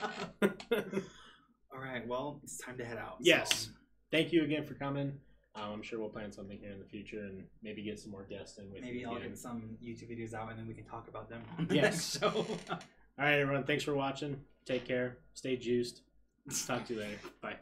right, 1.81 2.07
well, 2.07 2.41
it's 2.45 2.59
time 2.59 2.79
to 2.79 2.85
head 2.85 2.99
out. 2.99 3.17
so- 3.19 3.21
Yes. 3.21 3.69
Thank 4.11 4.33
you 4.33 4.45
again 4.45 4.65
for 4.65 4.75
coming. 4.75 5.19
Um, 5.55 5.71
I'm 5.75 5.83
sure 5.83 5.99
we'll 6.01 6.09
plan 6.09 6.33
something 6.33 6.59
here 6.59 6.71
in 6.73 6.79
the 6.79 6.85
future 6.85 7.21
and 7.21 7.45
maybe 7.63 7.83
get 7.83 7.99
some 7.99 8.11
more 8.11 8.25
guests 8.25 8.57
in 8.59 8.71
with 8.73 8.83
Maybe 8.83 9.05
I'll 9.05 9.19
get 9.19 9.37
some 9.37 9.77
YouTube 9.85 10.11
videos 10.11 10.33
out 10.33 10.49
and 10.51 10.59
then 10.59 10.67
we 10.67 10.73
can 10.75 10.85
talk 10.85 11.09
about 11.09 11.29
them 11.29 11.43
on 11.59 11.67
the 11.67 11.75
Yes. 11.75 12.19
next 12.21 12.21
show. 12.21 12.47
All 12.71 12.79
right, 13.19 13.39
everyone. 13.39 13.65
Thanks 13.65 13.85
for 13.85 13.95
watching. 13.95 14.41
Take 14.65 14.87
care. 14.87 15.19
Stay 15.35 15.57
juiced. 15.57 16.01
Talk 16.67 16.87
to 16.87 16.95
you 16.95 17.01
later. 17.01 17.19
Bye. 17.43 17.57